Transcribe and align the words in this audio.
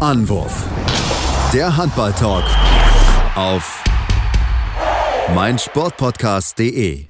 Anwurf. 0.00 0.64
Der 1.52 1.76
Handball-Talk 1.76 2.44
auf 3.34 3.84
meinsportpodcast.de. 5.34 7.04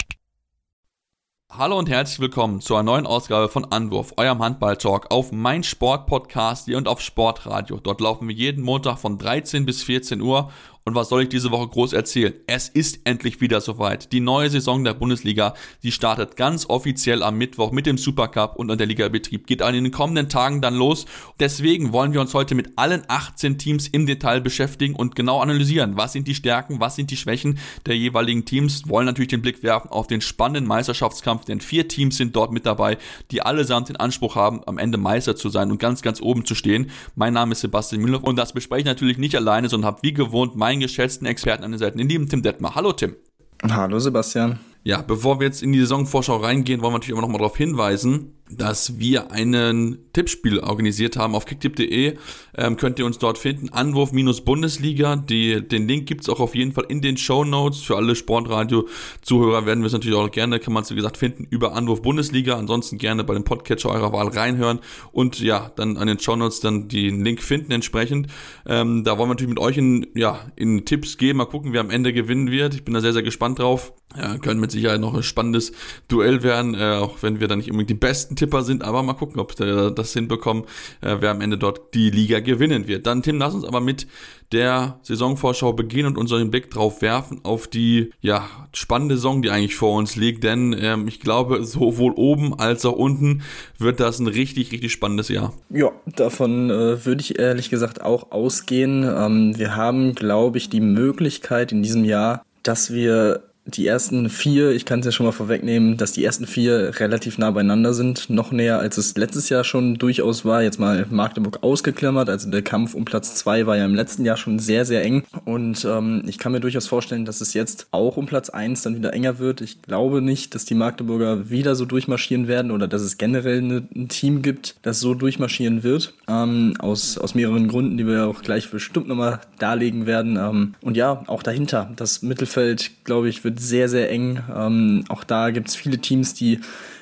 Hallo 1.52 1.78
und 1.78 1.88
herzlich 1.88 2.18
willkommen 2.18 2.60
zu 2.60 2.74
einer 2.74 2.82
neuen 2.82 3.06
Ausgabe 3.06 3.48
von 3.48 3.64
Anwurf, 3.70 4.14
eurem 4.16 4.42
Handball-Talk 4.42 5.12
auf 5.12 5.30
meinsportpodcast 5.30 6.68
und 6.70 6.88
auf 6.88 7.00
Sportradio. 7.00 7.78
Dort 7.78 8.00
laufen 8.00 8.26
wir 8.26 8.34
jeden 8.34 8.64
Montag 8.64 8.98
von 8.98 9.18
13 9.18 9.66
bis 9.66 9.84
14 9.84 10.20
Uhr 10.20 10.50
und 10.90 10.96
was 10.96 11.08
soll 11.08 11.22
ich 11.22 11.28
diese 11.28 11.52
Woche 11.52 11.68
groß 11.68 11.92
erzählen? 11.92 12.34
Es 12.48 12.68
ist 12.68 13.02
endlich 13.04 13.40
wieder 13.40 13.60
soweit. 13.60 14.10
Die 14.10 14.18
neue 14.18 14.50
Saison 14.50 14.82
der 14.82 14.92
Bundesliga, 14.92 15.54
die 15.84 15.92
startet 15.92 16.34
ganz 16.34 16.66
offiziell 16.68 17.22
am 17.22 17.38
Mittwoch 17.38 17.70
mit 17.70 17.86
dem 17.86 17.96
Supercup 17.96 18.56
und 18.56 18.72
an 18.72 18.76
der 18.76 18.88
Ligabetrieb. 18.88 19.46
Geht 19.46 19.62
an 19.62 19.76
in 19.76 19.84
den 19.84 19.92
kommenden 19.92 20.28
Tagen 20.28 20.60
dann 20.60 20.74
los. 20.74 21.06
Deswegen 21.38 21.92
wollen 21.92 22.12
wir 22.12 22.20
uns 22.20 22.34
heute 22.34 22.56
mit 22.56 22.76
allen 22.76 23.04
18 23.06 23.56
Teams 23.56 23.86
im 23.86 24.04
Detail 24.04 24.40
beschäftigen 24.40 24.96
und 24.96 25.14
genau 25.14 25.38
analysieren. 25.38 25.96
Was 25.96 26.12
sind 26.12 26.26
die 26.26 26.34
Stärken, 26.34 26.80
was 26.80 26.96
sind 26.96 27.12
die 27.12 27.16
Schwächen 27.16 27.60
der 27.86 27.96
jeweiligen 27.96 28.44
Teams? 28.44 28.88
Wollen 28.88 29.06
natürlich 29.06 29.28
den 29.28 29.42
Blick 29.42 29.62
werfen 29.62 29.90
auf 29.90 30.08
den 30.08 30.20
spannenden 30.20 30.66
Meisterschaftskampf, 30.66 31.44
denn 31.44 31.60
vier 31.60 31.86
Teams 31.86 32.16
sind 32.16 32.34
dort 32.34 32.50
mit 32.50 32.66
dabei, 32.66 32.98
die 33.30 33.42
allesamt 33.42 33.90
den 33.90 33.96
Anspruch 33.96 34.34
haben, 34.34 34.62
am 34.66 34.76
Ende 34.76 34.98
Meister 34.98 35.36
zu 35.36 35.50
sein 35.50 35.70
und 35.70 35.78
ganz, 35.78 36.02
ganz 36.02 36.20
oben 36.20 36.44
zu 36.44 36.56
stehen. 36.56 36.90
Mein 37.14 37.34
Name 37.34 37.52
ist 37.52 37.60
Sebastian 37.60 38.02
Müller 38.02 38.24
und 38.24 38.34
das 38.34 38.52
bespreche 38.52 38.80
ich 38.80 38.86
natürlich 38.86 39.18
nicht 39.18 39.36
alleine, 39.36 39.68
sondern 39.68 39.86
habe 39.86 40.02
wie 40.02 40.12
gewohnt 40.12 40.56
mein 40.56 40.79
meinen 40.79 40.79
geschätzten 40.80 41.26
Experten 41.26 41.64
an 41.64 41.72
den 41.72 41.78
Seiten, 41.78 41.98
den 41.98 42.08
lieben 42.08 42.28
Tim 42.28 42.42
Detmer. 42.42 42.74
Hallo 42.74 42.92
Tim. 42.92 43.16
Hallo 43.62 43.98
Sebastian. 43.98 44.58
Ja, 44.82 45.02
bevor 45.02 45.40
wir 45.40 45.46
jetzt 45.46 45.62
in 45.62 45.72
die 45.72 45.80
Saisonvorschau 45.80 46.36
reingehen, 46.36 46.80
wollen 46.80 46.94
wir 46.94 46.98
natürlich 46.98 47.12
immer 47.12 47.20
noch 47.20 47.28
mal 47.28 47.36
darauf 47.36 47.56
hinweisen, 47.56 48.32
dass 48.50 48.98
wir 48.98 49.30
einen 49.30 49.98
Tippspiel 50.14 50.58
organisiert 50.58 51.18
haben 51.18 51.34
auf 51.34 51.44
kicktipp.de. 51.44 52.16
Ähm, 52.56 52.76
könnt 52.78 52.98
ihr 52.98 53.04
uns 53.04 53.18
dort 53.18 53.36
finden. 53.36 53.68
Anwurf-Bundesliga. 53.68 55.16
Den 55.16 55.86
Link 55.86 56.06
gibt's 56.06 56.30
auch 56.30 56.40
auf 56.40 56.54
jeden 56.54 56.72
Fall 56.72 56.86
in 56.88 57.02
den 57.02 57.18
Show 57.18 57.44
Notes. 57.44 57.82
Für 57.82 57.96
alle 57.96 58.16
Sportradio-Zuhörer 58.16 59.66
werden 59.66 59.80
wir 59.80 59.88
es 59.88 59.92
natürlich 59.92 60.16
auch 60.16 60.30
gerne, 60.30 60.58
kann 60.58 60.72
man 60.72 60.82
es 60.82 60.90
wie 60.90 60.94
gesagt 60.94 61.18
finden, 61.18 61.46
über 61.50 61.74
Anwurf 61.74 62.00
Bundesliga. 62.00 62.56
Ansonsten 62.56 62.96
gerne 62.96 63.22
bei 63.22 63.34
dem 63.34 63.44
Podcatcher 63.44 63.90
eurer 63.90 64.14
Wahl 64.14 64.28
reinhören 64.28 64.80
und 65.12 65.40
ja, 65.40 65.70
dann 65.76 65.98
an 65.98 66.06
den 66.06 66.18
Show 66.18 66.36
Notes 66.36 66.60
dann 66.60 66.88
den 66.88 67.22
Link 67.22 67.42
finden 67.42 67.72
entsprechend. 67.72 68.28
Ähm, 68.66 69.04
da 69.04 69.18
wollen 69.18 69.28
wir 69.28 69.34
natürlich 69.34 69.50
mit 69.50 69.60
euch 69.60 69.76
in, 69.76 70.06
ja, 70.14 70.40
in 70.56 70.86
Tipps 70.86 71.18
geben. 71.18 71.36
Mal 71.36 71.44
gucken, 71.44 71.74
wer 71.74 71.82
am 71.82 71.90
Ende 71.90 72.14
gewinnen 72.14 72.50
wird. 72.50 72.74
Ich 72.74 72.84
bin 72.84 72.94
da 72.94 73.02
sehr, 73.02 73.12
sehr 73.12 73.22
gespannt 73.22 73.58
drauf. 73.58 73.92
Ja, 74.16 74.38
können 74.38 74.58
mit 74.58 74.72
Sicherheit 74.72 75.00
noch 75.00 75.14
ein 75.14 75.22
spannendes 75.22 75.70
Duell 76.08 76.42
werden, 76.42 76.74
äh, 76.74 76.96
auch 76.96 77.22
wenn 77.22 77.38
wir 77.38 77.46
da 77.46 77.54
nicht 77.54 77.70
unbedingt 77.70 77.90
die 77.90 77.94
besten 77.94 78.34
Tipper 78.34 78.62
sind, 78.62 78.82
aber 78.82 79.04
mal 79.04 79.14
gucken, 79.14 79.40
ob 79.40 79.56
wir 79.60 79.92
das 79.92 80.12
hinbekommen, 80.12 80.64
äh, 81.00 81.18
wer 81.20 81.30
am 81.30 81.40
Ende 81.40 81.56
dort 81.56 81.94
die 81.94 82.10
Liga 82.10 82.40
gewinnen 82.40 82.88
wird. 82.88 83.06
Dann, 83.06 83.22
Tim, 83.22 83.38
lass 83.38 83.54
uns 83.54 83.64
aber 83.64 83.80
mit 83.80 84.08
der 84.52 84.98
Saisonvorschau 85.02 85.72
beginnen 85.72 86.08
und 86.08 86.18
unseren 86.18 86.50
Blick 86.50 86.70
drauf 86.70 87.02
werfen 87.02 87.40
auf 87.44 87.68
die 87.68 88.10
ja, 88.20 88.48
spannende 88.72 89.14
Saison, 89.14 89.42
die 89.42 89.50
eigentlich 89.50 89.76
vor 89.76 89.96
uns 89.96 90.16
liegt. 90.16 90.42
Denn 90.42 90.74
ähm, 90.78 91.06
ich 91.06 91.20
glaube, 91.20 91.64
sowohl 91.64 92.12
oben 92.16 92.58
als 92.58 92.84
auch 92.84 92.96
unten 92.96 93.42
wird 93.78 94.00
das 94.00 94.18
ein 94.18 94.26
richtig, 94.26 94.72
richtig 94.72 94.90
spannendes 94.92 95.28
Jahr. 95.28 95.52
Ja, 95.68 95.92
davon 96.04 96.70
äh, 96.70 97.04
würde 97.04 97.20
ich 97.20 97.38
ehrlich 97.38 97.70
gesagt 97.70 98.02
auch 98.02 98.32
ausgehen. 98.32 99.04
Ähm, 99.04 99.56
wir 99.56 99.76
haben, 99.76 100.16
glaube 100.16 100.58
ich, 100.58 100.68
die 100.68 100.80
Möglichkeit 100.80 101.70
in 101.70 101.82
diesem 101.82 102.04
Jahr, 102.04 102.44
dass 102.64 102.92
wir 102.92 103.49
die 103.76 103.86
ersten 103.86 104.28
vier, 104.28 104.70
ich 104.70 104.84
kann 104.84 105.00
es 105.00 105.06
ja 105.06 105.12
schon 105.12 105.26
mal 105.26 105.32
vorwegnehmen, 105.32 105.96
dass 105.96 106.12
die 106.12 106.24
ersten 106.24 106.46
vier 106.46 106.92
relativ 106.98 107.38
nah 107.38 107.50
beieinander 107.50 107.94
sind, 107.94 108.30
noch 108.30 108.52
näher 108.52 108.78
als 108.78 108.98
es 108.98 109.16
letztes 109.16 109.48
Jahr 109.48 109.64
schon 109.64 109.96
durchaus 109.96 110.44
war. 110.44 110.62
Jetzt 110.62 110.78
mal 110.78 111.06
Magdeburg 111.10 111.62
ausgeklammert, 111.62 112.28
also 112.28 112.50
der 112.50 112.62
Kampf 112.62 112.94
um 112.94 113.04
Platz 113.04 113.34
zwei 113.34 113.66
war 113.66 113.76
ja 113.76 113.84
im 113.84 113.94
letzten 113.94 114.24
Jahr 114.24 114.36
schon 114.36 114.58
sehr, 114.58 114.84
sehr 114.84 115.02
eng. 115.04 115.24
Und 115.44 115.84
ähm, 115.84 116.22
ich 116.26 116.38
kann 116.38 116.52
mir 116.52 116.60
durchaus 116.60 116.86
vorstellen, 116.86 117.24
dass 117.24 117.40
es 117.40 117.54
jetzt 117.54 117.86
auch 117.90 118.16
um 118.16 118.26
Platz 118.26 118.50
eins 118.50 118.82
dann 118.82 118.96
wieder 118.96 119.12
enger 119.12 119.38
wird. 119.38 119.60
Ich 119.60 119.82
glaube 119.82 120.22
nicht, 120.22 120.54
dass 120.54 120.64
die 120.64 120.74
Magdeburger 120.74 121.50
wieder 121.50 121.74
so 121.74 121.84
durchmarschieren 121.84 122.48
werden 122.48 122.70
oder 122.70 122.88
dass 122.88 123.02
es 123.02 123.18
generell 123.18 123.58
eine, 123.58 123.82
ein 123.94 124.08
Team 124.08 124.42
gibt, 124.42 124.76
das 124.82 125.00
so 125.00 125.14
durchmarschieren 125.14 125.82
wird. 125.82 126.14
Ähm, 126.28 126.74
aus, 126.78 127.18
aus 127.18 127.34
mehreren 127.34 127.68
Gründen, 127.68 127.96
die 127.96 128.06
wir 128.06 128.26
auch 128.26 128.42
gleich 128.42 128.70
bestimmt 128.70 129.08
nochmal 129.08 129.40
darlegen 129.58 130.06
werden. 130.06 130.36
Ähm, 130.36 130.74
und 130.80 130.96
ja, 130.96 131.22
auch 131.26 131.42
dahinter, 131.42 131.90
das 131.96 132.22
Mittelfeld, 132.22 132.90
glaube 133.04 133.28
ich, 133.28 133.44
wird 133.44 133.59
sehr, 133.60 133.88
sehr 133.88 134.10
eng. 134.10 134.42
Ähm, 134.54 135.04
auch 135.08 135.24
da 135.24 135.50
gibt 135.50 135.68
es 135.68 135.76
viele 135.76 135.98
Teams, 135.98 136.34
die 136.34 136.60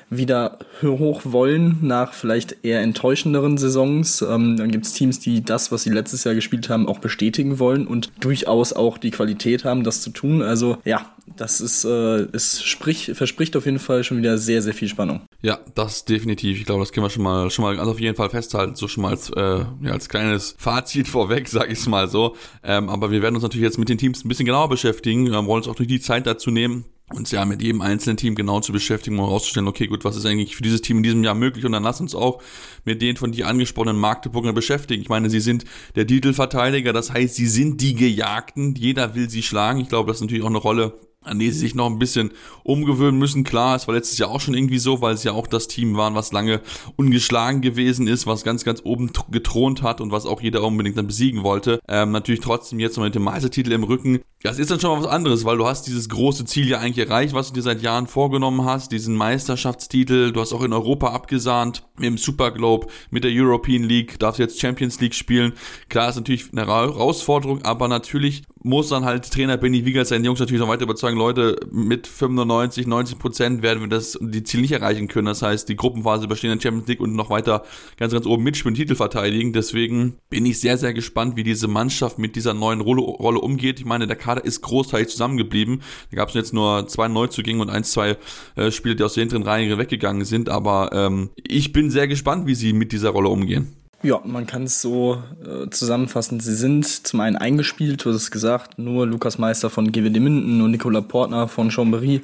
wieder 0.09 0.57
hoch 0.81 1.21
wollen 1.23 1.77
nach 1.81 2.13
vielleicht 2.13 2.57
eher 2.63 2.81
enttäuschenderen 2.81 3.57
Saisons. 3.57 4.21
Ähm, 4.21 4.57
dann 4.57 4.71
gibt 4.71 4.85
es 4.85 4.93
Teams, 4.93 5.19
die 5.19 5.43
das, 5.43 5.71
was 5.71 5.83
sie 5.83 5.91
letztes 5.91 6.23
Jahr 6.23 6.33
gespielt 6.33 6.69
haben, 6.69 6.87
auch 6.87 6.99
bestätigen 6.99 7.59
wollen 7.59 7.85
und 7.85 8.11
durchaus 8.19 8.73
auch 8.73 8.97
die 8.97 9.11
Qualität 9.11 9.65
haben, 9.65 9.83
das 9.83 10.01
zu 10.01 10.09
tun. 10.09 10.41
Also 10.41 10.77
ja, 10.83 11.05
das 11.39 11.61
ist, 11.61 11.85
äh, 11.85 12.27
es 12.33 12.61
sprich, 12.63 13.11
verspricht 13.13 13.55
auf 13.55 13.65
jeden 13.65 13.79
Fall 13.79 14.03
schon 14.03 14.17
wieder 14.17 14.37
sehr, 14.37 14.61
sehr 14.61 14.73
viel 14.73 14.89
Spannung. 14.89 15.21
Ja, 15.41 15.59
das 15.73 16.03
definitiv. 16.03 16.59
Ich 16.59 16.65
glaube, 16.65 16.81
das 16.81 16.91
können 16.91 17.05
wir 17.05 17.09
schon 17.09 17.23
mal, 17.23 17.49
schon 17.49 17.63
mal 17.63 17.75
ganz 17.75 17.87
auf 17.87 17.99
jeden 17.99 18.17
Fall 18.17 18.29
festhalten, 18.29 18.75
so 18.75 18.87
schon 18.87 19.03
mal 19.03 19.11
als, 19.11 19.29
äh, 19.29 19.65
ja, 19.81 19.91
als 19.91 20.09
kleines 20.09 20.55
Fazit 20.57 21.07
vorweg, 21.07 21.47
sage 21.49 21.71
ich 21.71 21.79
es 21.79 21.87
mal 21.87 22.09
so. 22.09 22.35
Ähm, 22.63 22.89
aber 22.89 23.11
wir 23.11 23.21
werden 23.21 23.35
uns 23.35 23.43
natürlich 23.43 23.63
jetzt 23.63 23.77
mit 23.77 23.87
den 23.87 23.97
Teams 23.97 24.25
ein 24.25 24.27
bisschen 24.27 24.45
genauer 24.45 24.67
beschäftigen, 24.67 25.25
wir 25.25 25.33
wollen 25.45 25.61
uns 25.61 25.67
auch 25.67 25.75
durch 25.75 25.87
die 25.87 26.01
Zeit 26.01 26.27
dazu 26.27 26.51
nehmen, 26.51 26.85
uns 27.09 27.31
ja 27.31 27.45
mit 27.45 27.61
jedem 27.61 27.81
einzelnen 27.81 28.17
Team 28.17 28.35
genau 28.35 28.59
zu 28.59 28.71
beschäftigen, 28.71 29.17
um 29.17 29.25
herauszustellen, 29.25 29.67
okay, 29.67 29.87
gut, 29.87 30.03
was 30.03 30.15
ist 30.15 30.25
eigentlich 30.25 30.55
für 30.55 30.61
dieses 30.61 30.81
Team 30.81 30.97
in 30.97 31.03
diesem 31.03 31.23
Jahr 31.23 31.35
möglich? 31.35 31.65
Und 31.65 31.71
dann 31.71 31.83
lass 31.83 32.01
uns 32.01 32.13
auch 32.13 32.41
mit 32.85 33.01
den 33.01 33.15
von 33.15 33.31
dir 33.31 33.47
angesprochenen 33.47 33.97
Magdeburger 33.97 34.53
beschäftigen. 34.53 35.01
Ich 35.01 35.09
meine, 35.09 35.29
sie 35.29 35.39
sind 35.39 35.65
der 35.95 36.05
Titelverteidiger, 36.05 36.93
das 36.93 37.11
heißt, 37.11 37.35
sie 37.35 37.47
sind 37.47 37.81
die 37.81 37.95
Gejagten, 37.95 38.75
jeder 38.75 39.15
will 39.15 39.29
sie 39.29 39.41
schlagen. 39.41 39.79
Ich 39.79 39.89
glaube, 39.89 40.07
das 40.07 40.17
ist 40.17 40.21
natürlich 40.21 40.43
auch 40.43 40.49
eine 40.49 40.59
Rolle, 40.59 40.99
an 41.25 41.37
die 41.37 41.51
sie 41.51 41.59
sich 41.59 41.75
noch 41.75 41.87
ein 41.87 41.99
bisschen 41.99 42.31
umgewöhnen 42.63 43.19
müssen. 43.19 43.43
Klar, 43.43 43.75
es 43.75 43.87
war 43.87 43.95
letztes 43.95 44.17
Jahr 44.17 44.29
auch 44.29 44.39
schon 44.39 44.53
irgendwie 44.53 44.79
so, 44.79 45.01
weil 45.01 45.13
es 45.13 45.23
ja 45.23 45.33
auch 45.33 45.47
das 45.47 45.67
Team 45.67 45.97
waren, 45.97 46.15
was 46.15 46.31
lange 46.31 46.61
ungeschlagen 46.95 47.61
gewesen 47.61 48.07
ist, 48.07 48.25
was 48.25 48.43
ganz, 48.43 48.63
ganz 48.63 48.81
oben 48.85 49.11
gethront 49.29 49.81
hat 49.81 49.99
und 49.99 50.11
was 50.11 50.25
auch 50.25 50.41
jeder 50.41 50.63
unbedingt 50.63 50.97
dann 50.97 51.07
besiegen 51.07 51.43
wollte. 51.43 51.81
Ähm, 51.89 52.11
natürlich 52.11 52.39
trotzdem 52.39 52.79
jetzt 52.79 52.95
noch 52.95 53.03
mit 53.03 53.15
dem 53.15 53.23
Meistertitel 53.23 53.73
im 53.73 53.83
Rücken. 53.83 54.21
Das 54.41 54.59
ist 54.59 54.71
dann 54.71 54.79
schon 54.79 54.91
mal 54.91 55.03
was 55.03 55.11
anderes, 55.11 55.43
weil 55.43 55.57
du 55.57 55.67
hast 55.67 55.87
dieses 55.87 56.07
große 56.07 56.45
Ziel 56.45 56.69
ja 56.69 56.79
eigentlich 56.79 57.05
erreicht, 57.05 57.33
was 57.33 57.49
du 57.49 57.55
dir 57.55 57.61
seit 57.61 57.81
Jahren 57.81 58.07
vorgenommen 58.07 58.63
hast, 58.63 58.93
diesen 58.93 59.15
Meisterschaftstitel. 59.15 60.31
Du 60.31 60.39
hast 60.39 60.53
auch 60.53 60.63
in 60.63 60.71
Europa 60.71 61.09
abgesahnt, 61.09 61.83
dem 62.01 62.17
Super 62.17 62.51
Globe, 62.51 62.87
mit 63.09 63.25
der 63.25 63.31
European 63.33 63.83
League, 63.83 64.17
darfst 64.19 64.39
jetzt 64.39 64.61
Champions 64.61 65.01
League 65.01 65.15
spielen. 65.15 65.51
Klar, 65.89 66.09
ist 66.09 66.15
natürlich 66.15 66.53
eine 66.53 66.65
Herausforderung, 66.65 67.63
aber 67.63 67.89
natürlich 67.89 68.43
muss 68.61 68.89
dann 68.89 69.05
halt 69.05 69.31
Trainer 69.31 69.57
Benny 69.57 69.85
Wiegert 69.85 70.07
seine 70.07 70.25
Jungs 70.25 70.39
natürlich 70.39 70.59
noch 70.59 70.67
weiter 70.67 70.83
überzeugen, 70.83 71.17
Leute, 71.17 71.55
mit 71.71 72.07
95, 72.07 72.87
90 72.87 73.19
Prozent 73.19 73.61
werden 73.61 73.81
wir 73.81 73.87
das 73.87 74.17
die 74.21 74.43
Ziel 74.43 74.61
nicht 74.61 74.73
erreichen 74.73 75.07
können. 75.07 75.27
Das 75.27 75.41
heißt, 75.41 75.69
die 75.69 75.75
Gruppenphase 75.75 76.27
bestehen 76.27 76.51
in 76.51 76.59
Champions 76.59 76.87
League 76.87 76.99
und 76.99 77.15
noch 77.15 77.29
weiter 77.29 77.63
ganz, 77.97 78.11
ganz 78.13 78.25
oben 78.25 78.43
mitspielen, 78.43 78.75
Titel 78.75 78.95
verteidigen. 78.95 79.53
Deswegen 79.53 80.17
bin 80.29 80.45
ich 80.45 80.59
sehr, 80.59 80.77
sehr 80.77 80.93
gespannt, 80.93 81.37
wie 81.37 81.43
diese 81.43 81.67
Mannschaft 81.67 82.19
mit 82.19 82.35
dieser 82.35 82.53
neuen 82.53 82.81
Rolle, 82.81 83.01
Rolle 83.01 83.39
umgeht. 83.39 83.79
Ich 83.79 83.85
meine, 83.85 84.07
der 84.07 84.17
Kader 84.17 84.43
ist 84.43 84.61
großteilig 84.61 85.07
zusammengeblieben. 85.07 85.81
Da 86.11 86.17
gab 86.17 86.29
es 86.29 86.35
jetzt 86.35 86.53
nur 86.53 86.87
zwei 86.87 87.07
Neuzugänge 87.07 87.61
und 87.61 87.69
ein, 87.69 87.83
zwei 87.83 88.17
äh, 88.55 88.71
Spieler, 88.71 88.95
die 88.95 89.03
aus 89.03 89.13
der 89.13 89.21
hinteren 89.21 89.43
Reihe 89.43 89.77
weggegangen 89.77 90.25
sind. 90.25 90.49
Aber 90.49 90.89
ähm, 90.93 91.29
ich 91.35 91.71
bin 91.71 91.89
sehr 91.89 92.07
gespannt, 92.07 92.45
wie 92.47 92.55
sie 92.55 92.73
mit 92.73 92.91
dieser 92.91 93.11
Rolle 93.11 93.29
umgehen. 93.29 93.78
Ja, 94.01 94.21
man 94.23 94.47
kann 94.47 94.63
es 94.63 94.81
so 94.81 95.21
äh, 95.43 95.69
zusammenfassen. 95.69 96.39
Sie 96.39 96.55
sind 96.55 96.85
zum 96.85 97.19
einen 97.19 97.35
eingespielt, 97.35 98.05
du 98.05 98.09
hast 98.09 98.15
es 98.15 98.31
gesagt, 98.31 98.79
nur 98.79 99.05
Lukas 99.05 99.37
Meister 99.37 99.69
von 99.69 99.91
GWD 99.91 100.21
Minden 100.21 100.61
und 100.61 100.71
Nicolas 100.71 101.03
Portner 101.05 101.49
von 101.49 101.69
Chambéry 101.69 102.21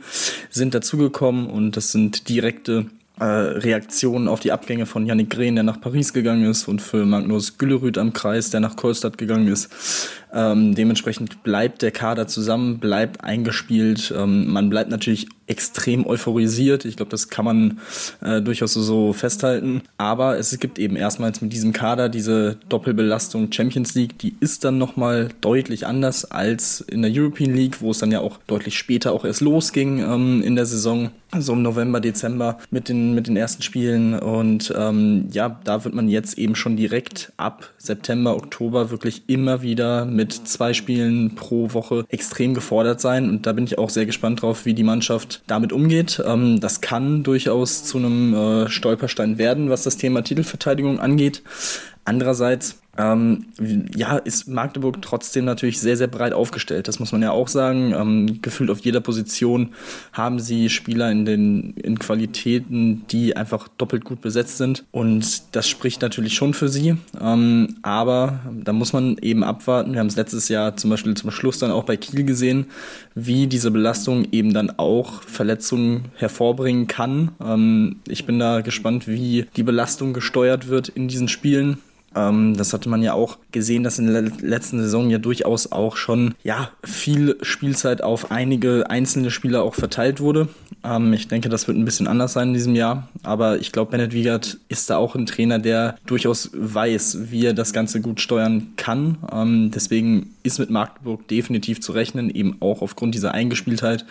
sind 0.49 0.73
dazugekommen 0.73 1.47
und 1.47 1.75
das 1.75 1.91
sind 1.91 2.29
direkte 2.29 2.85
äh, 3.19 3.23
Reaktionen 3.25 4.29
auf 4.29 4.39
die 4.39 4.53
Abgänge 4.53 4.85
von 4.85 5.05
Yannick 5.05 5.29
Grehn, 5.29 5.55
der 5.55 5.63
nach 5.63 5.81
Paris 5.81 6.13
gegangen 6.13 6.49
ist, 6.49 6.67
und 6.67 6.81
für 6.81 7.05
Magnus 7.05 7.57
Güllerüth 7.57 7.97
am 7.97 8.13
Kreis, 8.13 8.49
der 8.51 8.61
nach 8.61 8.75
Kolstadt 8.75 9.17
gegangen 9.17 9.47
ist. 9.47 9.69
Ähm, 10.35 10.75
dementsprechend 10.75 11.43
bleibt 11.43 11.81
der 11.81 11.91
Kader 11.91 12.27
zusammen, 12.27 12.79
bleibt 12.79 13.23
eingespielt. 13.23 14.13
Ähm, 14.15 14.51
man 14.51 14.69
bleibt 14.69 14.89
natürlich 14.89 15.27
extrem 15.47 16.05
euphorisiert. 16.05 16.85
Ich 16.85 16.97
glaube, 16.97 17.11
das 17.11 17.29
kann 17.29 17.45
man 17.45 17.79
äh, 18.21 18.41
durchaus 18.41 18.73
so, 18.73 18.81
so 18.81 19.13
festhalten. 19.13 19.83
Aber 19.97 20.37
es 20.37 20.59
gibt 20.59 20.79
eben 20.79 20.95
erstmals 20.95 21.41
mit 21.41 21.53
diesem 21.53 21.71
Kader 21.71 22.09
diese 22.09 22.57
Doppelbelastung 22.67 23.51
Champions 23.51 23.93
League. 23.95 24.17
Die 24.19 24.35
ist 24.39 24.63
dann 24.63 24.77
nochmal 24.77 25.29
deutlich 25.41 25.85
anders 25.85 26.25
als 26.25 26.81
in 26.81 27.01
der 27.01 27.11
European 27.13 27.53
League, 27.53 27.81
wo 27.81 27.91
es 27.91 27.99
dann 27.99 28.11
ja 28.11 28.21
auch 28.21 28.39
deutlich 28.47 28.77
später 28.77 29.11
auch 29.11 29.23
erst 29.23 29.41
losging 29.41 29.99
ähm, 29.99 30.41
in 30.41 30.55
der 30.55 30.65
Saison. 30.65 31.11
So 31.37 31.53
im 31.53 31.61
November, 31.61 31.99
Dezember 31.99 32.59
mit 32.71 32.87
den, 32.87 33.13
mit 33.13 33.27
den 33.27 33.35
ersten 33.35 33.61
Spielen. 33.61 34.17
Und 34.17 34.73
ähm, 34.75 35.27
ja, 35.31 35.59
da 35.63 35.83
wird 35.83 35.93
man 35.93 36.07
jetzt 36.07 36.37
eben 36.37 36.55
schon 36.55 36.77
direkt 36.77 37.33
ab 37.37 37.69
September, 37.77 38.35
Oktober 38.35 38.89
wirklich 38.89 39.23
immer 39.27 39.61
wieder 39.61 40.05
mit 40.05 40.24
mit 40.25 40.33
zwei 40.33 40.73
Spielen 40.73 41.35
pro 41.35 41.73
Woche 41.73 42.03
extrem 42.09 42.55
gefordert 42.55 42.99
sein. 42.99 43.29
Und 43.29 43.45
da 43.45 43.53
bin 43.53 43.65
ich 43.65 43.77
auch 43.77 43.91
sehr 43.91 44.07
gespannt 44.07 44.41
drauf, 44.41 44.65
wie 44.65 44.73
die 44.73 44.83
Mannschaft 44.83 45.43
damit 45.45 45.71
umgeht. 45.71 46.21
Ähm, 46.25 46.59
das 46.59 46.81
kann 46.81 47.21
durchaus 47.21 47.83
zu 47.83 47.99
einem 47.99 48.33
äh, 48.33 48.69
Stolperstein 48.69 49.37
werden, 49.37 49.69
was 49.69 49.83
das 49.83 49.97
Thema 49.97 50.23
Titelverteidigung 50.23 50.99
angeht. 50.99 51.43
Andererseits 52.05 52.79
ähm, 52.97 53.45
ja, 53.95 54.17
ist 54.17 54.47
Magdeburg 54.47 55.01
trotzdem 55.01 55.45
natürlich 55.45 55.79
sehr, 55.79 55.97
sehr 55.97 56.07
breit 56.07 56.33
aufgestellt. 56.33 56.87
Das 56.87 56.99
muss 56.99 57.11
man 57.11 57.21
ja 57.21 57.31
auch 57.31 57.47
sagen. 57.47 57.93
Ähm, 57.93 58.41
gefühlt 58.41 58.69
auf 58.69 58.79
jeder 58.79 59.01
Position 59.01 59.73
haben 60.13 60.39
sie 60.39 60.69
Spieler 60.69 61.11
in 61.11 61.25
den 61.25 61.73
in 61.73 61.99
Qualitäten, 61.99 63.05
die 63.09 63.35
einfach 63.35 63.67
doppelt 63.77 64.05
gut 64.05 64.21
besetzt 64.21 64.57
sind. 64.57 64.85
Und 64.91 65.55
das 65.55 65.67
spricht 65.67 66.01
natürlich 66.01 66.35
schon 66.35 66.53
für 66.53 66.69
sie. 66.69 66.95
Ähm, 67.19 67.75
aber 67.81 68.39
da 68.63 68.71
muss 68.71 68.93
man 68.93 69.17
eben 69.17 69.43
abwarten. 69.43 69.93
Wir 69.93 69.99
haben 69.99 70.07
es 70.07 70.15
letztes 70.15 70.47
Jahr 70.47 70.77
zum 70.77 70.89
Beispiel 70.89 71.15
zum 71.15 71.31
Schluss 71.31 71.59
dann 71.59 71.71
auch 71.71 71.83
bei 71.83 71.97
Kiel 71.97 72.23
gesehen, 72.23 72.67
wie 73.13 73.47
diese 73.47 73.71
Belastung 73.71 74.27
eben 74.31 74.53
dann 74.53 74.71
auch 74.77 75.21
Verletzungen 75.23 76.05
hervorbringen 76.15 76.87
kann. 76.87 77.31
Ähm, 77.43 77.97
ich 78.07 78.25
bin 78.25 78.39
da 78.39 78.61
gespannt, 78.61 79.07
wie 79.07 79.47
die 79.55 79.63
Belastung 79.63 80.13
gesteuert 80.13 80.69
wird 80.69 80.89
in 80.89 81.07
diesen 81.07 81.27
Spielen. 81.27 81.77
Ähm, 82.15 82.55
das 82.57 82.73
hatte 82.73 82.89
man 82.89 83.03
ja 83.03 83.13
auch 83.13 83.37
gesehen, 83.51 83.83
dass 83.83 83.99
in 83.99 84.07
der 84.07 84.21
letzten 84.21 84.79
Saison 84.79 85.09
ja 85.09 85.17
durchaus 85.17 85.71
auch 85.71 85.97
schon 85.97 86.33
ja, 86.43 86.69
viel 86.83 87.37
Spielzeit 87.41 88.01
auf 88.01 88.31
einige 88.31 88.89
einzelne 88.89 89.31
Spieler 89.31 89.63
auch 89.63 89.75
verteilt 89.75 90.19
wurde. 90.19 90.47
Ähm, 90.85 91.13
ich 91.13 91.27
denke, 91.27 91.49
das 91.49 91.67
wird 91.67 91.77
ein 91.77 91.85
bisschen 91.85 92.07
anders 92.07 92.33
sein 92.33 92.49
in 92.49 92.53
diesem 92.53 92.75
Jahr. 92.75 93.09
Aber 93.23 93.59
ich 93.59 93.71
glaube, 93.71 93.91
Bennett 93.91 94.13
Wiegert 94.13 94.57
ist 94.69 94.89
da 94.89 94.97
auch 94.97 95.15
ein 95.15 95.25
Trainer, 95.25 95.59
der 95.59 95.95
durchaus 96.05 96.51
weiß, 96.53 97.31
wie 97.31 97.45
er 97.45 97.53
das 97.53 97.73
Ganze 97.73 98.01
gut 98.01 98.21
steuern 98.21 98.73
kann. 98.77 99.17
Ähm, 99.31 99.71
deswegen 99.73 100.35
ist 100.43 100.59
mit 100.59 100.69
Magdeburg 100.69 101.27
definitiv 101.27 101.81
zu 101.81 101.91
rechnen, 101.91 102.29
eben 102.29 102.57
auch 102.59 102.81
aufgrund 102.81 103.15
dieser 103.15 103.33
Eingespieltheit, 103.33 104.05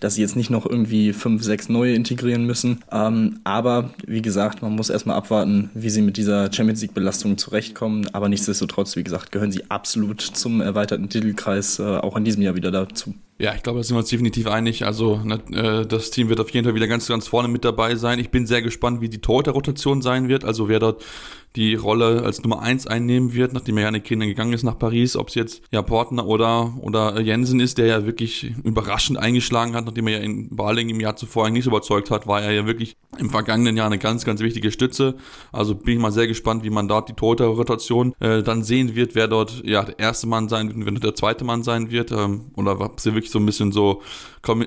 dass 0.00 0.14
sie 0.14 0.20
jetzt 0.20 0.36
nicht 0.36 0.50
noch 0.50 0.66
irgendwie 0.66 1.12
fünf, 1.12 1.42
sechs 1.42 1.68
neue 1.68 1.94
integrieren 1.94 2.44
müssen. 2.44 2.80
Ähm, 2.92 3.40
aber 3.44 3.90
wie 4.06 4.22
gesagt, 4.22 4.62
man 4.62 4.72
muss 4.72 4.90
erstmal 4.90 5.16
abwarten, 5.16 5.70
wie 5.74 5.90
sie 5.90 6.02
mit 6.02 6.16
dieser 6.16 6.52
Champions 6.52 6.82
League-Belastung 6.82 7.38
zurechtkommen. 7.38 8.06
Aber 8.12 8.28
nichtsdestotrotz, 8.28 8.96
wie 8.96 9.04
gesagt, 9.04 9.32
gehören 9.32 9.52
sie 9.52 9.70
absolut 9.70 10.20
zum 10.20 10.60
erweiterten 10.60 11.08
Titelkreis 11.08 11.78
äh, 11.78 11.82
auch 11.82 12.16
in 12.16 12.24
diesem 12.24 12.42
Jahr 12.42 12.54
wieder 12.54 12.70
dazu. 12.70 13.14
Ja, 13.40 13.54
ich 13.54 13.62
glaube, 13.62 13.78
da 13.78 13.84
sind 13.84 13.94
wir 13.94 14.00
uns 14.00 14.10
definitiv 14.10 14.48
einig. 14.48 14.84
Also 14.84 15.22
äh, 15.52 15.86
das 15.86 16.10
Team 16.10 16.28
wird 16.28 16.40
auf 16.40 16.50
jeden 16.50 16.64
Fall 16.64 16.74
wieder 16.74 16.88
ganz, 16.88 17.06
ganz 17.06 17.28
vorne 17.28 17.46
mit 17.46 17.64
dabei 17.64 17.94
sein. 17.94 18.18
Ich 18.18 18.30
bin 18.30 18.46
sehr 18.48 18.62
gespannt, 18.62 19.00
wie 19.00 19.08
die 19.08 19.20
Torhüter-Rotation 19.20 20.02
sein 20.02 20.28
wird. 20.28 20.44
Also 20.44 20.68
wer 20.68 20.80
dort 20.80 21.04
die 21.56 21.74
Rolle 21.74 22.22
als 22.22 22.42
Nummer 22.42 22.60
eins 22.60 22.86
einnehmen 22.86 23.32
wird, 23.32 23.52
nachdem 23.52 23.76
er 23.78 23.82
ja 23.82 23.88
eine 23.88 24.00
Kinder 24.00 24.26
gegangen 24.26 24.52
ist 24.52 24.62
nach 24.62 24.78
Paris, 24.78 25.16
ob 25.16 25.28
es 25.28 25.34
jetzt 25.34 25.62
ja 25.72 25.82
Portner 25.82 26.26
oder, 26.26 26.74
oder 26.80 27.20
Jensen 27.20 27.60
ist, 27.60 27.78
der 27.78 27.86
ja 27.86 28.06
wirklich 28.06 28.52
überraschend 28.64 29.18
eingeschlagen 29.18 29.74
hat, 29.74 29.84
nachdem 29.84 30.06
er 30.06 30.18
ja 30.18 30.24
in 30.24 30.54
Baling 30.54 30.88
im 30.88 31.00
Jahr 31.00 31.16
zuvor 31.16 31.46
eigentlich 31.46 31.64
nicht 31.64 31.66
überzeugt 31.66 32.10
hat, 32.10 32.26
war 32.26 32.42
er 32.42 32.52
ja 32.52 32.66
wirklich 32.66 32.96
im 33.18 33.30
vergangenen 33.30 33.76
Jahr 33.76 33.86
eine 33.86 33.98
ganz, 33.98 34.24
ganz 34.24 34.40
wichtige 34.40 34.70
Stütze. 34.70 35.16
Also 35.52 35.74
bin 35.74 35.94
ich 35.94 36.00
mal 36.00 36.12
sehr 36.12 36.26
gespannt, 36.26 36.62
wie 36.62 36.70
man 36.70 36.88
dort 36.88 37.08
die 37.08 37.14
Torhüter-Rotation 37.14 38.14
äh, 38.20 38.42
dann 38.42 38.62
sehen 38.62 38.94
wird, 38.94 39.14
wer 39.14 39.28
dort 39.28 39.62
ja 39.64 39.84
der 39.84 39.98
erste 39.98 40.26
Mann 40.26 40.48
sein 40.48 40.68
wird 40.68 40.76
und 40.76 40.84
wer 40.84 41.00
der 41.00 41.14
zweite 41.14 41.44
Mann 41.44 41.62
sein 41.62 41.90
wird. 41.90 42.12
Ähm, 42.12 42.52
oder 42.56 42.78
ob 42.80 43.00
sie 43.00 43.14
wirklich 43.14 43.30
so 43.30 43.38
ein 43.38 43.46
bisschen 43.46 43.72
so 43.72 44.02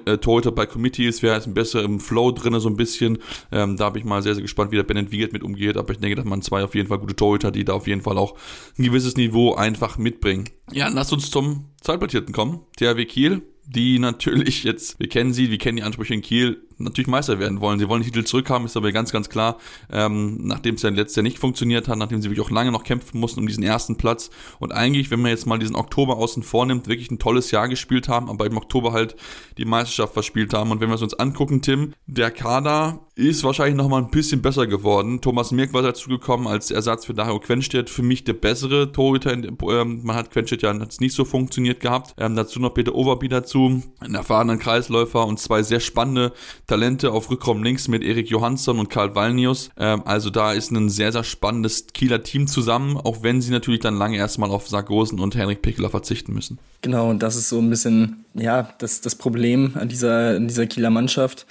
äh, 0.06 0.18
Torhüter 0.18 0.52
bei 0.52 0.66
Committees, 0.66 1.22
wer 1.22 1.38
ist 1.38 1.54
besser 1.54 1.84
im 1.84 2.00
Flow 2.00 2.32
drin, 2.32 2.60
so 2.60 2.70
ein 2.70 2.76
bisschen. 2.76 3.20
Ähm, 3.52 3.78
da 3.78 3.90
bin 3.90 4.02
ich 4.02 4.08
mal 4.08 4.22
sehr, 4.22 4.34
sehr 4.34 4.42
gespannt, 4.42 4.72
wie 4.72 4.76
der 4.76 4.84
Bennett 4.84 5.12
Wiegert 5.12 5.34
mit 5.34 5.44
umgeht. 5.44 5.78
Aber 5.78 5.94
ich 5.94 6.00
denke, 6.00 6.16
dass 6.16 6.26
man 6.26 6.42
zwei 6.42 6.64
auf 6.64 6.71
jeden 6.76 6.88
Fall 6.88 7.00
gute 7.00 7.16
Torhüter, 7.16 7.52
die 7.52 7.66
da 7.66 7.74
auf 7.74 7.88
jeden 7.88 8.02
Fall 8.02 8.18
auch 8.18 8.36
ein 8.78 8.84
gewisses 8.84 9.16
Niveau 9.16 9.56
einfach 9.56 9.98
mitbringen. 9.98 10.50
Ja, 10.72 10.88
lass 10.88 11.12
uns 11.12 11.30
zum 11.32 11.66
Zweitplatzierten 11.82 12.34
kommen. 12.34 12.62
THW 12.78 13.06
Kiel, 13.06 13.42
die 13.66 14.00
natürlich 14.00 14.64
jetzt, 14.64 15.00
wir 15.00 15.10
kennen 15.10 15.34
sie, 15.34 15.52
wir 15.52 15.58
kennen 15.58 15.78
die 15.78 15.84
Ansprüche 15.84 16.14
in 16.14 16.22
Kiel, 16.22 16.68
natürlich 16.78 17.08
Meister 17.08 17.40
werden 17.40 17.62
wollen. 17.62 17.80
Sie 17.80 17.88
wollen 17.88 18.02
den 18.02 18.12
Titel 18.12 18.24
zurückhaben, 18.24 18.66
ist 18.66 18.78
aber 18.78 18.92
ganz, 18.92 19.12
ganz 19.12 19.30
klar, 19.30 19.58
ähm, 19.92 20.40
nachdem 20.42 20.76
es 20.76 20.82
ja 20.82 20.90
letztes 20.90 21.16
Jahr 21.16 21.24
nicht 21.24 21.40
funktioniert 21.40 21.88
hat, 21.88 21.98
nachdem 21.98 22.22
sie 22.22 22.30
wirklich 22.30 22.46
auch 22.46 22.52
lange 22.52 22.72
noch 22.72 22.84
kämpfen 22.84 23.20
mussten 23.20 23.40
um 23.40 23.48
diesen 23.48 23.64
ersten 23.64 23.98
Platz 23.98 24.30
und 24.60 24.72
eigentlich, 24.72 25.12
wenn 25.12 25.22
man 25.22 25.32
jetzt 25.32 25.46
mal 25.46 25.60
diesen 25.60 25.76
Oktober 25.76 26.18
außen 26.18 26.44
vornimmt, 26.44 26.88
wirklich 26.88 27.12
ein 27.12 27.20
tolles 27.20 27.52
Jahr 27.52 27.68
gespielt 27.68 28.08
haben, 28.08 28.30
aber 28.30 28.46
im 28.46 28.58
Oktober 28.58 28.94
halt 28.94 29.16
die 29.58 29.66
Meisterschaft 29.66 30.14
verspielt 30.14 30.54
haben 30.54 30.72
und 30.72 30.82
wenn 30.82 30.90
wir 30.90 30.96
es 30.96 31.02
uns 31.02 31.14
angucken, 31.14 31.62
Tim, 31.62 31.94
der 32.08 32.32
Kader 32.32 33.00
ist 33.16 33.44
wahrscheinlich 33.44 33.76
nochmal 33.76 34.02
ein 34.02 34.10
bisschen 34.10 34.42
besser 34.42 34.68
geworden. 34.68 35.22
Thomas 35.22 35.52
Mirk 35.52 35.74
war 35.74 35.82
dazu 35.82 36.10
gekommen 36.10 36.48
als 36.48 36.72
Ersatz 36.72 37.06
für 37.06 37.14
Dario 37.14 37.40
Quenstedt, 37.40 37.90
für 37.90 38.04
mich 38.04 38.24
der 38.24 38.34
bessere 38.34 38.92
Torhüter. 38.92 39.34
Ähm, 39.34 40.02
man 40.04 40.16
hat 40.16 40.32
Quenstedt 40.32 40.62
ja 40.62 40.78
hat's 40.80 41.00
nicht 41.00 41.14
so 41.14 41.26
funktioniert 41.26 41.82
gehabt. 41.82 42.16
Ähm, 42.18 42.36
dazu 42.36 42.60
noch 42.60 42.74
Peter 42.74 42.96
Overby 42.96 43.28
dazu, 43.28 43.84
einen 44.00 44.16
erfahrenen 44.16 44.60
Kreisläufer 44.60 45.26
und 45.28 45.40
zwei 45.40 45.62
sehr 45.62 45.80
spannende 45.82 46.34
Talente 46.72 47.12
auf 47.12 47.30
Rückraum 47.30 47.64
links 47.64 47.90
mit 47.90 48.02
Erik 48.02 48.30
Johansson 48.30 48.80
und 48.80 48.90
Karl 48.90 49.14
Wallnius. 49.14 49.72
Ähm, 49.78 50.04
also 50.06 50.30
da 50.30 50.54
ist 50.54 50.72
ein 50.72 50.88
sehr, 50.90 51.12
sehr 51.12 51.26
spannendes 51.26 51.88
Kieler 51.88 52.24
Team 52.24 52.48
zusammen, 52.48 52.96
auch 52.96 53.24
wenn 53.24 53.42
sie 53.42 53.52
natürlich 53.52 53.82
dann 53.82 53.98
lange 53.98 54.16
erstmal 54.16 54.50
auf 54.50 54.70
Sargosen 54.70 55.20
und 55.20 55.36
Henrik 55.36 55.62
Pickeler 55.62 55.90
verzichten 55.90 56.34
müssen. 56.34 56.60
Genau, 56.80 57.10
und 57.10 57.22
das 57.24 57.36
ist 57.36 57.50
so 57.50 57.60
ein 57.60 57.70
bisschen, 57.70 58.24
ja, 58.36 58.70
das, 58.78 59.02
das 59.02 59.16
Problem 59.16 59.74
an 59.76 59.90
dieser, 59.90 60.38
an 60.38 60.48
dieser 60.48 60.66
Kieler 60.66 60.92
Mannschaft, 60.92 61.46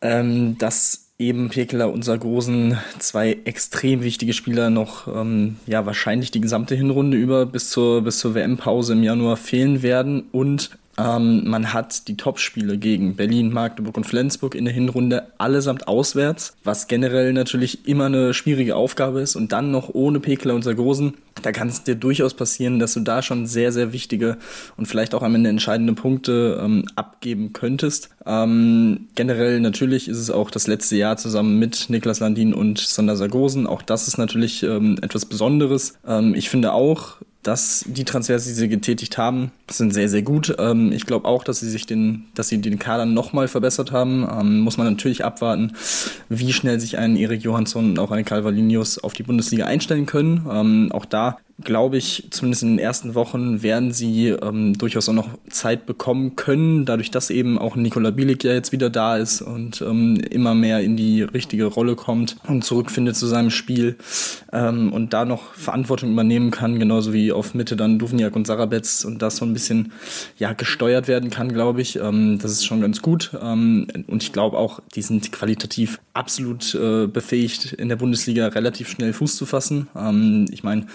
ähm, 0.00 0.56
dass 0.56 1.10
eben 1.18 1.50
Pekeler 1.50 1.92
und 1.92 2.02
Sargosen 2.02 2.78
zwei 2.98 3.36
extrem 3.44 4.02
wichtige 4.02 4.32
Spieler 4.32 4.70
noch 4.70 5.06
ähm, 5.06 5.56
ja 5.66 5.84
wahrscheinlich 5.84 6.30
die 6.30 6.40
gesamte 6.40 6.74
Hinrunde 6.74 7.18
über 7.18 7.44
bis 7.44 7.70
zur 7.70 8.02
bis 8.02 8.18
zur 8.18 8.34
WM-Pause 8.34 8.94
im 8.94 9.02
Januar 9.02 9.38
fehlen 9.38 9.82
werden 9.82 10.24
und 10.32 10.76
ähm, 10.98 11.48
man 11.48 11.72
hat 11.72 12.08
die 12.08 12.16
Topspiele 12.16 12.78
gegen 12.78 13.16
Berlin, 13.16 13.52
Magdeburg 13.52 13.96
und 13.96 14.04
Flensburg 14.04 14.54
in 14.54 14.64
der 14.64 14.74
Hinrunde 14.74 15.28
allesamt 15.38 15.88
auswärts, 15.88 16.56
was 16.64 16.88
generell 16.88 17.32
natürlich 17.32 17.86
immer 17.86 18.06
eine 18.06 18.32
schwierige 18.32 18.76
Aufgabe 18.76 19.20
ist. 19.20 19.36
Und 19.36 19.52
dann 19.52 19.70
noch 19.70 19.90
ohne 19.92 20.20
Pekler 20.20 20.54
und 20.54 20.62
Sargosen, 20.62 21.14
da 21.42 21.52
kann 21.52 21.68
es 21.68 21.84
dir 21.84 21.96
durchaus 21.96 22.34
passieren, 22.34 22.78
dass 22.78 22.94
du 22.94 23.00
da 23.00 23.20
schon 23.20 23.46
sehr, 23.46 23.72
sehr 23.72 23.92
wichtige 23.92 24.38
und 24.76 24.86
vielleicht 24.86 25.14
auch 25.14 25.22
am 25.22 25.34
Ende 25.34 25.50
entscheidende 25.50 25.92
Punkte 25.92 26.60
ähm, 26.62 26.84
abgeben 26.96 27.52
könntest. 27.52 28.10
Ähm, 28.24 29.08
generell 29.14 29.60
natürlich 29.60 30.08
ist 30.08 30.18
es 30.18 30.30
auch 30.30 30.50
das 30.50 30.66
letzte 30.66 30.96
Jahr 30.96 31.16
zusammen 31.16 31.58
mit 31.58 31.90
Niklas 31.90 32.20
Landin 32.20 32.54
und 32.54 32.78
Sander 32.78 33.16
Sargosen. 33.16 33.66
Auch 33.66 33.82
das 33.82 34.08
ist 34.08 34.16
natürlich 34.16 34.62
ähm, 34.62 34.98
etwas 35.02 35.26
Besonderes. 35.26 35.94
Ähm, 36.06 36.34
ich 36.34 36.48
finde 36.48 36.72
auch, 36.72 37.16
dass 37.46 37.84
die 37.86 38.04
Transfers, 38.04 38.44
die 38.44 38.52
sie 38.52 38.68
getätigt 38.68 39.18
haben, 39.18 39.52
sind 39.70 39.94
sehr, 39.94 40.08
sehr 40.08 40.22
gut. 40.22 40.54
Ähm, 40.58 40.90
ich 40.90 41.06
glaube 41.06 41.26
auch, 41.26 41.44
dass 41.44 41.60
sie 41.60 41.70
sich 41.70 41.86
den, 41.86 42.24
dass 42.34 42.48
sie 42.48 42.60
den 42.60 42.78
Kader 42.78 43.06
nochmal 43.06 43.46
verbessert 43.46 43.92
haben. 43.92 44.26
Ähm, 44.28 44.60
muss 44.60 44.78
man 44.78 44.88
natürlich 44.88 45.24
abwarten, 45.24 45.72
wie 46.28 46.52
schnell 46.52 46.80
sich 46.80 46.98
ein 46.98 47.16
Erik 47.16 47.42
Johansson 47.42 47.90
und 47.90 47.98
auch 47.98 48.10
ein 48.10 48.24
Calvalinius 48.24 48.98
auf 48.98 49.12
die 49.12 49.22
Bundesliga 49.22 49.66
einstellen 49.66 50.06
können. 50.06 50.46
Ähm, 50.50 50.90
auch 50.92 51.04
da 51.04 51.38
glaube 51.64 51.96
ich, 51.96 52.28
zumindest 52.30 52.62
in 52.62 52.70
den 52.70 52.78
ersten 52.78 53.14
Wochen 53.14 53.62
werden 53.62 53.90
sie 53.90 54.28
ähm, 54.28 54.76
durchaus 54.76 55.08
auch 55.08 55.14
noch 55.14 55.30
Zeit 55.48 55.86
bekommen 55.86 56.36
können, 56.36 56.84
dadurch, 56.84 57.10
dass 57.10 57.30
eben 57.30 57.58
auch 57.58 57.76
Nikola 57.76 58.10
Bielik 58.10 58.44
ja 58.44 58.52
jetzt 58.52 58.72
wieder 58.72 58.90
da 58.90 59.16
ist 59.16 59.40
und 59.40 59.80
ähm, 59.80 60.16
immer 60.30 60.54
mehr 60.54 60.80
in 60.80 60.98
die 60.98 61.22
richtige 61.22 61.64
Rolle 61.64 61.96
kommt 61.96 62.36
und 62.46 62.62
zurückfindet 62.62 63.16
zu 63.16 63.26
seinem 63.26 63.48
Spiel 63.48 63.96
ähm, 64.52 64.92
und 64.92 65.14
da 65.14 65.24
noch 65.24 65.54
Verantwortung 65.54 66.12
übernehmen 66.12 66.50
kann, 66.50 66.78
genauso 66.78 67.14
wie 67.14 67.32
auf 67.32 67.54
Mitte 67.54 67.74
dann 67.74 67.98
Duvniak 67.98 68.36
und 68.36 68.46
Sarabetz 68.46 69.06
und 69.06 69.22
das 69.22 69.38
so 69.38 69.46
ein 69.46 69.54
bisschen 69.54 69.92
ja 70.38 70.52
gesteuert 70.52 71.08
werden 71.08 71.30
kann, 71.30 71.50
glaube 71.52 71.80
ich. 71.80 71.96
Ähm, 71.96 72.38
das 72.38 72.52
ist 72.52 72.66
schon 72.66 72.82
ganz 72.82 73.00
gut 73.00 73.30
ähm, 73.40 73.86
und 74.08 74.22
ich 74.22 74.34
glaube 74.34 74.58
auch, 74.58 74.80
die 74.94 75.02
sind 75.02 75.32
qualitativ 75.32 76.00
absolut 76.12 76.74
äh, 76.74 77.06
befähigt, 77.06 77.72
in 77.72 77.88
der 77.88 77.96
Bundesliga 77.96 78.48
relativ 78.48 78.90
schnell 78.90 79.14
Fuß 79.14 79.36
zu 79.36 79.46
fassen. 79.46 79.88
Ähm, 79.96 80.46
ich 80.50 80.62
meine, 80.62 80.86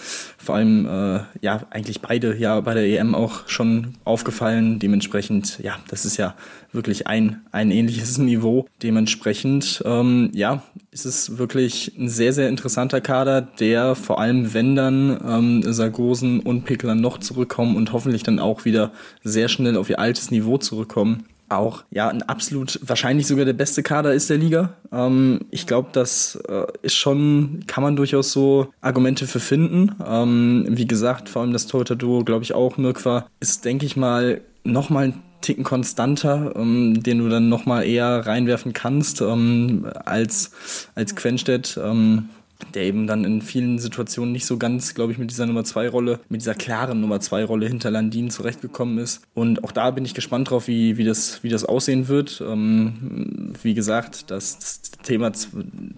vor 0.52 0.58
allem 0.58 0.86
äh, 0.86 1.22
ja 1.40 1.62
eigentlich 1.70 2.02
beide 2.02 2.36
ja 2.36 2.60
bei 2.60 2.74
der 2.74 2.84
EM 2.84 3.16
auch 3.16 3.48
schon 3.48 3.94
aufgefallen. 4.04 4.80
Dementsprechend 4.80 5.60
ja, 5.64 5.78
das 5.88 6.04
ist 6.04 6.18
ja 6.18 6.36
wirklich 6.74 7.08
ein 7.08 7.40
ein 7.54 7.72
ähnliches 7.72 8.18
Niveau. 8.18 8.68
Dementsprechend 8.84 9.82
ähm, 9.86 10.30
ja, 10.34 10.62
ist 10.92 11.06
es 11.06 11.38
wirklich 11.38 11.94
ein 11.98 12.10
sehr 12.10 12.34
sehr 12.34 12.50
interessanter 12.50 13.00
Kader, 13.00 13.40
der 13.40 13.96
vor 13.96 14.20
allem 14.20 14.54
wenn 14.54 14.76
dann 14.76 15.18
ähm, 15.26 15.64
Sargosen 15.64 16.42
und 16.42 16.66
Pickler 16.66 16.96
noch 16.96 17.20
zurückkommen 17.20 17.78
und 17.78 17.94
hoffentlich 17.94 18.24
dann 18.24 18.40
auch 18.40 18.66
wieder 18.66 18.92
sehr 19.24 19.48
schnell 19.48 19.78
auf 19.78 19.90
ihr 19.90 20.00
altes 20.00 20.32
Niveau 20.32 20.58
zurückkommen, 20.58 21.28
auch 21.52 21.84
ja 21.92 22.10
ein 22.10 22.24
absolut 22.24 22.80
wahrscheinlich 22.84 23.28
sogar 23.28 23.46
der 23.46 23.54
beste 23.54 23.84
Kader 23.84 24.14
ist 24.14 24.30
der 24.30 24.38
Liga. 24.38 24.74
Ähm, 24.92 25.42
ich 25.52 25.68
glaube, 25.68 25.90
das 25.92 26.40
äh, 26.48 26.66
ist 26.82 26.96
schon 26.96 27.64
kann 27.68 27.84
man 27.84 27.96
durchaus 27.96 28.32
so 28.32 28.68
Argumente 28.82 29.28
für 29.28 29.40
finden. 29.40 29.96
Ähm, 30.06 30.66
wie 30.70 30.88
gesagt, 30.88 31.30
vor 31.30 31.42
allem 31.42 31.54
das 31.54 31.68
Toyota 31.68 31.96
Duo, 31.96 32.24
glaube 32.24 32.44
ich 32.44 32.54
auch 32.54 32.78
Mirkwa 32.78 33.26
ist, 33.40 33.66
denke 33.66 33.86
ich 33.86 33.98
mal, 33.98 34.42
noch 34.64 34.90
mal 34.90 35.06
ein 35.06 35.22
Ticken 35.42 35.64
konstanter, 35.64 36.54
ähm, 36.56 37.02
den 37.02 37.18
du 37.18 37.30
dann 37.30 37.50
noch 37.50 37.66
mal 37.66 37.82
eher 37.82 38.26
reinwerfen 38.26 38.74
kannst 38.74 39.22
ähm, 39.22 39.88
als 40.06 40.52
als 40.96 41.16
Quenstedt. 41.16 41.80
Ähm, 41.84 42.30
der 42.74 42.84
eben 42.84 43.08
dann 43.08 43.26
in 43.26 43.42
vielen 43.42 43.80
Situationen 43.80 44.32
nicht 44.32 44.46
so 44.46 44.58
ganz, 44.58 44.94
glaube 44.94 45.12
ich, 45.12 45.18
mit 45.18 45.32
dieser 45.32 45.46
Nummer 45.46 45.64
2 45.64 45.90
Rolle, 45.90 46.20
mit 46.30 46.42
dieser 46.42 46.56
klaren 46.56 47.02
Nummer 47.02 47.20
2 47.20 47.44
Rolle 47.46 47.68
hinter 47.68 47.92
Landin 47.92 48.30
zurechtgekommen 48.30 48.98
ist. 48.98 49.22
Und 49.34 49.64
auch 49.64 49.72
da 49.72 49.92
bin 49.92 50.06
ich 50.06 50.14
gespannt 50.14 50.50
drauf, 50.50 50.68
wie, 50.68 50.98
wie, 50.98 51.04
das, 51.04 51.44
wie 51.44 51.50
das 51.50 51.66
aussehen 51.66 52.08
wird. 52.08 52.44
Ähm, 52.46 53.54
wie 53.62 53.74
gesagt, 53.74 54.32
das, 54.32 54.60
das 54.60 54.82
Thema 55.04 55.32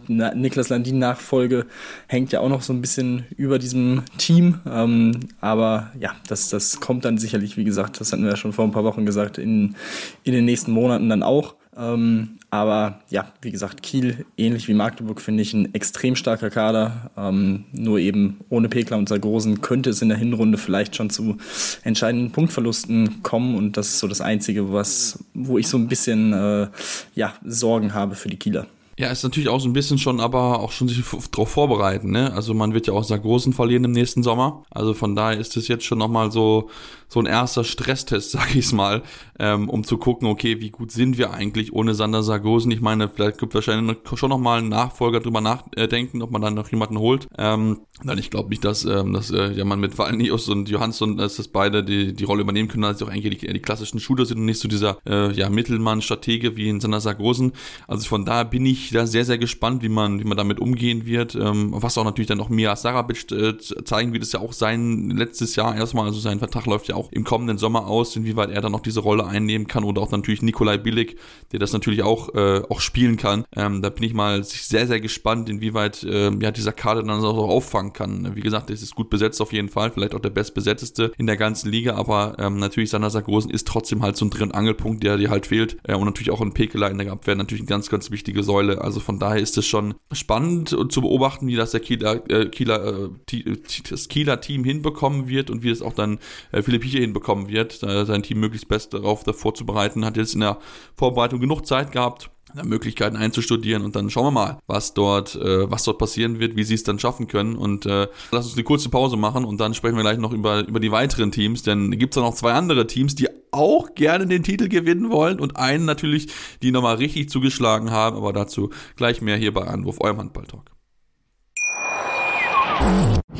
Niklas 0.07 0.69
Landin 0.69 0.99
Nachfolge 0.99 1.65
hängt 2.07 2.31
ja 2.31 2.39
auch 2.39 2.49
noch 2.49 2.61
so 2.61 2.73
ein 2.73 2.81
bisschen 2.81 3.25
über 3.37 3.59
diesem 3.59 4.03
Team. 4.17 4.59
Ähm, 4.65 5.19
aber 5.41 5.91
ja, 5.99 6.11
das, 6.27 6.49
das 6.49 6.79
kommt 6.79 7.05
dann 7.05 7.17
sicherlich, 7.17 7.57
wie 7.57 7.63
gesagt, 7.63 7.99
das 7.99 8.11
hatten 8.11 8.23
wir 8.23 8.31
ja 8.31 8.37
schon 8.37 8.53
vor 8.53 8.65
ein 8.65 8.71
paar 8.71 8.83
Wochen 8.83 9.05
gesagt, 9.05 9.37
in, 9.37 9.75
in 10.23 10.33
den 10.33 10.45
nächsten 10.45 10.71
Monaten 10.71 11.09
dann 11.09 11.23
auch. 11.23 11.55
Ähm, 11.77 12.37
aber 12.49 12.99
ja, 13.09 13.31
wie 13.41 13.51
gesagt, 13.51 13.81
Kiel, 13.81 14.25
ähnlich 14.37 14.67
wie 14.67 14.75
Magdeburg, 14.75 15.21
finde 15.21 15.41
ich 15.41 15.53
ein 15.53 15.73
extrem 15.73 16.15
starker 16.15 16.49
Kader. 16.49 17.11
Ähm, 17.17 17.65
nur 17.71 17.97
eben 17.97 18.41
ohne 18.49 18.69
Pekler 18.69 18.97
und 18.97 19.09
Sargosen 19.09 19.61
könnte 19.61 19.89
es 19.89 20.01
in 20.01 20.09
der 20.09 20.17
Hinrunde 20.17 20.57
vielleicht 20.57 20.95
schon 20.95 21.09
zu 21.09 21.37
entscheidenden 21.83 22.31
Punktverlusten 22.31 23.23
kommen. 23.23 23.55
Und 23.55 23.75
das 23.75 23.87
ist 23.87 23.99
so 23.99 24.07
das 24.07 24.21
Einzige, 24.21 24.71
was, 24.71 25.23
wo 25.33 25.57
ich 25.57 25.67
so 25.67 25.77
ein 25.77 25.87
bisschen 25.87 26.33
äh, 26.33 26.67
ja, 27.15 27.33
Sorgen 27.43 27.93
habe 27.93 28.15
für 28.15 28.29
die 28.29 28.37
Kieler. 28.37 28.67
Ja, 28.99 29.09
ist 29.09 29.23
natürlich 29.23 29.49
auch 29.49 29.59
so 29.59 29.67
ein 29.67 29.73
bisschen 29.73 29.97
schon, 29.97 30.19
aber 30.19 30.59
auch 30.59 30.71
schon 30.71 30.87
sich 30.87 31.03
darauf 31.31 31.49
vorbereiten, 31.49 32.11
ne? 32.11 32.31
Also 32.33 32.53
man 32.53 32.75
wird 32.75 32.85
ja 32.85 32.93
auch 32.93 33.03
Sargosen 33.03 33.51
verlieren 33.51 33.85
im 33.85 33.91
nächsten 33.91 34.21
Sommer. 34.21 34.63
Also 34.69 34.93
von 34.93 35.15
daher 35.15 35.39
ist 35.39 35.57
es 35.57 35.67
jetzt 35.67 35.85
schon 35.85 35.97
nochmal 35.97 36.31
so, 36.31 36.69
so 37.13 37.19
ein 37.19 37.25
erster 37.27 37.63
Stresstest, 37.63 38.31
sag 38.31 38.55
ich's 38.55 38.73
mal, 38.73 39.03
ähm, 39.39 39.69
um 39.69 39.83
zu 39.83 39.97
gucken, 39.97 40.27
okay, 40.27 40.59
wie 40.59 40.71
gut 40.71 40.91
sind 40.91 41.17
wir 41.17 41.31
eigentlich 41.31 41.73
ohne 41.73 41.93
Sander 41.93 42.23
Sargosen? 42.23 42.71
Ich 42.71 42.81
meine, 42.81 43.07
vielleicht 43.07 43.37
gibt 43.37 43.53
wahrscheinlich 43.53 43.97
schon 44.15 44.29
nochmal 44.29 44.59
einen 44.59 44.69
Nachfolger 44.69 45.19
drüber 45.19 45.41
nachdenken, 45.41 46.21
ob 46.21 46.31
man 46.31 46.41
dann 46.41 46.55
noch 46.55 46.69
jemanden 46.69 46.97
holt. 46.97 47.27
Ähm, 47.37 47.81
denn 48.03 48.17
ich 48.17 48.31
glaube 48.31 48.49
nicht, 48.49 48.65
dass, 48.65 48.85
ähm, 48.85 49.13
dass 49.13 49.31
äh, 49.31 49.51
ja 49.51 49.63
man 49.63 49.79
mit 49.79 49.97
Valnius 49.97 50.49
und 50.49 50.69
Johansson, 50.69 51.17
dass 51.17 51.37
das 51.37 51.47
beide 51.47 51.83
die, 51.83 52.13
die 52.13 52.23
Rolle 52.23 52.41
übernehmen 52.41 52.67
können, 52.67 52.83
dass 52.83 52.99
sie 52.99 53.05
auch 53.05 53.09
eigentlich 53.09 53.37
die, 53.39 53.53
die 53.53 53.61
klassischen 53.61 53.99
Shooter 53.99 54.25
sind 54.25 54.39
und 54.39 54.45
nicht 54.45 54.59
so 54.59 54.67
dieser 54.67 54.97
äh, 55.07 55.31
ja, 55.33 55.49
Mittelmann-Stratege 55.49 56.55
wie 56.55 56.69
in 56.69 56.79
Sander 56.79 56.99
Sargosen. 56.99 57.53
Also 57.87 58.07
von 58.07 58.25
daher 58.25 58.45
bin 58.45 58.65
ich 58.65 58.89
da 58.89 59.05
sehr, 59.05 59.25
sehr 59.25 59.37
gespannt, 59.37 59.83
wie 59.83 59.89
man, 59.89 60.19
wie 60.19 60.25
man 60.25 60.37
damit 60.37 60.59
umgehen 60.59 61.05
wird. 61.05 61.35
Ähm, 61.35 61.73
was 61.75 61.97
auch 61.97 62.03
natürlich 62.03 62.27
dann 62.27 62.39
auch 62.39 62.49
Mia 62.49 62.75
Sarabic 62.75 63.31
äh, 63.31 63.57
zeigen 63.57 64.13
wird, 64.13 64.23
ist 64.23 64.33
ja 64.33 64.39
auch 64.39 64.53
sein 64.53 65.11
letztes 65.11 65.55
Jahr 65.55 65.75
erstmal, 65.75 66.05
also 66.05 66.19
sein 66.19 66.39
Vertrag 66.39 66.65
läuft 66.65 66.87
ja 66.87 66.95
auch 66.95 67.02
im 67.11 67.23
kommenden 67.23 67.57
Sommer 67.57 67.87
aus, 67.87 68.15
inwieweit 68.15 68.51
er 68.51 68.61
dann 68.61 68.71
noch 68.71 68.81
diese 68.81 68.99
Rolle 68.99 69.25
einnehmen 69.25 69.67
kann 69.67 69.83
oder 69.83 70.01
auch 70.01 70.11
natürlich 70.11 70.43
Nikolai 70.43 70.77
Billig, 70.77 71.17
der 71.51 71.59
das 71.59 71.73
natürlich 71.73 72.03
auch, 72.03 72.33
äh, 72.35 72.61
auch 72.69 72.79
spielen 72.79 73.17
kann. 73.17 73.45
Ähm, 73.55 73.81
da 73.81 73.89
bin 73.89 74.03
ich 74.03 74.13
mal 74.13 74.43
sehr, 74.43 74.85
sehr 74.87 75.01
gespannt, 75.01 75.49
inwieweit 75.49 76.03
äh, 76.03 76.31
ja, 76.39 76.51
dieser 76.51 76.73
Kader 76.73 77.01
dann 77.01 77.23
auch 77.23 77.49
auffangen 77.49 77.93
kann. 77.93 78.35
Wie 78.35 78.41
gesagt, 78.41 78.69
es 78.69 78.83
ist 78.83 78.93
gut 78.93 79.09
besetzt 79.09 79.41
auf 79.41 79.51
jeden 79.51 79.69
Fall, 79.69 79.91
vielleicht 79.91 80.13
auch 80.13 80.19
der 80.19 80.29
bestbesetzteste 80.29 81.11
in 81.17 81.25
der 81.25 81.37
ganzen 81.37 81.71
Liga, 81.71 81.95
aber 81.95 82.35
ähm, 82.37 82.57
natürlich 82.57 82.91
Sander 82.91 83.09
Sargosen 83.09 83.49
ist 83.49 83.67
trotzdem 83.67 84.03
halt 84.03 84.15
so 84.15 84.25
ein 84.25 84.29
Dreh- 84.29 84.43
Angelpunkt, 84.51 85.03
der 85.03 85.17
dir 85.17 85.29
halt 85.29 85.47
fehlt. 85.47 85.77
Äh, 85.83 85.95
und 85.95 86.05
natürlich 86.05 86.31
auch 86.31 86.41
ein 86.41 86.53
Pekela 86.53 86.87
in 86.87 86.97
der 86.97 87.11
Abwehr 87.11 87.35
natürlich 87.35 87.61
eine 87.61 87.69
ganz, 87.69 87.89
ganz 87.89 88.11
wichtige 88.11 88.43
Säule. 88.43 88.81
Also 88.81 88.99
von 88.99 89.19
daher 89.19 89.41
ist 89.41 89.57
es 89.57 89.65
schon 89.65 89.95
spannend 90.11 90.69
zu 90.69 91.01
beobachten, 91.01 91.47
wie 91.47 91.55
das 91.55 91.71
der 91.71 91.79
Kieler, 91.79 92.29
äh, 92.29 92.47
Kieler, 92.47 93.09
äh, 93.31 93.57
das 93.89 94.07
Kieler 94.07 94.41
Team 94.41 94.63
hinbekommen 94.63 95.27
wird 95.27 95.49
und 95.49 95.63
wie 95.63 95.69
es 95.69 95.81
auch 95.81 95.93
dann 95.93 96.19
äh, 96.51 96.61
Philipp 96.61 96.83
hier 96.93 97.01
hinbekommen 97.01 97.47
wird, 97.47 97.73
sein 97.73 98.23
Team 98.23 98.39
möglichst 98.39 98.67
best 98.67 98.93
darauf 98.93 99.23
vorzubereiten. 99.33 100.05
Hat 100.05 100.17
jetzt 100.17 100.33
in 100.33 100.41
der 100.41 100.59
Vorbereitung 100.95 101.39
genug 101.39 101.65
Zeit 101.65 101.91
gehabt, 101.91 102.29
Möglichkeiten 102.61 103.15
einzustudieren 103.15 103.83
und 103.83 103.95
dann 103.95 104.09
schauen 104.09 104.25
wir 104.25 104.31
mal, 104.31 104.59
was 104.67 104.93
dort, 104.93 105.35
äh, 105.35 105.69
was 105.71 105.83
dort 105.83 105.97
passieren 105.97 106.39
wird, 106.39 106.55
wie 106.55 106.63
sie 106.63 106.75
es 106.75 106.83
dann 106.83 106.99
schaffen 106.99 107.27
können. 107.27 107.55
Und 107.55 107.85
äh, 107.85 108.07
lass 108.31 108.45
uns 108.45 108.53
eine 108.53 108.63
kurze 108.63 108.89
Pause 108.89 109.17
machen 109.17 109.45
und 109.45 109.59
dann 109.59 109.73
sprechen 109.73 109.95
wir 109.95 110.03
gleich 110.03 110.19
noch 110.19 110.31
über, 110.31 110.67
über 110.67 110.79
die 110.79 110.91
weiteren 110.91 111.31
Teams, 111.31 111.63
denn 111.63 111.91
gibt 111.97 112.15
es 112.15 112.21
noch 112.21 112.35
zwei 112.35 112.53
andere 112.53 112.85
Teams, 112.85 113.15
die 113.15 113.27
auch 113.51 113.95
gerne 113.95 114.27
den 114.27 114.43
Titel 114.43 114.67
gewinnen 114.67 115.09
wollen 115.09 115.39
und 115.39 115.57
einen 115.57 115.85
natürlich, 115.85 116.27
die 116.61 116.71
nochmal 116.71 116.95
richtig 116.95 117.29
zugeschlagen 117.29 117.91
haben, 117.91 118.17
aber 118.17 118.33
dazu 118.33 118.69
gleich 118.95 119.21
mehr 119.21 119.37
hier 119.37 119.53
bei 119.53 119.63
Anruf, 119.65 120.01
eurem 120.01 120.19
Handballtalk. 120.19 120.69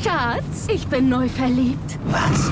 Schatz, 0.01 0.67
ich 0.71 0.87
bin 0.87 1.09
neu 1.09 1.27
verliebt. 1.27 1.99
Was? 2.05 2.51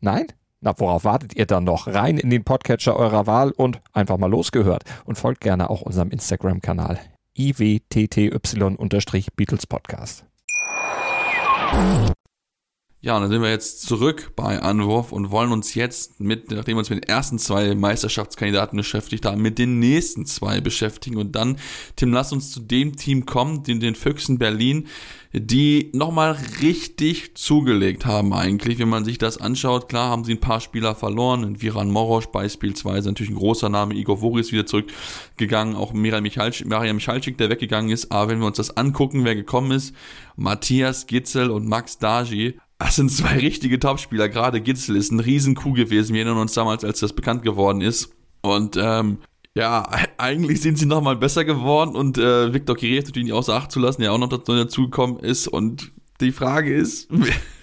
Nein? 0.00 0.26
Na, 0.60 0.72
worauf 0.78 1.04
wartet 1.04 1.36
ihr 1.36 1.46
dann 1.46 1.64
noch? 1.64 1.86
Rein 1.86 2.18
in 2.18 2.30
den 2.30 2.44
Podcatcher 2.44 2.96
eurer 2.96 3.26
Wahl 3.26 3.50
und 3.52 3.80
einfach 3.92 4.18
mal 4.18 4.30
losgehört. 4.30 4.84
Und 5.04 5.16
folgt 5.16 5.42
gerne 5.42 5.70
auch 5.70 5.82
unserem 5.82 6.10
Instagram-Kanal 6.10 6.98
iwtty-Beatles 7.36 9.66
Podcast. 9.66 10.24
Ja, 13.06 13.14
und 13.14 13.22
dann 13.22 13.30
sind 13.30 13.40
wir 13.40 13.50
jetzt 13.50 13.82
zurück 13.82 14.32
bei 14.34 14.60
Anwurf 14.60 15.12
und 15.12 15.30
wollen 15.30 15.52
uns 15.52 15.76
jetzt 15.76 16.18
mit, 16.18 16.50
nachdem 16.50 16.74
wir 16.74 16.80
uns 16.80 16.90
mit 16.90 17.04
den 17.04 17.08
ersten 17.08 17.38
zwei 17.38 17.72
Meisterschaftskandidaten 17.76 18.76
beschäftigt 18.76 19.24
haben, 19.24 19.40
mit 19.40 19.60
den 19.60 19.78
nächsten 19.78 20.26
zwei 20.26 20.60
beschäftigen. 20.60 21.16
Und 21.16 21.36
dann, 21.36 21.56
Tim, 21.94 22.12
lass 22.12 22.32
uns 22.32 22.50
zu 22.50 22.58
dem 22.58 22.96
Team 22.96 23.24
kommen, 23.24 23.62
den, 23.62 23.78
den 23.78 23.94
Füchsen 23.94 24.38
Berlin, 24.38 24.88
die 25.32 25.90
nochmal 25.92 26.36
richtig 26.62 27.36
zugelegt 27.36 28.06
haben 28.06 28.32
eigentlich, 28.32 28.80
wenn 28.80 28.88
man 28.88 29.04
sich 29.04 29.18
das 29.18 29.38
anschaut. 29.38 29.88
Klar 29.88 30.10
haben 30.10 30.24
sie 30.24 30.32
ein 30.32 30.40
paar 30.40 30.60
Spieler 30.60 30.96
verloren, 30.96 31.62
Viran 31.62 31.92
Morosch 31.92 32.26
beispielsweise, 32.26 33.08
natürlich 33.10 33.30
ein 33.30 33.36
großer 33.36 33.68
Name, 33.68 33.94
Igor 33.94 34.18
Voris 34.18 34.50
wieder 34.50 34.66
zurückgegangen, 34.66 35.76
auch 35.76 35.92
Miriam 35.92 36.24
Michalczyk, 36.24 36.66
Michalczyk, 36.66 37.38
der 37.38 37.50
weggegangen 37.50 37.92
ist. 37.92 38.10
Aber 38.10 38.32
wenn 38.32 38.40
wir 38.40 38.46
uns 38.46 38.56
das 38.56 38.76
angucken, 38.76 39.24
wer 39.24 39.36
gekommen 39.36 39.70
ist, 39.70 39.94
Matthias 40.34 41.06
Gitzel 41.06 41.50
und 41.50 41.68
Max 41.68 41.98
Daji, 41.98 42.58
das 42.78 42.96
sind 42.96 43.10
zwei 43.10 43.38
richtige 43.38 43.78
Topspieler. 43.78 44.28
Gerade 44.28 44.60
Gitzel 44.60 44.96
ist 44.96 45.10
ein 45.10 45.20
Riesenkuh 45.20 45.72
gewesen. 45.72 46.14
Wir 46.14 46.22
erinnern 46.22 46.40
uns 46.40 46.52
damals, 46.54 46.84
als 46.84 47.00
das 47.00 47.12
bekannt 47.12 47.42
geworden 47.42 47.80
ist. 47.80 48.12
Und 48.42 48.76
ähm, 48.76 49.18
ja, 49.54 49.88
eigentlich 50.18 50.60
sind 50.60 50.78
sie 50.78 50.86
nochmal 50.86 51.16
besser 51.16 51.44
geworden 51.44 51.96
und 51.96 52.18
äh, 52.18 52.52
Viktor 52.52 52.76
Kiriev 52.76 53.06
natürlich 53.06 53.24
nicht 53.24 53.34
außer 53.34 53.54
Acht 53.54 53.72
zu 53.72 53.80
lassen, 53.80 54.02
der 54.02 54.12
auch 54.12 54.18
noch 54.18 54.28
dazugekommen 54.28 55.18
ist. 55.18 55.48
Und 55.48 55.92
die 56.20 56.32
Frage 56.32 56.74
ist, 56.74 57.08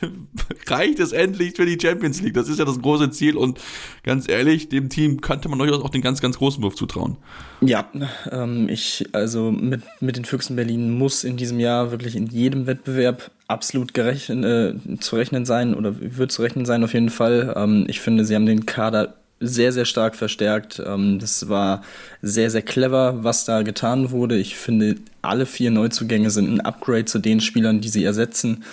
reicht 0.68 1.00
es 1.00 1.12
endlich 1.12 1.56
für 1.56 1.66
die 1.66 1.78
Champions 1.80 2.22
League? 2.22 2.34
Das 2.34 2.50
ist 2.50 2.60
ja 2.60 2.66
das 2.66 2.82
große 2.82 3.12
Ziel 3.12 3.38
und 3.38 3.60
ganz 4.04 4.30
ehrlich, 4.30 4.70
dem 4.70 4.90
Team 4.90 5.22
könnte 5.22 5.50
man 5.50 5.60
durchaus 5.60 5.82
auch 5.82 5.90
den 5.90 6.02
ganz, 6.02 6.22
ganz 6.22 6.38
großen 6.38 6.62
Wurf 6.64 6.76
zutrauen. 6.76 7.18
Ja, 7.62 7.90
ähm, 8.32 8.70
ich, 8.70 9.06
also 9.14 9.52
mit, 9.52 9.82
mit 10.02 10.18
den 10.18 10.26
Füchsen 10.26 10.56
Berlin 10.56 10.98
muss 10.98 11.24
in 11.24 11.38
diesem 11.38 11.60
Jahr 11.60 11.92
wirklich 11.92 12.16
in 12.16 12.28
jedem 12.28 12.68
Wettbewerb 12.68 13.32
absolut 13.48 13.94
gerechnet, 13.94 14.44
äh, 14.46 15.00
zu 15.00 15.16
rechnen 15.16 15.46
sein 15.46 15.74
oder 15.76 15.96
wird 16.00 16.32
zu 16.32 16.42
rechnen 16.42 16.66
sein 16.66 16.84
auf 16.84 16.94
jeden 16.94 17.10
Fall. 17.10 17.54
Ähm, 17.56 17.86
ich 17.88 18.00
finde, 18.02 18.26
sie 18.26 18.36
haben 18.36 18.46
den 18.46 18.66
Kader 18.66 19.16
sehr, 19.48 19.72
sehr 19.72 19.86
stark 19.86 20.16
verstärkt. 20.16 20.82
Ähm, 20.86 21.20
das 21.20 21.50
war 21.50 21.84
sehr, 22.22 22.50
sehr 22.50 22.62
clever, 22.62 23.24
was 23.24 23.46
da 23.46 23.62
getan 23.62 24.12
wurde. 24.12 24.38
Ich 24.38 24.56
finde, 24.56 24.96
alle 25.22 25.46
vier 25.46 25.72
Neuzugänge 25.72 26.32
sind 26.32 26.52
ein 26.52 26.62
Upgrade 26.62 27.06
zu 27.06 27.20
den 27.20 27.42
Spielern, 27.42 27.82
die 27.82 27.90
sie 27.90 28.04
ersetzen. 28.04 28.64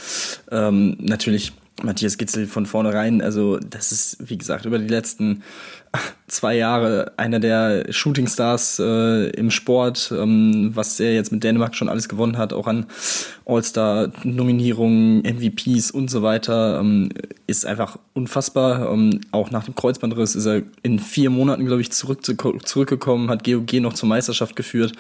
Ähm, 0.51 0.97
natürlich 1.01 1.53
Matthias 1.83 2.19
Gitzel 2.19 2.47
von 2.47 2.67
vornherein, 2.67 3.23
also 3.23 3.59
das 3.59 3.93
ist, 3.93 4.17
wie 4.21 4.39
gesagt, 4.39 4.65
über 4.65 4.79
die 4.79 4.89
letzten 4.89 5.43
zwei 6.29 6.57
Jahre 6.57 7.13
einer 7.17 7.41
der 7.41 7.87
Shootingstars 7.91 8.79
äh, 8.79 9.31
im 9.31 9.51
Sport, 9.51 10.13
ähm, 10.17 10.71
was 10.75 11.01
er 11.01 11.15
jetzt 11.15 11.33
mit 11.33 11.43
Dänemark 11.43 11.75
schon 11.75 11.89
alles 11.89 12.09
gewonnen 12.09 12.39
hat, 12.39 12.53
auch 12.53 12.69
an 12.69 12.87
All-Star-Nominierungen, 13.45 15.23
MVPs 15.23 15.91
und 15.91 16.09
so 16.09 16.23
weiter, 16.23 16.79
ähm, 16.79 17.09
ist 17.49 17.67
einfach 17.67 17.99
unfassbar. 18.15 18.93
Ähm, 18.93 19.21
auch 19.33 19.51
nach 19.51 19.65
dem 19.65 19.75
Kreuzbandriss 19.75 20.37
ist 20.37 20.47
er 20.47 20.63
in 20.83 21.01
vier 21.01 21.31
Monaten, 21.31 21.67
glaube 21.67 21.81
ich, 21.81 21.91
zurück, 21.91 22.21
zurückgekommen, 22.65 23.29
hat 23.29 23.43
GOG 23.43 23.75
noch 23.81 23.95
zur 23.95 24.09
Meisterschaft 24.09 24.55
geführt. 24.55 24.93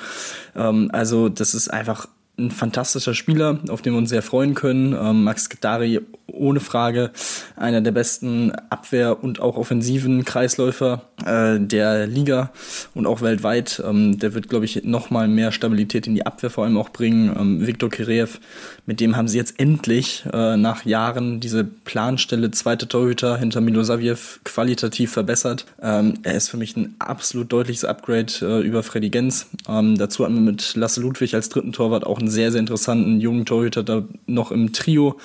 Ähm, 0.56 0.90
also 0.92 1.28
das 1.28 1.54
ist 1.54 1.68
einfach 1.68 2.08
ein 2.40 2.50
fantastischer 2.50 3.14
Spieler, 3.14 3.58
auf 3.68 3.82
den 3.82 3.92
wir 3.92 3.98
uns 3.98 4.08
sehr 4.08 4.22
freuen 4.22 4.54
können. 4.54 4.96
Ähm, 5.00 5.24
Max 5.24 5.48
Gedari 5.48 6.00
ohne 6.32 6.60
Frage 6.60 7.10
einer 7.56 7.80
der 7.80 7.92
besten 7.92 8.52
Abwehr- 8.70 9.22
und 9.22 9.40
auch 9.40 9.56
offensiven 9.56 10.24
Kreisläufer 10.24 11.02
äh, 11.24 11.58
der 11.58 12.06
Liga 12.06 12.50
und 12.94 13.06
auch 13.06 13.20
weltweit. 13.20 13.82
Ähm, 13.86 14.18
der 14.18 14.34
wird, 14.34 14.48
glaube 14.48 14.64
ich, 14.64 14.84
nochmal 14.84 15.28
mehr 15.28 15.52
Stabilität 15.52 16.06
in 16.06 16.14
die 16.14 16.26
Abwehr 16.26 16.50
vor 16.50 16.64
allem 16.64 16.78
auch 16.78 16.90
bringen. 16.90 17.34
Ähm, 17.38 17.66
Viktor 17.66 17.90
Kireev, 17.90 18.38
mit 18.86 19.00
dem 19.00 19.16
haben 19.16 19.28
sie 19.28 19.38
jetzt 19.38 19.58
endlich 19.58 20.24
äh, 20.32 20.56
nach 20.56 20.84
Jahren 20.84 21.40
diese 21.40 21.64
Planstelle 21.64 22.50
zweite 22.50 22.88
Torhüter 22.88 23.36
hinter 23.36 23.60
Milosaviev 23.60 24.40
qualitativ 24.44 25.12
verbessert. 25.12 25.66
Ähm, 25.82 26.14
er 26.22 26.34
ist 26.34 26.48
für 26.48 26.56
mich 26.56 26.76
ein 26.76 26.94
absolut 26.98 27.52
deutliches 27.52 27.84
Upgrade 27.84 28.32
äh, 28.42 28.60
über 28.66 28.82
Freddy 28.82 29.10
Gens. 29.10 29.46
Ähm, 29.68 29.98
dazu 29.98 30.24
haben 30.24 30.34
wir 30.34 30.52
mit 30.52 30.74
Lasse 30.76 31.00
Ludwig 31.00 31.34
als 31.34 31.48
dritten 31.48 31.72
Torwart 31.72 32.04
auch 32.04 32.18
einen 32.18 32.30
sehr, 32.30 32.50
sehr 32.52 32.60
interessanten 32.60 33.20
jungen 33.20 33.44
Torhüter 33.44 33.82
da 33.82 34.02
noch 34.26 34.50
im 34.50 34.72
Trio, 34.72 35.18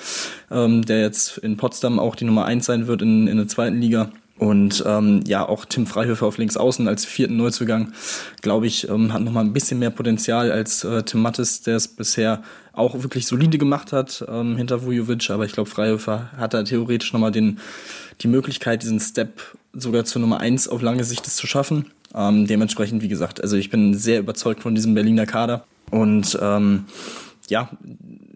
ähm, 0.50 0.84
der 0.96 1.04
jetzt 1.04 1.38
in 1.38 1.56
Potsdam 1.56 1.98
auch 1.98 2.16
die 2.16 2.24
Nummer 2.24 2.44
eins 2.44 2.66
sein 2.66 2.86
wird 2.86 3.02
in, 3.02 3.26
in 3.28 3.36
der 3.36 3.48
zweiten 3.48 3.80
Liga. 3.80 4.10
Und 4.38 4.84
ähm, 4.86 5.22
ja, 5.26 5.48
auch 5.48 5.64
Tim 5.64 5.86
Freihöfer 5.86 6.26
auf 6.26 6.36
links 6.36 6.58
außen 6.58 6.86
als 6.88 7.06
vierten 7.06 7.36
Neuzugang, 7.38 7.92
glaube 8.42 8.66
ich, 8.66 8.88
ähm, 8.88 9.12
hat 9.12 9.22
nochmal 9.22 9.44
ein 9.44 9.54
bisschen 9.54 9.78
mehr 9.78 9.90
Potenzial 9.90 10.52
als 10.52 10.84
äh, 10.84 11.02
Tim 11.04 11.22
Mattes, 11.22 11.62
der 11.62 11.76
es 11.76 11.88
bisher 11.88 12.42
auch 12.72 13.02
wirklich 13.02 13.26
solide 13.26 13.56
gemacht 13.56 13.92
hat 13.92 14.22
ähm, 14.28 14.56
hinter 14.58 14.84
Vujovic. 14.84 15.30
Aber 15.30 15.46
ich 15.46 15.52
glaube, 15.52 15.70
Freihöfer 15.70 16.30
hat 16.36 16.52
da 16.52 16.62
theoretisch 16.62 17.14
nochmal 17.14 17.32
den, 17.32 17.60
die 18.20 18.28
Möglichkeit, 18.28 18.82
diesen 18.82 19.00
Step 19.00 19.40
sogar 19.72 20.04
zur 20.04 20.20
Nummer 20.20 20.40
eins 20.40 20.68
auf 20.68 20.82
lange 20.82 21.04
Sicht 21.04 21.24
zu 21.24 21.46
schaffen. 21.46 21.86
Ähm, 22.14 22.46
dementsprechend, 22.46 23.02
wie 23.02 23.08
gesagt, 23.08 23.40
also 23.40 23.56
ich 23.56 23.70
bin 23.70 23.94
sehr 23.94 24.20
überzeugt 24.20 24.62
von 24.62 24.74
diesem 24.74 24.94
Berliner 24.94 25.24
Kader. 25.24 25.64
Und 25.90 26.38
ähm, 26.42 26.84
ja, 27.48 27.70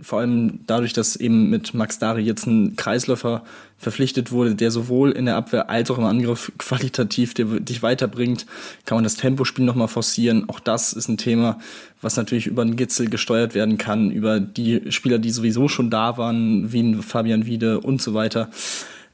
vor 0.03 0.21
allem 0.21 0.61
dadurch, 0.67 0.93
dass 0.93 1.17
eben 1.17 1.51
mit 1.51 1.75
Max 1.75 1.99
Dari 1.99 2.23
jetzt 2.23 2.47
ein 2.47 2.77
Kreisläufer 2.77 3.43
verpflichtet 3.79 4.31
wurde, 4.31 4.55
der 4.55 4.71
sowohl 4.71 5.13
in 5.13 5.25
der 5.25 5.37
Abwehr 5.37 5.71
als 5.71 5.91
auch 5.91 5.99
im 5.99 6.05
Angriff 6.05 6.53
qualitativ 6.59 7.35
dich 7.35 7.83
weiterbringt, 7.83 8.47
kann 8.85 8.97
man 8.97 9.05
das 9.05 9.17
Tempospiel 9.17 9.65
nochmal 9.65 9.89
forcieren. 9.89 10.49
Auch 10.49 10.61
das 10.61 10.93
ist 10.93 11.09
ein 11.09 11.17
Thema, 11.17 11.59
was 12.01 12.17
natürlich 12.17 12.47
über 12.47 12.65
den 12.65 12.77
Gitzel 12.77 13.09
gesteuert 13.09 13.55
werden 13.55 13.79
kann, 13.79 14.11
über 14.11 14.41
die 14.41 14.91
Spieler, 14.91 15.19
die 15.19 15.31
sowieso 15.31 15.69
schon 15.69 15.91
da 15.91 16.19
waren, 16.19 16.73
wie 16.73 16.95
Fabian 16.97 17.47
Wiede 17.47 17.81
und 17.81 18.03
so 18.03 18.15
weiter. 18.15 18.51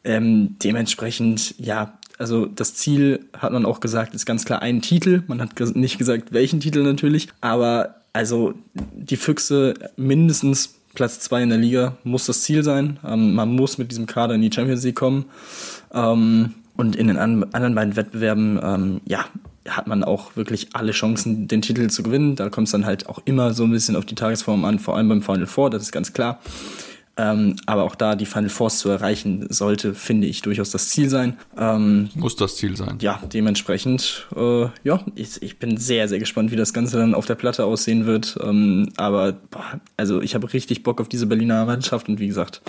Ähm, 0.04 0.56
dementsprechend, 0.62 1.54
ja, 1.58 1.98
also 2.18 2.46
das 2.46 2.74
Ziel 2.74 3.26
hat 3.36 3.52
man 3.52 3.66
auch 3.66 3.80
gesagt, 3.80 4.14
ist 4.14 4.26
ganz 4.26 4.44
klar 4.44 4.62
ein 4.62 4.80
Titel. 4.80 5.22
Man 5.26 5.40
hat 5.40 5.58
nicht 5.74 5.98
gesagt, 5.98 6.32
welchen 6.32 6.60
Titel 6.60 6.82
natürlich, 6.82 7.28
aber 7.40 7.96
also 8.12 8.54
die 8.74 9.16
Füchse 9.16 9.74
mindestens 9.96 10.75
Platz 10.96 11.20
zwei 11.20 11.42
in 11.42 11.50
der 11.50 11.58
Liga 11.58 11.96
muss 12.02 12.26
das 12.26 12.42
Ziel 12.42 12.64
sein. 12.64 12.98
Ähm, 13.06 13.34
man 13.34 13.54
muss 13.54 13.78
mit 13.78 13.92
diesem 13.92 14.06
Kader 14.06 14.34
in 14.34 14.42
die 14.42 14.50
Champions 14.52 14.82
League 14.82 14.96
kommen. 14.96 15.26
Ähm, 15.94 16.54
und 16.76 16.96
in 16.96 17.06
den 17.06 17.16
an 17.16 17.44
anderen 17.52 17.74
beiden 17.74 17.96
Wettbewerben, 17.96 18.58
ähm, 18.62 19.00
ja, 19.06 19.24
hat 19.68 19.86
man 19.86 20.04
auch 20.04 20.36
wirklich 20.36 20.68
alle 20.72 20.92
Chancen, 20.92 21.48
den 21.48 21.62
Titel 21.62 21.88
zu 21.88 22.02
gewinnen. 22.02 22.36
Da 22.36 22.50
kommt 22.50 22.68
es 22.68 22.72
dann 22.72 22.86
halt 22.86 23.08
auch 23.08 23.20
immer 23.24 23.52
so 23.54 23.64
ein 23.64 23.70
bisschen 23.70 23.96
auf 23.96 24.04
die 24.04 24.14
Tagesform 24.14 24.64
an, 24.64 24.78
vor 24.78 24.96
allem 24.96 25.08
beim 25.08 25.22
Final 25.22 25.46
Four, 25.46 25.70
das 25.70 25.82
ist 25.82 25.92
ganz 25.92 26.12
klar. 26.12 26.40
Ähm, 27.18 27.56
aber 27.64 27.84
auch 27.84 27.94
da 27.94 28.14
die 28.14 28.26
Final 28.26 28.50
Force 28.50 28.78
zu 28.78 28.90
erreichen, 28.90 29.46
sollte, 29.48 29.94
finde 29.94 30.26
ich, 30.26 30.42
durchaus 30.42 30.70
das 30.70 30.90
Ziel 30.90 31.08
sein. 31.08 31.38
Ähm, 31.56 32.10
Muss 32.14 32.36
das 32.36 32.56
Ziel 32.56 32.76
sein. 32.76 32.98
Ja, 33.00 33.22
dementsprechend, 33.32 34.26
äh, 34.36 34.66
ja, 34.84 35.00
ich, 35.14 35.40
ich, 35.40 35.58
bin 35.58 35.78
sehr, 35.78 36.08
sehr 36.08 36.18
gespannt, 36.18 36.50
wie 36.50 36.56
das 36.56 36.74
Ganze 36.74 36.98
dann 36.98 37.14
auf 37.14 37.24
der 37.24 37.34
Platte 37.36 37.64
aussehen 37.64 38.04
wird. 38.04 38.38
Ähm, 38.42 38.90
aber, 38.96 39.32
boah, 39.32 39.80
also 39.96 40.20
ich 40.20 40.34
habe 40.34 40.52
richtig 40.52 40.82
Bock 40.82 41.00
auf 41.00 41.08
diese 41.08 41.26
Berliner 41.26 41.64
Mannschaft 41.64 42.08
und 42.08 42.20
wie 42.20 42.26
gesagt, 42.26 42.60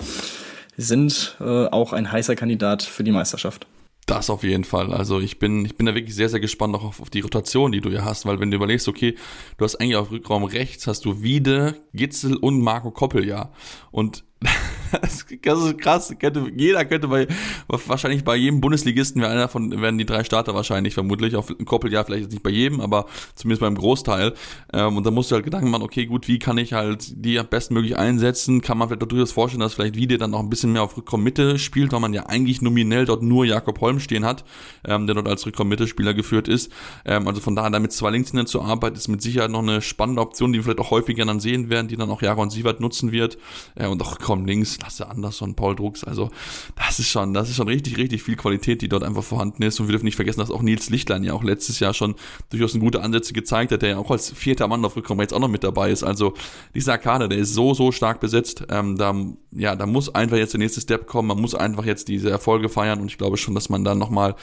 sind 0.78 1.36
äh, 1.40 1.66
auch 1.66 1.92
ein 1.92 2.10
heißer 2.10 2.34
Kandidat 2.34 2.82
für 2.82 3.04
die 3.04 3.12
Meisterschaft. 3.12 3.66
Das 4.08 4.30
auf 4.30 4.42
jeden 4.42 4.64
Fall. 4.64 4.90
Also 4.90 5.20
ich 5.20 5.38
bin, 5.38 5.66
ich 5.66 5.76
bin 5.76 5.84
da 5.84 5.94
wirklich 5.94 6.14
sehr, 6.14 6.30
sehr 6.30 6.40
gespannt 6.40 6.74
auch 6.74 6.82
auf, 6.82 7.02
auf 7.02 7.10
die 7.10 7.20
Rotation, 7.20 7.72
die 7.72 7.82
du 7.82 7.90
hier 7.90 8.06
hast, 8.06 8.24
weil 8.24 8.40
wenn 8.40 8.50
du 8.50 8.56
überlegst, 8.56 8.88
okay, 8.88 9.14
du 9.58 9.64
hast 9.66 9.76
eigentlich 9.76 9.96
auf 9.96 10.10
Rückraum 10.10 10.44
rechts, 10.44 10.86
hast 10.86 11.04
du 11.04 11.22
Wiede, 11.22 11.82
Gitzel 11.92 12.34
und 12.36 12.58
Marco 12.62 12.90
Koppel, 12.90 13.28
ja. 13.28 13.52
Und 13.90 14.24
das 15.02 15.24
ist 15.24 15.78
krass. 15.78 16.14
Jeder 16.56 16.84
könnte 16.84 17.08
bei, 17.08 17.26
wahrscheinlich 17.68 18.24
bei 18.24 18.36
jedem 18.36 18.60
Bundesligisten 18.60 19.22
wäre 19.22 19.32
einer 19.32 19.48
von, 19.48 19.80
werden 19.80 19.98
die 19.98 20.06
drei 20.06 20.24
Starter 20.24 20.54
wahrscheinlich 20.54 20.94
vermutlich. 20.94 21.36
Auf 21.36 21.50
ein 21.50 21.64
Koppeljahr 21.64 22.04
vielleicht 22.04 22.30
nicht 22.30 22.42
bei 22.42 22.50
jedem, 22.50 22.80
aber 22.80 23.06
zumindest 23.34 23.60
beim 23.60 23.74
Großteil. 23.74 24.34
Ähm, 24.72 24.96
und 24.96 25.04
da 25.06 25.10
musst 25.10 25.30
du 25.30 25.34
halt 25.34 25.44
Gedanken 25.44 25.70
machen, 25.70 25.82
okay, 25.82 26.06
gut, 26.06 26.28
wie 26.28 26.38
kann 26.38 26.58
ich 26.58 26.72
halt 26.72 27.24
die 27.24 27.38
am 27.38 27.46
besten 27.46 27.74
möglich 27.74 27.96
einsetzen? 27.96 28.60
Kann 28.60 28.78
man 28.78 28.88
vielleicht 28.88 29.10
durchaus 29.10 29.32
vorstellen, 29.32 29.60
dass 29.60 29.74
vielleicht 29.74 29.96
Wiede 29.96 30.18
dann 30.18 30.30
noch 30.30 30.40
ein 30.40 30.50
bisschen 30.50 30.72
mehr 30.72 30.82
auf 30.82 30.96
Rückraum-Mitte 30.96 31.58
spielt, 31.58 31.92
weil 31.92 32.00
man 32.00 32.12
ja 32.12 32.26
eigentlich 32.26 32.62
nominell 32.62 33.04
dort 33.04 33.22
nur 33.22 33.44
Jakob 33.44 33.80
Holm 33.80 34.00
stehen 34.00 34.24
hat, 34.24 34.44
ähm, 34.84 35.06
der 35.06 35.14
dort 35.14 35.28
als 35.28 35.46
Rückraum-Mitte-Spieler 35.46 36.14
geführt 36.14 36.48
ist. 36.48 36.72
Ähm, 37.04 37.26
also 37.28 37.40
von 37.40 37.56
daher 37.56 37.70
damit 37.70 37.92
zwei 37.92 38.10
Linkshändern 38.10 38.46
zu 38.46 38.62
arbeiten, 38.62 38.96
ist 38.96 39.08
mit 39.08 39.22
Sicherheit 39.22 39.50
noch 39.50 39.62
eine 39.62 39.82
spannende 39.82 40.22
Option, 40.22 40.52
die 40.52 40.58
wir 40.58 40.64
vielleicht 40.64 40.80
auch 40.80 40.90
häufiger 40.90 41.24
dann 41.24 41.40
sehen 41.40 41.70
werden, 41.70 41.88
die 41.88 41.96
dann 41.96 42.10
auch 42.10 42.22
Jaron 42.22 42.50
Sievert 42.50 42.80
nutzen 42.80 43.12
wird. 43.12 43.38
Äh, 43.74 43.86
und 43.86 44.02
auch 44.02 44.18
komm 44.18 44.46
links, 44.46 44.77
Lasse 44.80 45.08
Andersson, 45.08 45.54
Paul 45.54 45.76
Drucks, 45.76 46.04
also 46.04 46.30
das 46.76 46.98
ist 46.98 47.08
schon, 47.08 47.34
das 47.34 47.48
ist 47.48 47.56
schon 47.56 47.68
richtig, 47.68 47.96
richtig 47.96 48.22
viel 48.22 48.36
Qualität, 48.36 48.82
die 48.82 48.88
dort 48.88 49.02
einfach 49.02 49.24
vorhanden 49.24 49.62
ist. 49.62 49.80
Und 49.80 49.88
wir 49.88 49.92
dürfen 49.92 50.04
nicht 50.04 50.16
vergessen, 50.16 50.40
dass 50.40 50.50
auch 50.50 50.62
Nils 50.62 50.90
Lichtlein 50.90 51.24
ja 51.24 51.32
auch 51.32 51.42
letztes 51.42 51.80
Jahr 51.80 51.94
schon 51.94 52.14
durchaus 52.50 52.78
gute 52.78 53.02
Ansätze 53.02 53.32
gezeigt 53.32 53.72
hat, 53.72 53.82
der 53.82 53.90
ja 53.90 53.98
auch 53.98 54.10
als 54.10 54.30
vierter 54.30 54.68
Mann 54.68 54.84
auf 54.84 54.96
Rückraum 54.96 55.20
jetzt 55.20 55.34
auch 55.34 55.40
noch 55.40 55.48
mit 55.48 55.64
dabei 55.64 55.90
ist. 55.90 56.02
Also 56.02 56.34
dieser 56.74 56.98
Kader, 56.98 57.28
der 57.28 57.38
ist 57.38 57.54
so, 57.54 57.74
so 57.74 57.92
stark 57.92 58.20
besetzt. 58.20 58.64
Ähm, 58.70 58.96
da, 58.96 59.14
ja, 59.52 59.74
da 59.76 59.86
muss 59.86 60.14
einfach 60.14 60.36
jetzt 60.36 60.52
der 60.52 60.60
nächste 60.60 60.80
Step 60.80 61.06
kommen. 61.06 61.28
Man 61.28 61.40
muss 61.40 61.54
einfach 61.54 61.84
jetzt 61.84 62.08
diese 62.08 62.30
Erfolge 62.30 62.68
feiern 62.68 63.00
und 63.00 63.08
ich 63.08 63.18
glaube 63.18 63.36
schon, 63.36 63.54
dass 63.54 63.68
man 63.68 63.84
dann 63.84 63.98
nochmal 63.98 64.36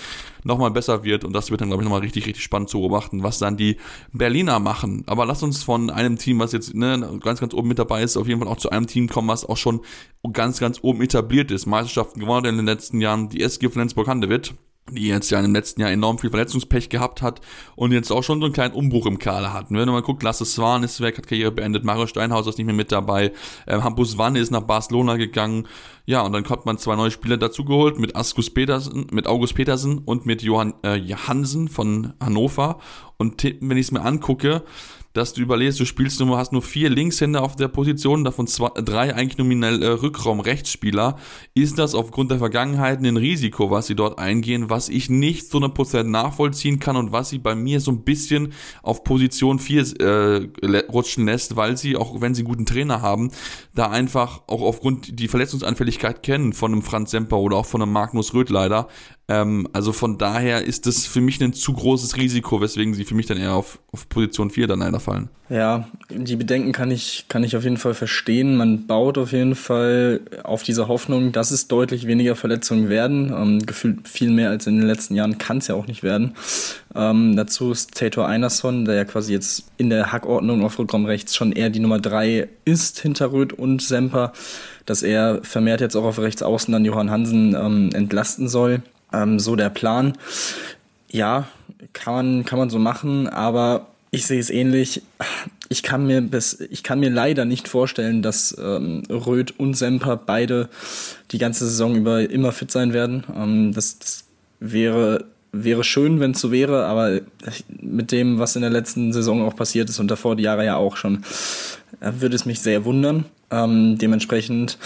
noch 0.43 0.69
besser 0.69 1.04
wird 1.04 1.24
und 1.24 1.34
das 1.34 1.50
wird 1.50 1.62
dann, 1.62 1.69
glaube 1.69 1.82
ich, 1.82 1.86
nochmal 1.86 2.02
richtig, 2.02 2.28
richtig 2.28 2.43
spannend 2.43 2.69
zu 2.69 2.80
beobachten, 2.80 3.24
was 3.24 3.39
dann 3.39 3.58
die 3.58 3.78
Berliner 4.13 4.60
machen. 4.60 5.04
Aber 5.08 5.26
lass 5.26 5.41
uns 5.41 5.63
von 5.63 5.89
einem 5.89 6.17
Team, 6.17 6.39
was 6.39 6.52
jetzt 6.52 6.76
ne, 6.76 7.19
ganz, 7.24 7.39
ganz 7.39 7.54
oben 7.54 7.67
mit 7.67 7.80
dabei 7.80 8.04
ist, 8.04 8.15
auf 8.15 8.28
jeden 8.28 8.39
Fall 8.39 8.50
auch 8.50 8.58
zu 8.58 8.69
einem 8.69 8.86
Team 8.86 9.10
kommen, 9.10 9.28
was 9.28 9.43
auch 9.43 9.58
schon 9.58 9.82
ganz, 10.31 10.59
ganz 10.59 10.79
oben 10.81 11.01
etabliert 11.01 11.51
ist. 11.51 11.65
Meisterschaften 11.65 12.19
gewonnen 12.19 12.45
in 12.45 12.57
den 12.57 12.65
letzten 12.65 13.01
Jahren, 13.01 13.29
die 13.29 13.41
SG 13.41 13.69
Flensburg-Handewitt 13.69 14.53
die 14.91 15.07
jetzt 15.07 15.31
ja 15.31 15.39
im 15.39 15.53
letzten 15.53 15.81
Jahr 15.81 15.89
enorm 15.89 16.19
viel 16.19 16.29
Verletzungspech 16.29 16.89
gehabt 16.89 17.21
hat 17.23 17.41
und 17.75 17.91
jetzt 17.91 18.11
auch 18.11 18.23
schon 18.23 18.39
so 18.39 18.45
einen 18.45 18.53
kleinen 18.53 18.75
Umbruch 18.75 19.07
im 19.07 19.17
Kader 19.17 19.51
hat. 19.51 19.67
Wenn 19.69 19.79
man 19.79 19.89
mal 19.89 20.01
guckt, 20.03 20.21
Lasse 20.21 20.45
Swan 20.45 20.83
ist 20.83 21.01
weg, 21.01 21.17
hat 21.17 21.27
Karriere 21.27 21.51
beendet, 21.51 21.83
Mario 21.83 22.05
Steinhauser 22.05 22.51
ist 22.51 22.57
nicht 22.57 22.67
mehr 22.67 22.75
mit 22.75 22.91
dabei, 22.91 23.31
ähm, 23.65 23.83
Hampus 23.83 24.17
Wanne 24.17 24.39
ist 24.39 24.51
nach 24.51 24.61
Barcelona 24.61 25.17
gegangen, 25.17 25.67
ja, 26.05 26.21
und 26.21 26.33
dann 26.33 26.47
hat 26.47 26.67
man 26.67 26.77
zwei 26.77 26.95
neue 26.95 27.09
Spieler 27.09 27.38
dazugeholt 27.38 27.97
mit 27.97 28.15
Askus 28.15 28.51
Petersen, 28.51 29.07
mit 29.11 29.25
August 29.25 29.55
Petersen 29.55 29.97
und 29.97 30.27
mit 30.27 30.43
Johann 30.43 30.75
äh, 30.83 30.99
Hansen 30.99 31.67
von 31.67 32.13
Hannover. 32.19 32.79
Und 33.17 33.43
wenn 33.43 33.77
ich 33.77 33.88
es 33.88 33.91
mir 33.91 34.01
angucke, 34.01 34.63
dass 35.15 35.32
du 35.32 35.41
überlegst, 35.41 35.80
du 35.80 35.86
spielst 35.86 36.19
nur, 36.19 36.38
hast 36.38 36.51
nur 36.51 36.62
vier 36.62 36.89
Linkshänder 36.89 37.41
auf 37.41 37.56
der 37.56 37.69
Position, 37.69 38.25
davon 38.25 38.47
zwei, 38.47 38.69
drei 38.82 39.15
eigentlich 39.15 39.38
nominell 39.38 39.82
äh, 39.82 39.88
Rückraum-Rechtsspieler. 39.88 41.17
Ist 41.54 41.80
das 41.80 41.95
aufgrund 41.95 42.32
der 42.32 42.38
Vergangenheit 42.38 42.99
ein 42.99 43.15
Risiko, 43.15 43.71
was 43.71 43.88
sie 43.88 43.95
dort 43.95 44.19
eingehen, 44.19 44.69
was 44.69 44.89
ich 44.89 45.10
nicht 45.10 45.49
zu 45.49 45.60
100% 45.60 46.04
nachvollziehen 46.04 46.80
kann 46.80 46.97
und 46.97 47.13
was 47.13 47.30
sie 47.30 47.38
bei 47.38 47.56
mir 47.56 47.80
so 47.80 47.91
ein 47.91 48.04
bisschen 48.04 48.51
auf 48.84 49.06
Position 49.06 49.60
4 49.60 50.01
äh, 50.01 50.49
rutschen 50.91 51.25
lässt, 51.25 51.56
weil 51.56 51.78
sie, 51.78 51.95
auch 51.95 52.19
wenn 52.19 52.36
sie 52.36 52.41
einen 52.41 52.49
guten 52.49 52.65
Trainer 52.65 53.01
haben, 53.01 53.32
da 53.73 53.89
einfach 53.89 54.41
auch 54.47 54.62
aufgrund 54.62 55.17
die 55.17 55.30
Verletzungsanfälligkeit 55.30 56.23
kennen 56.23 56.51
von 56.51 56.73
einem 56.73 56.82
Franz 56.82 57.12
Semper 57.12 57.38
oder 57.38 57.56
auch 57.56 57.65
von 57.65 57.82
einem 57.82 57.93
Magnus 57.93 58.34
Röth 58.34 58.49
leider, 58.49 58.89
ähm, 59.27 59.67
also 59.73 59.91
von 59.91 60.19
daher 60.19 60.63
ist 60.63 60.85
das 60.85 61.07
für 61.07 61.21
mich 61.21 61.41
ein 61.41 61.53
zu 61.53 61.73
großes 61.73 62.15
Risiko, 62.15 62.61
weswegen 62.61 62.93
sie 62.93 63.05
für 63.05 63.15
mich 63.15 63.25
dann 63.25 63.38
eher 63.38 63.53
auf, 63.53 63.79
auf 63.91 64.07
Position 64.07 64.51
4 64.51 64.67
dann 64.67 64.79
leider 64.79 64.99
fallen. 64.99 65.29
Ja, 65.49 65.88
die 66.09 66.35
Bedenken 66.35 66.71
kann 66.71 66.91
ich, 66.91 67.25
kann 67.27 67.43
ich 67.43 67.55
auf 67.55 67.63
jeden 67.63 67.77
Fall 67.77 67.95
verstehen. 67.95 68.55
Man 68.55 68.85
baut 68.85 69.17
auf 69.17 69.31
jeden 69.31 69.55
Fall 69.55 70.21
auf 70.43 70.61
diese 70.61 70.88
Hoffnung, 70.88 71.31
dass 71.31 71.51
es 71.51 71.67
deutlich 71.67 72.05
weniger 72.05 72.35
Verletzungen 72.35 72.89
werden. 72.89 73.33
Ähm, 73.35 73.65
gefühlt 73.65 74.07
viel 74.07 74.29
mehr 74.29 74.51
als 74.51 74.67
in 74.67 74.77
den 74.77 74.88
letzten 74.88 75.15
Jahren 75.15 75.39
kann 75.39 75.57
es 75.57 75.67
ja 75.67 75.75
auch 75.75 75.88
nicht 75.88 76.03
werden. 76.03 76.33
Ähm, 76.93 77.35
dazu 77.35 77.71
ist 77.71 77.95
Tator 77.95 78.27
Einerson, 78.27 78.85
der 78.85 78.95
ja 78.95 79.05
quasi 79.05 79.33
jetzt 79.33 79.65
in 79.77 79.89
der 79.89 80.11
Hackordnung 80.11 80.63
auf 80.63 80.77
Rückraum 80.77 81.05
rechts 81.05 81.35
schon 81.35 81.51
eher 81.51 81.71
die 81.71 81.79
Nummer 81.79 81.99
3 81.99 82.47
ist 82.63 82.99
hinter 82.99 83.31
Röth 83.31 83.53
und 83.53 83.81
Semper, 83.81 84.33
dass 84.85 85.03
er 85.03 85.43
vermehrt 85.43 85.81
jetzt 85.81 85.95
auch 85.95 86.05
auf 86.05 86.19
rechts 86.19 86.43
außen 86.43 86.71
dann 86.71 86.85
Johann 86.85 87.11
Hansen 87.11 87.55
ähm, 87.55 87.89
entlasten 87.93 88.47
soll 88.47 88.81
ähm, 89.13 89.39
so 89.39 89.55
der 89.55 89.69
Plan. 89.69 90.13
Ja, 91.09 91.47
kann 91.93 92.13
man, 92.13 92.45
kann 92.45 92.59
man 92.59 92.69
so 92.69 92.79
machen, 92.79 93.27
aber 93.27 93.87
ich 94.11 94.25
sehe 94.25 94.39
es 94.39 94.49
ähnlich. 94.49 95.01
Ich 95.69 95.83
kann 95.83 96.05
mir 96.07 96.21
bis, 96.21 96.59
ich 96.69 96.83
kann 96.83 96.99
mir 96.99 97.09
leider 97.09 97.45
nicht 97.45 97.67
vorstellen, 97.67 98.21
dass 98.21 98.55
ähm, 98.59 99.03
Röth 99.09 99.59
und 99.59 99.75
Semper 99.75 100.15
beide 100.17 100.69
die 101.31 101.37
ganze 101.37 101.65
Saison 101.65 101.95
über 101.95 102.29
immer 102.29 102.51
fit 102.51 102.71
sein 102.71 102.93
werden. 102.93 103.23
Ähm, 103.35 103.73
das, 103.73 103.99
das 103.99 104.23
wäre 104.59 105.25
wäre 105.63 105.83
schön, 105.83 106.19
wenn 106.19 106.31
es 106.31 106.41
so 106.41 106.51
wäre, 106.51 106.85
aber 106.85 107.21
mit 107.69 108.11
dem, 108.11 108.39
was 108.39 108.55
in 108.55 108.61
der 108.61 108.71
letzten 108.71 109.13
Saison 109.13 109.41
auch 109.41 109.55
passiert 109.55 109.89
ist 109.89 109.99
und 109.99 110.11
davor 110.11 110.35
die 110.35 110.43
Jahre 110.43 110.65
ja 110.65 110.75
auch 110.75 110.97
schon, 110.97 111.23
äh, 112.01 112.11
würde 112.19 112.35
es 112.35 112.45
mich 112.45 112.59
sehr 112.59 112.85
wundern. 112.85 113.25
Ähm, 113.51 113.97
dementsprechend 113.97 114.77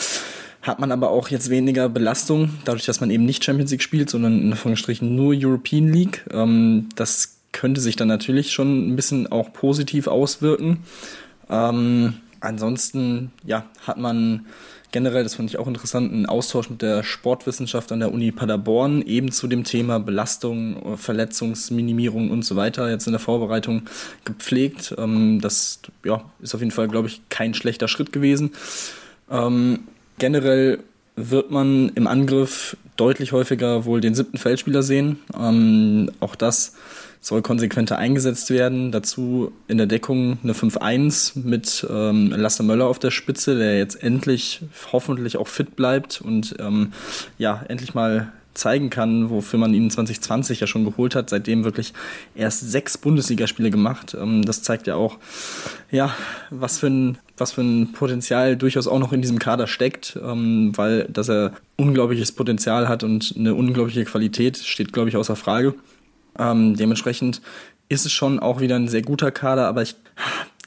hat 0.62 0.80
man 0.80 0.91
aber 0.91 1.10
auch 1.10 1.30
jetzt 1.30 1.50
weniger 1.50 1.88
Belastung, 1.89 2.50
dadurch, 2.65 2.86
dass 2.86 3.00
man 3.00 3.12
eben 3.12 3.26
nicht 3.26 3.43
Champions 3.43 3.72
League 3.72 3.82
spielt, 3.82 4.10
sondern 4.10 4.41
in 4.41 4.52
Anführungsstrichen 4.52 5.15
nur 5.15 5.34
European 5.36 5.91
League. 5.91 6.26
Ähm, 6.32 6.89
das 6.95 7.38
könnte 7.52 7.82
sich 7.82 7.95
dann 7.95 8.08
natürlich 8.08 8.52
schon 8.52 8.89
ein 8.89 8.95
bisschen 8.95 9.32
auch 9.32 9.54
positiv 9.54 10.08
auswirken. 10.08 10.84
Ähm, 11.50 12.15
ansonsten, 12.41 13.32
ja, 13.45 13.65
hat 13.86 13.98
man 13.98 14.45
generell, 14.91 15.24
das 15.24 15.36
fand 15.36 15.50
ich 15.50 15.58
auch 15.58 15.67
interessant, 15.67 16.12
einen 16.12 16.26
Austausch 16.26 16.69
mit 16.69 16.82
der 16.82 17.04
Sportwissenschaft 17.04 17.91
an 17.91 18.00
der 18.00 18.12
Uni 18.12 18.32
Paderborn, 18.32 19.02
eben 19.04 19.32
zu 19.32 19.48
dem 19.48 19.63
Thema 19.63 20.00
Belastung, 20.00 20.98
Verletzungsminimierung 20.98 22.32
und 22.32 22.43
so 22.43 22.56
weiter, 22.56 22.89
jetzt 22.89 23.08
in 23.08 23.13
der 23.13 23.19
Vorbereitung 23.19 23.84
gepflegt. 24.26 24.93
Ähm, 24.98 25.39
das 25.41 25.80
ja, 26.04 26.24
ist 26.41 26.54
auf 26.54 26.62
jeden 26.62 26.72
Fall, 26.72 26.88
glaube 26.88 27.08
ich, 27.08 27.22
kein 27.30 27.54
schlechter 27.54 27.88
Schritt 27.88 28.12
gewesen. 28.12 28.52
Ähm, 29.30 29.82
generell 30.19 30.79
wird 31.15 31.51
man 31.51 31.89
im 31.95 32.08
Angriff 32.08 32.77
deutlich 32.95 33.32
häufiger 33.32 33.86
wohl 33.86 34.01
den 34.01 34.15
siebten 34.15 34.38
Feldspieler 34.38 34.84
sehen. 34.84 35.19
Ähm, 35.38 36.12
auch 36.19 36.36
das 36.36 36.75
soll 37.21 37.41
konsequenter 37.41 37.97
eingesetzt 37.97 38.49
werden. 38.49 38.91
Dazu 38.91 39.51
in 39.67 39.77
der 39.77 39.88
Deckung 39.88 40.38
eine 40.43 40.53
5-1 40.53 41.39
mit 41.39 41.86
ähm, 41.89 42.32
Lasse 42.36 42.63
Möller 42.63 42.86
auf 42.86 42.99
der 42.99 43.12
Spitze, 43.12 43.58
der 43.58 43.77
jetzt 43.77 44.01
endlich 44.01 44.62
hoffentlich 44.91 45.38
auch 45.38 45.47
fit 45.47 45.75
bleibt 45.75 46.21
und 46.21 46.55
ähm, 46.60 46.93
ja, 47.38 47.63
endlich 47.67 47.93
mal 47.93 48.32
zeigen 48.60 48.89
kann, 48.89 49.30
wofür 49.30 49.58
man 49.60 49.74
ihn 49.74 49.89
2020 49.89 50.60
ja 50.60 50.67
schon 50.67 50.86
geholt 50.86 51.15
hat, 51.15 51.30
seitdem 51.30 51.63
wirklich 51.63 51.93
erst 52.36 52.69
sechs 52.69 52.98
Bundesligaspiele 52.98 53.72
gemacht. 53.72 54.15
Ähm, 54.19 54.43
das 54.43 54.62
zeigt 54.62 54.88
ja 54.88 54.95
auch, 54.95 55.17
ja, 55.89 56.13
was 56.50 56.80
für 56.80 56.88
ein 56.88 57.17
was 57.38 57.54
für 57.54 57.62
ein 57.62 57.93
Potenzial 57.93 58.58
durchaus 58.58 58.88
auch 58.88 59.00
noch 59.00 59.13
in 59.13 59.22
diesem 59.22 59.39
Kader 59.39 59.65
steckt, 59.65 60.19
ähm, 60.22 60.74
weil 60.76 61.06
dass 61.06 61.30
er 61.30 61.54
unglaubliches 61.78 62.34
Potenzial 62.34 62.89
hat 62.89 63.04
und 63.04 63.34
eine 63.38 63.56
unglaubliche 63.56 64.04
Qualität 64.04 64.58
steht, 64.58 64.91
glaube 64.91 65.10
ich, 65.10 65.15
außer 65.15 65.36
Frage. 65.36 65.74
Ähm, 66.38 66.76
dementsprechend 66.76 67.41
ist 67.88 68.06
es 68.06 68.12
schon 68.12 68.39
auch 68.39 68.62
wieder 68.62 68.76
ein 68.76 68.88
sehr 68.88 69.02
guter 69.02 69.32
Kader, 69.32 69.67
aber 69.67 69.82
ich, 69.82 69.95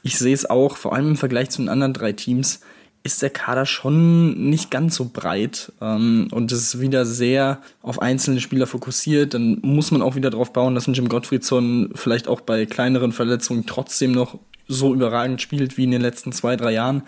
ich 0.01 0.17
sehe 0.17 0.33
es 0.33 0.49
auch, 0.49 0.77
vor 0.77 0.93
allem 0.93 1.09
im 1.09 1.17
Vergleich 1.17 1.49
zu 1.49 1.61
den 1.61 1.69
anderen 1.69 1.93
drei 1.93 2.11
Teams, 2.11 2.61
ist 3.03 3.21
der 3.21 3.29
Kader 3.29 3.65
schon 3.65 4.49
nicht 4.49 4.71
ganz 4.71 4.95
so 4.95 5.09
breit 5.11 5.73
ähm, 5.81 6.29
und 6.31 6.51
es 6.53 6.61
ist 6.61 6.79
wieder 6.79 7.05
sehr 7.05 7.61
auf 7.81 8.01
einzelne 8.01 8.39
Spieler 8.39 8.65
fokussiert. 8.65 9.33
Dann 9.33 9.59
muss 9.61 9.91
man 9.91 10.01
auch 10.01 10.15
wieder 10.15 10.29
darauf 10.29 10.53
bauen, 10.53 10.73
dass 10.73 10.87
ein 10.87 10.93
Jim 10.93 11.09
Gottfriedson 11.09 11.91
vielleicht 11.95 12.29
auch 12.29 12.41
bei 12.41 12.65
kleineren 12.65 13.11
Verletzungen 13.11 13.65
trotzdem 13.65 14.13
noch 14.13 14.39
so 14.69 14.93
überragend 14.93 15.41
spielt 15.41 15.77
wie 15.77 15.83
in 15.83 15.91
den 15.91 16.01
letzten 16.01 16.31
zwei, 16.31 16.55
drei 16.55 16.71
Jahren. 16.71 17.03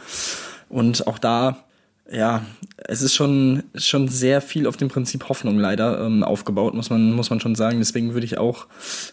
Und 0.68 1.08
auch 1.08 1.18
da 1.18 1.65
ja, 2.12 2.46
es 2.78 3.02
ist 3.02 3.16
schon, 3.16 3.64
schon 3.74 4.08
sehr 4.08 4.42
viel 4.42 4.68
auf 4.68 4.78
dem 4.78 4.90
Prinzip 4.90 5.28
Hoffnung 5.28 5.58
leider 5.58 6.06
ähm, 6.06 6.24
aufgebaut, 6.24 6.76
muss 6.76 6.90
man, 6.90 7.14
muss 7.14 7.30
man 7.30 7.40
schon 7.40 7.56
sagen. 7.56 7.80
Deswegen 7.80 8.14
würde 8.14 8.26
ich 8.26 8.38
auch 8.38 8.68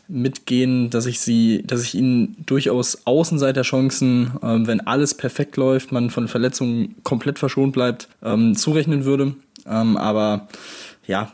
mitgehen, 0.09 0.91
dass 0.91 1.07
ich 1.07 1.21
sie, 1.21 1.63
dass 1.67 1.83
ich 1.83 1.95
ihnen 1.95 2.37
durchaus 2.45 3.07
Außenseiterchancen, 3.07 4.33
ähm, 4.43 4.67
wenn 4.67 4.87
alles 4.87 5.15
perfekt 5.15 5.57
läuft, 5.57 5.91
man 5.91 6.11
von 6.11 6.29
Verletzungen 6.29 6.97
komplett 7.03 7.39
verschont 7.39 7.73
bleibt, 7.73 8.09
ähm, 8.23 8.57
zurechnen 8.57 9.05
würde. 9.05 9.35
Ähm, 9.67 9.97
aber 9.97 10.49
ja, 11.07 11.33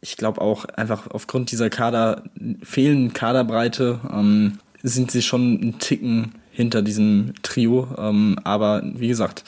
ich 0.00 0.16
glaube 0.16 0.40
auch 0.40 0.64
einfach 0.64 1.10
aufgrund 1.10 1.50
dieser 1.52 1.68
Kader, 1.68 2.24
fehlenden 2.62 3.12
Kaderbreite, 3.12 4.00
ähm, 4.10 4.58
sind 4.82 5.10
sie 5.10 5.22
schon 5.22 5.60
einen 5.60 5.78
Ticken 5.78 6.32
hinter 6.50 6.82
diesem 6.82 7.34
Trio. 7.42 7.88
Ähm, 7.98 8.38
aber 8.42 8.82
wie 8.84 9.08
gesagt, 9.08 9.44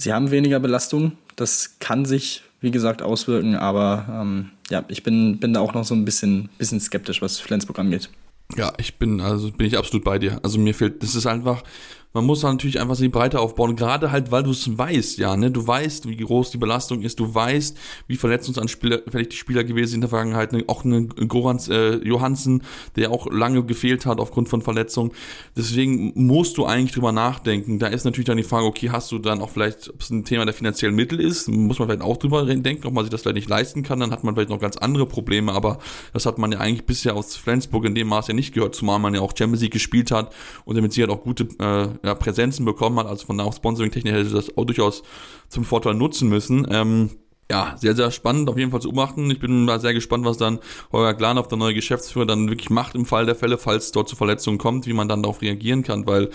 Sie 0.00 0.14
haben 0.14 0.30
weniger 0.30 0.60
Belastung. 0.60 1.12
Das 1.36 1.76
kann 1.78 2.06
sich, 2.06 2.42
wie 2.62 2.70
gesagt, 2.70 3.02
auswirken, 3.02 3.54
aber 3.54 4.06
ähm, 4.10 4.50
ja, 4.70 4.82
ich 4.88 5.02
bin, 5.02 5.38
bin 5.38 5.52
da 5.52 5.60
auch 5.60 5.74
noch 5.74 5.84
so 5.84 5.94
ein 5.94 6.06
bisschen, 6.06 6.48
bisschen 6.56 6.80
skeptisch, 6.80 7.20
was 7.20 7.38
Flensburg 7.38 7.78
angeht. 7.78 8.08
Ja, 8.56 8.72
ich 8.78 8.96
bin, 8.96 9.20
also 9.20 9.52
bin 9.52 9.66
ich 9.66 9.76
absolut 9.76 10.02
bei 10.02 10.18
dir. 10.18 10.40
Also 10.42 10.58
mir 10.58 10.74
fehlt, 10.74 11.02
das 11.02 11.14
ist 11.14 11.26
einfach, 11.26 11.62
man 12.12 12.24
muss 12.24 12.42
natürlich 12.42 12.80
einfach 12.80 12.96
die 12.96 13.08
Breite 13.08 13.38
aufbauen, 13.38 13.76
gerade 13.76 14.10
halt, 14.10 14.32
weil 14.32 14.42
du 14.42 14.50
es 14.50 14.78
weißt, 14.78 15.18
ja, 15.18 15.36
ne, 15.36 15.50
du 15.50 15.64
weißt, 15.64 16.08
wie 16.08 16.16
groß 16.16 16.50
die 16.50 16.58
Belastung 16.58 17.02
ist, 17.02 17.20
du 17.20 17.32
weißt, 17.32 17.76
wie 18.08 18.16
verletzungsanfällig 18.16 19.28
die 19.28 19.36
Spieler 19.36 19.62
gewesen 19.62 19.90
sind 19.90 19.96
in 19.98 20.00
der 20.02 20.10
Vergangenheit, 20.10 20.52
ne? 20.52 20.64
auch 20.66 20.84
ein 20.84 21.08
Gorans 21.28 21.68
äh, 21.68 21.96
Johansen, 21.96 22.62
der 22.96 23.12
auch 23.12 23.30
lange 23.30 23.64
gefehlt 23.64 24.06
hat 24.06 24.18
aufgrund 24.18 24.48
von 24.48 24.62
Verletzungen. 24.62 25.12
Deswegen 25.56 26.12
musst 26.14 26.56
du 26.58 26.64
eigentlich 26.64 26.92
drüber 26.92 27.12
nachdenken. 27.12 27.78
Da 27.78 27.86
ist 27.88 28.04
natürlich 28.04 28.26
dann 28.26 28.36
die 28.36 28.42
Frage, 28.42 28.66
okay, 28.66 28.90
hast 28.90 29.12
du 29.12 29.18
dann 29.18 29.40
auch 29.40 29.50
vielleicht, 29.50 29.90
ob 29.90 30.00
es 30.00 30.10
ein 30.10 30.24
Thema 30.24 30.44
der 30.44 30.54
finanziellen 30.54 30.96
Mittel 30.96 31.20
ist, 31.20 31.48
muss 31.48 31.78
man 31.78 31.88
vielleicht 31.88 32.02
auch 32.02 32.16
drüber 32.16 32.44
denken, 32.44 32.86
ob 32.86 32.92
man 32.92 33.04
sich 33.04 33.10
das 33.10 33.22
vielleicht 33.22 33.36
nicht 33.36 33.48
leisten 33.48 33.82
kann, 33.82 34.00
dann 34.00 34.10
hat 34.10 34.24
man 34.24 34.34
vielleicht 34.34 34.50
noch 34.50 34.60
ganz 34.60 34.76
andere 34.76 35.06
Probleme, 35.06 35.52
aber 35.52 35.78
das 36.12 36.26
hat 36.26 36.38
man 36.38 36.50
ja 36.50 36.58
eigentlich 36.58 36.86
bisher 36.86 37.14
aus 37.14 37.36
Flensburg 37.36 37.84
in 37.84 37.94
dem 37.94 38.08
Maß 38.08 38.28
ja 38.28 38.34
nicht 38.34 38.52
gehört, 38.52 38.74
zumal 38.74 38.98
man 38.98 39.14
ja 39.14 39.20
auch 39.20 39.32
Champions 39.36 39.62
League 39.62 39.72
gespielt 39.72 40.10
hat 40.10 40.34
und 40.64 40.76
damit 40.76 40.92
sie 40.92 41.02
halt 41.02 41.10
auch 41.10 41.22
gute 41.22 41.44
äh, 41.58 41.99
ja, 42.04 42.14
Präsenzen 42.14 42.64
bekommen 42.64 42.98
hat. 42.98 43.06
Also 43.06 43.26
von 43.26 43.38
der 43.38 43.50
Sponsoring-Technik 43.52 44.12
hätte 44.12 44.30
das 44.30 44.56
auch 44.56 44.64
durchaus 44.64 45.02
zum 45.48 45.64
Vorteil 45.64 45.94
nutzen 45.94 46.28
müssen. 46.28 46.66
Ähm, 46.70 47.10
ja, 47.50 47.74
sehr, 47.76 47.96
sehr 47.96 48.12
spannend 48.12 48.48
auf 48.48 48.56
jeden 48.56 48.70
Fall 48.70 48.80
zu 48.80 48.90
beobachten. 48.90 49.28
Ich 49.30 49.40
bin 49.40 49.64
mal 49.64 49.80
sehr 49.80 49.92
gespannt, 49.92 50.24
was 50.24 50.36
dann 50.36 50.60
Holger 50.92 51.14
Glanov, 51.14 51.48
der 51.48 51.58
neue 51.58 51.74
Geschäftsführer, 51.74 52.26
dann 52.26 52.48
wirklich 52.48 52.70
macht 52.70 52.94
im 52.94 53.06
Fall 53.06 53.26
der 53.26 53.34
Fälle, 53.34 53.58
falls 53.58 53.90
dort 53.90 54.08
zu 54.08 54.14
Verletzungen 54.14 54.58
kommt, 54.58 54.86
wie 54.86 54.92
man 54.92 55.08
dann 55.08 55.22
darauf 55.22 55.42
reagieren 55.42 55.82
kann, 55.82 56.06
weil 56.06 56.30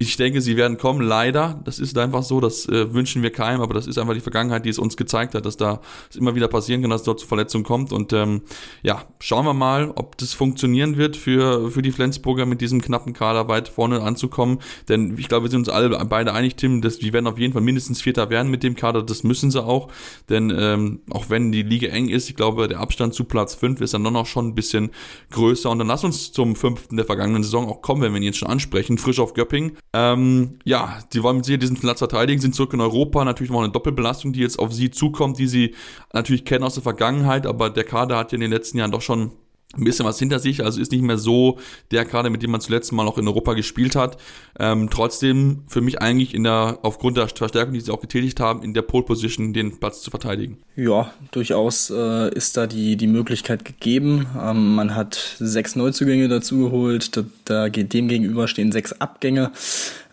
ich 0.00 0.16
denke, 0.16 0.40
sie 0.40 0.56
werden 0.56 0.78
kommen, 0.78 1.00
leider. 1.00 1.60
Das 1.64 1.80
ist 1.80 1.98
einfach 1.98 2.22
so, 2.22 2.40
das 2.40 2.68
äh, 2.68 2.94
wünschen 2.94 3.20
wir 3.24 3.30
keinem, 3.30 3.60
aber 3.60 3.74
das 3.74 3.88
ist 3.88 3.98
einfach 3.98 4.14
die 4.14 4.20
Vergangenheit, 4.20 4.64
die 4.64 4.68
es 4.68 4.78
uns 4.78 4.96
gezeigt 4.96 5.34
hat, 5.34 5.44
dass 5.44 5.56
da 5.56 5.80
es 6.08 6.14
immer 6.14 6.36
wieder 6.36 6.46
passieren 6.46 6.82
kann, 6.82 6.90
dass 6.90 7.00
es 7.00 7.04
dort 7.04 7.18
zu 7.18 7.26
Verletzungen 7.26 7.64
kommt. 7.64 7.92
Und 7.92 8.12
ähm, 8.12 8.42
ja, 8.84 9.02
schauen 9.18 9.44
wir 9.44 9.54
mal, 9.54 9.90
ob 9.96 10.16
das 10.16 10.34
funktionieren 10.34 10.98
wird 10.98 11.16
für, 11.16 11.72
für 11.72 11.82
die 11.82 11.90
Flensburger 11.90 12.46
mit 12.46 12.60
diesem 12.60 12.80
knappen 12.80 13.12
Kader 13.12 13.48
weit 13.48 13.68
vorne 13.68 14.00
anzukommen. 14.02 14.60
Denn 14.88 15.18
ich 15.18 15.26
glaube, 15.26 15.46
wir 15.46 15.50
sind 15.50 15.62
uns 15.62 15.68
alle 15.68 15.88
beide 16.04 16.32
einig, 16.32 16.54
Tim, 16.54 16.80
dass 16.80 17.00
die 17.00 17.12
werden 17.12 17.26
auf 17.26 17.38
jeden 17.38 17.52
Fall 17.52 17.62
mindestens 17.62 18.00
Vierter 18.00 18.30
werden 18.30 18.52
mit 18.52 18.62
dem 18.62 18.76
Kader. 18.76 19.02
Das 19.02 19.24
müssen 19.24 19.50
sie 19.50 19.64
auch. 19.64 19.88
Denn 20.28 20.54
ähm, 20.56 21.00
auch 21.10 21.28
wenn 21.28 21.50
die 21.50 21.64
Liga 21.64 21.88
eng 21.88 22.08
ist, 22.08 22.30
ich 22.30 22.36
glaube, 22.36 22.68
der 22.68 22.78
Abstand 22.78 23.14
zu 23.14 23.24
Platz 23.24 23.56
5 23.56 23.80
ist 23.80 23.94
dann 23.94 24.02
noch 24.02 24.26
schon 24.26 24.46
ein 24.46 24.54
bisschen 24.54 24.90
größer. 25.32 25.68
Und 25.68 25.80
dann 25.80 25.88
lass 25.88 26.04
uns 26.04 26.30
zum 26.30 26.54
fünften 26.54 26.96
der 26.96 27.04
vergangenen 27.04 27.42
Saison 27.42 27.68
auch 27.68 27.82
kommen, 27.82 28.02
wenn 28.02 28.12
wir 28.12 28.18
ihn 28.18 28.22
jetzt 28.22 28.38
schon 28.38 28.48
ansprechen. 28.48 28.96
Frisch 28.96 29.18
auf 29.18 29.34
Göpping. 29.34 29.76
Ähm, 29.92 30.58
ja, 30.64 30.98
die 31.12 31.22
wollen 31.22 31.36
mit 31.36 31.46
sicher 31.46 31.58
diesen 31.58 31.78
Platz 31.78 31.98
verteidigen, 31.98 32.40
sind 32.40 32.54
zurück 32.54 32.74
in 32.74 32.80
Europa. 32.80 33.24
Natürlich 33.24 33.50
noch 33.50 33.62
eine 33.62 33.72
Doppelbelastung, 33.72 34.32
die 34.32 34.40
jetzt 34.40 34.58
auf 34.58 34.72
sie 34.72 34.90
zukommt, 34.90 35.38
die 35.38 35.46
sie 35.46 35.74
natürlich 36.12 36.44
kennen 36.44 36.64
aus 36.64 36.74
der 36.74 36.82
Vergangenheit, 36.82 37.46
aber 37.46 37.70
der 37.70 37.84
Kader 37.84 38.16
hat 38.16 38.32
ja 38.32 38.36
in 38.36 38.42
den 38.42 38.50
letzten 38.50 38.78
Jahren 38.78 38.92
doch 38.92 39.02
schon 39.02 39.32
ein 39.76 39.84
bisschen 39.84 40.06
was 40.06 40.18
hinter 40.18 40.38
sich, 40.38 40.64
also 40.64 40.80
ist 40.80 40.92
nicht 40.92 41.02
mehr 41.02 41.18
so 41.18 41.58
der 41.90 42.06
Kader, 42.06 42.30
mit 42.30 42.42
dem 42.42 42.50
man 42.50 42.62
zuletzt 42.62 42.90
mal 42.90 43.04
noch 43.04 43.18
in 43.18 43.28
Europa 43.28 43.52
gespielt 43.52 43.96
hat. 43.96 44.16
Ähm, 44.58 44.88
trotzdem 44.90 45.64
für 45.68 45.82
mich 45.82 46.00
eigentlich 46.00 46.32
in 46.34 46.44
der, 46.44 46.78
aufgrund 46.80 47.18
der 47.18 47.28
Verstärkung, 47.28 47.74
die 47.74 47.80
sie 47.80 47.92
auch 47.92 48.00
getätigt 48.00 48.40
haben, 48.40 48.62
in 48.62 48.72
der 48.72 48.80
Pole 48.80 49.04
Position 49.04 49.52
den 49.52 49.78
Platz 49.78 50.00
zu 50.00 50.10
verteidigen. 50.10 50.56
Ja, 50.74 51.12
durchaus 51.32 51.90
äh, 51.90 52.34
ist 52.34 52.56
da 52.56 52.66
die, 52.66 52.96
die 52.96 53.06
Möglichkeit 53.06 53.66
gegeben. 53.66 54.26
Ähm, 54.40 54.74
man 54.74 54.94
hat 54.94 55.36
sechs 55.38 55.76
Neuzugänge 55.76 56.28
dazu 56.28 56.58
geholt, 56.60 57.14
da, 57.14 57.24
da 57.44 57.68
geht 57.68 57.92
dem 57.92 58.08
gegenüber 58.08 58.48
stehen 58.48 58.72
sechs 58.72 58.94
Abgänge. 58.94 59.52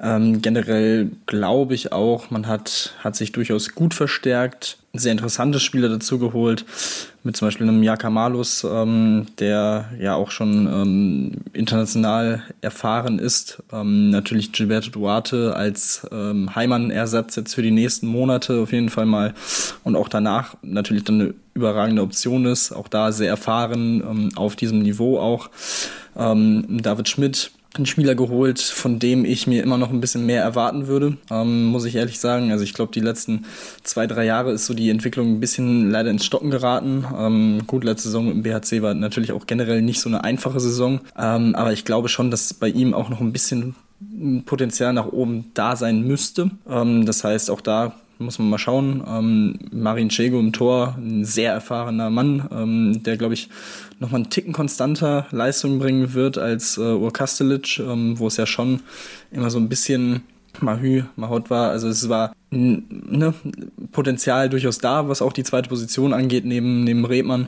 Ähm, 0.01 0.41
generell 0.41 1.11
glaube 1.27 1.75
ich 1.75 1.93
auch, 1.93 2.29
man 2.29 2.47
hat, 2.47 2.93
hat 2.99 3.15
sich 3.15 3.31
durchaus 3.31 3.73
gut 3.73 3.93
verstärkt 3.93 4.79
sehr 4.97 5.11
interessante 5.11 5.59
Spieler 5.59 5.89
dazu 5.89 6.19
geholt, 6.19 6.65
mit 7.23 7.35
zum 7.35 7.47
Beispiel 7.47 7.67
einem 7.67 7.81
Jaka 7.83 8.09
Malus, 8.09 8.63
ähm, 8.63 9.27
der 9.39 9.91
ja 9.99 10.15
auch 10.15 10.31
schon 10.31 10.67
ähm, 10.67 11.31
international 11.53 12.43
erfahren 12.61 13.19
ist. 13.19 13.63
Ähm, 13.71 14.09
natürlich 14.09 14.51
Gilberto 14.51 14.91
Duarte 14.91 15.55
als 15.55 16.07
ähm, 16.11 16.55
Heimann-Ersatz 16.55 17.35
jetzt 17.35 17.55
für 17.55 17.61
die 17.61 17.71
nächsten 17.71 18.07
Monate 18.07 18.61
auf 18.61 18.71
jeden 18.71 18.89
Fall 18.89 19.05
mal 19.05 19.33
und 19.83 19.95
auch 19.95 20.09
danach 20.09 20.55
natürlich 20.61 21.03
dann 21.03 21.21
eine 21.21 21.33
überragende 21.53 22.01
Option 22.01 22.45
ist. 22.45 22.71
Auch 22.71 22.87
da 22.87 23.11
sehr 23.11 23.29
erfahren 23.29 24.01
ähm, 24.01 24.29
auf 24.35 24.55
diesem 24.55 24.79
Niveau 24.79 25.19
auch. 25.19 25.49
Ähm, 26.15 26.65
David 26.81 27.09
Schmidt 27.09 27.51
einen 27.77 27.85
Spieler 27.85 28.15
geholt, 28.15 28.59
von 28.59 28.99
dem 28.99 29.25
ich 29.25 29.47
mir 29.47 29.63
immer 29.63 29.77
noch 29.77 29.91
ein 29.91 30.01
bisschen 30.01 30.25
mehr 30.25 30.41
erwarten 30.41 30.87
würde, 30.87 31.17
ähm, 31.29 31.65
muss 31.65 31.85
ich 31.85 31.95
ehrlich 31.95 32.19
sagen. 32.19 32.51
Also 32.51 32.63
ich 32.63 32.73
glaube, 32.73 32.91
die 32.91 32.99
letzten 32.99 33.45
zwei, 33.83 34.07
drei 34.07 34.25
Jahre 34.25 34.51
ist 34.51 34.65
so 34.65 34.73
die 34.73 34.89
Entwicklung 34.89 35.33
ein 35.33 35.39
bisschen 35.39 35.89
leider 35.91 36.09
ins 36.09 36.25
Stocken 36.25 36.51
geraten. 36.51 37.05
Ähm, 37.17 37.61
gut, 37.67 37.83
letzte 37.83 38.09
Saison 38.09 38.31
im 38.31 38.43
BHC 38.43 38.81
war 38.81 38.93
natürlich 38.93 39.31
auch 39.31 39.47
generell 39.47 39.81
nicht 39.81 40.01
so 40.01 40.09
eine 40.09 40.23
einfache 40.23 40.59
Saison, 40.59 41.01
ähm, 41.17 41.55
aber 41.55 41.73
ich 41.73 41.85
glaube 41.85 42.09
schon, 42.09 42.31
dass 42.31 42.53
bei 42.53 42.69
ihm 42.69 42.93
auch 42.93 43.09
noch 43.09 43.21
ein 43.21 43.33
bisschen 43.33 43.75
Potenzial 44.45 44.93
nach 44.93 45.07
oben 45.07 45.51
da 45.53 45.75
sein 45.75 46.01
müsste. 46.01 46.51
Ähm, 46.69 47.05
das 47.05 47.23
heißt, 47.23 47.49
auch 47.49 47.61
da 47.61 47.93
muss 48.19 48.39
man 48.39 48.49
mal 48.49 48.57
schauen. 48.57 49.03
Ähm, 49.07 49.59
Marin 49.71 50.09
Chego 50.09 50.39
im 50.39 50.53
Tor, 50.53 50.95
ein 50.97 51.25
sehr 51.25 51.53
erfahrener 51.53 52.09
Mann, 52.09 52.47
ähm, 52.51 53.03
der, 53.03 53.17
glaube 53.17 53.33
ich, 53.33 53.49
nochmal 53.99 54.21
einen 54.21 54.29
Ticken 54.29 54.53
konstanter 54.53 55.27
Leistung 55.31 55.79
bringen 55.79 56.13
wird 56.13 56.37
als 56.37 56.77
äh, 56.77 56.81
Ur 56.81 57.11
Kastelic, 57.11 57.79
ähm, 57.79 58.17
wo 58.19 58.27
es 58.27 58.37
ja 58.37 58.45
schon 58.45 58.81
immer 59.31 59.49
so 59.49 59.59
ein 59.59 59.69
bisschen 59.69 60.23
Mahü, 60.61 61.03
Mahot 61.15 61.49
war. 61.49 61.71
Also 61.71 61.87
es 61.87 62.07
war 62.09 62.33
ne, 62.55 63.33
Potenzial 63.91 64.49
durchaus 64.49 64.79
da, 64.79 65.07
was 65.07 65.21
auch 65.21 65.33
die 65.33 65.43
zweite 65.43 65.69
Position 65.69 66.13
angeht, 66.13 66.45
neben, 66.45 66.83
neben 66.83 67.05
Redmann. 67.05 67.47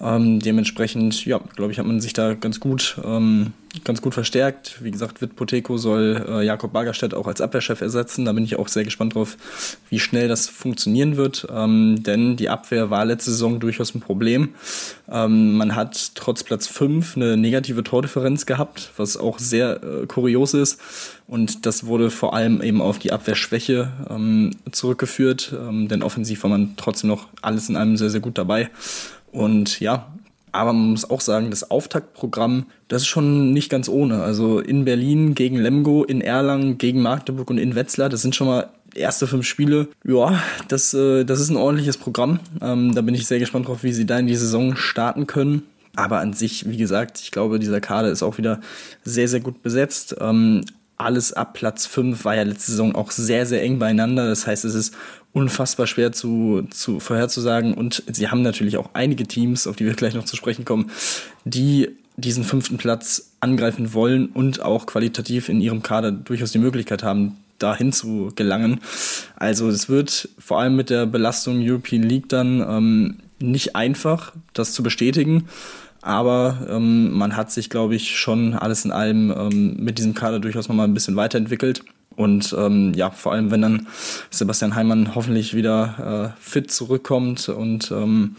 Ähm, 0.00 0.40
dementsprechend, 0.40 1.24
ja, 1.24 1.40
glaube 1.56 1.72
ich, 1.72 1.78
hat 1.78 1.86
man 1.86 2.00
sich 2.00 2.12
da 2.12 2.34
ganz 2.34 2.60
gut, 2.60 2.98
ähm, 3.04 3.52
ganz 3.84 4.02
gut 4.02 4.14
verstärkt. 4.14 4.82
Wie 4.82 4.90
gesagt, 4.90 5.22
Witt 5.22 5.36
Poteko 5.36 5.78
soll 5.78 6.24
äh, 6.28 6.44
Jakob 6.44 6.72
Bagerstedt 6.72 7.14
auch 7.14 7.26
als 7.26 7.40
Abwehrchef 7.40 7.80
ersetzen. 7.80 8.24
Da 8.24 8.32
bin 8.32 8.44
ich 8.44 8.58
auch 8.58 8.68
sehr 8.68 8.84
gespannt 8.84 9.14
drauf, 9.14 9.36
wie 9.88 9.98
schnell 9.98 10.28
das 10.28 10.48
funktionieren 10.48 11.16
wird. 11.16 11.46
Ähm, 11.50 12.02
denn 12.02 12.36
die 12.36 12.48
Abwehr 12.48 12.90
war 12.90 13.04
letzte 13.04 13.30
Saison 13.30 13.60
durchaus 13.60 13.94
ein 13.94 14.00
Problem. 14.00 14.50
Ähm, 15.10 15.54
man 15.56 15.74
hat 15.74 16.12
trotz 16.14 16.42
Platz 16.42 16.66
5 16.66 17.16
eine 17.16 17.36
negative 17.36 17.82
Tordifferenz 17.82 18.46
gehabt, 18.46 18.90
was 18.96 19.16
auch 19.16 19.38
sehr 19.38 19.82
äh, 19.82 20.06
kurios 20.06 20.54
ist. 20.54 20.80
Und 21.26 21.64
das 21.64 21.86
wurde 21.86 22.10
vor 22.10 22.34
allem 22.34 22.60
eben 22.60 22.82
auf 22.82 22.98
die 22.98 23.12
Abwehrschwäche 23.12 23.90
ähm, 24.10 24.41
zurückgeführt, 24.70 25.54
ähm, 25.58 25.88
denn 25.88 26.02
offensiv 26.02 26.42
war 26.42 26.50
man 26.50 26.74
trotzdem 26.76 27.08
noch 27.08 27.28
alles 27.40 27.68
in 27.68 27.76
allem 27.76 27.96
sehr, 27.96 28.10
sehr 28.10 28.20
gut 28.20 28.38
dabei. 28.38 28.70
Und 29.30 29.80
ja, 29.80 30.12
aber 30.52 30.74
man 30.74 30.90
muss 30.90 31.08
auch 31.08 31.22
sagen, 31.22 31.50
das 31.50 31.70
Auftaktprogramm, 31.70 32.66
das 32.88 33.02
ist 33.02 33.08
schon 33.08 33.52
nicht 33.52 33.70
ganz 33.70 33.88
ohne. 33.88 34.22
Also 34.22 34.60
in 34.60 34.84
Berlin 34.84 35.34
gegen 35.34 35.56
Lemgo, 35.56 36.04
in 36.04 36.20
Erlangen 36.20 36.76
gegen 36.76 37.00
Magdeburg 37.00 37.48
und 37.50 37.58
in 37.58 37.74
Wetzlar, 37.74 38.10
das 38.10 38.20
sind 38.20 38.36
schon 38.36 38.46
mal 38.46 38.68
erste 38.94 39.26
fünf 39.26 39.46
Spiele. 39.46 39.88
Ja, 40.04 40.42
das, 40.68 40.92
äh, 40.92 41.24
das 41.24 41.40
ist 41.40 41.48
ein 41.48 41.56
ordentliches 41.56 41.96
Programm. 41.96 42.40
Ähm, 42.60 42.94
da 42.94 43.00
bin 43.00 43.14
ich 43.14 43.26
sehr 43.26 43.38
gespannt 43.38 43.68
drauf, 43.68 43.82
wie 43.82 43.92
sie 43.92 44.04
da 44.04 44.18
in 44.18 44.26
die 44.26 44.36
Saison 44.36 44.76
starten 44.76 45.26
können. 45.26 45.62
Aber 45.96 46.20
an 46.20 46.34
sich, 46.34 46.68
wie 46.68 46.76
gesagt, 46.76 47.20
ich 47.20 47.30
glaube, 47.30 47.58
dieser 47.58 47.80
Kader 47.80 48.10
ist 48.10 48.22
auch 48.22 48.38
wieder 48.38 48.60
sehr, 49.04 49.28
sehr 49.28 49.40
gut 49.40 49.62
besetzt. 49.62 50.16
Ähm, 50.20 50.64
alles 51.04 51.32
ab 51.32 51.54
Platz 51.54 51.86
5 51.86 52.24
war 52.24 52.36
ja 52.36 52.42
letzte 52.42 52.72
Saison 52.72 52.94
auch 52.94 53.10
sehr, 53.10 53.46
sehr 53.46 53.62
eng 53.62 53.78
beieinander. 53.78 54.28
Das 54.28 54.46
heißt, 54.46 54.64
es 54.64 54.74
ist 54.74 54.94
unfassbar 55.32 55.86
schwer 55.86 56.12
zu, 56.12 56.66
zu 56.70 57.00
vorherzusagen. 57.00 57.74
Und 57.74 58.02
sie 58.10 58.28
haben 58.28 58.42
natürlich 58.42 58.76
auch 58.76 58.90
einige 58.92 59.24
Teams, 59.24 59.66
auf 59.66 59.76
die 59.76 59.86
wir 59.86 59.94
gleich 59.94 60.14
noch 60.14 60.24
zu 60.24 60.36
sprechen 60.36 60.64
kommen, 60.64 60.90
die 61.44 61.90
diesen 62.16 62.44
fünften 62.44 62.76
Platz 62.76 63.32
angreifen 63.40 63.94
wollen 63.94 64.26
und 64.26 64.60
auch 64.60 64.86
qualitativ 64.86 65.48
in 65.48 65.60
ihrem 65.60 65.82
Kader 65.82 66.12
durchaus 66.12 66.52
die 66.52 66.58
Möglichkeit 66.58 67.02
haben, 67.02 67.38
dahin 67.58 67.92
zu 67.92 68.32
gelangen. 68.34 68.80
Also 69.36 69.68
es 69.68 69.88
wird 69.88 70.28
vor 70.38 70.60
allem 70.60 70.76
mit 70.76 70.90
der 70.90 71.06
Belastung 71.06 71.60
European 71.60 72.02
League 72.02 72.28
dann 72.28 72.60
ähm, 72.60 73.16
nicht 73.38 73.76
einfach, 73.76 74.32
das 74.52 74.72
zu 74.72 74.82
bestätigen. 74.82 75.48
Aber 76.02 76.66
ähm, 76.68 77.12
man 77.12 77.36
hat 77.36 77.52
sich, 77.52 77.70
glaube 77.70 77.94
ich, 77.94 78.18
schon 78.18 78.54
alles 78.54 78.84
in 78.84 78.90
allem 78.90 79.30
ähm, 79.30 79.76
mit 79.78 79.98
diesem 79.98 80.14
Kader 80.14 80.40
durchaus 80.40 80.68
nochmal 80.68 80.88
ein 80.88 80.94
bisschen 80.94 81.16
weiterentwickelt. 81.16 81.84
Und 82.16 82.54
ähm, 82.58 82.92
ja, 82.94 83.10
vor 83.10 83.32
allem, 83.32 83.50
wenn 83.50 83.62
dann 83.62 83.86
Sebastian 84.30 84.74
Heimann 84.74 85.14
hoffentlich 85.14 85.54
wieder 85.54 86.34
äh, 86.36 86.40
fit 86.40 86.70
zurückkommt 86.70 87.48
und 87.48 87.90
ähm, 87.90 88.36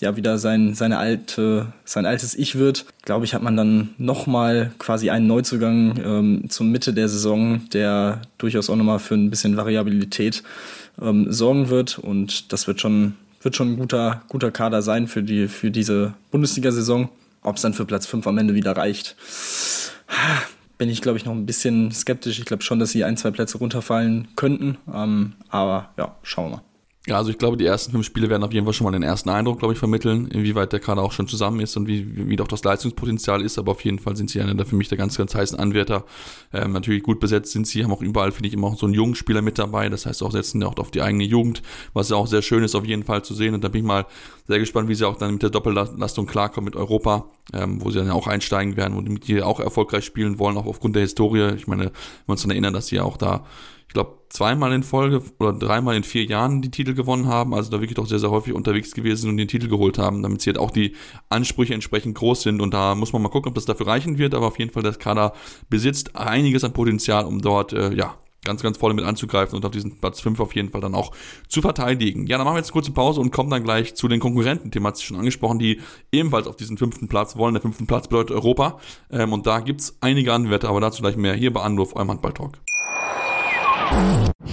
ja 0.00 0.16
wieder 0.16 0.38
sein, 0.38 0.74
seine 0.74 0.98
alte, 0.98 1.72
sein 1.84 2.06
altes 2.06 2.34
Ich 2.34 2.58
wird, 2.58 2.86
glaube 3.02 3.24
ich, 3.24 3.34
hat 3.34 3.42
man 3.42 3.56
dann 3.56 3.90
nochmal 3.98 4.72
quasi 4.78 5.10
einen 5.10 5.28
Neuzugang 5.28 6.00
ähm, 6.04 6.50
zur 6.50 6.66
Mitte 6.66 6.92
der 6.92 7.08
Saison, 7.08 7.68
der 7.72 8.22
durchaus 8.38 8.68
auch 8.68 8.76
nochmal 8.76 8.98
für 8.98 9.14
ein 9.14 9.30
bisschen 9.30 9.56
Variabilität 9.56 10.42
ähm, 11.00 11.30
sorgen 11.30 11.68
wird. 11.68 11.98
Und 11.98 12.52
das 12.52 12.66
wird 12.66 12.80
schon 12.80 13.14
wird 13.42 13.56
schon 13.56 13.72
ein 13.72 13.76
guter, 13.76 14.22
guter 14.28 14.50
Kader 14.50 14.82
sein 14.82 15.08
für, 15.08 15.22
die, 15.22 15.48
für 15.48 15.70
diese 15.70 16.14
Bundesliga-Saison. 16.30 17.08
Ob 17.42 17.56
es 17.56 17.62
dann 17.62 17.74
für 17.74 17.84
Platz 17.84 18.06
5 18.06 18.26
am 18.26 18.38
Ende 18.38 18.54
wieder 18.54 18.76
reicht, 18.76 19.16
bin 20.78 20.88
ich, 20.88 21.02
glaube 21.02 21.18
ich, 21.18 21.24
noch 21.24 21.32
ein 21.32 21.46
bisschen 21.46 21.90
skeptisch. 21.90 22.38
Ich 22.38 22.44
glaube 22.44 22.62
schon, 22.62 22.78
dass 22.78 22.90
sie 22.90 23.04
ein, 23.04 23.16
zwei 23.16 23.30
Plätze 23.30 23.58
runterfallen 23.58 24.28
könnten. 24.36 24.78
Ähm, 24.92 25.32
aber 25.48 25.90
ja, 25.96 26.16
schauen 26.22 26.50
wir 26.50 26.56
mal. 26.56 26.62
Ja, 27.08 27.16
also 27.16 27.32
ich 27.32 27.38
glaube, 27.38 27.56
die 27.56 27.66
ersten 27.66 27.90
fünf 27.90 28.06
Spiele 28.06 28.30
werden 28.30 28.44
auf 28.44 28.52
jeden 28.52 28.64
Fall 28.64 28.74
schon 28.74 28.84
mal 28.84 28.92
den 28.92 29.02
ersten 29.02 29.28
Eindruck, 29.28 29.58
glaube 29.58 29.74
ich, 29.74 29.78
vermitteln, 29.80 30.28
inwieweit 30.28 30.72
der 30.72 30.78
Kader 30.78 31.02
auch 31.02 31.10
schon 31.10 31.26
zusammen 31.26 31.58
ist 31.58 31.76
und 31.76 31.88
wie, 31.88 32.28
wie 32.28 32.36
doch 32.36 32.46
das 32.46 32.62
Leistungspotenzial 32.62 33.42
ist. 33.42 33.58
Aber 33.58 33.72
auf 33.72 33.84
jeden 33.84 33.98
Fall 33.98 34.14
sind 34.14 34.30
sie 34.30 34.40
einer 34.40 34.54
der 34.54 34.66
für 34.66 34.76
mich 34.76 34.88
der 34.88 34.98
ganz, 34.98 35.18
ganz 35.18 35.34
heißen 35.34 35.58
Anwärter. 35.58 36.04
Ähm, 36.52 36.70
natürlich 36.70 37.02
gut 37.02 37.18
besetzt 37.18 37.50
sind 37.50 37.66
sie, 37.66 37.82
haben 37.82 37.90
auch 37.90 38.02
überall, 38.02 38.30
finde 38.30 38.46
ich, 38.46 38.54
immer 38.54 38.68
auch 38.68 38.78
so 38.78 38.86
einen 38.86 38.94
jungen 38.94 39.16
Spieler 39.16 39.42
mit 39.42 39.58
dabei. 39.58 39.88
Das 39.88 40.06
heißt 40.06 40.22
auch, 40.22 40.30
setzen 40.30 40.62
auch 40.62 40.76
auf 40.76 40.92
die 40.92 41.02
eigene 41.02 41.24
Jugend, 41.24 41.62
was 41.92 42.08
ja 42.08 42.14
auch 42.14 42.28
sehr 42.28 42.40
schön 42.40 42.62
ist, 42.62 42.76
auf 42.76 42.84
jeden 42.84 43.02
Fall 43.02 43.24
zu 43.24 43.34
sehen. 43.34 43.54
Und 43.54 43.64
da 43.64 43.68
bin 43.68 43.80
ich 43.80 43.86
mal 43.86 44.06
sehr 44.46 44.60
gespannt, 44.60 44.88
wie 44.88 44.94
sie 44.94 45.04
auch 45.04 45.16
dann 45.16 45.32
mit 45.32 45.42
der 45.42 45.50
Doppellastung 45.50 46.26
klarkommen 46.26 46.66
mit 46.66 46.76
Europa, 46.76 47.24
ähm, 47.52 47.82
wo 47.82 47.90
sie 47.90 47.98
dann 47.98 48.10
auch 48.10 48.28
einsteigen 48.28 48.76
werden 48.76 48.96
und 48.96 49.26
die 49.26 49.42
auch 49.42 49.58
erfolgreich 49.58 50.04
spielen 50.04 50.38
wollen, 50.38 50.56
auch 50.56 50.66
aufgrund 50.66 50.94
der 50.94 51.02
Historie. 51.02 51.52
Ich 51.56 51.66
meine, 51.66 51.86
wenn 51.86 51.92
wir 52.26 52.32
uns 52.32 52.42
dann 52.42 52.52
erinnern, 52.52 52.74
dass 52.74 52.86
sie 52.86 52.96
ja 52.96 53.02
auch 53.02 53.16
da 53.16 53.44
ich 53.92 53.94
glaube, 53.94 54.20
zweimal 54.30 54.72
in 54.72 54.84
Folge 54.84 55.22
oder 55.38 55.52
dreimal 55.52 55.94
in 55.94 56.02
vier 56.02 56.24
Jahren 56.24 56.62
die 56.62 56.70
Titel 56.70 56.94
gewonnen 56.94 57.26
haben, 57.26 57.52
also 57.52 57.70
da 57.70 57.82
wirklich 57.82 57.96
doch 57.96 58.06
sehr, 58.06 58.18
sehr 58.18 58.30
häufig 58.30 58.54
unterwegs 58.54 58.92
gewesen 58.92 59.28
und 59.28 59.36
den 59.36 59.48
Titel 59.48 59.68
geholt 59.68 59.98
haben, 59.98 60.22
damit 60.22 60.40
sie 60.40 60.48
halt 60.48 60.56
auch 60.56 60.70
die 60.70 60.96
Ansprüche 61.28 61.74
entsprechend 61.74 62.14
groß 62.14 62.40
sind 62.40 62.62
und 62.62 62.72
da 62.72 62.94
muss 62.94 63.12
man 63.12 63.20
mal 63.20 63.28
gucken, 63.28 63.50
ob 63.50 63.54
das 63.54 63.66
dafür 63.66 63.88
reichen 63.88 64.16
wird, 64.16 64.34
aber 64.34 64.46
auf 64.46 64.58
jeden 64.58 64.70
Fall, 64.70 64.82
das 64.82 64.98
Kader 64.98 65.34
besitzt 65.68 66.16
einiges 66.16 66.64
an 66.64 66.72
Potenzial, 66.72 67.26
um 67.26 67.42
dort, 67.42 67.74
äh, 67.74 67.92
ja, 67.92 68.14
ganz, 68.46 68.62
ganz 68.62 68.78
voll 68.78 68.94
mit 68.94 69.04
anzugreifen 69.04 69.56
und 69.56 69.66
auf 69.66 69.72
diesen 69.72 69.98
Platz 69.98 70.22
5 70.22 70.40
auf 70.40 70.54
jeden 70.54 70.70
Fall 70.70 70.80
dann 70.80 70.94
auch 70.94 71.12
zu 71.48 71.60
verteidigen. 71.60 72.26
Ja, 72.26 72.38
dann 72.38 72.46
machen 72.46 72.54
wir 72.54 72.60
jetzt 72.60 72.70
eine 72.70 72.72
kurze 72.72 72.92
Pause 72.92 73.20
und 73.20 73.30
kommen 73.30 73.50
dann 73.50 73.62
gleich 73.62 73.94
zu 73.94 74.08
den 74.08 74.20
Konkurrenten, 74.20 74.70
thematisch 74.70 75.04
schon 75.04 75.18
angesprochen, 75.18 75.58
die 75.58 75.82
ebenfalls 76.12 76.46
auf 76.46 76.56
diesen 76.56 76.78
fünften 76.78 77.08
Platz 77.08 77.36
wollen. 77.36 77.52
Der 77.52 77.60
fünften 77.60 77.86
Platz 77.86 78.08
bedeutet 78.08 78.34
Europa 78.34 78.78
ähm, 79.10 79.34
und 79.34 79.46
da 79.46 79.60
gibt's 79.60 79.98
einige 80.00 80.32
Anwärter, 80.32 80.70
aber 80.70 80.80
dazu 80.80 81.02
gleich 81.02 81.18
mehr 81.18 81.34
hier 81.34 81.52
bei 81.52 81.60
Anruf, 81.60 81.94
eurem 81.94 82.08
Handball-Talk. 82.08 82.58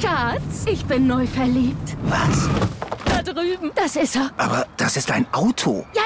Schatz, 0.02 0.66
ich 0.66 0.86
bin 0.86 1.08
neu 1.08 1.26
verliebt. 1.28 1.98
Was? 2.04 2.50
Da 3.06 3.22
drüben. 3.22 3.72
Das 3.76 3.96
ist 3.96 4.16
er. 4.16 4.32
Aber 4.38 4.68
das 4.78 4.98
ist 4.98 5.12
ein 5.12 5.26
Auto. 5.34 5.86
Ja, 5.94 6.02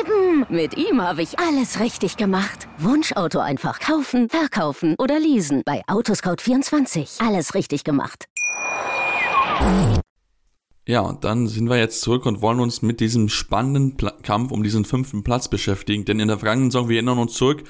eben. 0.00 0.46
Mit 0.48 0.76
ihm 0.76 1.02
habe 1.02 1.22
ich 1.22 1.38
alles 1.38 1.80
richtig 1.80 2.16
gemacht. 2.16 2.68
Wunschauto 2.78 3.38
einfach 3.38 3.80
kaufen, 3.80 4.28
verkaufen 4.28 4.94
oder 4.98 5.18
leasen. 5.18 5.62
Bei 5.64 5.82
Autoscout24. 5.86 7.26
Alles 7.26 7.54
richtig 7.54 7.84
gemacht. 7.84 8.26
Ja, 10.86 11.00
und 11.00 11.24
dann 11.24 11.46
sind 11.46 11.70
wir 11.70 11.78
jetzt 11.78 12.02
zurück 12.02 12.26
und 12.26 12.42
wollen 12.42 12.60
uns 12.60 12.82
mit 12.82 13.00
diesem 13.00 13.30
spannenden 13.30 13.96
Pla 13.96 14.12
Kampf 14.22 14.52
um 14.52 14.62
diesen 14.62 14.84
fünften 14.84 15.24
Platz 15.24 15.48
beschäftigen. 15.48 16.04
Denn 16.04 16.20
in 16.20 16.28
der 16.28 16.38
vergangenen 16.38 16.70
Saison, 16.70 16.88
wir 16.88 16.96
erinnern 16.96 17.18
uns 17.18 17.34
zurück, 17.34 17.64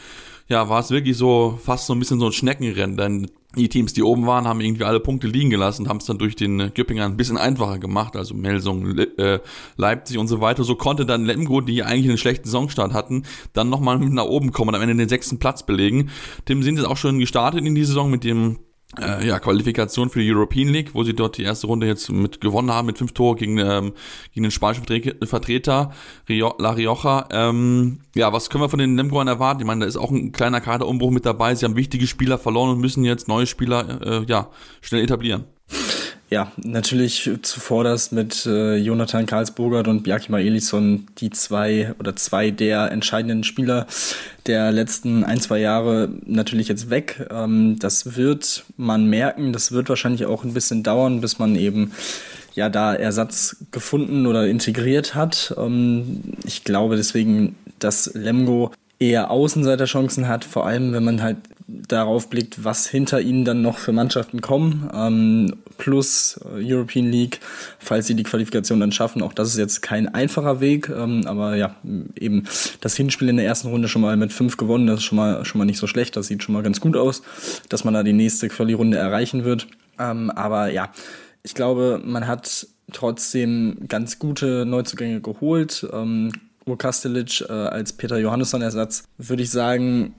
ja, 0.48 0.68
war 0.68 0.80
es 0.80 0.90
wirklich 0.90 1.16
so 1.16 1.58
fast 1.62 1.86
so 1.86 1.94
ein 1.94 2.00
bisschen 2.00 2.18
so 2.18 2.26
ein 2.26 2.32
Schneckenrennen. 2.32 2.96
Denn 2.96 3.30
die 3.56 3.68
Teams, 3.68 3.92
die 3.92 4.02
oben 4.02 4.26
waren, 4.26 4.46
haben 4.46 4.60
irgendwie 4.60 4.84
alle 4.84 5.00
Punkte 5.00 5.26
liegen 5.26 5.50
gelassen, 5.50 5.88
haben 5.88 5.98
es 5.98 6.06
dann 6.06 6.18
durch 6.18 6.36
den 6.36 6.72
Göppinger 6.74 7.04
ein 7.04 7.16
bisschen 7.16 7.36
einfacher 7.36 7.78
gemacht, 7.78 8.16
also 8.16 8.34
Melsung, 8.34 8.84
Le 8.86 9.04
äh, 9.18 9.40
Leipzig 9.76 10.18
und 10.18 10.28
so 10.28 10.40
weiter. 10.40 10.64
So 10.64 10.76
konnte 10.76 11.06
dann 11.06 11.24
Lemgo, 11.24 11.60
die 11.60 11.82
eigentlich 11.82 12.08
einen 12.08 12.18
schlechten 12.18 12.46
Saisonstart 12.46 12.92
hatten, 12.92 13.24
dann 13.52 13.68
nochmal 13.68 13.98
mit 13.98 14.12
nach 14.12 14.24
oben 14.24 14.52
kommen 14.52 14.70
und 14.70 14.74
am 14.74 14.82
Ende 14.82 14.96
den 14.96 15.08
sechsten 15.08 15.38
Platz 15.38 15.64
belegen. 15.64 16.10
Tim 16.44 16.62
sind 16.62 16.76
jetzt 16.76 16.86
auch 16.86 16.96
schon 16.96 17.18
gestartet 17.18 17.64
in 17.64 17.74
die 17.74 17.84
Saison 17.84 18.10
mit 18.10 18.24
dem 18.24 18.58
äh, 19.00 19.26
ja, 19.26 19.38
Qualifikation 19.38 20.10
für 20.10 20.20
die 20.20 20.32
European 20.32 20.68
League, 20.68 20.94
wo 20.94 21.04
sie 21.04 21.14
dort 21.14 21.38
die 21.38 21.42
erste 21.42 21.66
Runde 21.66 21.86
jetzt 21.86 22.10
mit 22.10 22.40
gewonnen 22.40 22.70
haben 22.70 22.86
mit 22.86 22.98
fünf 22.98 23.12
Tore 23.12 23.36
gegen, 23.36 23.58
ähm, 23.58 23.92
gegen 24.32 24.44
den 24.44 24.50
spanischen 24.50 24.84
Vertreter 25.24 25.92
Rio 26.28 26.54
La 26.58 26.70
Rioja. 26.70 27.28
Ähm, 27.30 28.00
ja, 28.14 28.32
was 28.32 28.50
können 28.50 28.64
wir 28.64 28.68
von 28.68 28.78
den 28.78 28.96
Lemgoern 28.96 29.28
erwarten? 29.28 29.60
Ich 29.60 29.66
meine, 29.66 29.80
da 29.80 29.86
ist 29.86 29.96
auch 29.96 30.10
ein 30.10 30.32
kleiner 30.32 30.60
Kaderumbruch 30.60 31.10
mit 31.10 31.26
dabei. 31.26 31.54
Sie 31.54 31.64
haben 31.64 31.76
wichtige 31.76 32.06
Spieler 32.06 32.38
verloren 32.38 32.70
und 32.70 32.80
müssen 32.80 33.04
jetzt 33.04 33.28
neue 33.28 33.46
Spieler 33.46 34.00
äh, 34.02 34.24
ja, 34.26 34.48
schnell 34.80 35.02
etablieren. 35.02 35.44
Ja, 36.30 36.50
natürlich 36.56 37.30
zuvorderst 37.42 38.12
mit 38.12 38.46
äh, 38.46 38.76
Jonathan 38.76 39.26
Karlsburgert 39.26 39.88
und 39.88 40.02
Bjarkima 40.04 40.40
Elisson 40.40 41.06
die 41.18 41.30
zwei 41.30 41.94
oder 41.98 42.16
zwei 42.16 42.50
der 42.50 42.90
entscheidenden 42.90 43.44
Spieler 43.44 43.86
der 44.46 44.72
letzten 44.72 45.22
ein, 45.22 45.40
zwei 45.40 45.58
Jahre 45.58 46.08
natürlich 46.24 46.68
jetzt 46.68 46.88
weg. 46.88 47.28
Ähm, 47.30 47.78
das 47.78 48.16
wird 48.16 48.64
man 48.76 49.06
merken, 49.06 49.52
das 49.52 49.70
wird 49.70 49.90
wahrscheinlich 49.90 50.24
auch 50.24 50.44
ein 50.44 50.54
bisschen 50.54 50.82
dauern, 50.82 51.20
bis 51.20 51.38
man 51.38 51.56
eben 51.56 51.92
ja 52.54 52.70
da 52.70 52.94
Ersatz 52.94 53.56
gefunden 53.70 54.26
oder 54.26 54.46
integriert 54.46 55.14
hat. 55.14 55.54
Ähm, 55.58 56.22
ich 56.44 56.64
glaube 56.64 56.96
deswegen, 56.96 57.54
dass 57.78 58.12
Lemgo 58.14 58.72
eher 59.10 59.30
Außenseiterchancen 59.30 60.28
hat, 60.28 60.44
vor 60.44 60.66
allem 60.66 60.92
wenn 60.92 61.04
man 61.04 61.22
halt 61.22 61.36
darauf 61.66 62.28
blickt, 62.28 62.62
was 62.64 62.86
hinter 62.86 63.20
ihnen 63.20 63.44
dann 63.44 63.62
noch 63.62 63.78
für 63.78 63.92
Mannschaften 63.92 64.40
kommen, 64.40 64.90
ähm, 64.94 65.56
plus 65.78 66.38
äh, 66.44 66.60
European 66.62 67.10
League, 67.10 67.40
falls 67.78 68.06
sie 68.06 68.14
die 68.14 68.22
Qualifikation 68.22 68.80
dann 68.80 68.92
schaffen. 68.92 69.22
Auch 69.22 69.32
das 69.32 69.48
ist 69.48 69.58
jetzt 69.58 69.80
kein 69.80 70.12
einfacher 70.14 70.60
Weg, 70.60 70.90
ähm, 70.90 71.22
aber 71.26 71.56
ja, 71.56 71.74
eben 72.18 72.44
das 72.80 72.96
Hinspiel 72.96 73.28
in 73.30 73.36
der 73.36 73.46
ersten 73.46 73.68
Runde 73.68 73.88
schon 73.88 74.02
mal 74.02 74.16
mit 74.16 74.32
fünf 74.32 74.56
gewonnen, 74.56 74.86
das 74.86 75.00
ist 75.00 75.04
schon 75.04 75.16
mal, 75.16 75.44
schon 75.44 75.58
mal 75.58 75.64
nicht 75.64 75.78
so 75.78 75.86
schlecht, 75.86 76.16
das 76.16 76.26
sieht 76.26 76.42
schon 76.42 76.52
mal 76.52 76.62
ganz 76.62 76.80
gut 76.80 76.96
aus, 76.96 77.22
dass 77.70 77.84
man 77.84 77.94
da 77.94 78.02
die 78.02 78.12
nächste 78.12 78.48
Quali-Runde 78.48 78.98
erreichen 78.98 79.44
wird. 79.44 79.66
Ähm, 79.98 80.30
aber 80.30 80.70
ja, 80.70 80.90
ich 81.42 81.54
glaube, 81.54 82.00
man 82.04 82.26
hat 82.26 82.66
trotzdem 82.92 83.78
ganz 83.88 84.18
gute 84.18 84.66
Neuzugänge 84.66 85.20
geholt. 85.20 85.86
Ähm, 85.92 86.32
Kastelic 86.76 87.44
äh, 87.48 87.52
als 87.52 87.92
Peter 87.92 88.18
Johannesson-Ersatz, 88.18 89.04
würde 89.18 89.42
ich 89.42 89.50
sagen, 89.50 90.14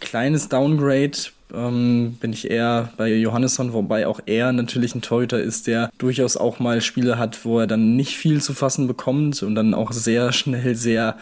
kleines 0.00 0.48
Downgrade 0.48 1.18
ähm, 1.54 2.16
bin 2.20 2.32
ich 2.32 2.50
eher 2.50 2.92
bei 2.96 3.12
Johannesson, 3.12 3.72
wobei 3.72 4.06
auch 4.06 4.20
er 4.26 4.52
natürlich 4.52 4.94
ein 4.94 5.02
Torhüter 5.02 5.40
ist, 5.40 5.66
der 5.66 5.90
durchaus 5.98 6.36
auch 6.36 6.58
mal 6.58 6.80
Spiele 6.80 7.18
hat, 7.18 7.44
wo 7.44 7.60
er 7.60 7.66
dann 7.66 7.96
nicht 7.96 8.16
viel 8.16 8.42
zu 8.42 8.54
fassen 8.54 8.86
bekommt 8.86 9.42
und 9.42 9.54
dann 9.54 9.74
auch 9.74 9.92
sehr 9.92 10.32
schnell 10.32 10.74
sehr 10.74 11.16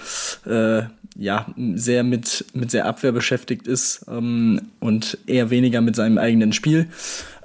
äh, 0.45 0.83
ja, 1.19 1.47
sehr 1.75 2.03
mit, 2.03 2.45
mit 2.53 2.71
sehr 2.71 2.85
Abwehr 2.85 3.13
beschäftigt 3.13 3.67
ist 3.67 4.05
ähm, 4.09 4.61
und 4.81 5.19
eher 5.27 5.51
weniger 5.51 5.81
mit 5.81 5.97
seinem 5.97 6.19
eigenen 6.19 6.53
Spiel. 6.53 6.89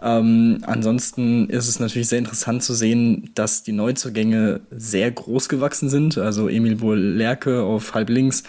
Ähm, 0.01 0.59
ansonsten 0.65 1.47
ist 1.49 1.67
es 1.67 1.79
natürlich 1.79 2.07
sehr 2.07 2.19
interessant 2.19 2.63
zu 2.63 2.73
sehen, 2.73 3.29
dass 3.35 3.63
die 3.63 3.71
Neuzugänge 3.71 4.61
sehr 4.71 5.11
groß 5.11 5.47
gewachsen 5.47 5.89
sind. 5.89 6.17
Also 6.17 6.49
Emil 6.49 6.75
Buhl-Lerke 6.75 7.61
auf 7.61 7.93
halb 7.93 8.09
links 8.09 8.43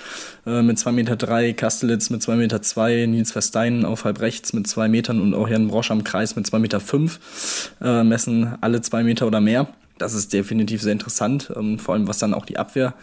äh, 0.47 0.63
mit 0.63 0.79
2,3 0.79 0.93
Meter, 0.93 1.17
drei, 1.17 1.53
Kastelitz 1.53 2.11
mit 2.11 2.23
2,2 2.23 2.37
Meter, 2.37 2.63
zwei, 2.63 3.07
Nils 3.07 3.33
Verstein 3.33 3.85
auf 3.85 4.05
halb 4.05 4.21
rechts 4.21 4.53
mit 4.53 4.67
2 4.67 4.89
Metern 4.89 5.21
und 5.21 5.35
auch 5.35 5.49
Jan 5.49 5.69
Brosch 5.69 5.91
am 5.91 6.05
Kreis 6.05 6.37
mit 6.37 6.47
2,5 6.47 6.59
Meter, 6.59 6.81
fünf, 6.81 7.71
äh, 7.83 8.03
messen 8.03 8.55
alle 8.61 8.81
2 8.81 9.03
Meter 9.03 9.27
oder 9.27 9.41
mehr. 9.41 9.69
Das 9.99 10.15
ist 10.15 10.33
definitiv 10.33 10.83
sehr 10.83 10.93
interessant, 10.93 11.53
ähm, 11.55 11.79
vor 11.79 11.95
allem 11.95 12.09
was 12.09 12.19
dann 12.19 12.35
auch 12.35 12.47
die 12.47 12.59
Abwehr 12.59 12.95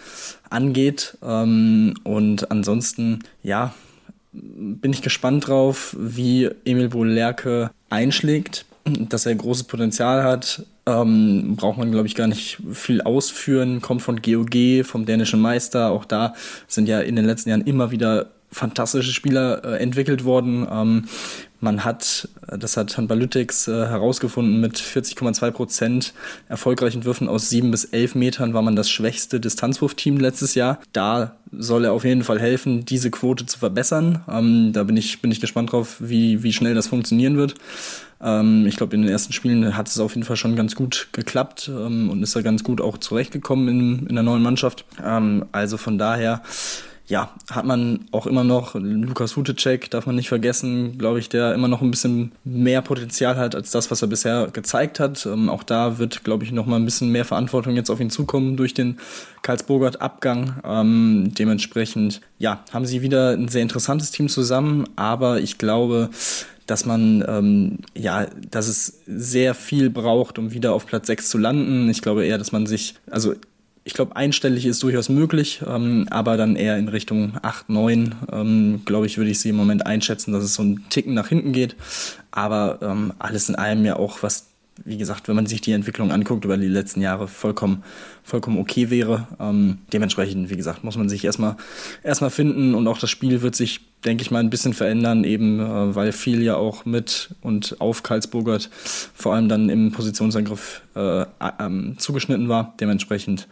angeht. 0.49 1.17
Ähm, 1.23 1.93
und 2.03 2.51
ansonsten, 2.51 3.19
ja, 3.43 3.73
bin 4.31 4.93
ich 4.93 5.01
gespannt 5.01 5.47
drauf, 5.47 5.95
wie 5.99 6.49
Emil 6.65 6.89
Bohlerke 6.89 7.71
einschlägt. 7.89 8.65
Dass 8.85 9.25
er 9.25 9.35
großes 9.35 9.65
Potenzial 9.65 10.23
hat, 10.23 10.65
ähm, 10.85 11.55
braucht 11.57 11.77
man, 11.77 11.91
glaube 11.91 12.07
ich, 12.07 12.15
gar 12.15 12.27
nicht 12.27 12.57
viel 12.71 13.01
ausführen. 13.01 13.81
Kommt 13.81 14.01
von 14.01 14.21
GOG, 14.21 14.83
vom 14.83 15.05
dänischen 15.05 15.41
Meister. 15.41 15.91
Auch 15.91 16.05
da 16.05 16.33
sind 16.67 16.87
ja 16.87 17.01
in 17.01 17.15
den 17.15 17.25
letzten 17.25 17.49
Jahren 17.49 17.65
immer 17.65 17.91
wieder 17.91 18.31
fantastische 18.51 19.13
Spieler 19.13 19.63
äh, 19.63 19.77
entwickelt 19.77 20.23
worden. 20.23 20.67
Ähm, 20.69 21.05
man 21.61 21.83
hat, 21.83 22.29
das 22.47 22.77
hat 22.77 22.97
Handballytics 22.97 23.67
äh, 23.67 23.87
herausgefunden, 23.87 24.61
mit 24.61 24.77
40,2 24.77 25.51
Prozent 25.51 26.13
erfolgreichen 26.47 27.03
Würfen 27.03 27.27
aus 27.27 27.49
7 27.49 27.69
bis 27.69 27.85
11 27.85 28.15
Metern 28.15 28.53
war 28.53 28.61
man 28.61 28.77
das 28.77 28.89
schwächste 28.89 29.39
Distanzwurfteam 29.41 30.17
letztes 30.17 30.55
Jahr. 30.55 30.79
Da 30.93 31.35
soll 31.51 31.85
er 31.85 31.93
auf 31.93 32.05
jeden 32.05 32.23
Fall 32.23 32.39
helfen, 32.39 32.85
diese 32.85 33.11
Quote 33.11 33.45
zu 33.45 33.59
verbessern. 33.59 34.23
Ähm, 34.29 34.71
da 34.71 34.83
bin 34.83 34.95
ich, 34.95 35.21
bin 35.21 35.31
ich 35.31 35.41
gespannt 35.41 35.73
drauf, 35.73 35.97
wie, 35.99 36.43
wie 36.43 36.53
schnell 36.53 36.75
das 36.75 36.87
funktionieren 36.87 37.35
wird. 37.35 37.55
Ähm, 38.21 38.65
ich 38.65 38.77
glaube, 38.77 38.95
in 38.95 39.01
den 39.01 39.11
ersten 39.11 39.33
Spielen 39.33 39.75
hat 39.75 39.87
es 39.89 39.99
auf 39.99 40.15
jeden 40.15 40.25
Fall 40.25 40.37
schon 40.37 40.55
ganz 40.55 40.75
gut 40.75 41.09
geklappt 41.11 41.69
ähm, 41.73 42.09
und 42.09 42.23
ist 42.23 42.35
da 42.35 42.41
ganz 42.41 42.63
gut 42.63 42.79
auch 42.79 42.97
zurechtgekommen 42.97 43.67
in, 43.67 44.07
in 44.07 44.15
der 44.15 44.23
neuen 44.23 44.43
Mannschaft. 44.43 44.85
Ähm, 45.03 45.45
also 45.51 45.77
von 45.77 45.97
daher 45.97 46.41
ja, 47.09 47.33
hat 47.49 47.65
man 47.65 48.05
auch 48.11 48.27
immer 48.27 48.43
noch 48.43 48.75
Lukas 48.75 49.35
Hutecek, 49.35 49.89
darf 49.89 50.05
man 50.05 50.15
nicht 50.15 50.29
vergessen, 50.29 50.99
glaube 50.99 51.17
ich, 51.17 51.27
der 51.27 51.55
immer 51.55 51.67
noch 51.67 51.81
ein 51.81 51.89
bisschen 51.89 52.31
mehr 52.43 52.83
Potenzial 52.83 53.35
hat 53.35 53.55
als 53.55 53.71
das, 53.71 53.89
was 53.89 54.03
er 54.03 54.07
bisher 54.07 54.49
gezeigt 54.53 54.99
hat. 54.99 55.25
Ähm, 55.25 55.49
auch 55.49 55.63
da 55.63 55.97
wird, 55.97 56.23
glaube 56.23 56.43
ich, 56.43 56.51
noch 56.51 56.67
mal 56.67 56.75
ein 56.75 56.85
bisschen 56.85 57.11
mehr 57.11 57.25
Verantwortung 57.25 57.75
jetzt 57.75 57.89
auf 57.89 57.99
ihn 57.99 58.11
zukommen 58.11 58.57
durch 58.57 58.75
den 58.75 58.99
Karlsburgert-Abgang. 59.41 60.61
Ähm, 60.63 61.31
dementsprechend, 61.37 62.21
ja, 62.37 62.63
haben 62.71 62.85
sie 62.85 63.01
wieder 63.01 63.31
ein 63.31 63.47
sehr 63.47 63.63
interessantes 63.63 64.11
Team 64.11 64.29
zusammen, 64.29 64.87
aber 64.95 65.39
ich 65.39 65.57
glaube, 65.57 66.11
dass 66.67 66.85
man 66.85 67.25
ähm, 67.27 67.79
ja, 67.95 68.27
dass 68.51 68.67
es 68.67 69.01
sehr 69.07 69.55
viel 69.55 69.89
braucht, 69.89 70.37
um 70.37 70.53
wieder 70.53 70.73
auf 70.73 70.85
Platz 70.85 71.07
6 71.07 71.27
zu 71.27 71.39
landen. 71.39 71.89
Ich 71.89 72.03
glaube 72.03 72.23
eher, 72.23 72.37
dass 72.37 72.51
man 72.51 72.67
sich, 72.67 72.93
also 73.09 73.33
ich 73.83 73.93
glaube, 73.93 74.15
einstellig 74.15 74.65
ist 74.65 74.83
durchaus 74.83 75.09
möglich, 75.09 75.61
ähm, 75.65 76.05
aber 76.09 76.37
dann 76.37 76.55
eher 76.55 76.77
in 76.77 76.87
Richtung 76.87 77.33
8, 77.41 77.69
9, 77.69 78.15
ähm, 78.31 78.81
glaube 78.85 79.05
ich, 79.05 79.17
würde 79.17 79.31
ich 79.31 79.39
sie 79.39 79.49
im 79.49 79.55
Moment 79.55 79.85
einschätzen, 79.85 80.31
dass 80.31 80.43
es 80.43 80.53
so 80.53 80.61
einen 80.61 80.87
Ticken 80.89 81.13
nach 81.13 81.27
hinten 81.27 81.53
geht. 81.53 81.75
Aber 82.31 82.79
ähm, 82.81 83.13
alles 83.19 83.49
in 83.49 83.55
allem 83.55 83.85
ja 83.85 83.95
auch, 83.95 84.21
was, 84.21 84.47
wie 84.85 84.97
gesagt, 84.97 85.27
wenn 85.27 85.35
man 85.35 85.47
sich 85.47 85.61
die 85.61 85.71
Entwicklung 85.71 86.11
anguckt 86.11 86.45
über 86.45 86.57
die 86.57 86.67
letzten 86.67 87.01
Jahre, 87.01 87.27
vollkommen, 87.27 87.83
vollkommen 88.23 88.59
okay 88.59 88.89
wäre. 88.89 89.27
Ähm, 89.39 89.79
dementsprechend, 89.93 90.49
wie 90.49 90.57
gesagt, 90.57 90.83
muss 90.83 90.97
man 90.97 91.09
sich 91.09 91.25
erstmal 91.25 91.57
erstmal 92.03 92.29
finden 92.29 92.75
und 92.75 92.87
auch 92.87 92.97
das 92.97 93.09
Spiel 93.09 93.41
wird 93.41 93.55
sich 93.55 93.81
denke 94.05 94.21
ich 94.21 94.31
mal, 94.31 94.39
ein 94.39 94.49
bisschen 94.49 94.73
verändern, 94.73 95.23
eben 95.23 95.59
äh, 95.59 95.95
weil 95.95 96.11
viel 96.11 96.41
ja 96.41 96.55
auch 96.55 96.85
mit 96.85 97.35
und 97.41 97.79
auf 97.79 98.03
Karlsburgert 98.03 98.69
vor 98.71 99.33
allem 99.33 99.49
dann 99.49 99.69
im 99.69 99.91
Positionsangriff 99.91 100.81
äh, 100.95 101.25
ähm, 101.59 101.95
zugeschnitten 101.97 102.47
war. 102.49 102.75
Dementsprechend, 102.79 103.47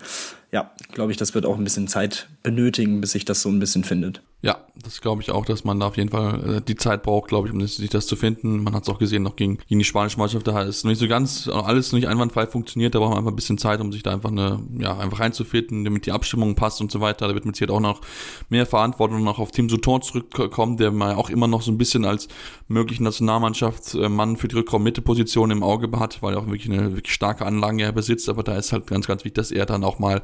ja, 0.51 0.71
glaube 0.93 1.12
ich, 1.12 1.17
das 1.17 1.36
wird 1.36 1.45
auch 1.45 1.58
ein 1.58 1.63
bisschen 1.63 1.88
Zeit 1.88 2.30
benötigen, 2.43 3.01
bis 3.01 3.12
sich 3.12 3.25
das 3.25 3.41
so 3.41 3.49
ein 3.49 3.60
bisschen 3.60 3.84
findet. 3.84 4.21
Ja, 4.41 4.60
das 4.82 5.01
glaube 5.01 5.21
ich 5.21 5.32
auch, 5.32 5.45
dass 5.45 5.63
man 5.63 5.80
da 5.80 5.88
auf 5.88 5.97
jeden 5.97 6.10
Fall 6.10 6.58
äh, 6.58 6.62
die 6.62 6.75
Zeit 6.75 7.03
braucht, 7.03 7.27
glaube 7.27 7.47
ich, 7.47 7.53
um 7.53 7.65
sich 7.65 7.89
das 7.89 8.08
zu 8.08 8.15
finden. 8.15 8.63
Man 8.63 8.73
hat 8.75 8.84
es 8.84 8.89
auch 8.89 8.99
gesehen, 8.99 9.23
noch 9.23 9.36
gegen, 9.36 9.58
gegen 9.67 9.80
die 9.80 9.86
spanische 9.86 10.19
Mannschaft, 10.19 10.47
da 10.47 10.62
ist 10.62 10.86
nicht 10.86 10.99
so 10.99 11.08
ganz, 11.08 11.49
alles 11.49 11.91
nicht 11.91 12.08
einwandfrei 12.08 12.47
funktioniert, 12.47 12.95
da 12.95 12.99
braucht 12.99 13.10
man 13.10 13.19
einfach 13.19 13.32
ein 13.32 13.36
bisschen 13.36 13.58
Zeit, 13.58 13.82
um 13.82 13.91
sich 13.91 14.03
da 14.03 14.13
einfach 14.13 14.32
eine, 14.32 14.60
ja, 14.77 14.97
einfach 14.97 15.19
reinzufinden, 15.19 15.84
damit 15.84 16.06
die 16.06 16.12
Abstimmung 16.12 16.56
passt 16.56 16.82
und 16.82 16.91
so 16.91 17.01
weiter. 17.01 17.27
Da 17.27 17.34
wird 17.34 17.45
mit 17.45 17.56
Sicherheit 17.56 17.75
auch 17.75 17.80
noch 17.80 18.01
mehr 18.49 18.65
Verantwortung 18.65 19.23
noch 19.23 19.39
auf 19.39 19.51
Team 19.51 19.69
Souton 19.69 20.01
zurückkommen, 20.01 20.77
der 20.77 20.91
man 20.91 21.15
auch 21.15 21.30
immer 21.30 21.47
noch 21.47 21.62
so 21.62 21.71
ein 21.71 21.77
bisschen 21.77 22.06
als 22.06 22.27
möglichen 22.67 23.03
Nationalmannschaftsmann 23.03 24.38
für 24.38 24.47
die 24.47 24.56
Rückraum-Mitte-Position 24.56 25.51
im 25.51 25.63
Auge 25.63 25.88
hat, 25.99 26.21
weil 26.21 26.34
er 26.34 26.39
auch 26.39 26.47
wirklich 26.47 26.69
eine 26.69 26.95
wirklich 26.95 27.13
starke 27.13 27.45
Anlage 27.45 27.84
er 27.84 27.91
besitzt, 27.91 28.30
aber 28.30 28.43
da 28.43 28.56
ist 28.56 28.71
halt 28.71 28.88
ganz, 28.88 29.08
ganz 29.08 29.23
wichtig, 29.23 29.36
dass 29.36 29.51
er 29.51 29.65
dann 29.65 29.84
auch 29.84 29.99
mal 29.99 30.21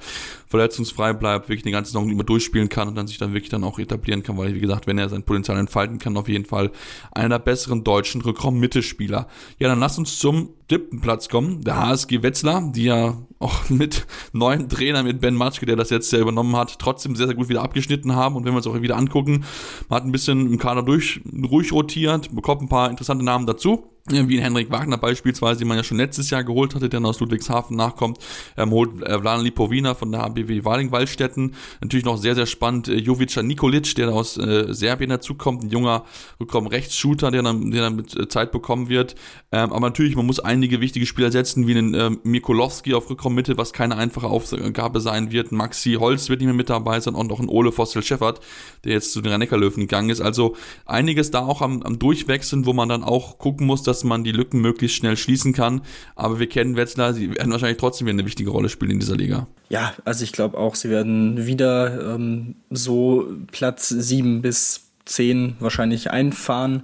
verletzungsfrei 0.48 1.14
bleibt, 1.14 1.50
wirklich 1.50 1.66
eine 1.66 1.72
ganze 1.72 1.92
Saison 1.92 2.10
immer 2.10 2.24
durchspielen 2.24 2.70
kann 2.70 2.88
und 2.88 2.96
dann 2.96 3.08
sich 3.08 3.18
dann 3.18 3.34
wirklich 3.34 3.50
dann 3.50 3.64
auch 3.64 3.80
etablieren 3.80 4.24
kann, 4.24 4.38
weil, 4.38 4.56
wie 4.56 4.60
gesagt, 4.60 4.88
wenn 4.88 4.98
er 4.98 5.10
sein 5.10 5.24
Potenzial 5.24 5.58
entfalten 5.58 6.00
kann, 6.00 6.18
auf 6.18 6.28
jeden 6.28 6.46
Fall 6.46 6.72
einer 7.12 7.30
der 7.30 7.40
besseren 7.40 7.84
deutschen 7.84 8.22
Rückraum-Mittelspieler. 8.22 9.28
Ja, 9.60 9.68
dann 9.68 9.80
lass 9.80 9.98
uns 9.98 10.18
zum 10.20 10.50
siebten 10.70 11.02
Platz 11.02 11.30
kommen. 11.30 11.62
Der 11.64 11.78
HSG 11.78 12.24
Wetzlar, 12.24 12.72
die 12.72 12.86
ja 12.86 13.18
auch 13.40 13.54
mit 13.70 14.06
neuen 14.32 14.70
Trainer, 14.70 15.04
mit 15.04 15.22
Ben 15.22 15.36
Matschke, 15.36 15.66
der 15.66 15.76
das 15.76 15.90
jetzt 15.90 16.12
ja 16.12 16.20
übernommen 16.20 16.56
hat, 16.56 16.80
trotzdem 16.80 17.16
sehr, 17.16 17.28
sehr 17.28 17.36
gut 17.36 17.50
wieder 17.50 17.62
abgeschnitten 17.62 18.16
haben. 18.16 18.36
Und 18.36 18.46
wenn 18.46 18.54
wir 18.54 18.58
uns 18.58 18.68
auch 18.68 18.82
wieder 18.82 18.98
angucken, 18.98 19.46
man 19.90 19.98
hat 19.98 20.06
ein 20.06 20.12
bisschen 20.12 20.52
im 20.52 20.58
Kader 20.58 20.84
durch, 20.84 21.22
ruhig 21.50 21.72
rotiert, 21.72 22.34
bekommt 22.34 22.62
ein 22.62 22.70
paar 22.70 22.90
interessante 22.90 23.24
Namen 23.24 23.46
dazu 23.46 23.90
wie 24.10 24.42
Henrik 24.42 24.70
Wagner 24.70 24.98
beispielsweise, 24.98 25.60
den 25.60 25.70
man 25.70 25.78
ja 25.78 25.84
schon 25.84 25.96
letztes 25.96 26.30
Jahr 26.30 26.44
geholt 26.44 26.76
hatte, 26.76 26.90
der 26.90 27.02
aus 27.06 27.22
Ludwigshafen 27.22 27.78
nachkommt, 27.78 28.18
ähm, 28.58 28.72
holt 28.72 29.02
äh, 29.02 29.18
Vladan 29.18 29.46
Lipovina 29.46 29.96
von 29.96 30.12
der 30.12 30.22
HBW 30.22 30.66
Waling-Waldstätten. 30.66 31.56
Natürlich 31.80 32.04
noch 32.04 32.18
sehr, 32.18 32.36
sehr 32.36 32.46
spannend 32.46 32.90
äh, 32.90 32.96
Jovica 32.96 33.42
Nikolic, 33.42 33.96
der 33.96 34.10
aus 34.10 34.38
äh, 34.38 34.74
Serbien 34.74 35.10
dazukommt, 35.10 35.64
ein 35.64 35.70
junger 35.70 36.04
Rückraum-Rechtsshooter, 36.42 37.32
der 37.32 37.44
dann, 37.44 37.72
der 37.72 37.84
dann 37.84 37.96
mit 37.96 38.14
äh, 38.20 38.28
Zeit 38.28 38.52
bekommen 38.52 38.90
wird. 38.90 39.16
Ähm, 39.54 39.72
aber 39.72 39.88
natürlich, 39.88 40.18
man 40.18 40.26
muss 40.26 40.42
einige 40.42 40.82
wichtige 40.82 41.06
Spieler 41.06 41.32
setzen, 41.32 41.66
wie 41.68 41.74
den 41.74 41.94
ähm, 41.94 42.20
Mikolowski 42.24 42.96
auf 42.96 43.10
Rückraum-Mitte, 43.10 43.58
was 43.58 43.72
keine 43.72 43.96
einfache 43.96 44.28
Aufgabe 44.28 45.00
sein 45.00 45.32
wird. 45.32 45.54
Maxi 45.54 45.94
Holz 45.94 46.28
wird 46.28 46.42
nicht 46.42 46.48
mehr 46.48 46.54
mit 46.54 46.70
dabei 46.70 47.00
sein 47.00 47.16
und 47.16 47.32
auch 47.32 47.40
ein 47.40 47.48
Ole 47.48 47.72
Fossel-Scheffert, 47.72 48.42
der 48.84 48.92
jetzt 48.92 49.14
zu 49.14 49.22
den 49.22 49.32
Rhein-Neckar-Löwen 49.32 49.80
gegangen 49.80 50.10
ist. 50.10 50.20
Also 50.20 50.58
einiges 50.86 51.32
da 51.32 51.46
auch 51.46 51.62
am, 51.62 51.84
am 51.84 52.00
Durchwechseln, 52.00 52.66
wo 52.66 52.74
man 52.74 52.90
dann 52.90 53.06
auch 53.06 53.38
gucken 53.38 53.66
muss, 53.66 53.82
dass 53.82 53.93
dass 53.94 54.04
man 54.04 54.24
die 54.24 54.32
Lücken 54.32 54.60
möglichst 54.60 54.98
schnell 54.98 55.16
schließen 55.18 55.54
kann. 55.54 55.82
Aber 56.16 56.40
wir 56.40 56.48
kennen 56.48 56.76
Wetzlar, 56.76 57.14
sie 57.14 57.30
werden 57.30 57.52
wahrscheinlich 57.52 57.78
trotzdem 57.78 58.08
wieder 58.08 58.16
eine 58.16 58.26
wichtige 58.26 58.50
Rolle 58.50 58.70
spielen 58.70 58.92
in 58.92 59.00
dieser 59.00 59.16
Liga. 59.16 59.48
Ja, 59.70 59.94
also 60.04 60.24
ich 60.24 60.32
glaube 60.32 60.58
auch, 60.58 60.76
sie 60.76 60.90
werden 60.90 61.46
wieder 61.46 62.16
ähm, 62.16 62.56
so 62.72 63.28
Platz 63.52 63.90
sieben 63.90 64.42
bis 64.42 64.88
zehn 65.06 65.56
wahrscheinlich 65.60 66.10
einfahren. 66.10 66.84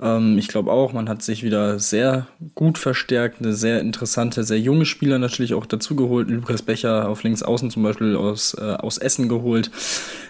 Ähm, 0.00 0.38
ich 0.38 0.48
glaube 0.48 0.72
auch, 0.72 0.92
man 0.92 1.08
hat 1.08 1.22
sich 1.22 1.42
wieder 1.42 1.78
sehr 1.78 2.26
gut 2.54 2.78
verstärkt, 2.78 3.40
eine 3.40 3.52
sehr 3.52 3.80
interessante, 3.80 4.44
sehr 4.44 4.58
junge 4.58 4.86
Spieler 4.86 5.18
natürlich 5.18 5.54
auch 5.54 5.66
dazugeholt. 5.66 6.28
Lukas 6.28 6.62
Becher 6.62 7.08
auf 7.08 7.22
links 7.22 7.42
außen 7.42 7.70
zum 7.70 7.82
Beispiel 7.82 8.16
aus, 8.16 8.54
äh, 8.54 8.62
aus 8.62 8.98
Essen 8.98 9.28
geholt, 9.28 9.70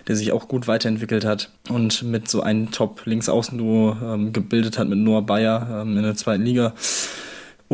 der 0.07 0.17
sich 0.17 0.33
auch 0.33 0.49
gut 0.49 0.69
weiterentwickelt 0.69 1.25
hat 1.25 1.51
und 1.69 2.03
mit 2.03 2.29
so 2.29 2.43
einem 2.43 2.71
Top-Links-Außen-Duo 2.71 3.97
ähm, 4.03 4.33
gebildet 4.33 4.79
hat 4.79 4.89
mit 4.89 4.99
Noah 4.99 5.23
Bayer 5.23 5.83
ähm, 5.83 5.97
in 5.97 6.03
der 6.03 6.17
zweiten 6.17 6.43
Liga. 6.43 6.75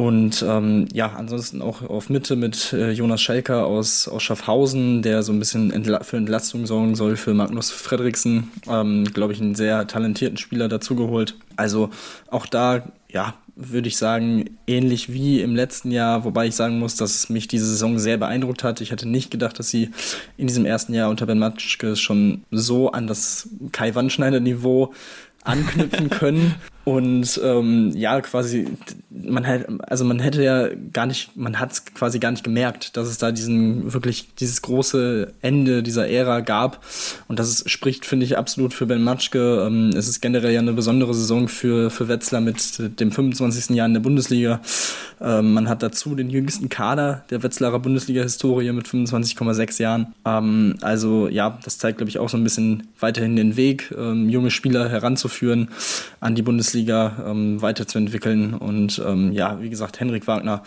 Und 0.01 0.43
ähm, 0.49 0.89
ja, 0.95 1.13
ansonsten 1.15 1.61
auch 1.61 1.83
auf 1.83 2.09
Mitte 2.09 2.35
mit 2.35 2.73
äh, 2.73 2.91
Jonas 2.91 3.21
Schelker 3.21 3.67
aus, 3.67 4.09
aus 4.09 4.23
Schaffhausen, 4.23 5.03
der 5.03 5.23
so 5.23 5.31
ein 5.31 5.39
bisschen 5.39 5.71
Entla 5.71 6.03
für 6.05 6.17
Entlastung 6.17 6.65
sorgen 6.65 6.95
soll 6.95 7.17
für 7.17 7.35
Magnus 7.35 7.71
Fredriksen. 7.71 8.51
Ähm, 8.67 9.05
Glaube 9.13 9.35
ich, 9.35 9.43
einen 9.43 9.55
sehr 9.55 9.87
talentierten 9.87 10.39
Spieler 10.39 10.69
dazugeholt. 10.69 11.35
Also 11.57 11.91
auch 12.31 12.47
da, 12.47 12.83
ja, 13.11 13.35
würde 13.57 13.89
ich 13.89 13.99
sagen, 13.99 14.57
ähnlich 14.67 15.13
wie 15.13 15.43
im 15.43 15.55
letzten 15.55 15.91
Jahr, 15.91 16.25
wobei 16.25 16.47
ich 16.47 16.57
sagen 16.57 16.79
muss, 16.79 16.97
dass 16.97 17.29
mich 17.29 17.47
diese 17.47 17.67
Saison 17.67 17.99
sehr 17.99 18.17
beeindruckt 18.17 18.65
hat. 18.65 18.81
Ich 18.81 18.93
hätte 18.93 19.07
nicht 19.07 19.31
gedacht, 19.31 19.59
dass 19.59 19.69
sie 19.69 19.91
in 20.39 20.47
diesem 20.47 20.65
ersten 20.65 20.95
Jahr 20.95 21.11
unter 21.11 21.27
Ben 21.27 21.39
Matschke 21.39 21.95
schon 21.95 22.45
so 22.51 22.91
an 22.91 23.07
das 23.07 23.51
Kai 23.71 23.95
Wandschneider-Niveau 23.95 24.95
anknüpfen 25.45 26.09
können. 26.09 26.55
Und 26.85 27.39
ähm, 27.45 27.93
ja, 27.95 28.21
quasi, 28.23 28.67
man 29.11 29.45
hätte, 29.45 29.79
also 29.87 30.05
man 30.05 30.19
hätte 30.19 30.43
ja 30.43 30.69
gar 30.93 31.05
nicht, 31.05 31.37
man 31.37 31.61
hat 31.61 31.73
es 31.73 31.85
quasi 31.85 32.19
gar 32.19 32.31
nicht 32.31 32.43
gemerkt, 32.43 32.97
dass 32.97 33.07
es 33.07 33.19
da 33.19 33.33
diesen 33.33 33.93
wirklich 33.93 34.35
dieses 34.37 34.63
große 34.63 35.33
Ende 35.43 35.83
dieser 35.83 36.09
Ära 36.09 36.41
gab. 36.41 36.83
Und 37.29 37.39
das 37.39 37.51
ist, 37.51 37.71
spricht, 37.71 38.07
finde 38.07 38.25
ich, 38.25 38.39
absolut 38.39 38.73
für 38.73 38.87
Ben 38.87 39.05
Matschke. 39.05 39.67
Ähm, 39.67 39.91
es 39.95 40.09
ist 40.09 40.23
generell 40.23 40.53
ja 40.53 40.61
eine 40.61 40.73
besondere 40.73 41.13
Saison 41.13 41.49
für, 41.49 41.91
für 41.91 42.09
Wetzlar 42.09 42.41
mit 42.41 42.99
dem 42.99 43.13
25. 43.13 43.77
Jahr 43.77 43.87
in 43.87 43.95
der 43.95 44.01
Bundesliga. 44.01 44.61
Ähm, 45.21 45.53
man 45.53 45.69
hat 45.69 45.83
dazu 45.83 46.15
den 46.15 46.31
jüngsten 46.31 46.71
Kader 46.71 47.25
der 47.29 47.43
Wetzlarer 47.43 47.79
Bundesliga-Historie 47.79 48.73
mit 48.73 48.89
25,6 48.89 49.83
Jahren. 49.83 50.15
Ähm, 50.25 50.77
also 50.81 51.29
ja, 51.29 51.59
das 51.63 51.77
zeigt, 51.77 51.99
glaube 51.99 52.09
ich, 52.09 52.19
auch 52.19 52.31
so 52.31 52.39
ein 52.39 52.45
bisschen 52.45 52.89
weiterhin 52.99 53.37
den 53.37 53.57
Weg, 53.59 53.95
ähm, 53.99 54.31
junge 54.31 54.51
Spieler 54.51 54.89
heranzuführen 54.89 55.69
an 56.21 56.35
die 56.35 56.43
Bundesliga 56.43 56.70
Bundesliga 56.71 57.25
ähm, 57.27 57.61
weiterzuentwickeln. 57.61 58.55
Und 58.55 59.03
ähm, 59.05 59.33
ja, 59.33 59.61
wie 59.61 59.71
gesagt, 59.71 59.99
Henrik 59.99 60.27
Wagner 60.27 60.63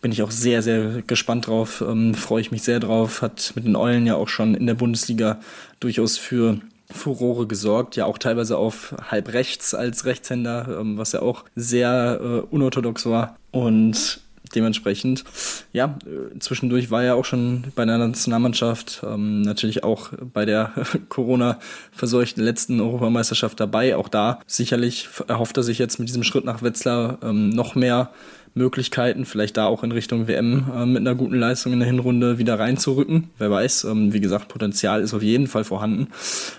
bin 0.00 0.12
ich 0.12 0.22
auch 0.22 0.30
sehr, 0.30 0.62
sehr 0.62 1.02
gespannt 1.02 1.46
drauf, 1.46 1.82
ähm, 1.86 2.14
freue 2.14 2.40
ich 2.40 2.50
mich 2.50 2.62
sehr 2.62 2.80
drauf, 2.80 3.22
hat 3.22 3.52
mit 3.54 3.64
den 3.64 3.76
Eulen 3.76 4.06
ja 4.06 4.14
auch 4.14 4.28
schon 4.28 4.54
in 4.54 4.66
der 4.66 4.74
Bundesliga 4.74 5.38
durchaus 5.80 6.18
für 6.18 6.58
Furore 6.90 7.46
gesorgt, 7.46 7.96
ja 7.96 8.06
auch 8.06 8.18
teilweise 8.18 8.56
auf 8.56 8.94
halb 9.10 9.32
rechts 9.32 9.74
als 9.74 10.04
Rechtshänder, 10.06 10.78
ähm, 10.80 10.98
was 10.98 11.12
ja 11.12 11.22
auch 11.22 11.44
sehr 11.54 12.20
äh, 12.20 12.54
unorthodox 12.54 13.06
war. 13.06 13.36
Und 13.50 14.20
dementsprechend, 14.54 15.24
ja, 15.72 15.98
zwischendurch 16.38 16.90
war 16.90 17.02
er 17.02 17.16
auch 17.16 17.24
schon 17.24 17.64
bei 17.74 17.84
der 17.84 17.98
Nationalmannschaft, 17.98 19.02
ähm, 19.04 19.42
natürlich 19.42 19.84
auch 19.84 20.10
bei 20.32 20.44
der 20.44 20.72
Corona-verseuchten 21.08 22.42
letzten 22.42 22.80
Europameisterschaft 22.80 23.58
dabei. 23.60 23.96
Auch 23.96 24.08
da 24.08 24.40
sicherlich 24.46 25.08
erhofft 25.28 25.56
er 25.56 25.62
sich 25.62 25.78
jetzt 25.78 25.98
mit 25.98 26.08
diesem 26.08 26.24
Schritt 26.24 26.44
nach 26.44 26.62
Wetzlar 26.62 27.18
ähm, 27.22 27.50
noch 27.50 27.74
mehr 27.74 28.10
Möglichkeiten, 28.54 29.24
vielleicht 29.24 29.56
da 29.56 29.66
auch 29.66 29.82
in 29.82 29.92
Richtung 29.92 30.28
WM 30.28 30.66
äh, 30.74 30.86
mit 30.86 31.00
einer 31.00 31.14
guten 31.14 31.36
Leistung 31.36 31.72
in 31.72 31.80
der 31.80 31.88
Hinrunde 31.88 32.38
wieder 32.38 32.58
reinzurücken. 32.58 33.30
Wer 33.38 33.50
weiß, 33.50 33.84
ähm, 33.84 34.12
wie 34.12 34.20
gesagt, 34.20 34.48
Potenzial 34.48 35.00
ist 35.00 35.14
auf 35.14 35.22
jeden 35.22 35.46
Fall 35.46 35.64
vorhanden. 35.64 36.08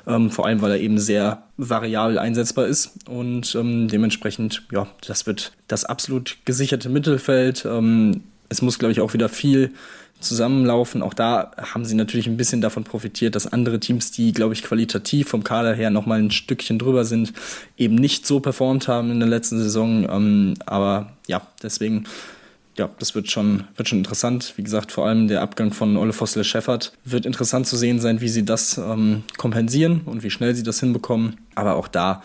Ähm, 0.08 0.32
vor 0.32 0.46
allem, 0.46 0.62
weil 0.62 0.72
er 0.72 0.80
eben 0.80 0.98
sehr 0.98 1.44
variabel 1.58 2.20
einsetzbar 2.20 2.68
ist 2.68 2.92
und 3.08 3.56
ähm, 3.56 3.88
dementsprechend, 3.88 4.64
ja, 4.72 4.88
das 5.06 5.26
wird 5.26 5.52
das 5.68 5.86
absolut 5.86 6.38
gesicherte 6.46 6.90
Mittelfeld. 6.90 7.66
Ähm, 7.66 8.22
es 8.50 8.62
muss, 8.62 8.80
glaube 8.80 8.92
ich, 8.92 9.02
auch 9.02 9.14
wieder 9.14 9.30
viel 9.30 9.74
zusammenlaufen. 10.20 11.02
Auch 11.02 11.14
da 11.14 11.52
haben 11.58 11.86
sie 11.86 11.96
natürlich 11.96 12.28
ein 12.28 12.38
bisschen 12.38 12.62
davon 12.62 12.84
profitiert, 12.84 13.36
dass 13.36 13.48
andere 13.48 13.80
Teams, 13.80 14.12
die, 14.12 14.32
glaube 14.32 14.54
ich, 14.54 14.64
qualitativ 14.64 15.30
vom 15.30 15.44
Kader 15.44 15.74
her 15.74 15.90
nochmal 15.90 16.20
ein 16.20 16.32
Stückchen 16.32 16.80
drüber 16.80 17.06
sind, 17.06 17.34
eben 17.78 17.96
nicht 17.96 18.26
so 18.26 18.40
performt 18.40 18.88
haben 18.88 19.12
in 19.12 19.20
der 19.20 19.30
letzten 19.30 19.60
Saison. 19.60 20.08
Ähm, 20.10 20.54
aber 20.66 21.14
ja, 21.28 21.42
deswegen, 21.64 22.06
ja, 22.78 22.90
das 23.00 23.16
wird 23.16 23.32
schon, 23.32 23.66
wird 23.76 23.90
schon 23.90 24.00
interessant. 24.00 24.54
Wie 24.58 24.64
gesagt, 24.64 24.92
vor 24.92 25.08
allem 25.08 25.28
der 25.28 25.42
Abgang 25.42 25.72
von 25.72 25.98
Olle 25.98 26.14
Fossler 26.14 26.44
Scheffert 26.44 26.94
wird 27.06 27.26
interessant 27.26 27.68
zu 27.68 27.78
sehen 27.78 28.00
sein, 28.00 28.22
wie 28.22 28.30
sie 28.30 28.46
das 28.46 28.78
ähm, 28.78 29.24
kompensieren 29.38 30.02
und 30.06 30.24
wie 30.24 30.30
schnell 30.32 30.56
sie 30.56 30.64
das 30.64 30.80
hinbekommen. 30.80 31.38
Aber 31.56 31.76
auch 31.76 31.88
da 31.88 32.24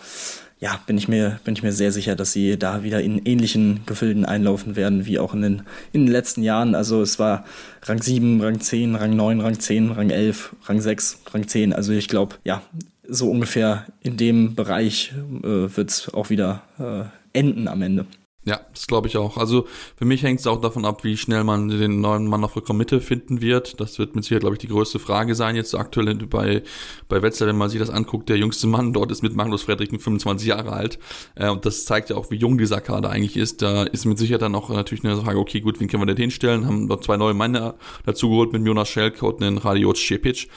ja, 0.59 0.79
bin 0.87 0.97
ich 0.97 1.07
mir, 1.07 1.39
bin 1.43 1.53
ich 1.53 1.63
mir 1.63 1.73
sehr 1.73 1.91
sicher, 1.91 2.15
dass 2.15 2.31
sie 2.31 2.57
da 2.57 2.83
wieder 2.83 3.01
in 3.01 3.25
ähnlichen 3.25 3.81
Gefilden 3.85 4.25
einlaufen 4.25 4.75
werden, 4.75 5.05
wie 5.05 5.19
auch 5.19 5.33
in 5.33 5.41
den, 5.41 5.61
in 5.91 6.05
den 6.05 6.11
letzten 6.11 6.43
Jahren. 6.43 6.75
Also 6.75 7.01
es 7.01 7.19
war 7.19 7.45
Rang 7.83 8.01
7, 8.01 8.41
Rang 8.41 8.59
10, 8.59 8.95
Rang 8.95 9.15
9, 9.15 9.41
Rang 9.41 9.59
10, 9.59 9.91
Rang 9.91 10.09
11, 10.09 10.55
Rang 10.65 10.79
6, 10.79 11.23
Rang 11.33 11.47
10. 11.47 11.73
Also 11.73 11.91
ich 11.91 12.07
glaube, 12.07 12.35
ja, 12.45 12.61
so 13.07 13.29
ungefähr 13.29 13.85
in 14.01 14.17
dem 14.17 14.55
Bereich 14.55 15.13
äh, 15.43 15.75
wird 15.75 15.89
es 15.89 16.13
auch 16.13 16.29
wieder 16.29 16.63
äh, 16.79 17.37
enden 17.37 17.67
am 17.67 17.81
Ende. 17.81 18.05
Ja, 18.47 18.59
das 18.73 18.85
glaube 18.85 19.07
ich 19.07 19.17
auch. 19.17 19.37
Also 19.37 19.65
für 19.95 20.05
mich 20.05 20.21
hängt 20.21 20.39
es 20.39 20.45
auch 20.45 20.61
davon 20.61 20.85
ab, 20.85 21.03
wie 21.03 21.17
schnell 21.17 21.43
man 21.43 21.67
den 21.67 21.99
neuen 21.99 22.27
Mann 22.27 22.43
auf 22.43 22.53
der 22.53 22.75
Mitte 22.75 23.01
finden 23.01 23.41
wird. 23.41 23.81
Das 23.81 23.97
wird 23.97 24.15
mit 24.15 24.23
Sicherheit, 24.23 24.41
glaube 24.41 24.53
ich, 24.53 24.59
die 24.59 24.67
größte 24.67 24.99
Frage 24.99 25.33
sein 25.33 25.55
jetzt 25.55 25.73
aktuell 25.73 26.13
bei, 26.15 26.61
bei 27.09 27.23
Wetzlar, 27.23 27.49
wenn 27.49 27.57
man 27.57 27.71
sich 27.71 27.79
das 27.79 27.89
anguckt. 27.89 28.29
Der 28.29 28.37
jüngste 28.37 28.67
Mann 28.67 28.93
dort 28.93 29.11
ist 29.11 29.23
mit 29.23 29.35
Magnus 29.35 29.63
Friedrichen 29.63 29.99
25 29.99 30.47
Jahre 30.47 30.73
alt. 30.73 30.99
Äh, 31.33 31.49
und 31.49 31.65
das 31.65 31.85
zeigt 31.85 32.11
ja 32.11 32.17
auch, 32.17 32.29
wie 32.29 32.35
jung 32.35 32.59
dieser 32.59 32.81
Kader 32.81 33.09
eigentlich 33.09 33.35
ist. 33.35 33.63
Da 33.63 33.81
ist 33.81 34.05
mit 34.05 34.19
Sicherheit 34.19 34.43
dann 34.43 34.53
auch 34.53 34.69
natürlich 34.69 35.03
eine 35.03 35.17
Frage, 35.17 35.39
okay, 35.39 35.61
gut, 35.61 35.79
wen 35.79 35.87
können 35.87 36.03
wir 36.03 36.13
denn 36.13 36.17
hinstellen? 36.17 36.67
Haben 36.67 36.87
dort 36.87 37.03
zwei 37.03 37.17
neue 37.17 37.33
Männer 37.33 37.73
dazu 38.05 38.29
geholt 38.29 38.53
mit 38.53 38.63
Jonas 38.63 38.89
Schelke 38.89 39.25
und 39.25 39.41
einen 39.41 39.57
Radiot 39.57 39.97
Cepic. 39.97 40.47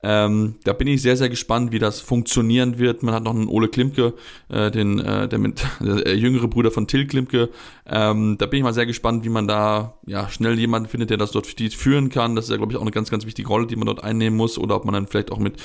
Ähm, 0.00 0.54
da 0.62 0.74
bin 0.74 0.86
ich 0.86 1.02
sehr, 1.02 1.16
sehr 1.16 1.28
gespannt, 1.28 1.72
wie 1.72 1.80
das 1.80 2.00
funktionieren 2.00 2.78
wird. 2.78 3.02
Man 3.02 3.14
hat 3.14 3.24
noch 3.24 3.34
einen 3.34 3.48
Ole 3.48 3.68
Klimke, 3.68 4.14
äh, 4.48 4.70
den, 4.70 5.00
äh, 5.00 5.28
der, 5.28 5.40
mit, 5.40 5.64
der 5.80 6.16
jüngere 6.16 6.46
Bruder 6.46 6.70
von 6.70 6.86
Till 6.86 7.06
Klimke. 7.06 7.48
Ähm, 7.84 8.36
da 8.38 8.46
bin 8.46 8.58
ich 8.58 8.62
mal 8.62 8.74
sehr 8.74 8.86
gespannt, 8.86 9.24
wie 9.24 9.28
man 9.28 9.48
da 9.48 9.94
ja 10.06 10.28
schnell 10.28 10.56
jemanden 10.58 10.88
findet, 10.88 11.10
der 11.10 11.16
das 11.16 11.32
dort 11.32 11.46
führen 11.46 12.10
kann. 12.10 12.36
Das 12.36 12.44
ist 12.44 12.50
ja, 12.50 12.56
glaube 12.58 12.72
ich, 12.72 12.76
auch 12.76 12.82
eine 12.82 12.92
ganz, 12.92 13.10
ganz 13.10 13.26
wichtige 13.26 13.48
Rolle, 13.48 13.66
die 13.66 13.74
man 13.74 13.86
dort 13.86 14.04
einnehmen 14.04 14.36
muss. 14.36 14.56
Oder 14.56 14.76
ob 14.76 14.84
man 14.84 14.94
dann 14.94 15.08
vielleicht 15.08 15.32
auch 15.32 15.38
mit, 15.38 15.56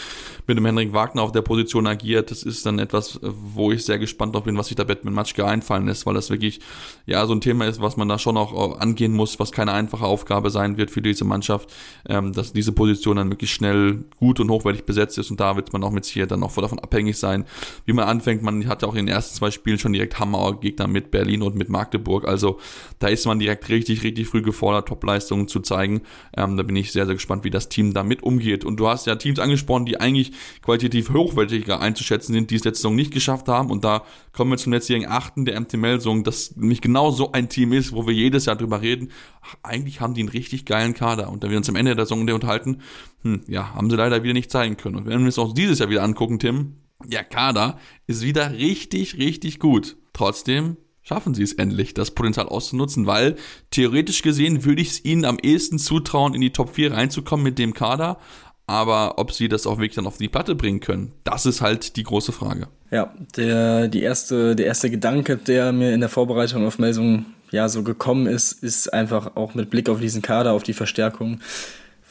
mit 0.48 0.58
dem 0.58 0.66
Henrik 0.66 0.94
Wagner 0.94 1.22
auf 1.22 1.32
der 1.32 1.42
Position 1.44 1.86
agiert. 1.86 2.32
Das 2.32 2.42
ist 2.42 2.66
dann 2.66 2.80
etwas, 2.80 3.20
wo 3.22 3.72
ich 3.72 3.86
sehr 3.86 4.00
gespannt 4.00 4.34
drauf 4.34 4.46
bin, 4.46 4.58
was 4.58 4.68
sich 4.68 4.76
da 4.76 4.84
Batman 4.84 5.14
Matschke 5.14 5.46
einfallen 5.46 5.86
lässt, 5.86 6.08
weil 6.08 6.16
das 6.16 6.32
wirklich 6.32 6.60
ja 7.06 7.26
so 7.28 7.34
ein 7.34 7.42
Thema 7.42 7.66
ist, 7.66 7.82
was 7.82 7.98
man 7.98 8.08
da 8.08 8.18
schon 8.18 8.38
auch 8.38 8.80
angehen 8.80 9.14
muss, 9.14 9.40
was 9.40 9.52
keine 9.52 9.74
einfache 9.74 10.06
Aufgabe 10.06 10.50
sein 10.50 10.78
wird 10.78 10.90
für 10.90 11.02
diese 11.04 11.26
Mannschaft, 11.26 11.72
ähm, 12.10 12.34
dass 12.34 12.54
diese 12.54 12.72
Position 12.72 13.18
dann 13.18 13.30
wirklich 13.30 13.54
schnell 13.54 14.06
gut 14.18 14.23
und 14.24 14.50
hochwertig 14.50 14.86
besetzt 14.86 15.18
ist 15.18 15.32
und 15.32 15.40
da 15.40 15.56
wird 15.56 15.74
man 15.74 15.84
auch 15.84 15.92
mit 15.92 16.06
hier 16.06 16.28
dann 16.28 16.44
auch 16.44 16.54
davon 16.54 16.80
abhängig 16.80 17.18
sein, 17.18 17.46
wie 17.86 17.94
man 17.94 18.08
anfängt. 18.08 18.42
Man 18.42 18.68
hat 18.68 18.82
ja 18.82 18.88
auch 18.88 18.96
in 18.96 19.06
den 19.06 19.14
ersten 19.14 19.36
zwei 19.36 19.52
Spielen 19.52 19.80
schon 19.80 19.94
direkt 19.94 20.20
Hammer-Gegner 20.20 20.88
mit 20.88 21.12
Berlin 21.12 21.42
und 21.42 21.56
mit 21.56 21.70
Magdeburg, 21.70 22.28
also 22.28 22.60
da 23.00 23.08
ist 23.08 23.26
man 23.26 23.40
direkt 23.40 23.70
richtig, 23.70 24.04
richtig 24.04 24.28
früh 24.28 24.42
gefordert, 24.42 24.88
Topleistungen 24.88 25.48
zu 25.48 25.60
zeigen. 25.60 26.02
Ähm, 26.36 26.58
da 26.58 26.64
bin 26.64 26.76
ich 26.76 26.92
sehr, 26.92 27.06
sehr 27.06 27.16
gespannt, 27.16 27.44
wie 27.44 27.50
das 27.50 27.70
Team 27.70 27.94
damit 27.94 28.24
umgeht. 28.24 28.66
Und 28.66 28.80
du 28.80 28.88
hast 28.88 29.08
ja 29.08 29.16
Teams 29.16 29.40
angesprochen, 29.40 29.86
die 29.86 30.00
eigentlich 30.00 30.32
qualitativ 30.62 31.10
hochwertiger 31.10 31.80
einzuschätzen 31.80 32.34
sind, 32.34 32.50
die 32.50 32.56
es 32.56 32.64
letzte 32.64 32.84
Saison 32.84 32.96
nicht 32.96 33.12
geschafft 33.12 33.48
haben 33.48 33.70
und 33.70 33.84
da 33.84 34.04
kommen 34.34 34.52
wir 34.52 34.58
zum 34.58 34.74
letztjährigen 34.74 35.10
Achten 35.10 35.46
der 35.46 35.60
MT-Melsung, 35.60 36.24
das 36.24 36.56
nämlich 36.56 36.82
genau 36.82 37.12
so 37.12 37.32
ein 37.32 37.50
Team 37.50 37.72
ist, 37.72 37.94
wo 37.94 38.08
wir 38.08 38.14
jedes 38.14 38.46
Jahr 38.46 38.56
drüber 38.56 38.82
reden. 38.82 39.12
Ach, 39.42 39.56
eigentlich 39.62 40.02
haben 40.02 40.16
die 40.16 40.22
einen 40.22 40.30
richtig 40.30 40.66
geilen 40.66 40.94
Kader 40.94 41.30
und 41.30 41.44
da 41.44 41.50
wir 41.50 41.58
uns 41.58 41.70
am 41.70 41.76
Ende 41.76 41.96
der 41.96 42.06
Saison 42.06 42.28
unterhalten, 42.30 42.80
hm, 43.22 43.42
ja, 43.48 43.74
haben 43.74 43.90
sie 43.90 43.96
leider 43.96 44.13
wieder 44.22 44.34
nicht 44.34 44.52
zeigen 44.52 44.78
können. 44.78 44.98
Und 44.98 45.06
wenn 45.08 45.20
wir 45.20 45.26
uns 45.26 45.40
auch 45.40 45.54
dieses 45.54 45.80
Jahr 45.80 45.90
wieder 45.90 46.04
angucken, 46.04 46.38
Tim, 46.38 46.76
der 47.04 47.24
Kader 47.24 47.80
ist 48.06 48.22
wieder 48.22 48.52
richtig, 48.52 49.18
richtig 49.18 49.60
gut. 49.60 49.98
Trotzdem 50.14 50.78
schaffen 51.02 51.34
sie 51.34 51.44
es 51.44 51.54
endlich, 51.54 51.94
das 51.94 52.12
Potenzial 52.12 52.48
auszunutzen, 52.48 53.08
weil 53.08 53.36
theoretisch 53.72 54.22
gesehen 54.22 54.64
würde 54.64 54.82
ich 54.82 54.90
es 54.90 55.06
ihnen 55.06 55.26
am 55.26 55.38
ehesten 55.42 55.80
zutrauen, 55.80 56.34
in 56.34 56.42
die 56.42 56.52
Top 56.52 56.76
4 56.76 56.94
reinzukommen 56.94 57.44
mit 57.44 57.60
dem 57.60 57.74
Kader. 57.74 58.20
Aber 58.66 59.20
ob 59.20 59.34
sie 59.34 59.50
das 59.50 59.68
auch 59.68 59.78
wirklich 59.78 59.96
dann 59.96 60.08
auf 60.08 60.18
die 60.18 60.30
Platte 60.30 60.56
bringen 60.56 60.80
können, 60.80 61.12
das 61.26 61.46
ist 61.46 61.62
halt 61.62 61.98
die 61.98 62.04
große 62.04 62.32
Frage. 62.32 62.70
Ja, 62.92 63.14
der, 63.36 63.90
die 63.90 64.02
erste, 64.02 64.56
der 64.56 64.68
erste 64.68 64.90
Gedanke, 64.90 65.36
der 65.36 65.74
mir 65.74 65.94
in 65.94 66.00
der 66.00 66.10
Vorbereitung 66.10 66.66
auf 66.66 66.80
Melsung 66.80 67.26
ja 67.52 67.68
so 67.68 67.84
gekommen 67.84 68.26
ist, 68.26 68.64
ist 68.64 68.94
einfach 68.94 69.36
auch 69.36 69.54
mit 69.54 69.70
Blick 69.70 69.90
auf 69.90 70.00
diesen 70.00 70.22
Kader, 70.22 70.54
auf 70.54 70.64
die 70.64 70.74
Verstärkung 70.74 71.40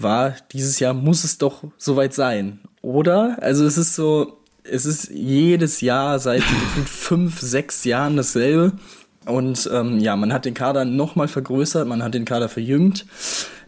war, 0.03 0.35
dieses 0.53 0.79
Jahr 0.79 0.95
muss 0.95 1.25
es 1.25 1.39
doch 1.39 1.65
soweit 1.79 2.15
sein, 2.15 2.61
oder? 2.83 3.39
Also 3.41 3.65
es 3.65 3.79
ist 3.79 3.95
so, 3.95 4.39
es 4.65 4.87
ist 4.87 5.11
jedes 5.11 5.81
Jahr 5.81 6.19
seit 6.19 6.43
fünf, 6.87 7.41
sechs 7.41 7.85
Jahren 7.85 8.17
dasselbe. 8.17 8.73
Und 9.25 9.71
ähm, 9.73 10.01
ja, 10.01 10.17
man 10.17 10.33
hat 10.33 10.45
den 10.45 10.55
Kader 10.55 10.85
nochmal 10.85 11.29
vergrößert, 11.29 11.87
man 11.87 12.03
hat 12.03 12.15
den 12.15 12.25
Kader 12.25 12.49
verjüngt. 12.49 13.07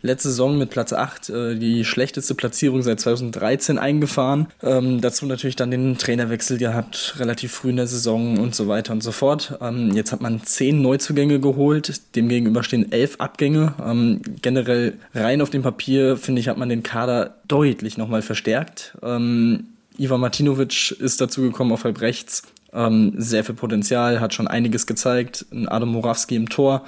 Letzte 0.04 0.28
Saison 0.28 0.58
mit 0.58 0.68
Platz 0.68 0.92
8 0.92 1.30
äh, 1.30 1.54
die 1.54 1.82
schlechteste 1.82 2.34
Platzierung 2.34 2.82
seit 2.82 3.00
2013 3.00 3.78
eingefahren. 3.78 4.48
Ähm, 4.62 5.00
dazu 5.00 5.24
natürlich 5.24 5.56
dann 5.56 5.70
den 5.70 5.96
Trainerwechsel 5.96 6.58
gehabt, 6.58 7.14
relativ 7.18 7.52
früh 7.52 7.70
in 7.70 7.76
der 7.76 7.86
Saison 7.86 8.36
und 8.36 8.54
so 8.54 8.68
weiter 8.68 8.92
und 8.92 9.02
so 9.02 9.12
fort. 9.12 9.58
Ähm, 9.62 9.92
jetzt 9.94 10.12
hat 10.12 10.20
man 10.20 10.42
zehn 10.42 10.82
Neuzugänge 10.82 11.40
geholt, 11.40 12.02
demgegenüber 12.16 12.62
stehen 12.62 12.92
elf 12.92 13.16
Abgänge. 13.18 13.72
Ähm, 13.82 14.20
generell 14.42 14.92
rein 15.14 15.40
auf 15.40 15.48
dem 15.48 15.62
Papier, 15.62 16.18
finde 16.18 16.40
ich, 16.40 16.48
hat 16.48 16.58
man 16.58 16.68
den 16.68 16.82
Kader 16.82 17.36
deutlich 17.48 17.96
nochmal 17.96 18.20
verstärkt. 18.20 18.98
Ähm, 19.02 19.68
Ivan 19.96 20.20
Martinovic 20.20 21.00
ist 21.00 21.22
dazu 21.22 21.40
gekommen 21.40 21.72
auf 21.72 21.84
halb 21.84 22.02
rechts. 22.02 22.42
Ähm, 22.74 23.14
sehr 23.16 23.42
viel 23.42 23.54
Potenzial, 23.54 24.20
hat 24.20 24.34
schon 24.34 24.48
einiges 24.48 24.86
gezeigt. 24.86 25.46
Adam 25.64 25.92
Morawski 25.92 26.36
im 26.36 26.50
Tor, 26.50 26.84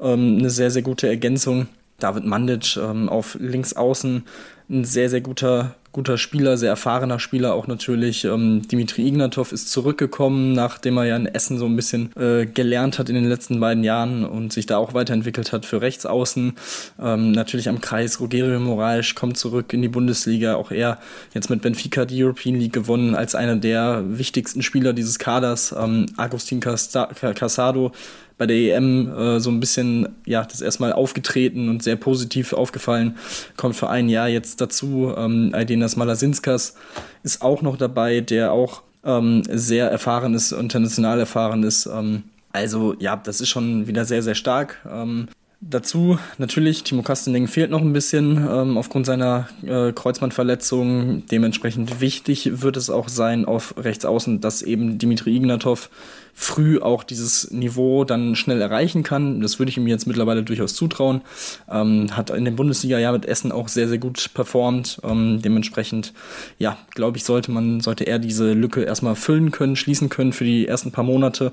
ähm, 0.00 0.38
eine 0.38 0.48
sehr, 0.48 0.70
sehr 0.70 0.80
gute 0.80 1.06
Ergänzung. 1.06 1.68
David 1.98 2.24
Mandic 2.24 2.76
ähm, 2.76 3.08
auf 3.08 3.36
links 3.40 3.72
außen, 3.74 4.24
ein 4.68 4.84
sehr, 4.84 5.08
sehr 5.08 5.20
guter, 5.20 5.76
guter 5.92 6.18
Spieler, 6.18 6.56
sehr 6.56 6.70
erfahrener 6.70 7.20
Spieler 7.20 7.54
auch 7.54 7.68
natürlich. 7.68 8.24
Ähm, 8.24 8.66
Dimitri 8.66 9.06
Ignatov 9.06 9.52
ist 9.52 9.70
zurückgekommen, 9.70 10.54
nachdem 10.54 10.96
er 10.96 11.04
ja 11.04 11.16
in 11.16 11.26
Essen 11.26 11.56
so 11.56 11.66
ein 11.66 11.76
bisschen 11.76 12.10
äh, 12.16 12.46
gelernt 12.46 12.98
hat 12.98 13.08
in 13.08 13.14
den 13.14 13.28
letzten 13.28 13.60
beiden 13.60 13.84
Jahren 13.84 14.24
und 14.24 14.52
sich 14.52 14.66
da 14.66 14.76
auch 14.78 14.92
weiterentwickelt 14.92 15.52
hat 15.52 15.64
für 15.64 15.80
Rechtsaußen. 15.80 16.54
Ähm, 17.00 17.30
natürlich 17.30 17.68
am 17.68 17.80
Kreis 17.80 18.18
Rogerio 18.18 18.58
Moraes 18.58 19.14
kommt 19.14 19.38
zurück 19.38 19.72
in 19.72 19.82
die 19.82 19.88
Bundesliga. 19.88 20.56
Auch 20.56 20.72
er 20.72 20.98
jetzt 21.32 21.48
mit 21.48 21.62
Benfica 21.62 22.04
die 22.04 22.24
European 22.24 22.56
League 22.56 22.72
gewonnen 22.72 23.14
als 23.14 23.36
einer 23.36 23.54
der 23.54 24.02
wichtigsten 24.06 24.62
Spieler 24.62 24.92
dieses 24.92 25.20
Kaders. 25.20 25.72
Ähm, 25.78 26.06
Agustin 26.16 26.58
Casado 26.58 27.92
bei 28.38 28.46
der 28.46 28.56
EM 28.56 29.12
äh, 29.16 29.40
so 29.40 29.50
ein 29.50 29.60
bisschen, 29.60 30.08
ja, 30.26 30.44
das 30.44 30.60
erstmal 30.60 30.92
aufgetreten 30.92 31.68
und 31.68 31.82
sehr 31.82 31.96
positiv 31.96 32.52
aufgefallen. 32.52 33.16
Kommt 33.56 33.76
für 33.76 33.88
ein 33.88 34.08
Jahr 34.08 34.28
jetzt 34.28 34.60
dazu. 34.60 35.14
Ähm, 35.16 35.50
Aidenas 35.52 35.96
Malasinskas 35.96 36.74
ist 37.22 37.42
auch 37.42 37.62
noch 37.62 37.76
dabei, 37.76 38.20
der 38.20 38.52
auch 38.52 38.82
ähm, 39.04 39.42
sehr 39.48 39.90
erfahren 39.90 40.34
ist, 40.34 40.52
international 40.52 41.18
erfahren 41.18 41.62
ist. 41.62 41.86
Ähm, 41.86 42.24
also 42.52 42.94
ja, 42.98 43.16
das 43.16 43.40
ist 43.40 43.48
schon 43.48 43.86
wieder 43.86 44.04
sehr, 44.04 44.22
sehr 44.22 44.34
stark. 44.34 44.78
Ähm, 44.90 45.28
Dazu 45.68 46.16
natürlich, 46.38 46.84
Timo 46.84 47.02
Kasteneng 47.02 47.48
fehlt 47.48 47.72
noch 47.72 47.80
ein 47.80 47.92
bisschen 47.92 48.36
ähm, 48.48 48.78
aufgrund 48.78 49.04
seiner 49.04 49.48
äh, 49.66 49.92
Kreuzbandverletzung. 49.92 51.26
Dementsprechend 51.26 52.00
wichtig 52.00 52.62
wird 52.62 52.76
es 52.76 52.88
auch 52.88 53.08
sein 53.08 53.44
auf 53.44 53.74
Rechtsaußen, 53.76 54.40
dass 54.40 54.62
eben 54.62 54.98
Dimitri 54.98 55.34
Ignatov 55.34 55.90
früh 56.34 56.78
auch 56.78 57.02
dieses 57.02 57.50
Niveau 57.50 58.04
dann 58.04 58.36
schnell 58.36 58.60
erreichen 58.60 59.02
kann. 59.02 59.40
Das 59.40 59.58
würde 59.58 59.70
ich 59.70 59.76
ihm 59.76 59.88
jetzt 59.88 60.06
mittlerweile 60.06 60.44
durchaus 60.44 60.76
zutrauen. 60.76 61.22
Ähm, 61.68 62.16
hat 62.16 62.30
in 62.30 62.44
dem 62.44 62.54
Bundesliga-Jahr 62.54 63.14
mit 63.14 63.26
Essen 63.26 63.50
auch 63.50 63.66
sehr, 63.66 63.88
sehr 63.88 63.98
gut 63.98 64.30
performt. 64.34 65.00
Ähm, 65.02 65.42
dementsprechend, 65.42 66.12
ja, 66.58 66.78
glaube 66.94 67.16
ich, 67.16 67.24
sollte 67.24 67.50
man, 67.50 67.80
sollte 67.80 68.04
er 68.04 68.20
diese 68.20 68.52
Lücke 68.52 68.82
erstmal 68.82 69.16
füllen 69.16 69.50
können, 69.50 69.74
schließen 69.74 70.10
können 70.10 70.32
für 70.32 70.44
die 70.44 70.68
ersten 70.68 70.92
paar 70.92 71.04
Monate 71.04 71.50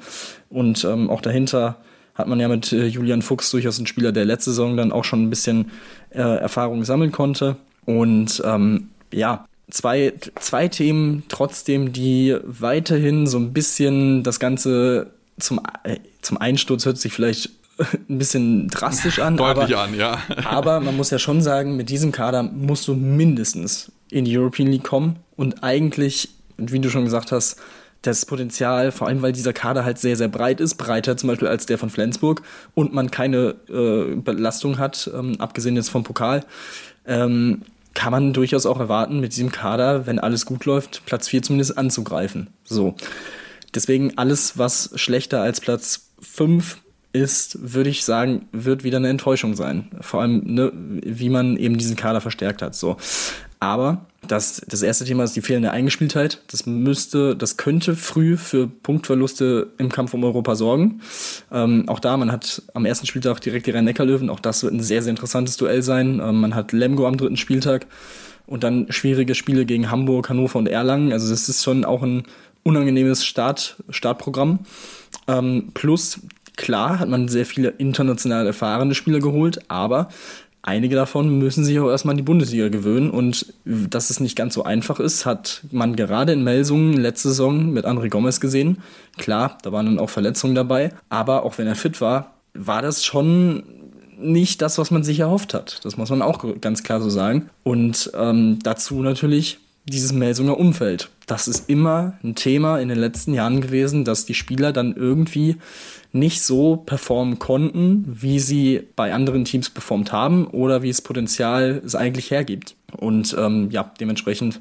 und 0.49 0.84
ähm, 0.86 1.09
auch 1.09 1.22
dahinter 1.22 1.78
hat 2.16 2.28
man 2.28 2.39
ja 2.39 2.47
mit 2.47 2.72
äh, 2.72 2.86
Julian 2.86 3.22
Fuchs 3.22 3.49
durchaus 3.51 3.78
einen 3.78 3.88
Spieler, 3.88 4.11
der 4.11 4.26
letzte 4.26 4.51
Saison 4.51 4.78
dann 4.78 4.91
auch 4.91 5.03
schon 5.03 5.24
ein 5.24 5.30
bisschen 5.30 5.72
äh, 6.11 6.22
Erfahrung 6.22 6.84
sammeln 6.84 7.11
konnte. 7.11 7.55
Und 7.86 8.41
ähm, 8.45 8.89
ja, 9.11 9.45
zwei, 9.70 10.14
zwei 10.39 10.68
Themen 10.68 11.24
trotzdem, 11.28 11.91
die 11.91 12.38
weiterhin 12.43 13.28
so 13.28 13.38
ein 13.38 13.53
bisschen 13.53 14.24
das 14.24 14.39
Ganze 14.39 15.11
zum, 15.39 15.61
äh, 15.84 15.97
zum 16.22 16.38
Einsturz 16.38 16.86
hört 16.86 16.97
sich 16.97 17.11
vielleicht 17.11 17.49
ein 18.09 18.18
bisschen 18.20 18.68
drastisch 18.68 19.20
an. 19.20 19.36
Deutlich 19.38 19.76
aber, 19.76 19.84
an, 19.84 19.95
ja. 19.95 20.20
aber 20.45 20.80
man 20.80 20.95
muss 20.95 21.09
ja 21.09 21.20
schon 21.20 21.41
sagen, 21.41 21.76
mit 21.76 21.89
diesem 21.89 22.11
Kader 22.11 22.43
musst 22.43 22.88
du 22.88 22.93
mindestens 22.93 23.91
in 24.11 24.26
die 24.26 24.38
European 24.38 24.70
League 24.70 24.84
kommen 24.84 25.18
und 25.36 25.64
eigentlich, 25.64 26.30
wie 26.57 26.80
du 26.80 26.89
schon 26.89 27.05
gesagt 27.05 27.32
hast, 27.32 27.59
das 28.04 28.26
Potenzial, 28.26 28.91
vor 28.91 29.08
allem 29.08 29.22
weil 29.22 29.32
dieser 29.32 29.54
Kader 29.54 29.86
halt 29.86 29.97
sehr, 29.97 30.16
sehr 30.16 30.28
breit 30.28 30.60
ist, 30.60 30.76
breiter 30.76 31.18
zum 31.18 31.30
Beispiel 31.30 31.47
als 31.47 31.66
der 31.66 31.78
von 31.78 31.89
Flensburg 31.89 32.41
und 32.76 32.93
man 32.93 33.10
keine 33.10 33.56
äh, 33.70 34.16
Belastung 34.16 34.78
hat, 34.78 35.10
ähm, 35.14 35.36
abgesehen 35.39 35.76
jetzt 35.76 35.89
vom 35.89 36.04
Pokal, 36.04 36.45
ähm, 37.08 37.64
kann 37.93 38.12
man 38.12 38.34
durchaus 38.34 38.66
auch 38.66 38.80
erwarten, 38.80 39.20
mit 39.20 39.34
diesem 39.34 39.51
Kader, 39.51 40.06
wenn 40.06 40.20
alles 40.20 40.45
gut 40.45 40.66
läuft, 40.66 41.06
Platz 41.06 41.28
4 41.30 41.43
zumindest 41.43 41.78
anzugreifen. 41.78 42.47
So. 42.64 42.95
Deswegen 43.74 44.18
alles, 44.18 44.58
was 44.58 44.91
schlechter 44.95 45.41
als 45.41 45.62
Platz 45.62 46.10
5 46.22 46.80
ist, 47.14 47.74
würde 47.74 47.91
ich 47.91 48.04
sagen, 48.04 48.47
wird 48.51 48.84
wieder 48.84 48.97
eine 48.97 49.10
Enttäuschung 49.10 49.56
sein. 49.56 49.91
Vor 50.01 50.22
allem, 50.22 50.41
ne, 50.43 50.72
wie 50.74 51.30
man 51.30 51.58
eben 51.58 51.78
diesen 51.78 51.95
Kader 51.95 52.22
verstärkt 52.22 52.62
hat. 52.62 52.76
So. 52.76 52.97
Aber 53.64 54.07
das, 54.28 54.61
das 54.68 54.82
erste 54.82 55.05
Thema 55.05 55.24
ist 55.24 55.38
die 55.38 55.41
fehlende 55.41 55.72
Eingespieltheit. 55.72 56.41
Das 56.51 56.66
müsste, 56.66 57.34
das 57.34 57.55
könnte 57.55 57.95
früh 57.95 58.36
für 58.36 58.68
Punktverluste 58.68 59.72
im 59.78 59.88
Kampf 59.88 60.14
um 60.14 60.26
Europa 60.26 60.55
sorgen. 60.55 60.99
Ähm, 61.49 61.88
auch 61.88 62.01
da, 62.01 62.18
man 62.18 62.30
hat 62.34 62.61
am 62.74 62.84
ersten 62.84 63.07
Spieltag 63.07 63.39
direkt 63.39 63.66
die 63.66 63.72
Rhein-Neckar-Löwen. 63.72 64.30
Auch 64.30 64.41
das 64.41 64.64
wird 64.64 64.74
ein 64.74 64.84
sehr, 64.84 65.01
sehr 65.01 65.11
interessantes 65.11 65.55
Duell 65.55 65.82
sein. 65.82 66.20
Ähm, 66.22 66.41
man 66.41 66.55
hat 66.55 66.74
Lemgo 66.74 67.07
am 67.07 67.16
dritten 67.16 67.38
Spieltag 67.38 67.88
und 68.47 68.66
dann 68.66 68.88
schwierige 68.89 69.34
Spiele 69.34 69.64
gegen 69.66 69.89
Hamburg, 69.89 70.28
Hannover 70.28 70.59
und 70.59 70.68
Erlangen. 70.68 71.14
Also 71.14 71.30
das 71.30 71.47
ist 71.47 71.64
schon 71.64 71.86
auch 71.86 72.03
ein 72.03 72.24
unangenehmes 72.64 73.24
Start, 73.24 73.78
Startprogramm. 73.89 74.59
Ähm, 75.30 75.70
plus, 75.74 76.20
klar, 76.57 76.99
hat 76.99 77.07
man 77.07 77.30
sehr 77.30 77.45
viele 77.45 77.70
international 77.70 78.45
erfahrene 78.45 78.93
Spieler 78.93 79.20
geholt, 79.20 79.59
aber 79.70 80.09
einige 80.64 80.95
davon 80.95 81.38
müssen 81.38 81.64
sich 81.64 81.80
auch 81.80 81.89
erstmal 81.89 82.14
an 82.14 82.18
die 82.18 82.24
Bundesliga 82.24 82.70
gewöhnen 82.70 83.11
und 83.11 83.53
dass 83.66 84.09
es 84.09 84.20
nicht 84.20 84.36
ganz 84.36 84.55
so 84.55 84.64
einfach 84.64 84.99
ist, 84.99 85.26
hat 85.26 85.61
man 85.72 85.95
gerade 85.95 86.34
in 86.34 86.43
Melsungen 86.43 86.93
letzte 86.93 87.30
Saison 87.30 87.72
mit 87.72 87.86
André 87.86 88.09
Gomez 88.09 88.39
gesehen. 88.39 88.82
Klar, 89.18 89.57
da 89.61 89.72
waren 89.72 89.86
dann 89.86 89.99
auch 89.99 90.09
Verletzungen 90.09 90.55
dabei, 90.55 90.91
aber 91.09 91.43
auch 91.43 91.57
wenn 91.57 91.68
er 91.68 91.76
fit 91.76 92.01
war, 92.01 92.34
war 92.53 92.82
das 92.82 93.05
schon 93.05 93.64
nicht 94.18 94.61
das, 94.61 94.78
was 94.78 94.89
man 94.89 95.03
sich 95.03 95.20
erhofft 95.20 95.53
hat. 95.53 95.82
Das 95.84 95.97
muss 95.97 96.09
man 96.09 96.22
auch 96.22 96.43
ganz 96.61 96.84
klar 96.84 97.01
so 97.01 97.09
sagen. 97.09 97.49
Und 97.64 98.11
ähm, 98.16 98.59
dazu 98.64 99.01
natürlich 99.01 99.59
dieses 99.86 100.14
Melsunger 100.14 100.57
Umfeld. 100.57 101.09
Das 101.26 101.47
ist 101.47 101.69
immer 101.69 102.17
ein 102.24 102.36
Thema 102.36 102.80
in 102.80 102.89
den 102.89 102.97
letzten 102.97 103.34
Jahren 103.34 103.61
gewesen, 103.61 104.03
dass 104.03 104.26
die 104.26 104.34
Spieler 104.34 104.74
dann 104.74 104.95
irgendwie 104.95 105.57
nicht 106.11 106.41
so 106.41 106.78
performen 106.78 107.39
konnten, 107.39 108.05
wie 108.07 108.39
sie 108.39 108.82
bei 108.95 109.13
anderen 109.13 109.45
Teams 109.45 109.69
performt 109.69 110.11
haben 110.11 110.45
oder 110.47 110.84
wie 110.84 110.89
es 110.89 111.01
Potenzial 111.01 111.82
es 111.84 111.95
eigentlich 111.95 112.30
hergibt. 112.30 112.76
Und 112.97 113.36
ähm, 113.38 113.71
ja, 113.71 113.91
dementsprechend, 113.99 114.59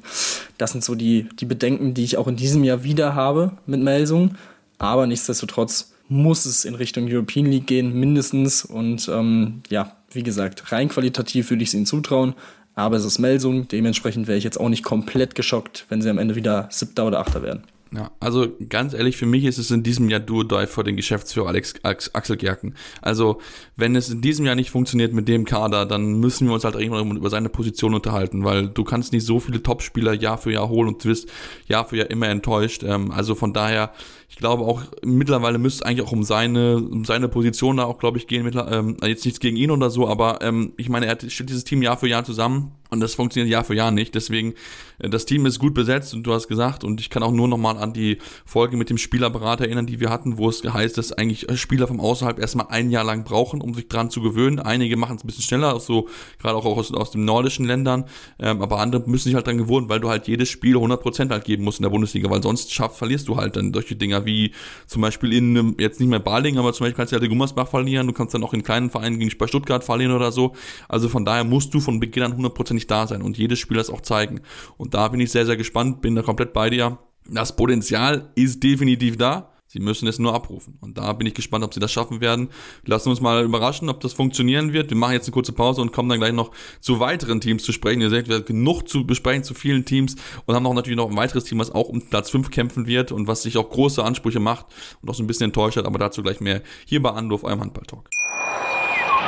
das 0.57 0.71
sind 0.71 0.83
so 0.83 0.95
die, 0.95 1.27
die 1.39 1.45
Bedenken, 1.45 1.93
die 1.93 2.03
ich 2.03 2.17
auch 2.17 2.27
in 2.27 2.35
diesem 2.35 2.63
Jahr 2.63 2.83
wieder 2.83 3.13
habe 3.13 3.51
mit 3.67 3.81
Melsung. 3.81 4.35
Aber 4.79 5.05
nichtsdestotrotz 5.05 5.93
muss 6.09 6.45
es 6.45 6.65
in 6.65 6.75
Richtung 6.75 7.07
European 7.07 7.45
League 7.45 7.67
gehen, 7.67 7.93
mindestens. 7.99 8.65
Und 8.65 9.07
ähm, 9.09 9.61
ja, 9.69 9.95
wie 10.11 10.23
gesagt, 10.23 10.71
rein 10.71 10.89
qualitativ 10.89 11.49
würde 11.49 11.63
ich 11.63 11.69
es 11.69 11.75
ihnen 11.75 11.85
zutrauen. 11.85 12.33
Aber 12.75 12.95
es 12.95 13.05
ist 13.05 13.19
Melsung, 13.19 13.67
dementsprechend 13.67 14.27
wäre 14.27 14.37
ich 14.37 14.43
jetzt 14.43 14.59
auch 14.59 14.69
nicht 14.69 14.83
komplett 14.83 15.35
geschockt, 15.35 15.85
wenn 15.89 16.01
sie 16.01 16.09
am 16.09 16.17
Ende 16.17 16.35
wieder 16.35 16.67
Siebter 16.71 17.05
oder 17.05 17.19
Achter 17.19 17.43
werden. 17.43 17.63
Ja, 17.95 18.09
also 18.19 18.47
ganz 18.69 18.95
ehrlich, 18.95 19.17
für 19.17 19.27
mich 19.27 19.45
ist 19.45 19.59
es 19.59 19.69
in 19.69 19.83
diesem 19.83 20.09
Jahr 20.09 20.19
Duo 20.19 20.41
Dive 20.41 20.65
vor 20.65 20.83
den 20.83 20.95
Geschäftsführer 20.95 21.49
Alex, 21.49 21.75
Axel 21.83 22.37
Gerken. 22.37 22.73
Also, 23.03 23.39
wenn 23.75 23.95
es 23.95 24.09
in 24.09 24.19
diesem 24.19 24.47
Jahr 24.47 24.55
nicht 24.55 24.71
funktioniert 24.71 25.13
mit 25.13 25.27
dem 25.27 25.45
Kader, 25.45 25.85
dann 25.85 26.19
müssen 26.19 26.47
wir 26.47 26.55
uns 26.55 26.63
halt 26.63 26.73
irgendwann 26.73 27.15
über 27.15 27.29
seine 27.29 27.49
Position 27.49 27.93
unterhalten, 27.93 28.43
weil 28.43 28.67
du 28.67 28.83
kannst 28.83 29.13
nicht 29.13 29.27
so 29.27 29.39
viele 29.39 29.61
Topspieler 29.61 30.13
Jahr 30.13 30.39
für 30.39 30.51
Jahr 30.51 30.69
holen 30.69 30.87
und 30.87 31.03
du 31.03 31.09
wirst 31.09 31.29
Jahr 31.67 31.85
für 31.85 31.97
Jahr 31.97 32.09
immer 32.09 32.29
enttäuscht. 32.29 32.81
Ähm, 32.81 33.11
also 33.11 33.35
von 33.35 33.53
daher, 33.53 33.91
ich 34.33 34.39
glaube 34.39 34.63
auch, 34.63 34.81
mittlerweile 35.05 35.59
müsste 35.59 35.83
es 35.83 35.87
eigentlich 35.87 36.07
auch 36.07 36.11
um 36.11 36.23
seine, 36.23 36.77
um 36.77 37.05
seine 37.05 37.27
Position 37.27 37.77
da 37.77 37.83
auch, 37.83 37.99
glaube 37.99 38.17
ich, 38.17 38.25
gehen. 38.25 38.49
Ähm, 38.67 38.97
jetzt 39.03 39.25
nichts 39.25 39.39
gegen 39.39 39.55
ihn 39.57 39.69
oder 39.69 39.91
so, 39.91 40.07
aber 40.07 40.41
ähm, 40.41 40.73
ich 40.75 40.89
meine, 40.89 41.05
er 41.05 41.17
stellt 41.29 41.51
dieses 41.51 41.65
Team 41.65 41.83
Jahr 41.83 41.97
für 41.97 42.07
Jahr 42.07 42.25
zusammen 42.25 42.71
und 42.93 42.99
das 42.99 43.15
funktioniert 43.15 43.51
Jahr 43.51 43.63
für 43.63 43.75
Jahr 43.75 43.91
nicht. 43.91 44.15
Deswegen, 44.15 44.53
äh, 44.99 45.09
das 45.09 45.25
Team 45.25 45.45
ist 45.45 45.59
gut 45.59 45.73
besetzt 45.73 46.13
und 46.13 46.23
du 46.23 46.33
hast 46.33 46.47
gesagt, 46.47 46.83
und 46.83 47.01
ich 47.01 47.09
kann 47.09 47.23
auch 47.23 47.31
nur 47.31 47.47
nochmal 47.47 47.77
an 47.77 47.91
die 47.91 48.19
Folge 48.45 48.77
mit 48.77 48.89
dem 48.89 48.97
Spielerberater 48.97 49.65
erinnern, 49.65 49.87
die 49.87 49.99
wir 49.99 50.09
hatten, 50.09 50.37
wo 50.37 50.47
es 50.47 50.63
heißt, 50.63 50.97
dass 50.97 51.11
eigentlich 51.11 51.47
Spieler 51.59 51.87
vom 51.87 51.99
Außerhalb 51.99 52.39
erstmal 52.39 52.67
ein 52.69 52.91
Jahr 52.91 53.03
lang 53.03 53.23
brauchen, 53.23 53.61
um 53.61 53.73
sich 53.73 53.87
dran 53.87 54.09
zu 54.09 54.21
gewöhnen. 54.21 54.59
Einige 54.59 54.95
machen 54.95 55.17
es 55.17 55.23
ein 55.23 55.27
bisschen 55.27 55.43
schneller, 55.43 55.79
so 55.79 56.07
gerade 56.39 56.55
auch 56.55 56.65
aus, 56.65 56.93
aus 56.93 57.11
den 57.11 57.25
nordischen 57.25 57.65
Ländern, 57.65 58.05
ähm, 58.39 58.61
aber 58.61 58.79
andere 58.79 59.03
müssen 59.07 59.25
sich 59.25 59.35
halt 59.35 59.47
dran 59.47 59.57
gewöhnen, 59.57 59.89
weil 59.89 59.99
du 59.99 60.09
halt 60.09 60.27
jedes 60.27 60.49
Spiel 60.49 60.77
100% 60.77 61.29
halt 61.29 61.45
geben 61.45 61.63
musst 61.63 61.79
in 61.79 61.83
der 61.83 61.89
Bundesliga, 61.89 62.29
weil 62.29 62.43
sonst 62.43 62.73
schaff, 62.73 62.97
verlierst 62.97 63.27
du 63.27 63.37
halt 63.37 63.55
dann 63.55 63.71
durch 63.71 63.87
die 63.87 63.97
Wie 64.25 64.51
zum 64.87 65.01
Beispiel 65.01 65.33
in 65.33 65.57
einem, 65.57 65.75
jetzt 65.79 65.99
nicht 65.99 66.09
mehr 66.09 66.19
Baling, 66.19 66.57
aber 66.57 66.73
zum 66.73 66.85
Beispiel 66.85 66.97
kannst 66.97 67.11
du 67.11 67.15
halt 67.15 67.23
in 67.23 67.29
Gummersbach 67.29 67.67
verlieren, 67.67 68.07
du 68.07 68.13
kannst 68.13 68.33
dann 68.33 68.43
auch 68.43 68.53
in 68.53 68.63
kleinen 68.63 68.89
Vereinen 68.89 69.19
gegen 69.19 69.37
bei 69.37 69.47
Stuttgart 69.47 69.83
verlieren 69.83 70.13
oder 70.13 70.31
so. 70.31 70.53
Also 70.87 71.09
von 71.09 71.25
daher 71.25 71.43
musst 71.43 71.73
du 71.73 71.79
von 71.79 71.99
Beginn 71.99 72.23
an 72.23 72.35
hundertprozentig 72.35 72.87
da 72.87 73.07
sein 73.07 73.21
und 73.21 73.37
jedes 73.37 73.59
Spiel 73.59 73.77
das 73.77 73.89
auch 73.89 74.01
zeigen. 74.01 74.41
Und 74.77 74.93
da 74.93 75.07
bin 75.07 75.19
ich 75.19 75.31
sehr, 75.31 75.45
sehr 75.45 75.57
gespannt, 75.57 76.01
bin 76.01 76.15
da 76.15 76.21
komplett 76.21 76.53
bei 76.53 76.69
dir. 76.69 76.99
Das 77.29 77.55
Potenzial 77.55 78.31
ist 78.35 78.63
definitiv 78.63 79.17
da. 79.17 79.52
Sie 79.73 79.79
müssen 79.79 80.07
es 80.07 80.19
nur 80.19 80.35
abrufen. 80.35 80.77
Und 80.81 80.99
da 80.99 81.13
bin 81.13 81.25
ich 81.25 81.33
gespannt, 81.33 81.65
ob 81.65 81.73
sie 81.73 81.79
das 81.79 81.91
schaffen 81.91 82.21
werden. 82.21 82.49
Lassen 82.85 83.09
uns 83.09 83.21
mal 83.21 83.43
überraschen, 83.43 83.89
ob 83.89 84.01
das 84.01 84.13
funktionieren 84.13 84.71
wird. 84.71 84.91
Wir 84.91 84.97
machen 84.97 85.13
jetzt 85.13 85.25
eine 85.25 85.33
kurze 85.33 85.51
Pause 85.51 85.81
und 85.81 85.91
kommen 85.91 86.09
dann 86.09 86.19
gleich 86.19 86.31
noch 86.31 86.51
zu 86.79 86.99
weiteren 86.99 87.41
Teams 87.41 87.63
zu 87.63 87.71
sprechen. 87.71 87.99
Ihr 87.99 88.11
seht, 88.11 88.27
wir 88.27 88.35
haben 88.35 88.45
genug 88.45 88.87
zu 88.87 89.07
besprechen 89.07 89.43
zu 89.43 89.55
vielen 89.55 89.83
Teams 89.83 90.15
und 90.45 90.53
haben 90.53 90.67
auch 90.67 90.75
natürlich 90.75 90.97
noch 90.97 91.09
ein 91.09 91.17
weiteres 91.17 91.45
Team, 91.45 91.57
was 91.57 91.71
auch 91.71 91.89
um 91.89 92.07
Platz 92.07 92.29
5 92.29 92.51
kämpfen 92.51 92.85
wird 92.85 93.11
und 93.11 93.25
was 93.25 93.41
sich 93.41 93.57
auch 93.57 93.67
große 93.67 94.03
Ansprüche 94.03 94.39
macht 94.39 94.67
und 95.01 95.09
auch 95.09 95.15
so 95.15 95.23
ein 95.23 95.27
bisschen 95.27 95.45
enttäuscht 95.45 95.77
hat. 95.77 95.87
Aber 95.87 95.97
dazu 95.97 96.21
gleich 96.21 96.39
mehr 96.39 96.61
hier 96.85 97.01
bei 97.01 97.09
Ando 97.09 97.33
auf 97.33 97.43
eurem 97.43 97.61
Handball-Talk. 97.61 98.09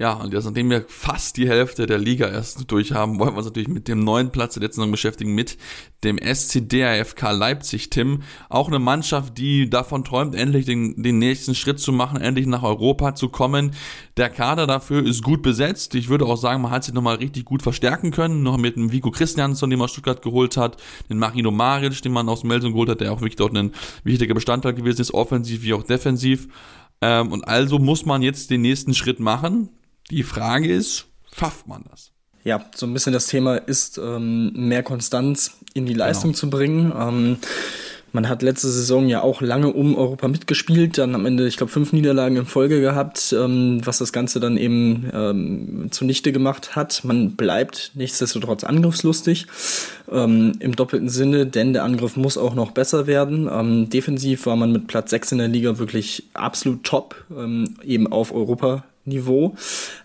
Ja, 0.00 0.12
und 0.12 0.32
jetzt, 0.32 0.44
nachdem 0.44 0.70
wir 0.70 0.84
fast 0.86 1.36
die 1.38 1.48
Hälfte 1.48 1.86
der 1.86 1.98
Liga 1.98 2.28
erst 2.28 2.70
durch 2.70 2.92
haben, 2.92 3.18
wollen 3.18 3.32
wir 3.32 3.38
uns 3.38 3.46
natürlich 3.46 3.66
mit 3.66 3.88
dem 3.88 4.04
neuen 4.04 4.30
Platz 4.30 4.54
der 4.54 4.62
letzten 4.62 4.76
Saison 4.82 4.92
beschäftigen, 4.92 5.34
mit 5.34 5.58
dem 6.04 6.18
SCDAFK 6.18 7.32
Leipzig, 7.32 7.90
Tim. 7.90 8.22
Auch 8.48 8.68
eine 8.68 8.78
Mannschaft, 8.78 9.38
die 9.38 9.68
davon 9.68 10.04
träumt, 10.04 10.36
endlich 10.36 10.66
den, 10.66 11.02
den 11.02 11.18
nächsten 11.18 11.56
Schritt 11.56 11.80
zu 11.80 11.90
machen, 11.90 12.20
endlich 12.20 12.46
nach 12.46 12.62
Europa 12.62 13.16
zu 13.16 13.28
kommen. 13.28 13.72
Der 14.16 14.30
Kader 14.30 14.68
dafür 14.68 15.04
ist 15.04 15.24
gut 15.24 15.42
besetzt. 15.42 15.96
Ich 15.96 16.08
würde 16.08 16.26
auch 16.26 16.36
sagen, 16.36 16.62
man 16.62 16.70
hat 16.70 16.84
sich 16.84 16.94
nochmal 16.94 17.16
richtig 17.16 17.44
gut 17.44 17.62
verstärken 17.62 18.12
können. 18.12 18.44
Noch 18.44 18.56
mit 18.56 18.76
dem 18.76 18.92
Vico 18.92 19.10
Christiansson, 19.10 19.68
den 19.68 19.80
man 19.80 19.86
aus 19.86 19.90
Stuttgart 19.90 20.22
geholt 20.22 20.56
hat, 20.56 20.76
den 21.10 21.18
Marino 21.18 21.50
Maric, 21.50 22.02
den 22.02 22.12
man 22.12 22.28
aus 22.28 22.44
Melsung 22.44 22.70
geholt 22.70 22.90
hat, 22.90 23.00
der 23.00 23.10
auch 23.12 23.20
wirklich 23.20 23.34
dort 23.34 23.56
ein 23.56 23.72
wichtiger 24.04 24.34
Bestandteil 24.34 24.74
gewesen 24.74 25.00
ist, 25.00 25.12
offensiv 25.12 25.64
wie 25.64 25.74
auch 25.74 25.82
defensiv. 25.82 26.46
Ähm, 27.00 27.32
und 27.32 27.48
also 27.48 27.80
muss 27.80 28.06
man 28.06 28.22
jetzt 28.22 28.50
den 28.50 28.62
nächsten 28.62 28.94
Schritt 28.94 29.18
machen. 29.18 29.70
Die 30.10 30.22
Frage 30.22 30.72
ist, 30.72 31.06
schafft 31.36 31.66
man 31.66 31.84
das? 31.90 32.12
Ja, 32.44 32.64
so 32.74 32.86
ein 32.86 32.94
bisschen 32.94 33.12
das 33.12 33.26
Thema 33.26 33.56
ist, 33.56 33.98
ähm, 33.98 34.52
mehr 34.54 34.82
Konstanz 34.82 35.58
in 35.74 35.84
die 35.84 35.94
Leistung 35.94 36.30
genau. 36.30 36.38
zu 36.38 36.50
bringen. 36.50 36.92
Ähm, 36.96 37.36
man 38.12 38.26
hat 38.30 38.40
letzte 38.40 38.68
Saison 38.68 39.06
ja 39.06 39.20
auch 39.20 39.42
lange 39.42 39.70
um 39.70 39.94
Europa 39.94 40.28
mitgespielt, 40.28 40.96
dann 40.96 41.14
am 41.14 41.26
Ende, 41.26 41.46
ich 41.46 41.58
glaube, 41.58 41.70
fünf 41.70 41.92
Niederlagen 41.92 42.36
in 42.36 42.46
Folge 42.46 42.80
gehabt, 42.80 43.34
ähm, 43.38 43.82
was 43.84 43.98
das 43.98 44.14
Ganze 44.14 44.40
dann 44.40 44.56
eben 44.56 45.10
ähm, 45.12 45.88
zunichte 45.90 46.32
gemacht 46.32 46.74
hat. 46.74 47.04
Man 47.04 47.32
bleibt 47.32 47.90
nichtsdestotrotz 47.94 48.64
angriffslustig 48.64 49.46
ähm, 50.10 50.52
im 50.60 50.74
doppelten 50.74 51.10
Sinne, 51.10 51.46
denn 51.46 51.74
der 51.74 51.84
Angriff 51.84 52.16
muss 52.16 52.38
auch 52.38 52.54
noch 52.54 52.70
besser 52.70 53.06
werden. 53.06 53.46
Ähm, 53.52 53.90
defensiv 53.90 54.46
war 54.46 54.56
man 54.56 54.72
mit 54.72 54.86
Platz 54.86 55.10
6 55.10 55.32
in 55.32 55.38
der 55.38 55.48
Liga 55.48 55.78
wirklich 55.78 56.24
absolut 56.32 56.84
top, 56.84 57.26
ähm, 57.36 57.76
eben 57.84 58.10
auf 58.10 58.32
Europa 58.32 58.84
Niveau, 59.08 59.54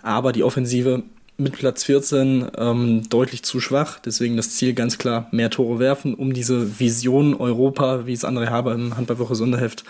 aber 0.02 0.32
die 0.32 0.44
Offensive 0.44 1.04
mit 1.38 1.54
Platz 1.54 1.84
14 1.86 2.48
ähm, 2.58 3.10
deutlich 3.10 3.44
zu 3.44 3.60
schwach. 3.60 4.00
Deswegen 4.00 4.38
das 4.38 4.52
Ziel 4.52 4.74
ganz 4.74 4.98
klar, 4.98 5.28
mehr 5.32 5.50
Tore 5.50 5.80
werfen, 5.80 6.14
um 6.14 6.34
diese 6.34 6.80
Vision 6.80 7.34
Europa, 7.36 8.06
wie 8.06 8.14
es 8.14 8.24
André 8.24 8.50
Haber 8.50 8.74
im 8.74 8.96
Handballwoche 8.96 9.36
Sonderheft 9.36 9.84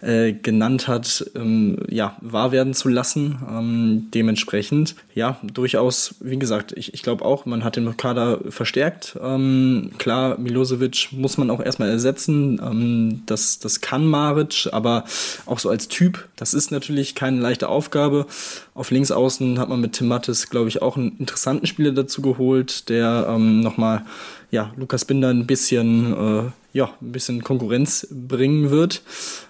äh, 0.00 0.32
genannt 0.32 0.88
hat, 0.88 1.30
ähm, 1.34 1.78
ja, 1.88 2.16
wahr 2.22 2.50
werden 2.50 2.72
zu 2.72 2.88
lassen. 2.88 3.38
Ähm, 3.48 4.08
dementsprechend, 4.14 4.94
ja, 5.14 5.38
durchaus, 5.42 6.14
wie 6.20 6.38
gesagt, 6.38 6.72
ich, 6.76 6.94
ich 6.94 7.02
glaube 7.02 7.24
auch, 7.24 7.44
man 7.44 7.62
hat 7.62 7.76
den 7.76 7.96
Kader 7.96 8.40
verstärkt. 8.48 9.18
Ähm, 9.22 9.90
klar, 9.98 10.38
Milosevic 10.38 11.08
muss 11.12 11.36
man 11.36 11.50
auch 11.50 11.60
erstmal 11.60 11.90
ersetzen. 11.90 12.60
Ähm, 12.64 13.22
das, 13.26 13.58
das 13.58 13.82
kann 13.82 14.06
Maric, 14.06 14.68
aber 14.72 15.04
auch 15.44 15.58
so 15.58 15.68
als 15.68 15.88
Typ, 15.88 16.26
das 16.36 16.54
ist 16.54 16.70
natürlich 16.70 17.14
keine 17.14 17.40
leichte 17.40 17.68
Aufgabe. 17.68 18.26
Auf 18.76 18.90
Linksaußen 18.90 19.58
hat 19.58 19.70
man 19.70 19.80
mit 19.80 19.94
Tim 19.94 20.08
Mattes, 20.08 20.50
glaube 20.50 20.68
ich, 20.68 20.82
auch 20.82 20.98
einen 20.98 21.16
interessanten 21.18 21.66
Spieler 21.66 21.92
dazu 21.92 22.20
geholt, 22.20 22.90
der 22.90 23.26
ähm, 23.26 23.60
nochmal 23.60 24.04
ja, 24.50 24.70
Lukas 24.76 25.06
Binder 25.06 25.30
ein 25.30 25.46
bisschen, 25.46 26.12
äh, 26.12 26.50
ja, 26.74 26.90
ein 27.00 27.12
bisschen 27.12 27.42
Konkurrenz 27.42 28.06
bringen 28.10 28.70
wird. 28.70 29.00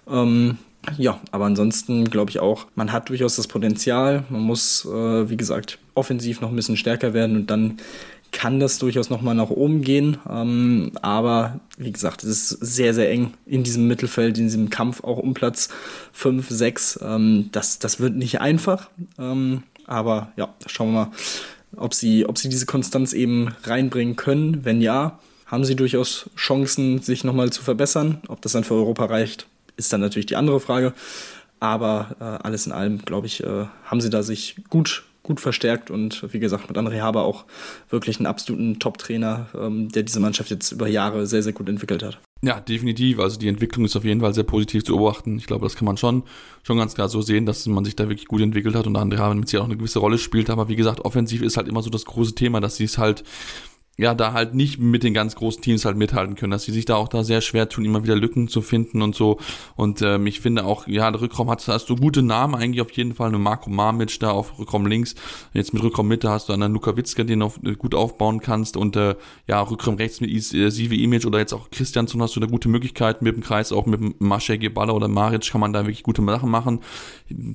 Ähm, 0.08 0.58
ja, 0.96 1.20
aber 1.32 1.46
ansonsten 1.46 2.04
glaube 2.08 2.30
ich 2.30 2.38
auch, 2.38 2.66
man 2.76 2.92
hat 2.92 3.08
durchaus 3.08 3.34
das 3.34 3.48
Potenzial. 3.48 4.22
Man 4.30 4.42
muss, 4.42 4.84
äh, 4.84 5.28
wie 5.28 5.36
gesagt, 5.36 5.80
offensiv 5.94 6.40
noch 6.40 6.50
ein 6.50 6.56
bisschen 6.56 6.76
stärker 6.76 7.12
werden 7.12 7.34
und 7.34 7.50
dann 7.50 7.78
kann 8.36 8.60
das 8.60 8.78
durchaus 8.78 9.08
nochmal 9.08 9.34
nach 9.34 9.48
oben 9.48 9.80
gehen. 9.80 10.18
Ähm, 10.28 10.92
aber 11.00 11.60
wie 11.78 11.90
gesagt, 11.90 12.22
es 12.22 12.52
ist 12.52 12.74
sehr, 12.74 12.92
sehr 12.92 13.10
eng 13.10 13.32
in 13.46 13.62
diesem 13.62 13.88
Mittelfeld, 13.88 14.36
in 14.36 14.44
diesem 14.44 14.68
Kampf 14.68 15.02
auch 15.02 15.16
um 15.16 15.32
Platz 15.32 15.70
5, 16.12 16.46
6. 16.46 17.00
Ähm, 17.02 17.48
das, 17.52 17.78
das 17.78 17.98
wird 17.98 18.14
nicht 18.14 18.42
einfach. 18.42 18.90
Ähm, 19.18 19.62
aber 19.86 20.32
ja, 20.36 20.54
schauen 20.66 20.88
wir 20.88 21.06
mal, 21.06 21.10
ob 21.78 21.94
sie, 21.94 22.26
ob 22.26 22.36
sie 22.36 22.50
diese 22.50 22.66
Konstanz 22.66 23.14
eben 23.14 23.54
reinbringen 23.62 24.16
können. 24.16 24.66
Wenn 24.66 24.82
ja, 24.82 25.18
haben 25.46 25.64
sie 25.64 25.74
durchaus 25.74 26.28
Chancen, 26.36 27.00
sich 27.00 27.24
nochmal 27.24 27.48
zu 27.50 27.62
verbessern. 27.62 28.20
Ob 28.28 28.42
das 28.42 28.52
dann 28.52 28.64
für 28.64 28.74
Europa 28.74 29.06
reicht, 29.06 29.46
ist 29.78 29.94
dann 29.94 30.02
natürlich 30.02 30.26
die 30.26 30.36
andere 30.36 30.60
Frage. 30.60 30.92
Aber 31.58 32.14
äh, 32.20 32.44
alles 32.44 32.66
in 32.66 32.72
allem, 32.72 32.98
glaube 32.98 33.28
ich, 33.28 33.42
äh, 33.42 33.64
haben 33.86 34.02
sie 34.02 34.10
da 34.10 34.22
sich 34.22 34.56
gut 34.68 35.05
gut 35.26 35.40
verstärkt 35.40 35.90
und 35.90 36.32
wie 36.32 36.38
gesagt 36.38 36.68
mit 36.68 36.78
André 36.78 37.00
Haber 37.00 37.24
auch 37.24 37.44
wirklich 37.90 38.18
einen 38.18 38.26
absoluten 38.26 38.78
Top-Trainer, 38.78 39.48
ähm, 39.60 39.88
der 39.88 40.04
diese 40.04 40.20
Mannschaft 40.20 40.50
jetzt 40.50 40.70
über 40.70 40.86
Jahre 40.86 41.26
sehr, 41.26 41.42
sehr 41.42 41.52
gut 41.52 41.68
entwickelt 41.68 42.04
hat. 42.04 42.18
Ja, 42.42 42.60
definitiv. 42.60 43.18
Also 43.18 43.38
die 43.38 43.48
Entwicklung 43.48 43.84
ist 43.84 43.96
auf 43.96 44.04
jeden 44.04 44.20
Fall 44.20 44.34
sehr 44.34 44.44
positiv 44.44 44.84
zu 44.84 44.96
beobachten. 44.96 45.36
Ich 45.38 45.46
glaube, 45.46 45.66
das 45.66 45.74
kann 45.74 45.86
man 45.86 45.96
schon, 45.96 46.22
schon 46.62 46.78
ganz 46.78 46.94
klar 46.94 47.08
so 47.08 47.22
sehen, 47.22 47.44
dass 47.44 47.66
man 47.66 47.84
sich 47.84 47.96
da 47.96 48.08
wirklich 48.08 48.28
gut 48.28 48.40
entwickelt 48.40 48.76
hat 48.76 48.86
und 48.86 48.96
André 48.96 49.18
Haber 49.18 49.34
mit 49.34 49.48
sich 49.48 49.58
auch 49.58 49.64
eine 49.64 49.76
gewisse 49.76 49.98
Rolle 49.98 50.18
spielt. 50.18 50.48
Aber 50.48 50.68
wie 50.68 50.76
gesagt, 50.76 51.00
offensiv 51.00 51.42
ist 51.42 51.56
halt 51.56 51.66
immer 51.66 51.82
so 51.82 51.90
das 51.90 52.04
große 52.04 52.34
Thema, 52.34 52.60
dass 52.60 52.76
sie 52.76 52.84
es 52.84 52.98
halt 52.98 53.24
ja, 53.98 54.14
da 54.14 54.32
halt 54.32 54.54
nicht 54.54 54.78
mit 54.78 55.02
den 55.02 55.14
ganz 55.14 55.36
großen 55.36 55.62
Teams 55.62 55.84
halt 55.84 55.96
mithalten 55.96 56.34
können, 56.34 56.50
dass 56.50 56.64
sie 56.64 56.72
sich 56.72 56.84
da 56.84 56.96
auch 56.96 57.08
da 57.08 57.24
sehr 57.24 57.40
schwer 57.40 57.68
tun, 57.68 57.84
immer 57.84 58.04
wieder 58.04 58.14
Lücken 58.14 58.48
zu 58.48 58.60
finden 58.60 59.00
und 59.00 59.14
so. 59.14 59.38
Und 59.74 60.02
ähm, 60.02 60.26
ich 60.26 60.40
finde 60.40 60.64
auch, 60.64 60.86
ja, 60.86 61.10
der 61.10 61.20
Rückraum 61.20 61.50
hat, 61.50 61.66
hast 61.66 61.88
du 61.88 61.96
gute 61.96 62.22
Namen 62.22 62.54
eigentlich 62.54 62.82
auf 62.82 62.90
jeden 62.92 63.14
Fall. 63.14 63.28
Eine 63.28 63.38
Marco 63.38 63.70
Marmic 63.70 64.20
da 64.20 64.30
auf 64.30 64.58
Rückraum 64.58 64.86
links. 64.86 65.14
Jetzt 65.54 65.72
mit 65.72 65.82
Rückraum 65.82 66.08
Mitte 66.08 66.30
hast 66.30 66.48
du 66.48 66.52
einen 66.52 66.72
Luka 66.72 66.96
Witzka, 66.96 67.24
den 67.24 67.40
du 67.40 67.46
auf, 67.46 67.58
äh, 67.64 67.72
gut 67.72 67.94
aufbauen 67.94 68.40
kannst. 68.40 68.76
Und 68.76 68.96
äh, 68.96 69.16
ja, 69.48 69.62
Rückraum 69.62 69.94
rechts 69.94 70.20
mit 70.20 70.30
äh, 70.30 70.70
Sive 70.70 70.94
Image 70.94 71.24
oder 71.24 71.38
jetzt 71.38 71.54
auch 71.54 71.70
Christiansson 71.70 72.22
hast 72.22 72.36
du 72.36 72.40
da 72.40 72.46
gute 72.46 72.68
Möglichkeiten 72.68 73.24
mit 73.24 73.34
dem 73.34 73.42
Kreis, 73.42 73.72
auch 73.72 73.86
mit 73.86 74.20
Masche 74.20 74.58
Geballa 74.58 74.92
oder 74.92 75.08
Maric 75.08 75.50
kann 75.50 75.60
man 75.60 75.72
da 75.72 75.84
wirklich 75.84 76.02
gute 76.02 76.22
Sachen 76.24 76.50
machen. 76.50 76.80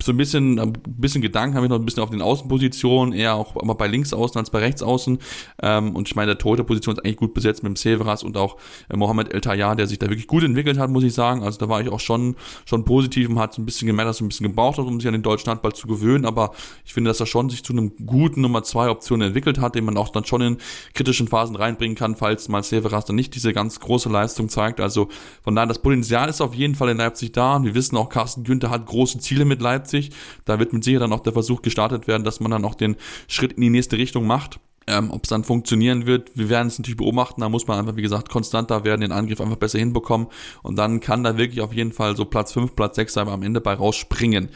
So 0.01 0.11
ein 0.11 0.17
bisschen, 0.17 0.59
ein 0.59 0.73
bisschen 0.87 1.21
Gedanken 1.21 1.55
habe 1.55 1.67
ich 1.67 1.69
noch 1.69 1.77
ein 1.77 1.85
bisschen 1.85 2.01
auf 2.01 2.09
den 2.09 2.21
Außenpositionen, 2.21 3.13
eher 3.13 3.35
auch 3.35 3.55
aber 3.55 3.75
bei 3.75 3.87
links 3.87 4.11
außen 4.11 4.39
als 4.39 4.49
bei 4.49 4.59
rechts 4.59 4.81
außen. 4.81 5.19
Ähm, 5.61 5.95
und 5.95 6.07
ich 6.07 6.15
meine, 6.15 6.30
der 6.31 6.37
Torhüterposition 6.37 6.95
ist 6.95 7.05
eigentlich 7.05 7.17
gut 7.17 7.33
besetzt 7.33 7.63
mit 7.63 7.69
dem 7.69 7.75
Severas 7.75 8.23
und 8.23 8.37
auch 8.37 8.57
äh, 8.89 8.97
Mohamed 8.97 9.33
El 9.33 9.41
Tayyar, 9.41 9.75
der 9.75 9.87
sich 9.87 9.99
da 9.99 10.07
wirklich 10.07 10.27
gut 10.27 10.43
entwickelt 10.43 10.77
hat, 10.77 10.89
muss 10.89 11.03
ich 11.03 11.13
sagen. 11.13 11.43
Also 11.43 11.59
da 11.59 11.69
war 11.69 11.81
ich 11.81 11.89
auch 11.89 11.99
schon, 11.99 12.35
schon 12.65 12.85
positiv 12.85 13.29
und 13.29 13.39
hat 13.39 13.53
so 13.53 13.61
ein 13.61 13.65
bisschen 13.65 13.87
gemerkt, 13.87 14.09
dass 14.09 14.21
er 14.21 14.25
ein 14.25 14.29
bisschen 14.29 14.47
gebraucht 14.47 14.77
hat, 14.77 14.85
um 14.85 14.99
sich 14.99 15.07
an 15.07 15.13
den 15.13 15.23
deutschen 15.23 15.49
Handball 15.49 15.73
zu 15.73 15.87
gewöhnen. 15.87 16.25
Aber 16.25 16.51
ich 16.85 16.93
finde, 16.93 17.09
dass 17.09 17.19
er 17.19 17.25
schon 17.25 17.49
sich 17.49 17.63
zu 17.63 17.73
einem 17.73 17.93
guten 18.05 18.41
Nummer 18.41 18.63
zwei 18.63 18.89
Option 18.89 19.21
entwickelt 19.21 19.59
hat, 19.59 19.75
den 19.75 19.85
man 19.85 19.97
auch 19.97 20.09
dann 20.09 20.25
schon 20.25 20.41
in 20.41 20.57
kritischen 20.93 21.27
Phasen 21.27 21.55
reinbringen 21.55 21.95
kann, 21.95 22.15
falls 22.15 22.49
mal 22.49 22.63
Severas 22.63 23.05
dann 23.05 23.15
nicht 23.15 23.35
diese 23.35 23.53
ganz 23.53 23.79
große 23.79 24.09
Leistung 24.09 24.49
zeigt. 24.49 24.79
Also 24.79 25.09
von 25.43 25.55
daher, 25.55 25.67
das 25.67 25.79
Potenzial 25.79 26.29
ist 26.29 26.41
auf 26.41 26.53
jeden 26.53 26.75
Fall 26.75 26.89
in 26.89 26.97
Leipzig 26.97 27.31
da. 27.31 27.57
Und 27.57 27.65
wir 27.65 27.75
wissen 27.75 27.97
auch, 27.97 28.09
Carsten 28.09 28.43
Günther 28.43 28.69
hat 28.69 28.85
große 28.85 29.19
Ziele 29.19 29.45
mit 29.45 29.61
Leipzig. 29.61 30.11
Da 30.45 30.59
wird 30.59 30.73
mit 30.73 30.83
Sicherheit 30.83 31.03
dann 31.03 31.13
auch 31.13 31.21
der 31.21 31.33
Versuch 31.33 31.61
gestartet 31.61 32.07
werden, 32.07 32.23
dass 32.23 32.39
man 32.39 32.51
dann 32.51 32.65
auch 32.65 32.75
den 32.75 32.95
Schritt 33.27 33.53
in 33.53 33.61
die 33.61 33.69
nächste 33.69 33.97
Richtung 33.97 34.25
macht. 34.25 34.59
Ähm, 34.87 35.11
Ob 35.11 35.23
es 35.23 35.29
dann 35.29 35.43
funktionieren 35.43 36.07
wird, 36.07 36.31
wir 36.35 36.49
werden 36.49 36.67
es 36.67 36.79
natürlich 36.79 36.97
beobachten. 36.97 37.41
Da 37.41 37.49
muss 37.49 37.67
man 37.67 37.77
einfach, 37.77 37.95
wie 37.95 38.01
gesagt, 38.01 38.29
konstanter 38.29 38.83
werden, 38.83 39.01
den 39.01 39.11
Angriff 39.11 39.39
einfach 39.39 39.57
besser 39.57 39.77
hinbekommen. 39.77 40.27
Und 40.63 40.75
dann 40.77 40.99
kann 40.99 41.23
da 41.23 41.37
wirklich 41.37 41.61
auf 41.61 41.73
jeden 41.73 41.91
Fall 41.91 42.15
so 42.17 42.25
Platz 42.25 42.51
5, 42.53 42.75
Platz 42.75 42.95
6 42.95 43.17
aber 43.17 43.31
am 43.31 43.43
Ende 43.43 43.61
bei 43.61 43.73
rausspringen. 43.73 44.49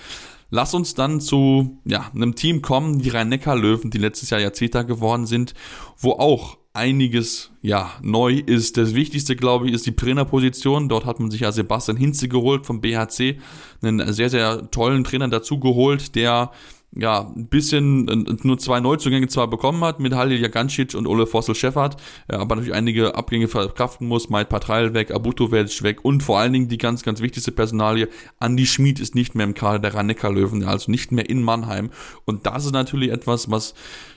Lass 0.49 0.73
uns 0.73 0.93
dann 0.93 1.21
zu 1.21 1.79
ja, 1.85 2.11
einem 2.13 2.35
Team 2.35 2.61
kommen, 2.61 2.99
die 2.99 3.09
Rhein-Neckar-Löwen, 3.09 3.91
die 3.91 3.97
letztes 3.97 4.29
Jahr 4.29 4.39
Jahrzehnter 4.39 4.83
geworden 4.83 5.25
sind, 5.25 5.53
wo 5.97 6.13
auch 6.13 6.57
einiges 6.75 7.51
ja 7.61 7.91
neu 8.01 8.33
ist. 8.33 8.77
Das 8.77 8.93
Wichtigste, 8.93 9.35
glaube 9.35 9.67
ich, 9.67 9.73
ist 9.73 9.85
die 9.85 9.95
Trainerposition. 9.95 10.89
Dort 10.89 11.05
hat 11.05 11.19
man 11.19 11.31
sich 11.31 11.41
ja 11.41 11.51
Sebastian 11.51 11.97
Hinze 11.97 12.27
geholt 12.27 12.65
vom 12.65 12.81
BHC, 12.81 13.39
einen 13.81 14.13
sehr, 14.13 14.29
sehr 14.29 14.69
tollen 14.71 15.03
Trainer 15.03 15.29
dazu 15.29 15.59
geholt, 15.59 16.15
der 16.15 16.51
ja, 16.95 17.31
ein 17.35 17.47
bisschen 17.47 18.05
nur 18.43 18.57
zwei 18.57 18.79
Neuzugänge 18.79 19.27
zwar 19.27 19.49
bekommen 19.49 19.83
hat 19.83 19.99
mit 19.99 20.13
Halil 20.13 20.39
Jagancic 20.39 20.95
und 20.95 21.07
Ole 21.07 21.27
Fossel 21.27 21.55
Scheffert, 21.55 21.97
aber 22.27 22.55
natürlich 22.55 22.73
einige 22.75 23.15
Abgänge 23.15 23.47
verkraften 23.47 24.07
muss, 24.07 24.29
Mait 24.29 24.47
Patreil 24.47 24.93
weg, 24.93 25.11
Abutovic 25.11 25.83
weg 25.83 26.03
und 26.03 26.23
vor 26.23 26.39
allen 26.39 26.53
Dingen 26.53 26.69
die 26.69 26.77
ganz, 26.77 27.03
ganz 27.03 27.21
wichtigste 27.21 27.51
Personalie, 27.51 28.07
Andi 28.39 28.65
Schmid 28.65 28.99
ist 28.99 29.13
nicht 29.13 29.35
mehr 29.35 29.45
im 29.45 29.53
Kader 29.53 29.79
der 29.79 29.93
rhein 29.93 30.07
löwen 30.07 30.63
also 30.63 30.89
nicht 30.89 31.11
mehr 31.11 31.29
in 31.29 31.43
Mannheim. 31.43 31.89
Und 32.25 32.45
das 32.45 32.65
ist 32.65 32.71
natürlich 32.71 33.11
etwas, 33.11 33.51
was 33.51 33.73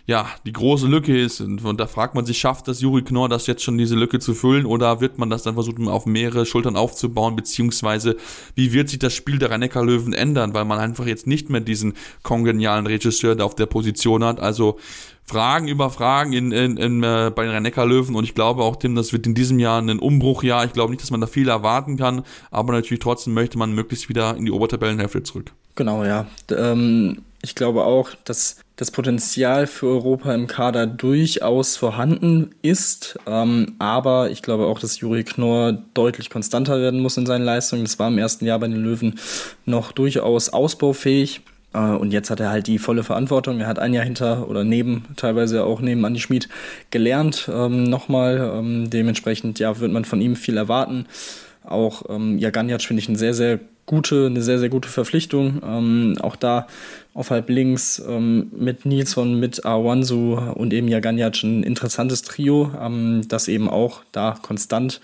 ja, 0.09 0.27
die 0.47 0.53
große 0.53 0.87
Lücke 0.87 1.17
ist. 1.17 1.43
Und, 1.43 1.63
und 1.63 1.79
da 1.79 1.87
fragt 1.87 2.15
man 2.15 2.25
sich, 2.25 2.39
schafft 2.39 2.67
das 2.67 2.81
Juri 2.81 3.03
Knorr, 3.03 3.29
das 3.29 3.47
jetzt 3.47 3.63
schon 3.63 3.77
diese 3.77 3.95
Lücke 3.95 4.19
zu 4.19 4.35
füllen 4.35 4.65
oder 4.65 5.03
wird 5.03 5.19
man 5.19 5.29
das 5.29 5.43
dann 5.43 5.53
versuchen, 5.53 5.87
auf 5.87 6.07
mehrere 6.07 6.47
Schultern 6.47 6.77
aufzubauen, 6.77 7.37
beziehungsweise 7.37 8.17
wie 8.55 8.73
wird 8.73 8.89
sich 8.89 8.99
das 8.99 9.13
Spiel 9.13 9.39
der 9.39 9.51
rhein 9.51 9.61
löwen 9.61 10.15
ändern, 10.15 10.55
weil 10.55 10.65
man 10.65 10.79
einfach 10.79 11.07
jetzt 11.07 11.27
nicht 11.27 11.51
mehr 11.51 11.61
diesen 11.61 11.93
kongenialen 12.23 12.59
genialen 12.59 12.87
Regisseur, 12.87 13.35
der 13.35 13.45
auf 13.45 13.55
der 13.55 13.67
Position 13.67 14.25
hat. 14.25 14.41
Also 14.41 14.79
Fragen 15.25 15.69
über 15.69 15.91
Fragen 15.91 16.33
in, 16.33 16.53
in, 16.53 16.79
in, 16.79 17.03
äh, 17.03 17.31
bei 17.35 17.45
den 17.45 17.53
Rhein-Neckar-Löwen 17.53 18.15
und 18.15 18.25
ich 18.25 18.35
glaube 18.35 18.63
auch, 18.63 18.77
Tim, 18.77 18.95
das 18.95 19.13
wird 19.13 19.27
in 19.27 19.35
diesem 19.35 19.59
Jahr 19.59 19.81
ein 19.81 19.99
Umbruchjahr. 19.99 20.65
Ich 20.65 20.73
glaube 20.73 20.91
nicht, 20.91 21.03
dass 21.03 21.11
man 21.11 21.21
da 21.21 21.27
viel 21.27 21.49
erwarten 21.49 21.99
kann, 21.99 22.23
aber 22.51 22.73
natürlich 22.73 23.01
trotzdem 23.01 23.35
möchte 23.35 23.59
man 23.59 23.75
möglichst 23.75 24.09
wieder 24.09 24.37
in 24.37 24.47
die 24.47 24.51
Obertabellenhälfte 24.51 25.23
zurück. 25.23 25.53
Genau, 25.75 26.03
ja. 26.03 26.27
Ähm, 26.51 27.19
ich 27.43 27.55
glaube 27.55 27.85
auch, 27.85 28.11
dass 28.25 28.57
das 28.79 28.93
Potenzial 28.93 29.67
für 29.67 29.89
Europa 29.89 30.33
im 30.33 30.47
Kader 30.47 30.87
durchaus 30.87 31.77
vorhanden 31.77 32.55
ist. 32.63 33.19
Ähm, 33.27 33.75
aber 33.81 34.31
ich 34.31 34.41
glaube 34.41 34.67
auch, 34.67 34.79
dass 34.79 35.01
Juri 35.01 35.25
Knorr 35.25 35.73
deutlich 35.95 36.31
konstanter 36.31 36.81
werden 36.81 37.01
muss 37.01 37.17
in 37.17 37.27
seinen 37.27 37.45
Leistungen. 37.45 37.83
Das 37.83 37.99
war 37.99 38.07
im 38.07 38.19
ersten 38.19 38.47
Jahr 38.47 38.61
bei 38.61 38.69
den 38.69 38.77
Löwen 38.77 39.19
noch 39.67 39.91
durchaus 39.91 40.51
ausbaufähig. 40.51 41.41
Äh, 41.75 41.81
und 41.81 42.13
jetzt 42.13 42.31
hat 42.31 42.39
er 42.39 42.51
halt 42.51 42.69
die 42.69 42.79
volle 42.79 43.03
Verantwortung. 43.03 43.59
Er 43.59 43.67
hat 43.67 43.81
ein 43.81 43.95
Jahr 43.95 44.05
hinter 44.05 44.49
oder 44.49 44.63
neben, 44.63 45.07
teilweise 45.17 45.65
auch 45.65 45.81
neben 45.81 46.05
Andi 46.05 46.21
Schmid 46.21 46.49
gelernt. 46.93 47.51
Ähm, 47.53 47.83
Nochmal. 47.83 48.53
Ähm, 48.55 48.91
dementsprechend, 48.91 49.59
ja, 49.59 49.81
wird 49.81 49.91
man 49.91 50.05
von 50.05 50.21
ihm 50.21 50.37
viel 50.37 50.57
erwarten. 50.57 51.07
Auch 51.65 52.03
ähm, 52.09 52.39
Jaganjac 52.39 52.83
finde 52.83 53.03
ich 53.03 53.09
ein 53.09 53.17
sehr, 53.17 53.35
sehr 53.35 53.59
gute, 53.89 54.27
eine 54.27 54.43
sehr, 54.43 54.61
sehr 54.61 54.69
gute 54.69 54.89
Verpflichtung. 54.89 55.61
Ähm, 55.65 56.15
auch 56.21 56.37
da 56.37 56.69
auf 57.15 57.31
halb 57.31 57.49
links 57.49 58.01
ähm, 58.07 58.53
mit 58.57 58.87
Nilsson, 58.87 59.41
mit 59.41 59.65
Awansu 59.67 60.39
und 60.55 60.73
eben 60.73 60.87
Jaganjac 60.87 61.43
ein 61.43 61.65
interessantes 61.65 62.23
Trio, 62.23 62.71
ähm, 62.81 63.23
das 63.27 63.49
eben 63.49 63.69
auch 63.69 64.03
da 64.13 64.39
konstant 64.41 65.01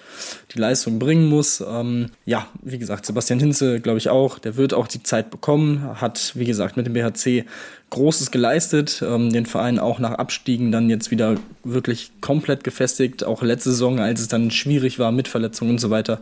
die 0.55 0.61
Leistung 0.61 1.01
bringen 1.01 1.29
muss. 1.29 1.65
Ähm, 1.67 2.11
ja, 2.25 2.47
wie 2.63 2.79
gesagt, 2.79 3.05
Sebastian 3.07 3.41
Hinze, 3.41 3.81
glaube 3.81 3.99
ich 3.99 4.11
auch, 4.11 4.39
der 4.39 4.57
wird 4.57 4.75
auch 4.75 4.87
die 4.87 5.03
Zeit 5.03 5.31
bekommen, 5.31 6.01
hat, 6.01 6.33
wie 6.37 6.45
gesagt, 6.45 6.77
mit 6.77 6.87
dem 6.87 6.93
BHC 6.93 7.47
Großes 7.91 8.31
geleistet, 8.31 9.03
ähm, 9.07 9.33
den 9.33 9.47
Verein 9.47 9.79
auch 9.79 9.99
nach 9.99 10.13
Abstiegen 10.13 10.73
dann 10.73 10.91
jetzt 10.91 11.11
wieder 11.11 11.37
wirklich 11.65 12.11
komplett 12.21 12.65
gefestigt, 12.65 13.25
auch 13.25 13.43
letzte 13.43 13.71
Saison, 13.71 13.99
als 13.99 14.21
es 14.21 14.29
dann 14.29 14.51
schwierig 14.51 14.99
war 14.99 15.11
mit 15.11 15.29
Verletzungen 15.29 15.73
und 15.73 15.79
so 15.79 15.91
weiter 15.91 16.21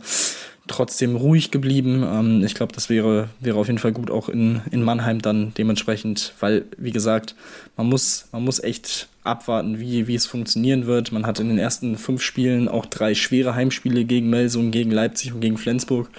trotzdem 0.67 1.15
ruhig 1.15 1.51
geblieben. 1.51 2.03
Ähm, 2.03 2.43
ich 2.43 2.55
glaube, 2.55 2.73
das 2.73 2.89
wäre, 2.89 3.29
wäre 3.39 3.57
auf 3.57 3.67
jeden 3.67 3.79
Fall 3.79 3.91
gut 3.91 4.09
auch 4.09 4.29
in, 4.29 4.61
in 4.71 4.83
Mannheim 4.83 5.21
dann 5.21 5.53
dementsprechend, 5.57 6.33
weil, 6.39 6.65
wie 6.77 6.91
gesagt, 6.91 7.35
man 7.75 7.87
muss, 7.87 8.25
man 8.31 8.43
muss 8.43 8.63
echt 8.63 9.07
abwarten, 9.23 9.79
wie, 9.79 10.07
wie 10.07 10.15
es 10.15 10.25
funktionieren 10.25 10.85
wird. 10.85 11.11
Man 11.11 11.25
hat 11.25 11.39
in 11.39 11.49
den 11.49 11.57
ersten 11.57 11.97
fünf 11.97 12.21
Spielen 12.21 12.67
auch 12.67 12.85
drei 12.85 13.15
schwere 13.15 13.55
Heimspiele 13.55 14.05
gegen 14.05 14.29
Melsung, 14.29 14.71
gegen 14.71 14.91
Leipzig 14.91 15.33
und 15.33 15.41
gegen 15.41 15.57
Flensburg. 15.57 16.09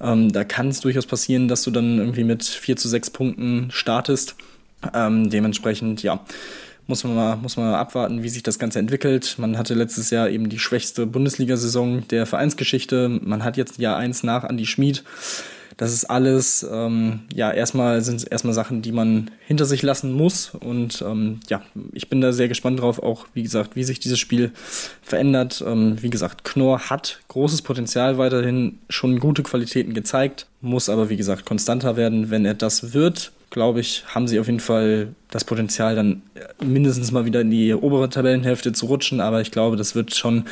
Ähm, 0.00 0.32
da 0.32 0.44
kann 0.44 0.68
es 0.68 0.80
durchaus 0.80 1.06
passieren, 1.06 1.48
dass 1.48 1.62
du 1.62 1.70
dann 1.70 1.98
irgendwie 1.98 2.24
mit 2.24 2.44
vier 2.44 2.76
zu 2.76 2.88
sechs 2.88 3.10
Punkten 3.10 3.68
startest. 3.70 4.36
Ähm, 4.94 5.30
dementsprechend, 5.30 6.02
ja, 6.02 6.20
muss 6.86 7.04
man, 7.04 7.14
mal, 7.14 7.36
muss 7.36 7.56
man 7.56 7.70
mal 7.70 7.78
abwarten, 7.78 8.22
wie 8.22 8.28
sich 8.28 8.42
das 8.42 8.58
Ganze 8.58 8.78
entwickelt. 8.78 9.36
Man 9.38 9.58
hatte 9.58 9.74
letztes 9.74 10.10
Jahr 10.10 10.28
eben 10.28 10.48
die 10.48 10.58
schwächste 10.58 11.06
Bundesliga-Saison 11.06 12.06
der 12.08 12.26
Vereinsgeschichte. 12.26 13.20
Man 13.22 13.44
hat 13.44 13.56
jetzt 13.56 13.78
Jahr 13.78 13.96
eins 13.96 14.22
nach 14.22 14.44
Andi 14.44 14.66
Schmid. 14.66 15.02
Das 15.76 15.92
ist 15.92 16.04
alles, 16.06 16.66
ähm, 16.70 17.20
ja, 17.34 17.52
erstmal 17.52 18.00
sind 18.00 18.16
es 18.16 18.24
erstmal 18.24 18.54
Sachen, 18.54 18.80
die 18.80 18.92
man 18.92 19.30
hinter 19.46 19.66
sich 19.66 19.82
lassen 19.82 20.12
muss. 20.12 20.54
Und 20.54 21.02
ähm, 21.06 21.40
ja, 21.48 21.60
ich 21.92 22.08
bin 22.08 22.22
da 22.22 22.32
sehr 22.32 22.48
gespannt 22.48 22.80
drauf, 22.80 23.02
auch 23.02 23.26
wie 23.34 23.42
gesagt, 23.42 23.76
wie 23.76 23.84
sich 23.84 24.00
dieses 24.00 24.18
Spiel 24.18 24.52
verändert. 25.02 25.62
Ähm, 25.66 26.02
wie 26.02 26.08
gesagt, 26.08 26.44
Knorr 26.44 26.88
hat 26.88 27.20
großes 27.28 27.60
Potenzial 27.60 28.16
weiterhin, 28.16 28.78
schon 28.88 29.20
gute 29.20 29.42
Qualitäten 29.42 29.92
gezeigt, 29.92 30.46
muss 30.62 30.88
aber 30.88 31.10
wie 31.10 31.18
gesagt 31.18 31.44
konstanter 31.44 31.96
werden. 31.96 32.30
Wenn 32.30 32.46
er 32.46 32.54
das 32.54 32.94
wird, 32.94 33.32
glaube 33.56 33.80
ich, 33.80 34.04
haben 34.08 34.28
sie 34.28 34.38
auf 34.38 34.48
jeden 34.48 34.60
Fall 34.60 35.14
das 35.30 35.44
Potenzial, 35.44 35.96
dann 35.96 36.20
mindestens 36.62 37.10
mal 37.10 37.24
wieder 37.24 37.40
in 37.40 37.50
die 37.50 37.72
obere 37.72 38.10
Tabellenhälfte 38.10 38.74
zu 38.74 38.84
rutschen. 38.84 39.18
Aber 39.18 39.40
ich 39.40 39.50
glaube, 39.50 39.78
das 39.78 39.94
wird 39.94 40.14
schon 40.14 40.44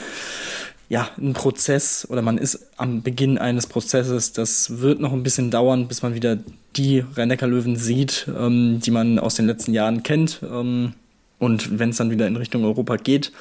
ja, 0.89 1.11
ein 1.19 1.35
Prozess 1.35 2.07
oder 2.09 2.23
man 2.23 2.39
ist 2.39 2.67
am 2.79 3.03
Beginn 3.03 3.37
eines 3.37 3.67
Prozesses. 3.67 4.33
Das 4.33 4.81
wird 4.81 5.01
noch 5.01 5.13
ein 5.13 5.23
bisschen 5.23 5.51
dauern, 5.51 5.87
bis 5.87 6.01
man 6.01 6.15
wieder 6.15 6.39
die 6.77 7.05
rhein 7.15 7.29
löwen 7.29 7.77
sieht, 7.77 8.27
ähm, 8.35 8.81
die 8.83 8.91
man 8.91 9.19
aus 9.19 9.35
den 9.35 9.47
letzten 9.47 9.75
Jahren 9.75 10.03
kennt. 10.03 10.41
Ähm, 10.43 10.95
und 11.39 11.79
wenn 11.79 11.91
es 11.91 11.99
dann 11.99 12.11
wieder 12.11 12.27
in 12.27 12.37
Richtung 12.37 12.65
Europa 12.65 12.97
geht, 12.97 13.33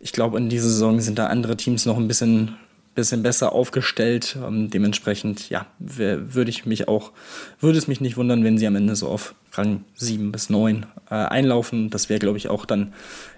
ich 0.00 0.12
glaube, 0.12 0.36
in 0.36 0.50
dieser 0.50 0.68
Saison 0.68 1.00
sind 1.00 1.18
da 1.18 1.28
andere 1.28 1.56
Teams 1.56 1.86
noch 1.86 1.96
ein 1.96 2.08
bisschen 2.08 2.56
bisschen 2.94 3.22
besser 3.22 3.52
aufgestellt. 3.52 4.36
Ähm, 4.42 4.70
dementsprechend, 4.70 5.48
ja, 5.50 5.66
würde 5.78 6.50
ich 6.50 6.66
mich 6.66 6.88
auch, 6.88 7.12
würde 7.60 7.78
es 7.78 7.88
mich 7.88 8.00
nicht 8.00 8.16
wundern, 8.16 8.44
wenn 8.44 8.58
sie 8.58 8.66
am 8.66 8.76
Ende 8.76 8.96
so 8.96 9.08
auf 9.08 9.34
Rang 9.52 9.84
7 9.94 10.32
bis 10.32 10.50
9 10.50 10.86
äh, 11.10 11.14
einlaufen. 11.14 11.90
Das 11.90 12.08
wäre, 12.08 12.20
glaube 12.20 12.38
ich, 12.38 12.48
auch 12.48 12.64
dann 12.66 12.92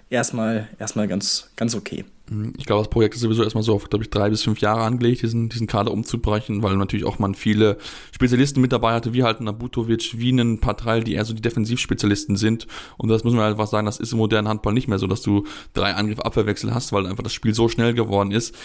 erstmal, 0.09 0.67
erstmal 0.79 1.07
ganz, 1.07 1.51
ganz 1.55 1.75
okay. 1.75 2.05
Mhm. 2.29 2.53
Ich 2.57 2.65
glaube, 2.65 2.83
das 2.83 2.89
Projekt 2.89 3.15
ist 3.15 3.21
sowieso 3.21 3.43
erstmal 3.43 3.63
so 3.63 3.73
auf, 3.73 3.89
glaube 3.89 4.03
ich, 4.03 4.09
drei 4.09 4.29
bis 4.29 4.43
fünf 4.43 4.59
Jahre 4.59 4.81
angelegt, 4.81 5.21
diesen, 5.21 5.49
diesen 5.49 5.67
Kader 5.67 5.91
umzubrechen, 5.91 6.63
weil 6.63 6.75
natürlich 6.75 7.05
auch 7.05 7.19
man 7.19 7.35
viele 7.35 7.77
Spezialisten 8.11 8.61
mit 8.61 8.71
dabei 8.71 8.93
hatte, 8.93 9.13
wie 9.13 9.23
halt 9.23 9.41
Nabutovic, 9.41 10.17
wie 10.17 10.31
ein 10.31 10.59
Patrall, 10.59 11.03
die 11.03 11.13
eher 11.13 11.25
so 11.25 11.33
die 11.33 11.41
Defensivspezialisten 11.41 12.35
sind. 12.35 12.67
Und 12.97 13.09
das 13.09 13.23
muss 13.23 13.33
man 13.33 13.43
einfach 13.43 13.67
sagen, 13.67 13.85
das 13.85 13.99
ist 13.99 14.11
im 14.11 14.19
modernen 14.19 14.47
Handball 14.47 14.73
nicht 14.73 14.87
mehr 14.87 14.99
so, 14.99 15.07
dass 15.07 15.21
du 15.21 15.45
drei 15.73 15.93
Angriff-Abwehrwechsel 15.93 16.73
hast, 16.73 16.91
weil 16.93 17.05
einfach 17.07 17.23
das 17.23 17.33
Spiel 17.33 17.53
so 17.53 17.69
schnell 17.69 17.93
geworden 17.93 18.31
ist 18.31 18.55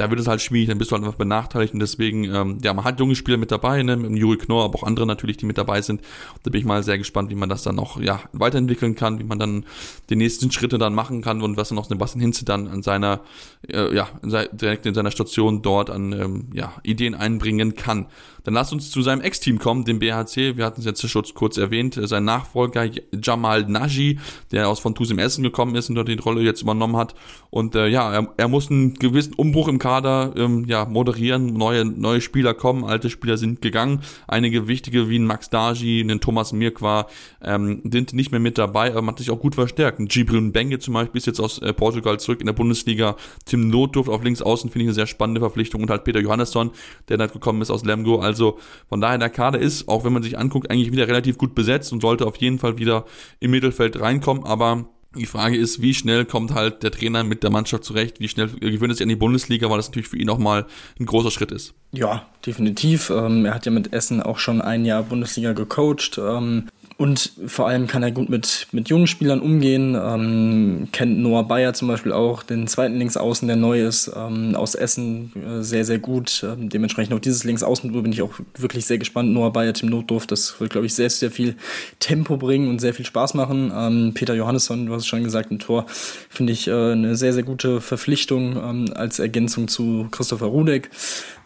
da 0.00 0.08
wird 0.08 0.18
es 0.18 0.26
halt 0.26 0.40
schwierig, 0.40 0.68
dann 0.68 0.78
bist 0.78 0.90
du 0.90 0.94
halt 0.94 1.04
einfach 1.04 1.18
benachteiligt 1.18 1.74
und 1.74 1.80
deswegen, 1.80 2.24
ähm, 2.24 2.58
ja, 2.64 2.72
man 2.72 2.86
hat 2.86 2.98
junge 2.98 3.14
Spieler 3.14 3.36
mit 3.36 3.50
dabei, 3.50 3.82
ne, 3.82 3.98
mit 3.98 4.18
Juri 4.18 4.38
Knorr, 4.38 4.64
aber 4.64 4.78
auch 4.78 4.82
andere 4.82 5.04
natürlich, 5.06 5.36
die 5.36 5.44
mit 5.44 5.58
dabei 5.58 5.82
sind. 5.82 6.00
Da 6.42 6.50
bin 6.50 6.58
ich 6.58 6.66
mal 6.66 6.82
sehr 6.82 6.96
gespannt, 6.96 7.28
wie 7.28 7.34
man 7.34 7.50
das 7.50 7.64
dann 7.64 7.76
noch, 7.76 8.00
ja, 8.00 8.20
weiterentwickeln 8.32 8.94
kann, 8.94 9.18
wie 9.18 9.24
man 9.24 9.38
dann 9.38 9.66
die 10.08 10.16
nächsten 10.16 10.50
Schritte 10.50 10.78
dann 10.78 10.94
machen 10.94 11.20
kann 11.20 11.42
und 11.42 11.58
was 11.58 11.68
dann 11.68 11.78
auch 11.78 11.84
Sebastian 11.84 12.22
Hinze 12.22 12.46
dann 12.46 12.66
an 12.68 12.82
seiner, 12.82 13.20
äh, 13.68 13.94
ja, 13.94 14.08
direkt 14.52 14.86
in 14.86 14.94
seiner 14.94 15.10
Station 15.10 15.60
dort 15.60 15.90
an, 15.90 16.12
ähm, 16.12 16.46
ja, 16.54 16.72
Ideen 16.82 17.14
einbringen 17.14 17.74
kann. 17.74 18.06
Dann 18.44 18.54
lass 18.54 18.72
uns 18.72 18.90
zu 18.90 19.02
seinem 19.02 19.20
Ex-Team 19.20 19.58
kommen, 19.58 19.84
dem 19.84 19.98
BHC. 19.98 20.56
Wir 20.56 20.64
hatten 20.64 20.80
es 20.80 20.86
jetzt 20.86 21.08
schon 21.08 21.24
kurz 21.34 21.56
erwähnt. 21.56 21.98
Sein 22.02 22.24
Nachfolger 22.24 22.88
Jamal 23.22 23.64
Naji, 23.64 24.18
der 24.52 24.68
aus 24.68 24.80
von 24.80 24.94
Tusem 24.94 25.18
Essen 25.18 25.42
gekommen 25.42 25.74
ist 25.74 25.88
und 25.88 25.94
dort 25.94 26.08
die 26.08 26.14
Rolle 26.14 26.42
jetzt 26.42 26.62
übernommen 26.62 26.96
hat. 26.96 27.14
Und 27.50 27.74
äh, 27.74 27.88
ja, 27.88 28.12
er, 28.12 28.28
er, 28.36 28.48
muss 28.48 28.70
einen 28.70 28.94
gewissen 28.94 29.34
Umbruch 29.34 29.68
im 29.68 29.78
Kader 29.78 30.32
ähm, 30.36 30.64
ja, 30.66 30.84
moderieren. 30.84 31.54
Neue, 31.54 31.84
neue 31.84 32.20
Spieler 32.20 32.54
kommen, 32.54 32.84
alte 32.84 33.10
Spieler 33.10 33.36
sind 33.36 33.60
gegangen. 33.60 34.02
Einige 34.28 34.68
wichtige 34.68 35.08
wie 35.08 35.18
ein 35.18 35.26
Max 35.26 35.50
Daji, 35.50 36.00
ein 36.00 36.20
Thomas 36.20 36.52
Mirkwa 36.52 37.06
ähm, 37.42 37.82
sind 37.90 38.12
nicht 38.12 38.30
mehr 38.30 38.40
mit 38.40 38.58
dabei, 38.58 38.90
aber 38.90 39.02
man 39.02 39.12
hat 39.12 39.18
sich 39.18 39.30
auch 39.30 39.38
gut 39.38 39.54
verstärkt. 39.54 39.98
Ein 39.98 40.06
Gibril 40.06 40.40
Benge 40.50 40.78
zum 40.78 40.94
Beispiel 40.94 41.18
ist 41.18 41.26
jetzt 41.26 41.40
aus 41.40 41.58
äh, 41.58 41.72
Portugal 41.72 42.18
zurück 42.20 42.40
in 42.40 42.46
der 42.46 42.52
Bundesliga. 42.52 43.16
Tim 43.44 43.68
Notdurft 43.68 44.08
auf 44.08 44.22
links 44.22 44.42
außen 44.42 44.70
finde 44.70 44.84
ich 44.84 44.88
eine 44.88 44.94
sehr 44.94 45.06
spannende 45.06 45.40
Verpflichtung 45.40 45.82
und 45.82 45.90
halt 45.90 46.04
Peter 46.04 46.20
Johannesson, 46.20 46.70
der 47.08 47.18
dann 47.18 47.30
gekommen 47.30 47.62
ist 47.62 47.70
aus 47.70 47.84
Lemgo. 47.84 48.20
Also 48.20 48.39
von 48.88 49.00
daher, 49.00 49.18
der 49.18 49.30
Kader 49.30 49.58
ist, 49.58 49.88
auch 49.88 50.04
wenn 50.04 50.12
man 50.12 50.22
sich 50.22 50.38
anguckt, 50.38 50.70
eigentlich 50.70 50.92
wieder 50.92 51.08
relativ 51.08 51.38
gut 51.38 51.54
besetzt 51.54 51.92
und 51.92 52.00
sollte 52.00 52.26
auf 52.26 52.36
jeden 52.36 52.58
Fall 52.58 52.78
wieder 52.78 53.04
im 53.38 53.50
Mittelfeld 53.50 54.00
reinkommen. 54.00 54.44
Aber 54.44 54.86
die 55.16 55.26
Frage 55.26 55.56
ist, 55.56 55.82
wie 55.82 55.92
schnell 55.92 56.24
kommt 56.24 56.54
halt 56.54 56.82
der 56.82 56.92
Trainer 56.92 57.24
mit 57.24 57.42
der 57.42 57.50
Mannschaft 57.50 57.84
zurecht? 57.84 58.20
Wie 58.20 58.28
schnell 58.28 58.48
gewöhnt 58.48 58.92
er 58.92 58.94
sich 58.94 59.02
an 59.02 59.08
die 59.08 59.16
Bundesliga, 59.16 59.68
weil 59.68 59.76
das 59.76 59.88
natürlich 59.88 60.08
für 60.08 60.18
ihn 60.18 60.30
auch 60.30 60.38
mal 60.38 60.66
ein 61.00 61.06
großer 61.06 61.30
Schritt 61.30 61.50
ist. 61.50 61.74
Ja, 61.92 62.26
definitiv. 62.46 63.10
Ähm, 63.10 63.44
er 63.44 63.54
hat 63.54 63.66
ja 63.66 63.72
mit 63.72 63.92
Essen 63.92 64.22
auch 64.22 64.38
schon 64.38 64.62
ein 64.62 64.84
Jahr 64.84 65.02
Bundesliga 65.02 65.52
gecoacht. 65.52 66.18
Ähm, 66.18 66.68
und 67.00 67.32
vor 67.46 67.66
allem 67.66 67.86
kann 67.86 68.02
er 68.02 68.10
gut 68.10 68.28
mit, 68.28 68.66
mit 68.72 68.90
jungen 68.90 69.06
Spielern 69.06 69.40
umgehen. 69.40 69.96
Ähm, 69.98 70.88
kennt 70.92 71.18
Noah 71.18 71.48
Bayer 71.48 71.72
zum 71.72 71.88
Beispiel 71.88 72.12
auch, 72.12 72.42
den 72.42 72.66
zweiten 72.66 72.98
Linksaußen, 72.98 73.48
der 73.48 73.56
neu 73.56 73.82
ist, 73.86 74.12
ähm, 74.14 74.54
aus 74.54 74.74
Essen, 74.74 75.32
äh, 75.34 75.62
sehr, 75.62 75.86
sehr 75.86 75.98
gut. 75.98 76.44
Ähm, 76.44 76.68
dementsprechend 76.68 77.14
auch 77.14 77.18
dieses 77.18 77.44
Linksaußen 77.44 77.90
bin 77.90 78.12
ich 78.12 78.20
auch 78.20 78.34
wirklich 78.58 78.84
sehr 78.84 78.98
gespannt. 78.98 79.32
Noah 79.32 79.50
Bayer, 79.50 79.72
Tim 79.72 79.88
Notdorf, 79.88 80.26
das 80.26 80.60
wird, 80.60 80.72
glaube 80.72 80.88
ich, 80.88 80.94
sehr, 80.94 81.08
sehr 81.08 81.30
viel 81.30 81.56
Tempo 82.00 82.36
bringen 82.36 82.68
und 82.68 82.82
sehr 82.82 82.92
viel 82.92 83.06
Spaß 83.06 83.32
machen. 83.32 83.72
Ähm, 83.74 84.12
Peter 84.12 84.34
Johannesson, 84.34 84.84
du 84.84 84.92
hast 84.92 85.04
es 85.04 85.08
schon 85.08 85.24
gesagt, 85.24 85.50
ein 85.50 85.58
Tor, 85.58 85.86
finde 86.28 86.52
ich 86.52 86.68
äh, 86.68 86.92
eine 86.92 87.16
sehr, 87.16 87.32
sehr 87.32 87.44
gute 87.44 87.80
Verpflichtung 87.80 88.58
ähm, 88.62 88.92
als 88.94 89.18
Ergänzung 89.20 89.68
zu 89.68 90.06
Christopher 90.10 90.48
Rudek. 90.48 90.90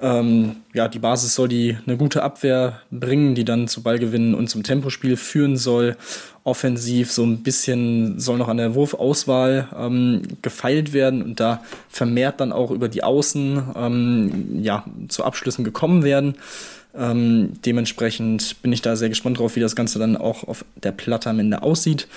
Ähm, 0.00 0.56
ja, 0.74 0.88
die 0.88 0.98
Basis 0.98 1.36
soll 1.36 1.46
die 1.46 1.78
eine 1.86 1.96
gute 1.96 2.24
Abwehr 2.24 2.80
bringen, 2.90 3.36
die 3.36 3.44
dann 3.44 3.68
zu 3.68 3.84
Ballgewinnen 3.84 4.34
und 4.34 4.50
zum 4.50 4.64
Tempospiel 4.64 5.16
führen 5.44 5.56
soll. 5.56 5.96
Offensiv 6.44 7.10
so 7.10 7.24
ein 7.24 7.42
bisschen 7.42 8.20
soll 8.20 8.36
noch 8.36 8.48
an 8.48 8.58
der 8.58 8.74
Wurfauswahl 8.74 9.68
ähm, 9.78 10.22
gefeilt 10.42 10.92
werden 10.92 11.22
und 11.22 11.40
da 11.40 11.62
vermehrt 11.88 12.40
dann 12.40 12.52
auch 12.52 12.70
über 12.70 12.88
die 12.88 13.02
Außen 13.02 13.62
ähm, 13.74 14.62
ja, 14.62 14.84
zu 15.08 15.24
Abschlüssen 15.24 15.64
gekommen 15.64 16.02
werden. 16.02 16.34
Ähm, 16.94 17.54
dementsprechend 17.64 18.60
bin 18.62 18.72
ich 18.72 18.82
da 18.82 18.94
sehr 18.94 19.08
gespannt 19.08 19.38
drauf, 19.38 19.56
wie 19.56 19.60
das 19.60 19.74
Ganze 19.74 19.98
dann 19.98 20.16
auch 20.18 20.44
auf 20.44 20.64
der 20.76 20.92
Platte 20.92 21.30
am 21.30 21.38
Ende 21.38 21.62
aussieht. 21.62 22.08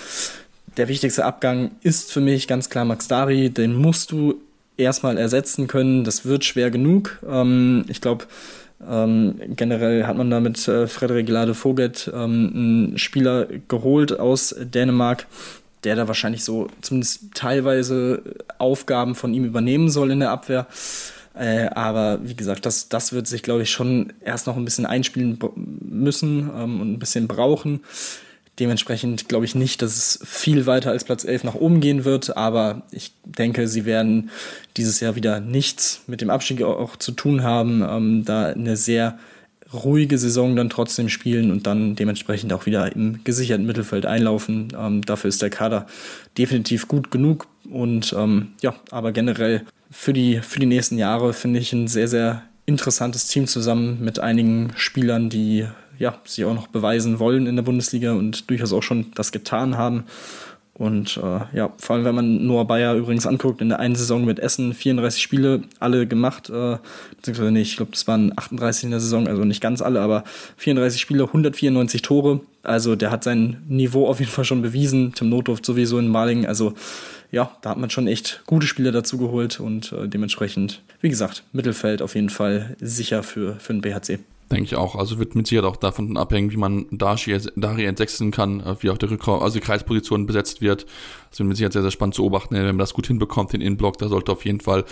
Der 0.76 0.90
wichtigste 0.90 1.24
Abgang 1.24 1.72
ist 1.82 2.12
für 2.12 2.22
mich 2.22 2.48
ganz 2.48 2.70
klar 2.70 2.84
Max 2.84 3.08
Dari. 3.08 3.50
Den 3.50 3.76
musst 3.76 4.12
du 4.12 4.36
erstmal 4.76 5.18
ersetzen 5.18 5.68
können. 5.68 6.04
Das 6.04 6.26
wird 6.26 6.44
schwer 6.44 6.70
genug. 6.70 7.18
Ähm, 7.28 7.86
ich 7.88 8.02
glaube, 8.02 8.26
Ähm, 8.86 9.40
generell 9.56 10.06
hat 10.06 10.18
man 10.18 10.30
da 10.30 10.40
mit 10.40 10.68
äh, 10.68 10.88
Frederik 10.88 11.30
Lade 11.30 11.56
Voget 11.56 12.12
ähm, 12.14 12.52
einen 12.54 12.98
Spieler 12.98 13.48
geholt 13.68 14.20
aus 14.20 14.56
Dänemark, 14.60 15.26
der 15.84 15.96
da 15.96 16.08
wahrscheinlich 16.08 16.44
so 16.44 16.68
zumindest 16.82 17.34
teilweise 17.34 18.22
Aufgaben 18.60 19.16
von 19.16 19.34
ihm 19.34 19.46
übernehmen 19.46 19.90
soll 19.90 20.12
in 20.12 20.20
der 20.20 20.32
Abwehr. 20.32 20.68
Äh, 21.34 21.68
aber 21.70 22.20
wie 22.24 22.36
gesagt, 22.36 22.66
das, 22.66 22.90
das 22.90 23.14
wird 23.14 23.28
sich, 23.28 23.44
glaube 23.44 23.64
ich, 23.64 23.72
schon 23.72 24.14
erst 24.22 24.48
noch 24.48 24.58
ein 24.58 24.66
bisschen 24.66 24.86
einspielen 24.86 25.40
müssen 25.56 26.50
ähm, 26.56 26.82
und 26.82 26.94
ein 26.94 27.00
bisschen 27.00 27.28
brauchen. 27.28 27.82
Dementsprechend 28.60 29.30
glaube 29.30 29.46
ich 29.46 29.54
nicht, 29.54 29.82
dass 29.82 29.96
es 29.96 30.20
viel 30.24 30.66
weiter 30.66 30.90
als 30.90 31.04
Platz 31.04 31.24
11 31.24 31.44
nach 31.44 31.56
oben 31.56 31.80
gehen 31.80 32.06
wird, 32.06 32.36
aber 32.36 32.84
ich 32.92 33.12
denke, 33.24 33.68
sie 33.68 33.86
werden 33.86 34.32
dieses 34.78 35.00
Jahr 35.00 35.16
wieder 35.16 35.40
nichts 35.40 36.02
mit 36.08 36.22
dem 36.22 36.32
Abstieg 36.32 36.64
auch 36.64 36.96
zu 36.96 37.12
tun 37.12 37.44
haben, 37.44 37.84
ähm, 37.88 38.26
da 38.26 38.48
eine 38.48 38.76
sehr 38.76 39.20
ruhige 39.74 40.18
Saison 40.18 40.56
dann 40.56 40.70
trotzdem 40.70 41.10
spielen 41.10 41.52
und 41.52 41.68
dann 41.68 41.96
dementsprechend 41.96 42.54
auch 42.54 42.66
wieder 42.66 42.96
im 42.96 43.24
gesicherten 43.24 43.66
Mittelfeld 43.66 44.06
einlaufen. 44.06 44.70
Ähm, 44.78 45.02
dafür 45.04 45.28
ist 45.28 45.42
der 45.42 45.50
Kader 45.50 45.88
definitiv 46.38 46.88
gut 46.88 47.12
genug 47.12 47.48
und 47.70 48.16
ähm, 48.18 48.54
ja, 48.62 48.76
aber 48.92 49.12
generell 49.12 49.64
für 49.92 50.14
die, 50.14 50.40
für 50.42 50.60
die 50.60 50.66
nächsten 50.66 50.98
Jahre 50.98 51.34
finde 51.34 51.60
ich 51.60 51.74
ein 51.74 51.88
sehr, 51.88 52.08
sehr 52.08 52.44
interessantes 52.66 53.28
Team 53.28 53.48
zusammen 53.48 54.04
mit 54.04 54.20
einigen 54.20 54.74
Spielern, 54.76 55.30
die 55.30 55.68
ja, 56.00 56.20
sich 56.26 56.46
auch 56.46 56.54
noch 56.54 56.68
beweisen 56.68 57.20
wollen 57.20 57.48
in 57.48 57.56
der 57.56 57.64
Bundesliga 57.64 58.14
und 58.14 58.50
durchaus 58.50 58.74
auch 58.74 58.84
schon 58.84 59.12
das 59.16 59.32
getan 59.32 59.78
haben. 59.78 60.06
Und 60.78 61.18
äh, 61.18 61.58
ja, 61.58 61.74
vor 61.80 61.96
allem, 61.96 62.06
wenn 62.06 62.14
man 62.14 62.46
Noah 62.46 62.68
Bayer 62.68 62.94
übrigens 62.94 63.26
anguckt, 63.26 63.62
in 63.62 63.70
der 63.70 63.80
einen 63.80 63.96
Saison 63.96 64.26
mit 64.26 64.38
Essen 64.38 64.76
34 64.76 65.20
Spiele, 65.20 65.64
alle 65.80 66.06
gemacht, 66.06 66.52
äh, 66.52 66.78
beziehungsweise 67.16 67.52
nicht, 67.52 67.72
ich 67.72 67.78
glaube, 67.78 67.94
das 67.94 68.08
waren 68.08 68.32
38 68.36 68.84
in 68.84 68.92
der 68.92 69.00
Saison, 69.00 69.28
also 69.28 69.44
nicht 69.44 69.60
ganz 69.60 69.82
alle, 69.82 70.02
aber 70.02 70.24
34 70.58 71.02
Spiele, 71.02 71.24
194 71.24 72.04
Tore. 72.04 72.42
Also 72.62 72.96
der 72.96 73.10
hat 73.10 73.24
sein 73.24 73.64
Niveau 73.68 74.08
auf 74.08 74.20
jeden 74.20 74.32
Fall 74.32 74.46
schon 74.46 74.62
bewiesen. 74.62 75.14
Tim 75.16 75.30
Notdorf 75.30 75.62
sowieso 75.64 75.98
in 75.98 76.10
Malingen. 76.10 76.46
Also 76.46 76.76
ja, 77.32 77.50
da 77.62 77.72
hat 77.72 77.78
man 77.78 77.90
schon 77.90 78.08
echt 78.08 78.44
gute 78.46 78.68
Spieler 78.68 78.92
dazu 78.92 79.18
geholt 79.18 79.60
und 79.60 79.92
äh, 79.94 80.08
dementsprechend, 80.08 80.84
wie 81.02 81.10
gesagt, 81.10 81.44
Mittelfeld 81.54 82.04
auf 82.04 82.14
jeden 82.14 82.30
Fall 82.30 82.76
sicher 82.80 83.24
für, 83.24 83.56
für 83.56 83.74
den 83.74 83.82
BHC. 83.82 84.20
Denke 84.52 84.64
ich 84.64 84.76
auch. 84.76 84.96
Also 84.96 85.20
wird 85.20 85.36
mit 85.36 85.46
Sicherheit 85.46 85.70
auch 85.70 85.76
davon 85.76 86.16
abhängen, 86.16 86.52
wie 86.52 86.58
man 86.58 86.86
Dari, 86.92 87.38
Dari 87.56 87.86
entsetzen 87.86 88.32
kann, 88.32 88.62
äh, 88.62 88.76
wie 88.80 88.90
auch 88.90 88.98
der 88.98 89.12
Rückraum, 89.12 89.42
also 89.42 89.60
die 89.60 89.66
Kreisposition 89.66 90.26
besetzt 90.26 90.62
wird. 90.62 90.86
Das 91.30 91.40
wird 91.40 91.48
mit 91.48 91.58
Sicherheit 91.58 91.74
sehr, 91.74 91.82
sehr 91.82 91.92
spannend 91.92 92.16
zu 92.16 92.24
beobachten. 92.24 92.56
Wenn 92.56 92.66
man 92.66 92.78
das 92.78 92.94
gut 92.94 93.08
hinbekommt, 93.08 93.54
den 93.54 93.62
Innenblock, 93.62 93.98
da 93.98 94.08
sollte 94.08 94.32
auf 94.32 94.46
jeden 94.46 94.60
Fall 94.60 94.86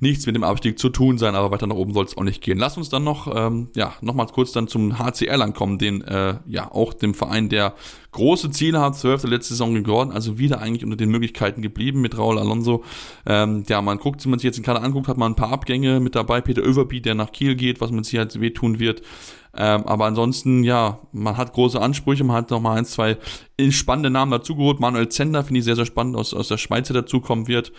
nichts 0.00 0.26
mit 0.26 0.34
dem 0.34 0.44
Abstieg 0.44 0.78
zu 0.78 0.88
tun 0.88 1.18
sein, 1.18 1.34
aber 1.34 1.50
weiter 1.50 1.66
nach 1.66 1.76
oben 1.76 1.94
soll 1.94 2.04
es 2.04 2.16
auch 2.16 2.24
nicht 2.24 2.42
gehen. 2.42 2.58
Lass 2.58 2.76
uns 2.76 2.88
dann 2.88 3.04
noch, 3.04 3.32
ähm, 3.34 3.68
ja, 3.74 3.94
nochmals 4.00 4.32
kurz 4.32 4.52
dann 4.52 4.68
zum 4.68 4.98
HCR 4.98 5.40
ankommen, 5.40 5.78
den, 5.78 6.02
äh, 6.02 6.36
ja, 6.46 6.70
auch 6.70 6.92
dem 6.94 7.14
Verein, 7.14 7.48
der 7.48 7.74
große 8.12 8.50
Ziele 8.50 8.80
hat, 8.80 8.96
zwölfte 8.96 9.26
letzte 9.26 9.54
Saison 9.54 9.74
geworden, 9.74 10.12
also 10.12 10.38
wieder 10.38 10.60
eigentlich 10.60 10.84
unter 10.84 10.96
den 10.96 11.10
Möglichkeiten 11.10 11.62
geblieben 11.62 12.00
mit 12.00 12.16
Raul 12.16 12.38
Alonso. 12.38 12.84
Ähm, 13.26 13.64
ja, 13.68 13.80
man 13.80 13.98
guckt, 13.98 14.22
wenn 14.24 14.30
man 14.30 14.38
sich 14.38 14.44
jetzt 14.44 14.56
den 14.56 14.64
Kader 14.64 14.82
anguckt, 14.82 15.08
hat 15.08 15.16
man 15.16 15.32
ein 15.32 15.36
paar 15.36 15.50
Abgänge 15.50 15.98
mit 15.98 16.14
dabei. 16.14 16.40
Peter 16.40 16.62
Överby, 16.62 17.00
der 17.00 17.14
nach 17.14 17.32
Kiel 17.32 17.54
geht, 17.54 17.80
was 17.80 17.90
man 17.90 18.04
sich 18.04 18.18
halt 18.18 18.38
wehtun 18.40 18.78
wird. 18.78 19.02
Ähm, 19.54 19.84
aber 19.86 20.06
ansonsten, 20.06 20.64
ja, 20.64 20.98
man 21.12 21.36
hat 21.36 21.52
große 21.52 21.80
Ansprüche, 21.80 22.24
man 22.24 22.36
hat 22.36 22.50
noch 22.50 22.60
mal 22.60 22.76
ein, 22.76 22.84
zwei 22.84 23.18
spannende 23.70 24.10
Namen 24.10 24.32
dazugeholt. 24.32 24.80
Manuel 24.80 25.08
Zender 25.08 25.44
finde 25.44 25.58
ich 25.58 25.64
sehr, 25.64 25.76
sehr 25.76 25.86
spannend, 25.86 26.16
aus, 26.16 26.32
aus 26.32 26.48
der 26.48 26.58
Schweiz 26.58 26.88
der 26.88 27.02
dazukommen 27.02 27.48
wird. 27.48 27.72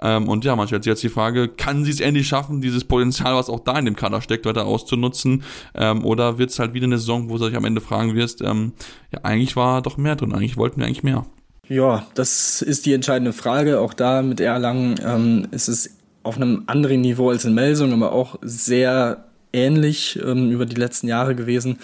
Ähm, 0.00 0.28
und 0.28 0.44
ja, 0.44 0.56
man 0.56 0.66
stellt 0.66 0.84
sich 0.84 0.90
jetzt 0.90 1.02
die 1.02 1.08
Frage, 1.08 1.48
kann 1.48 1.84
sie 1.84 1.90
es 1.90 2.00
endlich 2.00 2.26
schaffen, 2.26 2.60
dieses 2.60 2.84
Potenzial, 2.84 3.34
was 3.34 3.48
auch 3.48 3.60
da 3.60 3.78
in 3.78 3.84
dem 3.84 3.96
Kader 3.96 4.20
steckt, 4.20 4.44
weiter 4.44 4.66
auszunutzen? 4.66 5.44
Ähm, 5.74 6.04
oder 6.04 6.38
wird 6.38 6.50
es 6.50 6.58
halt 6.58 6.74
wieder 6.74 6.84
eine 6.84 6.98
Saison, 6.98 7.30
wo 7.30 7.38
du 7.38 7.48
dich 7.48 7.56
am 7.56 7.64
Ende 7.64 7.80
fragen 7.80 8.14
wirst, 8.14 8.42
ähm, 8.42 8.72
ja, 9.12 9.20
eigentlich 9.22 9.56
war 9.56 9.82
doch 9.82 9.96
mehr 9.96 10.16
drin, 10.16 10.34
eigentlich 10.34 10.56
wollten 10.56 10.80
wir 10.80 10.86
eigentlich 10.86 11.04
mehr. 11.04 11.24
Ja, 11.68 12.06
das 12.14 12.60
ist 12.60 12.84
die 12.84 12.92
entscheidende 12.92 13.32
Frage. 13.32 13.80
Auch 13.80 13.94
da 13.94 14.20
mit 14.20 14.40
Erlangen 14.40 14.96
ähm, 15.02 15.46
ist 15.50 15.68
es 15.68 15.96
auf 16.22 16.36
einem 16.36 16.64
anderen 16.66 17.00
Niveau 17.00 17.30
als 17.30 17.44
in 17.44 17.54
Melsung, 17.54 17.92
aber 17.92 18.12
auch 18.12 18.36
sehr 18.42 19.24
ähnlich 19.54 20.18
ähm, 20.22 20.50
über 20.50 20.66
die 20.66 20.76
letzten 20.76 21.08
Jahre 21.08 21.34
gewesen, 21.34 21.78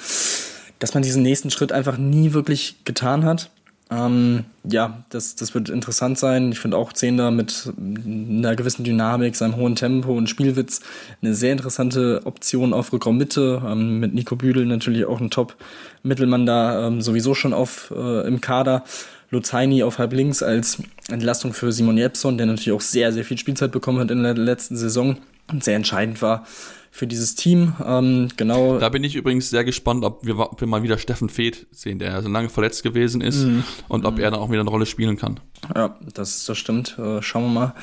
dass 0.79 0.95
man 0.95 1.03
diesen 1.03 1.23
nächsten 1.23 1.51
Schritt 1.51 1.73
einfach 1.73 1.97
nie 1.97 2.33
wirklich 2.33 2.77
getan 2.85 3.25
hat. 3.25 3.51
Ähm, 3.93 4.45
ja, 4.63 5.03
das, 5.11 5.35
das 5.35 5.53
wird 5.53 5.69
interessant 5.69 6.17
sein. 6.17 6.53
Ich 6.53 6.61
finde 6.61 6.77
auch 6.77 6.93
Zehnder 6.93 7.33
mit 7.33 7.73
einer 7.77 8.55
gewissen 8.55 8.85
Dynamik, 8.85 9.35
seinem 9.35 9.57
hohen 9.57 9.75
Tempo 9.75 10.17
und 10.17 10.29
Spielwitz 10.29 10.81
eine 11.23 11.35
sehr 11.35 11.51
interessante 11.53 12.21
Option 12.25 12.73
auf 12.73 12.93
Rückraummitte. 12.93 13.63
Ähm, 13.67 13.99
mit 13.99 14.15
Nico 14.15 14.37
Büdel 14.37 14.65
natürlich 14.67 15.07
auch 15.07 15.21
ein 15.21 15.31
Top-Mittelmann 15.31 16.47
da 16.47 16.87
ähm, 16.87 17.03
sowieso 17.03 17.35
schon 17.35 17.53
auf 17.53 17.93
äh, 17.95 18.27
im 18.27 18.41
Kader. 18.41 18.85
Luzaini 19.33 19.83
auf 19.83 19.99
halb 19.99 20.13
links 20.13 20.43
als 20.43 20.83
Entlastung 21.09 21.53
für 21.53 21.73
Simon 21.73 21.99
Jepson, 21.99 22.37
der 22.37 22.47
natürlich 22.47 22.73
auch 22.73 22.81
sehr, 22.81 23.13
sehr 23.13 23.25
viel 23.25 23.39
Spielzeit 23.39 23.71
bekommen 23.73 23.99
hat 24.01 24.11
in 24.11 24.23
der 24.23 24.35
letzten 24.35 24.77
Saison 24.77 25.19
und 25.51 25.63
sehr 25.65 25.77
entscheidend 25.77 26.23
war 26.23 26.45
für 26.91 27.07
dieses 27.07 27.37
Team. 27.37 27.75
Ähm, 27.85 28.29
genau. 28.37 28.79
Da 28.79 28.89
bin 28.89 29.05
ich 29.05 29.15
übrigens 29.15 29.49
sehr 29.49 29.65
gespannt, 29.65 30.05
ob 30.05 30.27
wir, 30.27 30.39
ob 30.39 30.61
wir 30.61 30.67
mal 30.67 30.83
wieder 30.83 30.99
Steffen 30.99 31.29
Feeth 31.29 31.67
sehen, 31.71 31.99
der 31.99 32.21
so 32.21 32.29
lange 32.29 32.49
verletzt 32.49 32.83
gewesen 32.83 33.21
ist 33.21 33.45
mhm. 33.45 33.65
und 33.89 34.05
ob 34.05 34.17
mhm. 34.17 34.21
er 34.21 34.31
dann 34.33 34.41
auch 34.41 34.51
wieder 34.51 34.61
eine 34.61 34.71
Rolle 34.71 34.87
spielen 34.87 35.17
kann. 35.17 35.39
Ja, 35.75 35.97
das, 36.15 36.45
das 36.45 36.59
stimmt. 36.59 36.99
Äh, 36.99 37.23
schauen 37.23 37.45
wir 37.45 37.61
mal, 37.61 37.75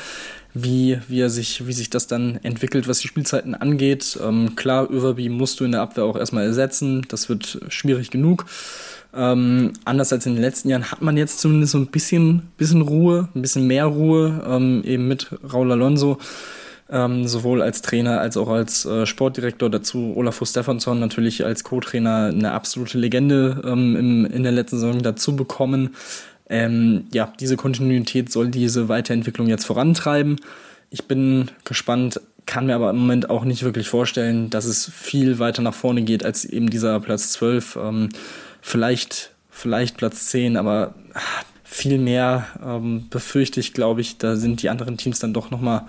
wie, 0.53 0.99
wie, 1.07 1.21
er 1.21 1.29
sich, 1.29 1.67
wie 1.67 1.73
sich 1.73 1.89
das 1.89 2.07
dann 2.07 2.39
entwickelt, 2.43 2.87
was 2.87 2.99
die 2.99 3.07
Spielzeiten 3.07 3.55
angeht. 3.55 4.19
Ähm, 4.21 4.55
klar, 4.55 4.89
Överby 4.91 5.29
musst 5.29 5.59
du 5.59 5.65
in 5.65 5.71
der 5.71 5.81
Abwehr 5.81 6.03
auch 6.03 6.17
erstmal 6.17 6.43
ersetzen. 6.43 7.05
Das 7.07 7.29
wird 7.29 7.59
schwierig 7.69 8.11
genug. 8.11 8.45
Ähm, 9.15 9.73
anders 9.85 10.11
als 10.11 10.25
in 10.25 10.33
den 10.33 10.41
letzten 10.41 10.69
Jahren 10.69 10.91
hat 10.91 11.01
man 11.01 11.15
jetzt 11.15 11.39
zumindest 11.39 11.71
so 11.71 11.77
ein 11.77 11.87
bisschen, 11.87 12.51
bisschen 12.57 12.81
Ruhe, 12.81 13.29
ein 13.33 13.41
bisschen 13.41 13.65
mehr 13.65 13.85
Ruhe, 13.85 14.43
ähm, 14.45 14.83
eben 14.83 15.07
mit 15.07 15.29
Raul 15.51 15.71
Alonso 15.71 16.19
ähm, 16.89 17.27
sowohl 17.27 17.61
als 17.61 17.81
Trainer 17.81 18.19
als 18.19 18.37
auch 18.37 18.49
als 18.49 18.85
äh, 18.85 19.05
Sportdirektor. 19.05 19.69
Dazu 19.69 20.13
Olafur 20.15 20.47
Stefansson 20.47 20.99
natürlich 20.99 21.45
als 21.45 21.63
Co-Trainer 21.63 22.31
eine 22.33 22.51
absolute 22.51 22.97
Legende 22.97 23.61
ähm, 23.65 23.95
im, 23.95 24.25
in 24.25 24.43
der 24.43 24.51
letzten 24.51 24.79
Saison 24.79 25.01
dazu 25.01 25.35
bekommen. 25.35 25.95
Ähm, 26.49 27.05
ja, 27.11 27.33
diese 27.39 27.57
Kontinuität 27.57 28.31
soll 28.31 28.49
diese 28.49 28.87
Weiterentwicklung 28.87 29.47
jetzt 29.47 29.65
vorantreiben. 29.65 30.37
Ich 30.89 31.05
bin 31.05 31.51
gespannt, 31.65 32.21
kann 32.45 32.67
mir 32.67 32.75
aber 32.75 32.89
im 32.91 32.97
Moment 32.97 33.29
auch 33.29 33.43
nicht 33.43 33.63
wirklich 33.63 33.89
vorstellen, 33.89 34.49
dass 34.49 34.65
es 34.65 34.89
viel 34.89 35.39
weiter 35.39 35.61
nach 35.61 35.73
vorne 35.73 36.03
geht 36.03 36.23
als 36.23 36.45
eben 36.45 36.69
dieser 36.69 36.99
Platz 37.01 37.33
12. 37.33 37.77
Ähm, 37.81 38.09
vielleicht, 38.61 39.31
vielleicht 39.49 39.97
Platz 39.97 40.27
10, 40.27 40.55
aber 40.55 40.95
ah, 41.13 41.19
viel 41.65 41.97
mehr 41.97 42.47
ähm, 42.65 43.07
befürchte 43.09 43.59
ich, 43.59 43.73
glaube 43.73 43.99
ich, 43.99 44.17
da 44.17 44.37
sind 44.37 44.61
die 44.61 44.69
anderen 44.69 44.95
Teams 44.95 45.19
dann 45.19 45.33
doch 45.33 45.51
nochmal 45.51 45.83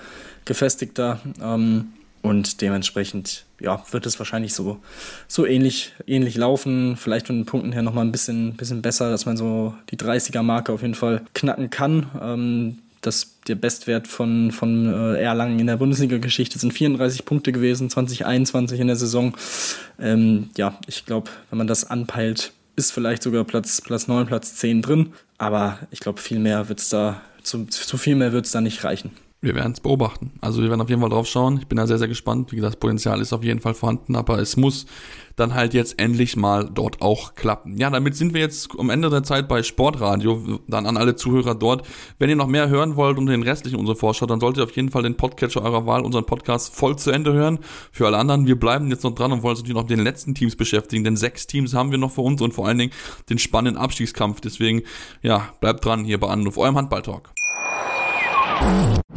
gefestigter. 0.49 1.21
Ähm, 1.41 1.93
und 2.21 2.61
dementsprechend 2.61 3.45
ja, 3.61 3.83
wird 3.93 4.05
es 4.05 4.19
wahrscheinlich 4.19 4.53
so, 4.53 4.81
so 5.29 5.47
ähnlich, 5.47 5.93
ähnlich 6.07 6.37
laufen. 6.37 6.97
Vielleicht 6.97 7.29
von 7.29 7.37
den 7.37 7.47
Punkten 7.47 7.73
her 7.73 7.83
nochmal 7.83 8.05
ein 8.05 8.13
bisschen, 8.13 8.55
bisschen 8.55 8.83
besser, 8.83 9.11
dass 9.11 9.25
man 9.25 9.37
so 9.37 9.75
die 9.91 9.97
30er-Marke 9.97 10.73
auf 10.73 10.83
jeden 10.83 10.97
Fall 10.97 11.23
knacken 11.35 11.71
kann. 11.71 12.07
Ähm, 12.21 12.79
das, 13.01 13.39
der 13.47 13.55
Bestwert 13.55 14.09
von, 14.09 14.51
von 14.51 14.93
äh, 14.93 15.23
Erlangen 15.23 15.61
in 15.61 15.69
der 15.69 15.77
Bundesliga-Geschichte 15.77 16.59
sind 16.59 16.73
34 16.73 17.25
Punkte 17.25 17.53
gewesen, 17.53 17.89
2021 17.89 18.81
in 18.81 18.89
der 18.89 18.97
Saison. 18.97 19.37
Ähm, 20.01 20.51
ja, 20.57 20.77
ich 20.89 21.07
glaube, 21.07 21.31
wenn 21.51 21.59
man 21.59 21.69
das 21.69 21.89
anpeilt, 21.89 22.53
ist 22.75 22.91
vielleicht 22.91 23.23
sogar 23.23 23.45
Platz, 23.45 23.81
Platz 23.81 24.09
9, 24.09 24.27
Platz 24.27 24.57
10 24.57 24.83
drin. 24.83 25.13
Aber 25.39 25.79
ich 25.93 26.01
glaube, 26.01 26.21
viel 26.21 26.41
mehr 26.41 26.69
wird 26.69 26.81
es 26.81 26.89
da, 26.89 27.21
zu, 27.45 27.67
zu 27.67 27.97
viel 27.97 28.17
mehr 28.17 28.33
wird 28.33 28.47
es 28.47 28.53
da 28.53 28.61
nicht 28.61 28.83
reichen. 28.83 29.13
Wir 29.41 29.55
werden 29.55 29.73
es 29.73 29.79
beobachten. 29.79 30.33
Also 30.41 30.63
wir 30.63 30.69
werden 30.69 30.81
auf 30.81 30.89
jeden 30.89 31.01
Fall 31.01 31.11
drauf 31.11 31.29
schauen. 31.29 31.59
Ich 31.59 31.69
bin 31.69 31.77
da 31.77 31.87
sehr, 31.87 31.99
sehr 31.99 32.09
gespannt. 32.09 32.51
Wie 32.51 32.57
gesagt, 32.57 32.75
das 32.75 32.81
Potenzial 32.81 33.21
ist 33.21 33.33
auf 33.33 33.45
jeden 33.45 33.61
Fall 33.61 33.75
vorhanden, 33.75 34.17
aber 34.17 34.41
es 34.41 34.57
muss 34.57 34.87
dann 35.37 35.55
halt 35.55 35.75
jetzt 35.75 36.01
endlich 36.01 36.35
mal 36.35 36.69
dort 36.69 37.01
auch 37.01 37.37
klappen. 37.37 37.77
Ja, 37.77 37.89
damit 37.89 38.17
sind 38.17 38.35
wir 38.35 38.41
jetzt 38.41 38.71
am 38.77 38.91
Ende 38.91 39.11
der 39.11 39.23
Zeit 39.23 39.47
bei 39.47 39.63
Sportradio. 39.63 40.59
Dann 40.67 40.87
an 40.87 40.97
alle 40.97 41.15
Zuhörer 41.15 41.55
dort. 41.55 41.87
Wenn 42.19 42.31
ihr 42.31 42.35
noch 42.35 42.49
mehr 42.49 42.69
hören 42.69 42.97
wollt 42.97 43.17
und 43.17 43.27
den 43.27 43.45
restlichen 43.45 43.79
unserer 43.79 43.95
Vorschau, 43.95 44.27
dann 44.27 44.41
solltet 44.41 44.63
ihr 44.63 44.65
auf 44.65 44.75
jeden 44.75 44.91
Fall 44.91 45.05
den 45.05 45.17
Podcatcher 45.17 45.63
eurer 45.63 45.87
Wahl, 45.87 46.01
unseren 46.01 46.27
Podcast 46.27 46.75
voll 46.75 46.97
zu 46.97 47.13
Ende 47.13 47.33
hören. 47.33 47.61
Für 47.93 48.07
alle 48.07 48.17
anderen, 48.17 48.49
wir 48.49 48.59
bleiben 48.59 48.89
jetzt 48.89 49.05
noch 49.05 49.15
dran 49.15 49.31
und 49.31 49.45
wollen 49.45 49.53
uns 49.53 49.61
natürlich 49.61 49.77
noch 49.77 49.89
mit 49.89 49.97
den 49.97 50.05
letzten 50.05 50.35
Teams 50.35 50.57
beschäftigen, 50.57 51.05
denn 51.05 51.17
sechs 51.17 51.47
Teams 51.47 51.75
haben 51.75 51.93
wir 51.93 51.99
noch 51.99 52.11
vor 52.11 52.25
uns 52.25 52.43
und 52.43 52.55
vor 52.55 52.67
allen 52.67 52.79
Dingen 52.79 52.93
den 53.31 53.39
spannenden 53.39 53.81
Abstiegskampf. 53.81 54.41
Deswegen, 54.41 54.83
ja, 55.23 55.49
bleibt 55.61 55.85
dran 55.85 56.05
hier 56.05 56.19
bei 56.19 56.27
Anruf, 56.27 56.59
eurem 56.59 56.77
Handballtalk. 56.77 57.38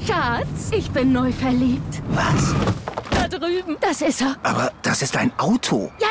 Schatz, 0.06 0.72
ich 0.72 0.90
bin 0.92 1.12
neu 1.12 1.32
verliebt. 1.32 2.02
Was? 2.10 2.54
Da 3.12 3.28
drüben. 3.28 3.78
Das 3.82 4.02
ist 4.02 4.22
er. 4.22 4.36
Aber 4.44 4.72
das 4.82 5.02
ist 5.02 5.18
ein 5.18 5.32
Auto. 5.38 5.92
Ja, 6.00 6.08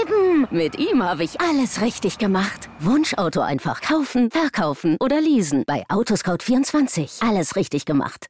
eben. 0.00 0.46
Mit 0.50 0.78
ihm 0.78 1.02
habe 1.02 1.24
ich 1.24 1.40
alles 1.40 1.80
richtig 1.80 2.18
gemacht. 2.18 2.68
Wunschauto 2.80 3.40
einfach 3.40 3.80
kaufen, 3.80 4.30
verkaufen 4.30 4.96
oder 5.00 5.20
leasen. 5.20 5.64
Bei 5.66 5.84
Autoscout24. 5.88 7.26
Alles 7.26 7.56
richtig 7.56 7.84
gemacht. 7.84 8.26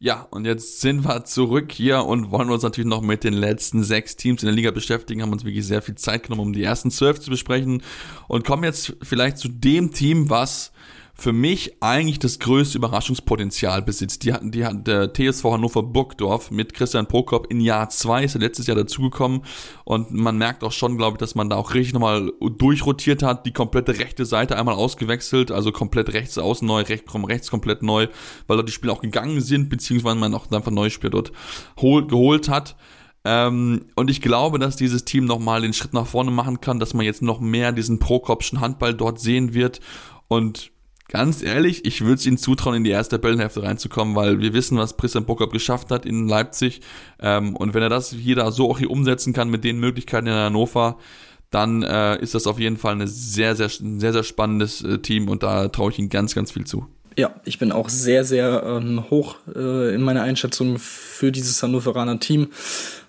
Ja, 0.00 0.26
und 0.30 0.44
jetzt 0.44 0.80
sind 0.80 1.04
wir 1.04 1.24
zurück 1.24 1.70
hier 1.70 2.04
und 2.04 2.32
wollen 2.32 2.50
uns 2.50 2.64
natürlich 2.64 2.90
noch 2.90 3.02
mit 3.02 3.22
den 3.22 3.34
letzten 3.34 3.84
sechs 3.84 4.16
Teams 4.16 4.42
in 4.42 4.46
der 4.46 4.56
Liga 4.56 4.72
beschäftigen, 4.72 5.22
haben 5.22 5.32
uns 5.32 5.44
wirklich 5.44 5.64
sehr 5.64 5.80
viel 5.80 5.94
Zeit 5.94 6.24
genommen, 6.24 6.48
um 6.48 6.52
die 6.52 6.64
ersten 6.64 6.90
zwölf 6.90 7.20
zu 7.20 7.30
besprechen 7.30 7.82
und 8.26 8.44
kommen 8.44 8.64
jetzt 8.64 8.96
vielleicht 9.02 9.38
zu 9.38 9.46
dem 9.46 9.92
Team, 9.92 10.28
was 10.28 10.72
für 11.14 11.32
mich 11.32 11.82
eigentlich 11.82 12.18
das 12.18 12.38
größte 12.38 12.78
Überraschungspotenzial 12.78 13.82
besitzt. 13.82 14.24
Die 14.24 14.32
hatten, 14.32 14.50
die 14.50 14.64
hatten 14.64 14.84
der 14.84 15.12
TSV 15.12 15.44
Hannover 15.44 15.82
Burgdorf 15.82 16.50
mit 16.50 16.72
Christian 16.72 17.06
Prokop 17.06 17.50
in 17.50 17.60
Jahr 17.60 17.90
zwei 17.90 18.24
ist 18.24 18.34
er 18.34 18.40
letztes 18.40 18.66
Jahr 18.66 18.76
dazugekommen 18.76 19.42
und 19.84 20.10
man 20.10 20.38
merkt 20.38 20.64
auch 20.64 20.72
schon, 20.72 20.96
glaube 20.96 21.16
ich, 21.16 21.18
dass 21.18 21.34
man 21.34 21.50
da 21.50 21.56
auch 21.56 21.74
richtig 21.74 21.92
nochmal 21.92 22.32
durchrotiert 22.40 23.22
hat, 23.22 23.44
die 23.46 23.52
komplette 23.52 23.98
rechte 23.98 24.24
Seite 24.24 24.56
einmal 24.56 24.74
ausgewechselt, 24.74 25.50
also 25.50 25.70
komplett 25.70 26.12
rechts 26.12 26.38
außen 26.38 26.66
neu, 26.66 26.82
rechts, 26.82 27.12
rechts 27.14 27.50
komplett 27.50 27.82
neu, 27.82 28.08
weil 28.46 28.56
dort 28.56 28.68
die 28.68 28.72
Spiele 28.72 28.92
auch 28.92 29.02
gegangen 29.02 29.40
sind, 29.42 29.68
beziehungsweise 29.68 30.16
man 30.16 30.34
auch 30.34 30.50
einfach 30.50 30.70
neue 30.70 30.90
Spieler 30.90 31.10
dort 31.10 31.32
hol, 31.78 32.06
geholt 32.06 32.48
hat. 32.48 32.74
Ähm, 33.24 33.86
und 33.94 34.10
ich 34.10 34.20
glaube, 34.20 34.58
dass 34.58 34.76
dieses 34.76 35.04
Team 35.04 35.26
nochmal 35.26 35.62
den 35.62 35.72
Schritt 35.72 35.92
nach 35.92 36.06
vorne 36.06 36.30
machen 36.30 36.60
kann, 36.60 36.80
dass 36.80 36.94
man 36.94 37.06
jetzt 37.06 37.22
noch 37.22 37.40
mehr 37.40 37.72
diesen 37.72 37.98
Prokopschen 37.98 38.60
Handball 38.60 38.94
dort 38.94 39.20
sehen 39.20 39.54
wird. 39.54 39.80
Und 40.28 40.71
ganz 41.12 41.42
ehrlich, 41.42 41.84
ich 41.84 42.00
würde 42.00 42.14
es 42.14 42.26
ihnen 42.26 42.38
zutrauen, 42.38 42.76
in 42.76 42.84
die 42.84 42.90
erste 42.90 43.16
Tabellenhälfte 43.16 43.62
reinzukommen, 43.62 44.16
weil 44.16 44.40
wir 44.40 44.54
wissen, 44.54 44.78
was 44.78 44.96
Christian 44.96 45.26
Burkhardt 45.26 45.52
geschafft 45.52 45.90
hat 45.90 46.06
in 46.06 46.26
Leipzig. 46.26 46.80
Ähm, 47.20 47.54
und 47.54 47.74
wenn 47.74 47.82
er 47.82 47.90
das 47.90 48.12
hier 48.12 48.34
da 48.34 48.50
so 48.50 48.70
auch 48.70 48.78
hier 48.78 48.90
umsetzen 48.90 49.34
kann 49.34 49.50
mit 49.50 49.62
den 49.62 49.78
Möglichkeiten 49.78 50.26
in 50.26 50.32
Hannover, 50.32 50.96
dann 51.50 51.82
äh, 51.82 52.18
ist 52.22 52.34
das 52.34 52.46
auf 52.46 52.58
jeden 52.58 52.78
Fall 52.78 52.98
ein 52.98 53.06
sehr, 53.06 53.54
sehr, 53.56 53.68
sehr, 53.68 54.12
sehr 54.14 54.22
spannendes 54.22 54.82
äh, 54.82 55.00
Team 55.00 55.28
und 55.28 55.42
da 55.42 55.68
traue 55.68 55.90
ich 55.90 55.98
ihnen 55.98 56.08
ganz, 56.08 56.34
ganz 56.34 56.50
viel 56.50 56.64
zu. 56.64 56.86
Ja, 57.16 57.34
ich 57.44 57.58
bin 57.58 57.72
auch 57.72 57.88
sehr, 57.88 58.24
sehr 58.24 58.62
ähm, 58.64 59.04
hoch 59.10 59.36
äh, 59.54 59.94
in 59.94 60.02
meiner 60.02 60.22
Einschätzung 60.22 60.78
für 60.78 61.30
dieses 61.30 61.62
Hannoveraner 61.62 62.20
Team. 62.20 62.48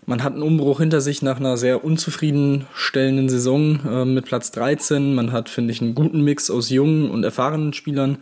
Man 0.06 0.24
hat 0.24 0.34
einen 0.34 0.44
Umbruch 0.44 0.80
hinter 0.80 1.00
sich 1.00 1.22
nach 1.22 1.38
einer 1.38 1.56
sehr 1.56 1.86
unzufriedenstellenden 1.86 3.30
Saison 3.30 3.80
äh, 3.86 4.06
mit 4.06 4.26
Platz 4.26 4.52
13. 4.52 5.16
Man 5.16 5.32
hat, 5.32 5.48
finde 5.48 5.72
ich, 5.72 5.82
einen 5.82 5.96
guten 5.96 6.22
Mix 6.22 6.52
aus 6.52 6.70
jungen 6.70 7.10
und 7.10 7.24
erfahrenen 7.24 7.72
Spielern. 7.72 8.18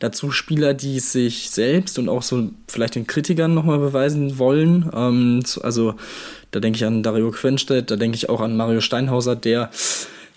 Dazu 0.00 0.32
Spieler, 0.32 0.74
die 0.74 0.98
sich 0.98 1.50
selbst 1.50 2.00
und 2.00 2.08
auch 2.08 2.22
so 2.22 2.50
vielleicht 2.66 2.96
den 2.96 3.06
Kritikern 3.06 3.54
nochmal 3.54 3.78
beweisen 3.78 4.38
wollen. 4.38 4.90
Ähm, 4.92 5.42
also 5.62 5.94
da 6.50 6.58
denke 6.58 6.78
ich 6.78 6.84
an 6.84 7.04
Dario 7.04 7.30
Quenstedt, 7.30 7.92
da 7.92 7.96
denke 7.96 8.16
ich 8.16 8.28
auch 8.28 8.40
an 8.40 8.56
Mario 8.56 8.80
Steinhauser, 8.80 9.36
der 9.36 9.70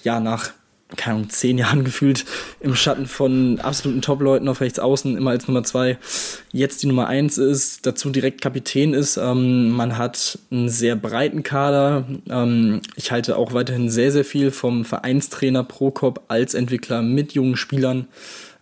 ja 0.04 0.20
nach 0.20 0.52
keine 0.96 1.18
Ahnung, 1.18 1.30
zehn 1.30 1.58
Jahren 1.58 1.84
gefühlt 1.86 2.26
im 2.60 2.76
Schatten 2.76 3.06
von 3.06 3.60
absoluten 3.60 4.02
Top-Leuten 4.02 4.48
auf 4.48 4.62
rechts 4.62 4.80
außen, 4.80 5.18
immer 5.18 5.32
als 5.32 5.48
Nummer 5.48 5.64
zwei, 5.64 5.98
jetzt 6.52 6.84
die 6.84 6.88
Nummer 6.88 7.08
eins 7.08 7.38
ist, 7.38 7.86
dazu 7.86 8.10
direkt 8.10 8.42
Kapitän 8.42 8.94
ist. 8.94 9.18
Ähm, 9.18 9.70
man 9.70 9.98
hat 9.98 10.40
einen 10.52 10.70
sehr 10.70 10.96
breiten 10.96 11.44
Kader. 11.44 12.06
Ähm, 12.30 12.82
ich 12.96 13.12
halte 13.12 13.38
auch 13.38 13.54
weiterhin 13.54 13.90
sehr, 13.90 14.12
sehr 14.12 14.26
viel 14.26 14.52
vom 14.52 14.86
Vereinstrainer 14.86 15.64
Prokop 15.64 16.22
als 16.28 16.54
Entwickler 16.54 17.02
mit 17.02 17.34
jungen 17.34 17.56
Spielern. 17.56 18.08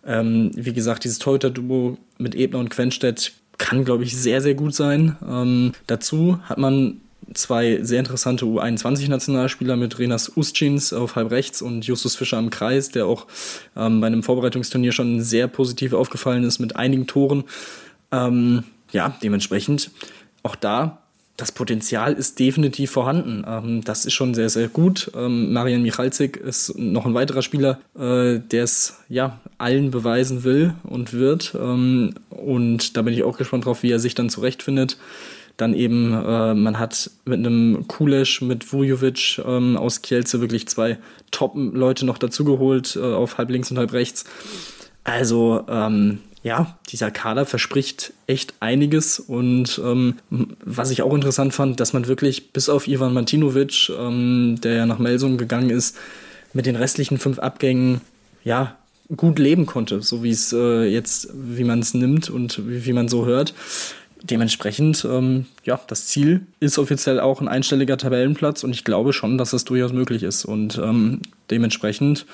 Ähm, 0.04 0.50
wie 0.54 0.72
gesagt, 0.72 1.04
dieses 1.04 1.18
Torhüter-Duo 1.18 1.96
mit 2.18 2.34
Ebner 2.34 2.58
und 2.58 2.70
Quenstedt 2.70 3.32
kann, 3.58 3.84
glaube 3.84 4.02
ich, 4.02 4.16
sehr, 4.16 4.40
sehr 4.40 4.54
gut 4.54 4.74
sein. 4.74 5.16
Ähm, 5.28 5.72
dazu 5.86 6.40
hat 6.44 6.58
man 6.58 7.01
zwei 7.34 7.80
sehr 7.82 7.98
interessante 7.98 8.44
U21-Nationalspieler 8.44 9.76
mit 9.76 9.98
Renas 9.98 10.30
Ustschins 10.34 10.92
auf 10.92 11.16
halb 11.16 11.30
rechts 11.30 11.62
und 11.62 11.86
Justus 11.86 12.16
Fischer 12.16 12.38
am 12.38 12.50
Kreis, 12.50 12.90
der 12.90 13.06
auch 13.06 13.26
ähm, 13.76 14.00
bei 14.00 14.06
einem 14.06 14.22
Vorbereitungsturnier 14.22 14.92
schon 14.92 15.20
sehr 15.20 15.48
positiv 15.48 15.92
aufgefallen 15.92 16.44
ist 16.44 16.58
mit 16.58 16.76
einigen 16.76 17.06
Toren. 17.06 17.44
Ähm, 18.10 18.64
ja, 18.92 19.16
dementsprechend 19.22 19.90
auch 20.42 20.56
da, 20.56 21.02
das 21.36 21.50
Potenzial 21.50 22.12
ist 22.12 22.38
definitiv 22.38 22.90
vorhanden. 22.90 23.44
Ähm, 23.48 23.82
das 23.82 24.04
ist 24.04 24.12
schon 24.12 24.34
sehr, 24.34 24.50
sehr 24.50 24.68
gut. 24.68 25.10
Ähm, 25.16 25.52
Marian 25.52 25.82
Michalzik 25.82 26.36
ist 26.36 26.78
noch 26.78 27.06
ein 27.06 27.14
weiterer 27.14 27.42
Spieler, 27.42 27.80
äh, 27.98 28.38
der 28.38 28.64
es 28.64 28.98
ja 29.08 29.40
allen 29.58 29.90
beweisen 29.90 30.44
will 30.44 30.74
und 30.84 31.12
wird. 31.12 31.56
Ähm, 31.58 32.14
und 32.30 32.96
da 32.96 33.02
bin 33.02 33.14
ich 33.14 33.22
auch 33.22 33.38
gespannt 33.38 33.64
drauf, 33.64 33.82
wie 33.82 33.90
er 33.90 33.98
sich 33.98 34.14
dann 34.14 34.28
zurechtfindet. 34.28 34.98
Dann 35.56 35.74
eben, 35.74 36.12
äh, 36.12 36.54
man 36.54 36.78
hat 36.78 37.10
mit 37.24 37.38
einem 37.38 37.86
Kulesch, 37.88 38.40
mit 38.40 38.72
Vujovic 38.72 39.40
ähm, 39.44 39.76
aus 39.76 40.02
Kielce 40.02 40.40
wirklich 40.40 40.66
zwei 40.68 40.98
Top-Leute 41.30 42.06
noch 42.06 42.18
dazugeholt, 42.18 42.96
äh, 42.96 43.00
auf 43.00 43.38
halb 43.38 43.50
links 43.50 43.70
und 43.70 43.78
halb 43.78 43.92
rechts. 43.92 44.24
Also, 45.04 45.64
ähm, 45.68 46.18
ja, 46.42 46.76
dieser 46.88 47.10
Kader 47.10 47.46
verspricht 47.46 48.12
echt 48.26 48.54
einiges 48.58 49.20
und 49.20 49.80
ähm, 49.84 50.16
was 50.64 50.90
ich 50.90 51.02
auch 51.02 51.14
interessant 51.14 51.54
fand, 51.54 51.78
dass 51.78 51.92
man 51.92 52.08
wirklich 52.08 52.52
bis 52.52 52.68
auf 52.68 52.88
Ivan 52.88 53.14
Martinovic, 53.14 53.90
ähm, 53.96 54.56
der 54.60 54.74
ja 54.74 54.86
nach 54.86 54.98
Melsung 54.98 55.38
gegangen 55.38 55.70
ist, 55.70 55.96
mit 56.52 56.66
den 56.66 56.74
restlichen 56.74 57.18
fünf 57.18 57.38
Abgängen 57.38 58.00
ja 58.42 58.76
gut 59.16 59.38
leben 59.38 59.66
konnte, 59.66 60.02
so 60.02 60.24
wie 60.24 60.30
es 60.30 60.52
äh, 60.52 60.84
jetzt, 60.84 61.28
wie 61.32 61.64
man 61.64 61.78
es 61.80 61.94
nimmt 61.94 62.28
und 62.28 62.66
wie, 62.68 62.86
wie 62.86 62.92
man 62.92 63.08
so 63.08 63.24
hört 63.24 63.54
dementsprechend, 64.24 65.04
ähm, 65.04 65.46
ja, 65.64 65.80
das 65.86 66.06
Ziel 66.06 66.46
ist 66.60 66.78
offiziell 66.78 67.20
auch 67.20 67.40
ein 67.40 67.48
einstelliger 67.48 67.96
Tabellenplatz 67.96 68.64
und 68.64 68.70
ich 68.70 68.84
glaube 68.84 69.12
schon, 69.12 69.38
dass 69.38 69.50
das 69.50 69.64
durchaus 69.64 69.92
möglich 69.92 70.22
ist. 70.22 70.44
Und 70.44 70.78
ähm, 70.78 71.20
dementsprechend 71.50 72.26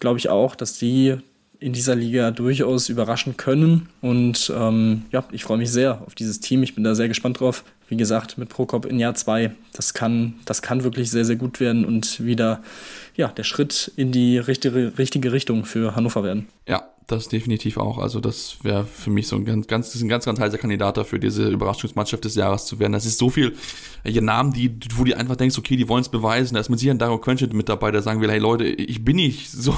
glaube 0.00 0.18
ich 0.18 0.28
auch, 0.28 0.56
dass 0.56 0.78
die 0.78 1.16
in 1.58 1.72
dieser 1.72 1.94
Liga 1.94 2.30
durchaus 2.30 2.88
überraschen 2.88 3.36
können. 3.36 3.88
Und 4.00 4.52
ähm, 4.54 5.02
ja, 5.10 5.24
ich 5.32 5.44
freue 5.44 5.58
mich 5.58 5.70
sehr 5.70 6.02
auf 6.06 6.14
dieses 6.14 6.40
Team. 6.40 6.62
Ich 6.62 6.74
bin 6.74 6.84
da 6.84 6.94
sehr 6.94 7.08
gespannt 7.08 7.40
drauf. 7.40 7.64
Wie 7.88 7.96
gesagt, 7.96 8.36
mit 8.36 8.48
Prokop 8.48 8.84
in 8.84 8.98
Jahr 8.98 9.14
zwei, 9.14 9.52
das 9.72 9.94
kann, 9.94 10.34
das 10.44 10.60
kann 10.60 10.84
wirklich 10.84 11.10
sehr, 11.10 11.24
sehr 11.24 11.36
gut 11.36 11.60
werden 11.60 11.84
und 11.84 12.22
wieder 12.24 12.62
ja, 13.16 13.28
der 13.28 13.44
Schritt 13.44 13.92
in 13.96 14.12
die 14.12 14.38
richtige, 14.38 14.98
richtige 14.98 15.32
Richtung 15.32 15.64
für 15.64 15.96
Hannover 15.96 16.24
werden. 16.24 16.48
Ja, 16.68 16.88
das 17.06 17.28
definitiv 17.28 17.76
auch. 17.76 17.98
Also 17.98 18.18
das 18.18 18.56
wäre 18.62 18.84
für 18.84 19.10
mich 19.10 19.28
so 19.28 19.36
ein 19.36 19.44
ganz, 19.44 19.68
ganz, 19.68 19.94
ein 19.94 20.08
ganz, 20.08 20.24
ganz 20.24 20.40
heißer 20.40 20.58
Kandidat 20.58 20.96
dafür, 20.96 21.20
diese 21.20 21.48
Überraschungsmannschaft 21.48 22.24
des 22.24 22.34
Jahres 22.34 22.66
zu 22.66 22.80
werden. 22.80 22.92
Das 22.92 23.06
ist 23.06 23.18
so 23.18 23.30
viel 23.30 23.54
äh, 24.02 24.20
Namen, 24.20 24.52
die, 24.52 24.76
wo 24.96 25.04
du 25.04 25.16
einfach 25.16 25.36
denkst, 25.36 25.56
okay, 25.56 25.76
die 25.76 25.88
wollen 25.88 26.00
es 26.00 26.08
beweisen. 26.08 26.54
Da 26.54 26.60
ist 26.60 26.68
mit 26.68 26.80
Sicherheit 26.80 27.00
Dario 27.00 27.18
Quenchett 27.18 27.52
mit 27.52 27.68
dabei, 27.68 27.92
der 27.92 28.02
sagen 28.02 28.20
will, 28.20 28.30
hey 28.30 28.40
Leute, 28.40 28.64
ich 28.64 29.04
bin 29.04 29.16
nicht 29.16 29.50
so, 29.52 29.76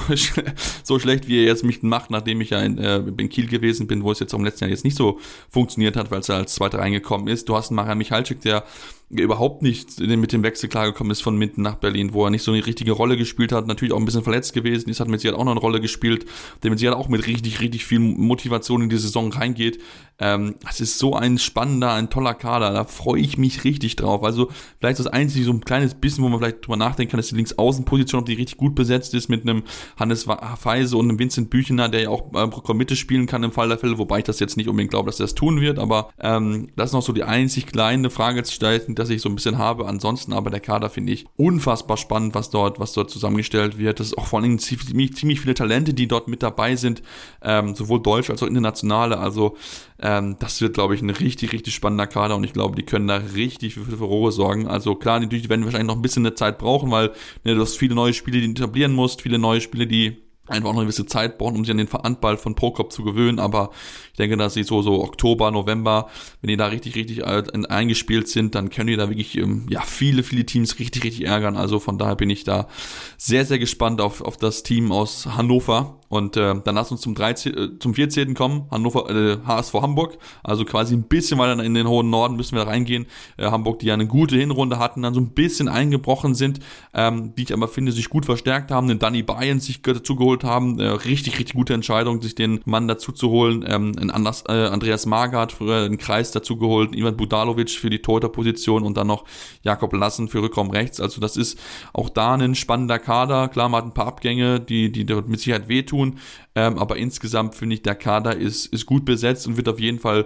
so 0.82 0.98
schlecht, 0.98 1.28
wie 1.28 1.36
ihr 1.36 1.44
jetzt 1.44 1.64
mich 1.64 1.82
macht, 1.82 2.10
nachdem 2.10 2.40
ich 2.40 2.50
ja 2.50 2.60
in, 2.60 2.78
äh, 2.78 3.02
in 3.18 3.28
Kiel 3.28 3.46
gewesen 3.46 3.86
bin, 3.86 4.04
wo 4.04 4.10
es 4.10 4.20
jetzt 4.20 4.32
auch 4.32 4.38
im 4.38 4.44
letzten 4.44 4.64
Jahr 4.64 4.70
jetzt 4.70 4.84
nicht 4.84 4.96
so 4.96 5.18
funktioniert 5.50 5.96
hat, 5.96 6.10
weil 6.10 6.20
es 6.20 6.28
ja 6.28 6.36
als 6.36 6.54
Zweiter 6.54 6.78
reingekommen 6.78 7.28
ist. 7.28 7.46
Du 7.50 7.56
hast 7.56 7.68
einen 7.68 7.76
Marian 7.76 7.98
Michalczyk, 7.98 8.40
der 8.40 8.64
überhaupt 9.10 9.62
nicht 9.62 10.00
mit 10.00 10.32
dem 10.32 10.42
Wechsel 10.42 10.68
klargekommen 10.68 11.10
ist 11.10 11.22
von 11.22 11.36
Minden 11.36 11.62
nach 11.62 11.76
Berlin, 11.76 12.12
wo 12.12 12.24
er 12.24 12.30
nicht 12.30 12.42
so 12.42 12.52
eine 12.52 12.64
richtige 12.64 12.92
Rolle 12.92 13.16
gespielt 13.16 13.52
hat, 13.52 13.66
natürlich 13.66 13.92
auch 13.94 13.98
ein 13.98 14.04
bisschen 14.04 14.22
verletzt 14.22 14.52
gewesen 14.52 14.90
ist, 14.90 15.00
hat 15.00 15.08
mit 15.08 15.20
Sicherheit 15.20 15.40
auch 15.40 15.44
noch 15.44 15.52
eine 15.52 15.60
Rolle 15.60 15.80
gespielt, 15.80 16.26
der 16.62 16.70
mit 16.70 16.78
Sicherheit 16.78 16.98
auch 16.98 17.08
mit 17.08 17.26
richtig, 17.26 17.60
richtig 17.60 17.86
viel 17.86 18.00
Motivation 18.00 18.82
in 18.82 18.90
die 18.90 18.98
Saison 18.98 19.32
reingeht. 19.32 19.80
Ähm, 20.20 20.56
es 20.68 20.80
ist 20.80 20.98
so 20.98 21.14
ein 21.14 21.38
spannender, 21.38 21.92
ein 21.92 22.10
toller 22.10 22.34
Kader, 22.34 22.72
da 22.72 22.84
freue 22.84 23.20
ich 23.20 23.38
mich 23.38 23.64
richtig 23.64 23.96
drauf. 23.96 24.24
Also 24.24 24.50
vielleicht 24.78 24.98
das 24.98 25.06
einzige, 25.06 25.44
so 25.44 25.52
ein 25.52 25.60
kleines 25.60 25.94
bisschen, 25.94 26.24
wo 26.24 26.28
man 26.28 26.40
vielleicht 26.40 26.66
drüber 26.66 26.76
nachdenken 26.76 27.12
kann, 27.12 27.20
ist 27.20 27.30
die 27.30 27.36
Linksaußenposition, 27.36 28.20
ob 28.20 28.26
die 28.26 28.34
richtig 28.34 28.58
gut 28.58 28.74
besetzt 28.74 29.14
ist 29.14 29.28
mit 29.28 29.42
einem 29.42 29.62
Hannes 29.98 30.26
Feise 30.58 30.96
und 30.96 31.08
einem 31.08 31.18
Vincent 31.18 31.50
Büchener, 31.50 31.88
der 31.88 32.02
ja 32.02 32.08
auch 32.10 32.32
äh, 32.34 32.74
Mitte 32.74 32.96
spielen 32.96 33.26
kann 33.26 33.42
im 33.42 33.52
Fall 33.52 33.68
der 33.68 33.78
Fälle, 33.78 33.96
wobei 33.96 34.18
ich 34.18 34.24
das 34.24 34.40
jetzt 34.40 34.56
nicht 34.56 34.68
unbedingt 34.68 34.90
glaube, 34.90 35.06
dass 35.06 35.20
er 35.20 35.24
das 35.24 35.34
tun 35.34 35.60
wird, 35.60 35.78
aber 35.78 36.10
ähm, 36.20 36.68
das 36.76 36.90
ist 36.90 36.94
noch 36.94 37.02
so 37.02 37.12
die 37.12 37.24
einzig 37.24 37.66
kleine 37.66 38.10
Frage 38.10 38.42
zu 38.42 38.52
dass 38.98 39.10
ich 39.10 39.22
so 39.22 39.28
ein 39.28 39.34
bisschen 39.34 39.58
habe. 39.58 39.86
Ansonsten 39.86 40.32
aber 40.32 40.50
der 40.50 40.60
Kader 40.60 40.90
finde 40.90 41.12
ich 41.12 41.26
unfassbar 41.36 41.96
spannend, 41.96 42.34
was 42.34 42.50
dort, 42.50 42.80
was 42.80 42.92
dort 42.92 43.10
zusammengestellt 43.10 43.78
wird. 43.78 44.00
Das 44.00 44.08
ist 44.08 44.18
auch 44.18 44.26
vor 44.26 44.40
allem 44.40 44.58
ziemlich, 44.58 45.14
ziemlich 45.14 45.40
viele 45.40 45.54
Talente, 45.54 45.94
die 45.94 46.08
dort 46.08 46.28
mit 46.28 46.42
dabei 46.42 46.76
sind, 46.76 47.02
ähm, 47.42 47.74
sowohl 47.74 48.02
deutsch 48.02 48.30
als 48.30 48.42
auch 48.42 48.46
internationale. 48.46 49.18
Also 49.18 49.56
ähm, 50.00 50.36
das 50.38 50.60
wird, 50.60 50.74
glaube 50.74 50.94
ich, 50.94 51.02
ein 51.02 51.10
richtig, 51.10 51.52
richtig 51.52 51.74
spannender 51.74 52.06
Kader 52.06 52.36
und 52.36 52.44
ich 52.44 52.52
glaube, 52.52 52.76
die 52.76 52.84
können 52.84 53.08
da 53.08 53.16
richtig 53.16 53.74
für 53.74 53.96
Furore 53.96 54.32
sorgen. 54.32 54.66
Also 54.66 54.94
klar, 54.94 55.20
die 55.20 55.48
werden 55.48 55.64
wahrscheinlich 55.64 55.88
noch 55.88 55.96
ein 55.96 56.02
bisschen 56.02 56.26
eine 56.26 56.34
Zeit 56.34 56.58
brauchen, 56.58 56.90
weil 56.90 57.12
ne, 57.44 57.54
du 57.54 57.60
hast 57.60 57.76
viele 57.76 57.94
neue 57.94 58.14
Spiele, 58.14 58.40
die 58.40 58.54
du 58.54 58.62
etablieren 58.62 58.92
musst, 58.92 59.22
viele 59.22 59.38
neue 59.38 59.60
Spiele, 59.60 59.86
die 59.86 60.27
einfach 60.48 60.70
noch 60.70 60.76
eine 60.78 60.84
gewisse 60.84 61.06
Zeit 61.06 61.38
brauchen, 61.38 61.56
um 61.56 61.64
sich 61.64 61.70
an 61.72 61.78
den 61.78 61.92
Handball 61.92 62.36
von 62.36 62.54
Prokop 62.54 62.92
zu 62.92 63.02
gewöhnen, 63.04 63.38
aber 63.38 63.70
ich 64.12 64.18
denke, 64.18 64.36
dass 64.36 64.54
sie 64.54 64.62
so, 64.62 64.82
so 64.82 65.02
Oktober, 65.02 65.50
November, 65.50 66.08
wenn 66.40 66.48
die 66.48 66.56
da 66.56 66.66
richtig, 66.66 66.96
richtig 66.96 67.24
eingespielt 67.24 68.28
sind, 68.28 68.54
dann 68.54 68.70
können 68.70 68.88
die 68.88 68.96
da 68.96 69.08
wirklich, 69.08 69.36
ähm, 69.36 69.66
ja, 69.70 69.80
viele, 69.82 70.22
viele 70.22 70.44
Teams 70.44 70.78
richtig, 70.78 71.04
richtig 71.04 71.26
ärgern, 71.26 71.56
also 71.56 71.78
von 71.78 71.98
daher 71.98 72.16
bin 72.16 72.30
ich 72.30 72.44
da 72.44 72.68
sehr, 73.16 73.44
sehr 73.44 73.58
gespannt 73.58 74.00
auf, 74.00 74.20
auf 74.20 74.36
das 74.36 74.62
Team 74.62 74.92
aus 74.92 75.26
Hannover. 75.26 75.98
Und 76.08 76.38
äh, 76.38 76.54
dann 76.64 76.74
lass 76.74 76.90
uns 76.90 77.02
zum 77.02 77.14
13, 77.14 77.54
äh, 77.54 77.78
zum 77.78 77.92
14. 77.92 78.32
kommen, 78.32 78.66
Hannover, 78.70 79.10
äh, 79.10 79.38
HSV 79.46 79.74
Hamburg, 79.74 80.16
also 80.42 80.64
quasi 80.64 80.94
ein 80.94 81.02
bisschen 81.02 81.38
weiter 81.38 81.62
in 81.62 81.74
den 81.74 81.86
hohen 81.86 82.08
Norden 82.08 82.36
müssen 82.36 82.56
wir 82.56 82.66
reingehen, 82.66 83.06
äh, 83.36 83.50
Hamburg, 83.50 83.80
die 83.80 83.86
ja 83.86 83.94
eine 83.94 84.06
gute 84.06 84.36
Hinrunde 84.36 84.78
hatten, 84.78 85.02
dann 85.02 85.12
so 85.12 85.20
ein 85.20 85.30
bisschen 85.30 85.68
eingebrochen 85.68 86.34
sind, 86.34 86.60
ähm, 86.94 87.34
die 87.36 87.42
ich 87.42 87.52
aber 87.52 87.68
finde, 87.68 87.92
sich 87.92 88.08
gut 88.08 88.24
verstärkt 88.24 88.70
haben, 88.70 88.88
den 88.88 88.98
Danny 88.98 89.22
Bayern 89.22 89.60
sich 89.60 89.82
dazu 89.82 90.16
geholt, 90.16 90.37
geholt 90.38 90.44
haben. 90.44 90.78
Äh, 90.78 90.86
richtig, 90.88 91.38
richtig 91.38 91.54
gute 91.54 91.74
Entscheidung, 91.74 92.22
sich 92.22 92.34
den 92.34 92.60
Mann 92.64 92.88
dazu 92.88 93.12
zu 93.12 93.30
holen. 93.30 93.64
Ähm, 93.66 93.92
ein 93.98 94.10
Anders, 94.10 94.44
äh, 94.48 94.52
Andreas 94.52 95.06
Magath 95.06 95.52
früher 95.52 95.84
einen 95.84 95.98
Kreis 95.98 96.30
dazu 96.32 96.56
geholt, 96.56 96.94
Ivan 96.94 97.16
Budalovic 97.16 97.70
für 97.70 97.90
die 97.90 98.00
Torhüterposition 98.00 98.82
und 98.82 98.96
dann 98.96 99.06
noch 99.06 99.24
Jakob 99.62 99.92
Lassen 99.92 100.28
für 100.28 100.42
Rückraum 100.42 100.70
rechts. 100.70 101.00
Also 101.00 101.20
das 101.20 101.36
ist 101.36 101.58
auch 101.92 102.08
da 102.08 102.34
ein 102.34 102.54
spannender 102.54 102.98
Kader. 102.98 103.48
Klar, 103.48 103.68
man 103.68 103.78
hat 103.78 103.90
ein 103.90 103.94
paar 103.94 104.06
Abgänge, 104.06 104.60
die, 104.60 104.90
die 104.92 105.04
dort 105.04 105.28
mit 105.28 105.40
Sicherheit 105.40 105.68
wehtun. 105.68 106.18
Ähm, 106.54 106.78
aber 106.78 106.96
insgesamt 106.96 107.54
finde 107.54 107.74
ich, 107.74 107.82
der 107.82 107.94
Kader 107.94 108.36
ist, 108.36 108.66
ist 108.66 108.86
gut 108.86 109.04
besetzt 109.04 109.46
und 109.46 109.56
wird 109.56 109.68
auf 109.68 109.80
jeden 109.80 109.98
Fall 109.98 110.24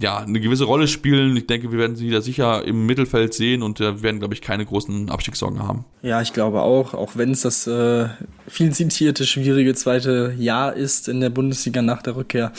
ja, 0.00 0.18
eine 0.18 0.40
gewisse 0.40 0.64
Rolle 0.64 0.88
spielen. 0.88 1.36
Ich 1.36 1.46
denke, 1.46 1.70
wir 1.70 1.78
werden 1.78 1.96
sie 1.96 2.10
da 2.10 2.20
sicher 2.20 2.64
im 2.64 2.86
Mittelfeld 2.86 3.34
sehen 3.34 3.62
und 3.62 3.80
äh, 3.80 4.02
werden, 4.02 4.20
glaube 4.20 4.34
ich, 4.34 4.40
keine 4.40 4.64
großen 4.64 5.10
Abstiegssorgen 5.10 5.62
haben. 5.62 5.84
Ja, 6.02 6.22
ich 6.22 6.32
glaube 6.32 6.62
auch, 6.62 6.94
auch 6.94 7.16
wenn 7.16 7.32
es 7.32 7.42
das 7.42 7.66
äh, 7.66 8.08
viel 8.48 8.72
zitierte, 8.72 9.26
schwierige 9.26 9.74
zweite 9.74 10.34
Jahr 10.38 10.74
ist 10.74 11.08
in 11.08 11.20
der 11.20 11.30
Bundesliga 11.30 11.82
nach 11.82 12.02
der 12.02 12.16
Rückkehr 12.16 12.52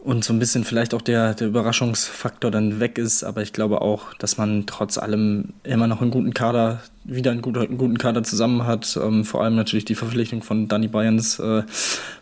und 0.00 0.24
so 0.24 0.32
ein 0.32 0.38
bisschen 0.38 0.64
vielleicht 0.64 0.94
auch 0.94 1.02
der, 1.02 1.34
der 1.34 1.48
Überraschungsfaktor 1.48 2.50
dann 2.50 2.80
weg 2.80 2.98
ist. 2.98 3.24
Aber 3.24 3.42
ich 3.42 3.52
glaube 3.52 3.80
auch, 3.80 4.14
dass 4.14 4.36
man 4.36 4.64
trotz 4.66 4.98
allem 4.98 5.50
immer 5.62 5.86
noch 5.86 6.00
einen 6.00 6.10
guten 6.10 6.34
Kader, 6.34 6.82
wieder 7.08 7.30
einen, 7.30 7.42
guten, 7.42 7.58
einen 7.58 7.78
guten 7.78 7.98
Kader 7.98 8.22
zusammen 8.22 8.66
hat. 8.66 8.98
Ähm, 9.02 9.24
vor 9.24 9.42
allem 9.42 9.56
natürlich 9.56 9.84
die 9.84 9.94
Verpflichtung 9.94 10.42
von 10.42 10.68
Danny 10.68 10.88
Bayerns 10.88 11.38
äh, 11.38 11.62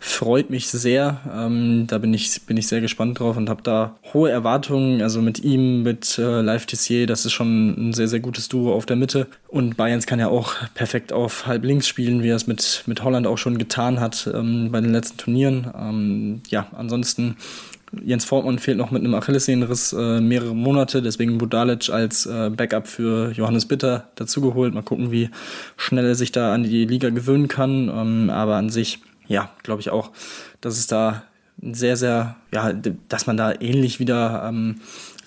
freut 0.01 0.49
mich 0.49 0.69
sehr. 0.69 1.21
Ähm, 1.33 1.87
da 1.89 1.99
bin 1.99 2.15
ich, 2.15 2.43
bin 2.47 2.57
ich 2.57 2.69
sehr 2.69 2.81
gespannt 2.81 3.19
drauf 3.19 3.37
und 3.37 3.49
habe 3.49 3.63
da 3.63 3.97
hohe 4.15 4.31
Erwartungen. 4.31 5.03
Also 5.03 5.21
mit 5.21 5.43
ihm, 5.43 5.83
mit 5.83 6.19
äh, 6.19 6.41
Live 6.41 6.67
Tissier, 6.67 7.07
das 7.07 7.27
ist 7.27 7.33
schon 7.33 7.89
ein 7.91 7.93
sehr, 7.93 8.09
sehr 8.09 8.21
gutes 8.21 8.49
Duo 8.49 8.73
auf 8.73 8.87
der 8.87 8.97
Mitte. 8.97 9.27
Und 9.49 9.77
Bayerns 9.77 10.07
kann 10.07 10.21
ja 10.21 10.29
auch 10.29 10.55
perfekt 10.75 11.13
auf 11.13 11.47
halb 11.47 11.65
links 11.65 11.89
spielen, 11.89 12.23
wie 12.23 12.29
er 12.29 12.37
es 12.37 12.47
mit, 12.47 12.85
mit 12.87 13.03
Holland 13.03 13.27
auch 13.27 13.39
schon 13.39 13.59
getan 13.59 14.01
hat 14.01 14.31
ähm, 14.33 14.71
bei 14.71 14.81
den 14.81 14.93
letzten 14.93 15.19
Turnieren. 15.19 15.67
Ähm, 15.77 16.43
ja, 16.49 16.69
ansonsten 16.77 17.37
Jens 18.05 18.25
Fortmann 18.25 18.59
fehlt 18.59 18.79
noch 18.79 18.91
mit 18.91 19.03
einem 19.03 19.15
Achillessehnenriss 19.15 19.93
äh, 19.93 20.21
mehrere 20.21 20.55
Monate, 20.55 21.03
deswegen 21.03 21.39
Budalic 21.39 21.89
als 21.89 22.27
äh, 22.27 22.51
Backup 22.51 22.89
für 22.89 23.31
Johannes 23.33 23.67
Bitter 23.67 24.09
dazugeholt. 24.17 24.75
Mal 24.75 24.83
gucken, 24.83 25.13
wie 25.13 25.31
schnell 25.77 26.07
er 26.07 26.15
sich 26.15 26.33
da 26.33 26.53
an 26.53 26.65
die 26.65 26.85
Liga 26.85 27.11
gewöhnen 27.11 27.49
kann. 27.49 27.89
Ähm, 27.89 28.31
aber 28.31 28.57
an 28.57 28.71
sich, 28.71 29.01
ja, 29.29 29.51
glaube 29.63 29.81
ich 29.81 29.91
auch, 29.91 30.11
dass 30.61 30.79
es 30.79 30.87
da 30.87 31.23
sehr, 31.63 31.97
sehr, 31.97 32.37
ja, 32.53 32.73
dass 33.09 33.27
man 33.27 33.37
da 33.37 33.53
ähnlich 33.61 33.99
wieder 33.99 34.45
ähm, 34.49 34.77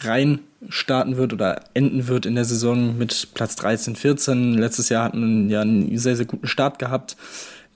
rein 0.02 0.40
starten 0.68 1.18
wird 1.18 1.34
oder 1.34 1.62
enden 1.74 2.08
wird 2.08 2.26
in 2.26 2.36
der 2.36 2.46
Saison 2.46 2.98
mit 2.98 3.30
Platz 3.34 3.56
13, 3.56 3.96
14. 3.96 4.54
Letztes 4.54 4.90
Jahr 4.90 5.06
hatten 5.06 5.48
wir 5.48 5.56
ja 5.56 5.62
einen 5.62 5.98
sehr, 5.98 6.16
sehr 6.16 6.26
guten 6.26 6.48
Start 6.48 6.78
gehabt, 6.80 7.16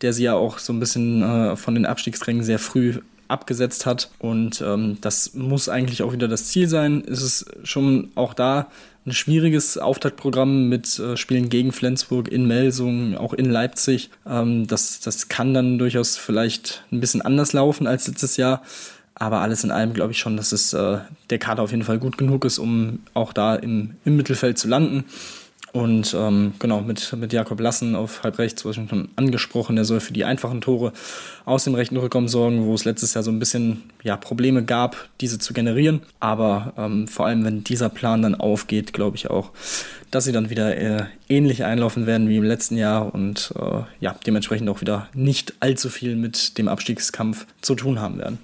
der 0.02 0.14
sie 0.14 0.24
ja 0.24 0.34
auch 0.34 0.60
so 0.60 0.74
ein 0.74 0.80
bisschen 0.80 1.24
äh, 1.24 1.56
von 1.56 1.76
den 1.76 1.86
Abstiegsrängen 1.86 2.44
sehr 2.44 2.60
früh 2.60 3.00
abgesetzt 3.34 3.86
hat. 3.86 4.10
Und 4.20 4.64
ähm, 4.66 4.98
das 5.02 5.34
muss 5.34 5.68
eigentlich 5.68 6.04
auch 6.04 6.14
wieder 6.14 6.28
das 6.28 6.48
Ziel 6.48 6.68
sein. 6.68 7.04
Es 7.06 7.22
ist 7.22 7.46
schon 7.64 8.12
auch 8.16 8.34
da 8.34 8.68
ein 9.06 9.12
schwieriges 9.12 9.78
Auftaktprogramm 9.78 10.70
mit 10.70 10.98
äh, 11.00 11.18
Spielen 11.18 11.50
gegen 11.50 11.74
Flensburg, 11.74 12.30
in 12.30 12.48
Melsung, 12.48 13.18
auch 13.18 13.34
in 13.34 13.50
Leipzig. 13.50 14.10
Ähm, 14.26 14.68
das, 14.68 15.02
das 15.02 15.28
kann 15.28 15.54
dann 15.54 15.78
durchaus 15.78 16.16
vielleicht 16.16 16.84
ein 16.92 17.02
bisschen 17.02 17.22
anders 17.22 17.52
laufen 17.52 17.86
als 17.88 18.08
letztes 18.08 18.38
Jahr. 18.38 18.62
Aber 19.16 19.42
alles 19.42 19.64
in 19.64 19.72
allem 19.72 19.94
glaube 19.94 20.12
ich 20.12 20.20
schon, 20.20 20.38
dass 20.38 20.52
es 20.52 20.74
äh, 20.74 21.00
der 21.30 21.38
Kader 21.38 21.64
auf 21.64 21.72
jeden 21.72 21.84
Fall 21.84 22.00
gut 22.00 22.18
genug 22.18 22.46
ist, 22.46 22.60
um 22.60 23.00
auch 23.14 23.34
da 23.34 23.56
im, 23.56 23.96
im 24.06 24.16
Mittelfeld 24.16 24.58
zu 24.58 24.68
landen. 24.68 25.06
Und 25.74 26.16
ähm, 26.16 26.54
genau, 26.60 26.82
mit, 26.82 27.12
mit 27.14 27.34
Jakob 27.34 27.60
Lassen 27.60 27.96
auf 27.96 28.22
halb 28.22 28.38
rechts, 28.38 28.64
was 28.64 28.78
ich 28.78 28.90
schon 28.90 29.10
angesprochen, 29.16 29.76
der 29.76 29.86
soll 29.86 30.02
für 30.02 30.14
die 30.14 30.24
einfachen 30.24 30.62
Tore 30.62 30.94
aus 31.46 31.64
dem 31.64 31.74
rechten 31.74 31.98
Rückraum 31.98 32.28
sorgen, 32.28 32.66
wo 32.66 32.76
es 32.76 32.86
letztes 32.86 33.16
Jahr 33.16 33.24
so 33.24 33.32
ein 33.32 33.40
bisschen 33.40 33.82
ja, 34.04 34.16
Probleme 34.16 34.64
gab, 34.64 35.10
diese 35.20 35.40
zu 35.40 35.52
generieren. 35.52 36.04
Aber 36.20 36.74
ähm, 36.78 37.08
vor 37.08 37.26
allem, 37.26 37.44
wenn 37.44 37.64
dieser 37.64 37.90
Plan 37.90 38.22
dann 38.22 38.36
aufgeht, 38.36 38.94
glaube 38.94 39.18
ich 39.18 39.32
auch, 39.32 39.50
dass 40.12 40.26
sie 40.26 40.32
dann 40.32 40.52
wieder 40.52 40.78
äh, 40.78 41.06
ähnlich 41.28 41.64
einlaufen 41.64 42.06
werden 42.06 42.30
wie 42.30 42.38
im 42.38 42.44
letzten 42.44 42.78
Jahr 42.78 43.12
und 43.12 43.52
äh, 43.60 43.82
ja, 44.00 44.16
dementsprechend 44.28 44.70
auch 44.70 44.82
wieder 44.82 45.10
nicht 45.16 45.56
allzu 45.60 45.90
viel 45.90 46.16
mit 46.16 46.60
dem 46.60 46.68
Abstiegskampf 46.68 47.48
zu 47.62 47.74
tun 47.74 48.00
haben 48.00 48.20
werden. 48.20 48.38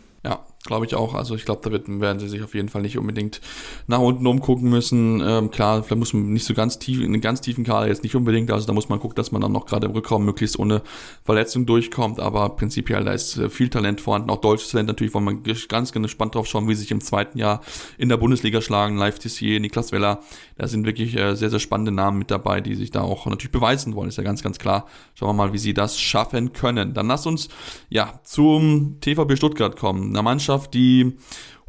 Glaube 0.65 0.85
ich 0.85 0.93
auch. 0.93 1.13
Also 1.13 1.35
ich 1.35 1.45
glaube, 1.45 1.61
da 1.63 1.71
wird, 1.71 1.87
werden 1.87 2.19
sie 2.19 2.27
sich 2.27 2.43
auf 2.43 2.53
jeden 2.53 2.67
Fall 2.67 2.81
nicht 2.81 2.97
unbedingt 2.97 3.39
nach 3.87 3.99
unten 3.99 4.27
umgucken 4.27 4.69
müssen. 4.69 5.21
Ähm, 5.25 5.51
klar, 5.51 5.83
vielleicht 5.83 5.99
muss 5.99 6.13
man 6.13 6.33
nicht 6.33 6.45
so 6.45 6.53
ganz 6.53 6.77
tief, 6.77 6.99
in 6.99 7.05
einen 7.05 7.21
ganz 7.21 7.39
tiefen 7.39 7.63
Kader 7.63 7.87
jetzt 7.87 8.03
nicht 8.03 8.13
unbedingt. 8.13 8.51
Also 8.51 8.67
da 8.67 8.73
muss 8.73 8.89
man 8.89 8.99
gucken, 8.99 9.15
dass 9.15 9.31
man 9.31 9.41
dann 9.41 9.53
noch 9.53 9.65
gerade 9.65 9.87
im 9.87 9.93
Rückraum 9.93 10.25
möglichst 10.25 10.59
ohne 10.59 10.81
Verletzung 11.23 11.65
durchkommt. 11.65 12.19
Aber 12.19 12.49
prinzipiell, 12.57 13.05
da 13.05 13.13
ist 13.13 13.37
äh, 13.37 13.49
viel 13.49 13.69
Talent 13.69 14.01
vorhanden. 14.01 14.29
Auch 14.31 14.41
deutsches 14.41 14.71
Talent 14.71 14.89
natürlich, 14.89 15.13
wo 15.13 15.21
man 15.21 15.43
ganz 15.69 15.93
gespannt 15.93 16.35
drauf 16.35 16.45
schauen, 16.45 16.67
wie 16.67 16.75
sich 16.75 16.91
im 16.91 16.99
zweiten 16.99 17.37
Jahr 17.37 17.61
in 17.97 18.09
der 18.09 18.17
Bundesliga 18.17 18.59
schlagen. 18.59 18.97
Live 18.97 19.17
TCE, 19.17 19.61
Niklas 19.61 19.93
Weller. 19.93 20.19
Da 20.57 20.67
sind 20.67 20.85
wirklich 20.85 21.15
äh, 21.15 21.35
sehr, 21.35 21.49
sehr 21.49 21.59
spannende 21.59 21.93
Namen 21.93 22.19
mit 22.19 22.31
dabei, 22.31 22.59
die 22.59 22.75
sich 22.75 22.91
da 22.91 22.99
auch 22.99 23.25
natürlich 23.27 23.53
beweisen 23.53 23.95
wollen. 23.95 24.09
Ist 24.09 24.17
ja 24.17 24.23
ganz, 24.23 24.43
ganz 24.43 24.59
klar. 24.59 24.87
Schauen 25.13 25.29
wir 25.29 25.45
mal, 25.45 25.53
wie 25.53 25.57
sie 25.57 25.73
das 25.73 25.97
schaffen 25.97 26.51
können. 26.51 26.93
Dann 26.93 27.07
lass 27.07 27.25
uns, 27.25 27.47
ja, 27.87 28.19
zum 28.23 28.97
TVB 28.99 29.37
Stuttgart 29.37 29.77
kommen. 29.77 30.09
Eine 30.09 30.21
Mannschaft, 30.21 30.48
Mannschaft, 30.49 30.73
die 30.73 31.13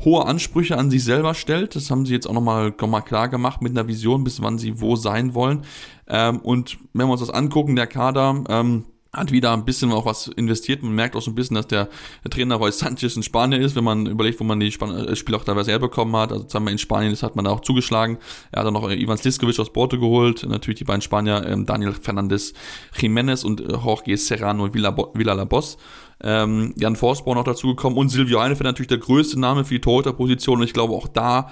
hohe 0.02 0.24
Ansprüche 0.24 0.78
an 0.78 0.90
sich 0.90 1.04
selber 1.04 1.34
stellt. 1.34 1.76
Das 1.76 1.90
haben 1.90 2.06
sie 2.06 2.14
jetzt 2.14 2.26
auch 2.26 2.32
nochmal 2.32 2.72
noch 2.80 2.88
mal 2.88 3.02
klar 3.02 3.28
gemacht 3.28 3.60
mit 3.60 3.72
einer 3.72 3.86
Vision, 3.86 4.24
bis 4.24 4.40
wann 4.40 4.58
sie 4.58 4.80
wo 4.80 4.96
sein 4.96 5.34
wollen. 5.34 5.62
Ähm, 6.08 6.38
und 6.38 6.78
wenn 6.94 7.06
wir 7.06 7.12
uns 7.12 7.20
das 7.20 7.30
angucken, 7.30 7.76
der 7.76 7.86
Kader, 7.86 8.42
ähm, 8.48 8.84
hat 9.12 9.32
wieder 9.32 9.52
ein 9.52 9.64
bisschen 9.64 9.92
auch 9.92 10.06
was 10.06 10.28
investiert. 10.28 10.82
Man 10.82 10.94
merkt 10.94 11.16
auch 11.16 11.22
so 11.22 11.30
ein 11.30 11.34
bisschen, 11.34 11.56
dass 11.56 11.66
der, 11.66 11.88
Trainer 12.30 12.56
Roy 12.56 12.70
Sanchez 12.70 13.16
in 13.16 13.22
Spanien 13.22 13.60
ist, 13.60 13.74
wenn 13.74 13.84
man 13.84 14.06
überlegt, 14.06 14.38
wo 14.40 14.44
man 14.44 14.60
die 14.60 14.70
Span 14.70 14.90
äh, 14.90 15.16
Spiele 15.16 15.36
auch 15.36 15.44
teilweise 15.44 15.72
herbekommen 15.72 16.14
hat. 16.16 16.32
Also 16.32 16.48
sagen 16.48 16.64
wir 16.64 16.72
in 16.72 16.78
Spanien, 16.78 17.10
das 17.10 17.22
hat 17.22 17.34
man 17.34 17.44
da 17.44 17.50
auch 17.50 17.60
zugeschlagen. 17.60 18.18
Er 18.52 18.60
hat 18.60 18.66
dann 18.66 18.74
noch 18.74 18.88
äh, 18.88 18.94
Ivan 18.94 19.18
Sliskovic 19.18 19.58
aus 19.58 19.72
Porto 19.72 19.98
geholt. 19.98 20.46
Natürlich 20.48 20.78
die 20.78 20.84
beiden 20.84 21.02
Spanier, 21.02 21.44
ähm, 21.46 21.66
Daniel 21.66 21.92
Fernandez 21.92 22.52
Jiménez 22.96 23.44
und 23.44 23.60
äh, 23.60 23.72
Jorge 23.72 24.16
Serrano 24.16 24.72
Villa, 24.72 24.96
Villa 25.14 25.32
Labos 25.32 25.76
ähm, 26.22 26.74
Jan 26.76 26.96
Forsborn 26.96 27.38
noch 27.38 27.44
dazugekommen 27.44 27.98
und 27.98 28.10
Silvio 28.10 28.40
Heinefeld 28.40 28.64
natürlich 28.64 28.88
der 28.88 28.98
größte 28.98 29.40
Name 29.40 29.64
für 29.64 29.74
die 29.74 29.80
Torhüterposition 29.80 30.58
und 30.58 30.64
ich 30.64 30.72
glaube 30.72 30.94
auch 30.94 31.08
da 31.08 31.50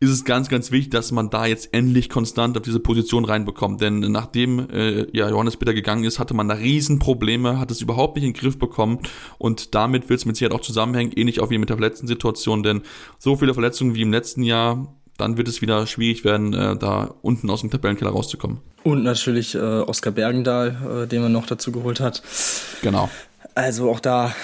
ist 0.00 0.10
es 0.10 0.24
ganz, 0.24 0.48
ganz 0.48 0.70
wichtig, 0.70 0.90
dass 0.90 1.12
man 1.12 1.30
da 1.30 1.46
jetzt 1.46 1.72
endlich 1.72 2.08
konstant 2.08 2.56
auf 2.56 2.62
diese 2.62 2.80
Position 2.80 3.24
reinbekommt. 3.24 3.80
Denn 3.80 4.00
nachdem 4.00 4.68
äh, 4.70 5.06
ja, 5.16 5.28
Johannes 5.28 5.56
Bitter 5.56 5.72
gegangen 5.72 6.04
ist, 6.04 6.18
hatte 6.18 6.34
man 6.34 6.48
da 6.48 6.54
Riesenprobleme, 6.54 7.58
hat 7.58 7.70
es 7.70 7.80
überhaupt 7.80 8.16
nicht 8.16 8.24
in 8.24 8.32
den 8.32 8.38
Griff 8.38 8.58
bekommen. 8.58 8.98
Und 9.38 9.74
damit 9.74 10.08
wird 10.08 10.20
es 10.20 10.26
mit 10.26 10.36
Sicherheit 10.36 10.58
auch 10.58 10.62
zusammenhängen, 10.62 11.12
ähnlich 11.14 11.40
auch 11.40 11.50
wie 11.50 11.58
mit 11.58 11.70
der 11.70 11.76
Verletzten-Situation. 11.76 12.62
Denn 12.62 12.82
so 13.18 13.36
viele 13.36 13.54
Verletzungen 13.54 13.94
wie 13.94 14.02
im 14.02 14.12
letzten 14.12 14.42
Jahr, 14.42 14.94
dann 15.16 15.36
wird 15.36 15.48
es 15.48 15.62
wieder 15.62 15.86
schwierig 15.86 16.24
werden, 16.24 16.52
äh, 16.52 16.76
da 16.76 17.14
unten 17.22 17.48
aus 17.48 17.60
dem 17.60 17.70
Tabellenkeller 17.70 18.10
rauszukommen. 18.10 18.58
Und 18.82 19.04
natürlich 19.04 19.54
äh, 19.54 19.58
Oskar 19.58 20.12
Bergendahl, 20.12 21.04
äh, 21.04 21.06
den 21.06 21.22
man 21.22 21.32
noch 21.32 21.46
dazu 21.46 21.72
geholt 21.72 22.00
hat. 22.00 22.22
Genau. 22.82 23.08
Also 23.54 23.88
auch 23.90 24.00
da, 24.00 24.34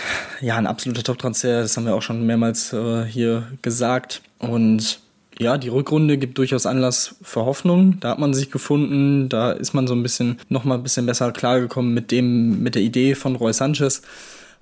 ja, 0.41 0.57
ein 0.57 0.69
absoluter 0.69 1.03
Top-Transfer, 1.03 1.63
das 1.63 1.77
haben 1.77 1.85
wir 1.85 1.95
auch 1.97 2.03
schon 2.03 2.25
mehrmals 2.25 2.73
äh, 2.73 3.05
hier 3.05 3.49
gesagt. 3.61 4.23
Und 4.39 5.01
ja, 5.41 5.57
die 5.57 5.69
Rückrunde 5.69 6.19
gibt 6.19 6.37
durchaus 6.37 6.67
Anlass 6.67 7.17
für 7.23 7.47
Hoffnung. 7.47 7.99
Da 8.01 8.11
hat 8.11 8.19
man 8.19 8.35
sich 8.35 8.51
gefunden, 8.51 9.31
da 9.31 9.53
ist 9.53 9.73
man 9.73 9.87
so 9.87 9.95
ein 9.95 10.03
bisschen, 10.03 10.39
nochmal 10.51 10.77
ein 10.77 10.83
bisschen 10.83 11.07
besser 11.07 11.33
klargekommen 11.33 11.95
mit 11.95 12.11
dem, 12.11 12.63
mit 12.63 12.75
der 12.75 12.83
Idee 12.83 13.15
von 13.15 13.37
Roy 13.37 13.55
Sanchez. 13.55 14.03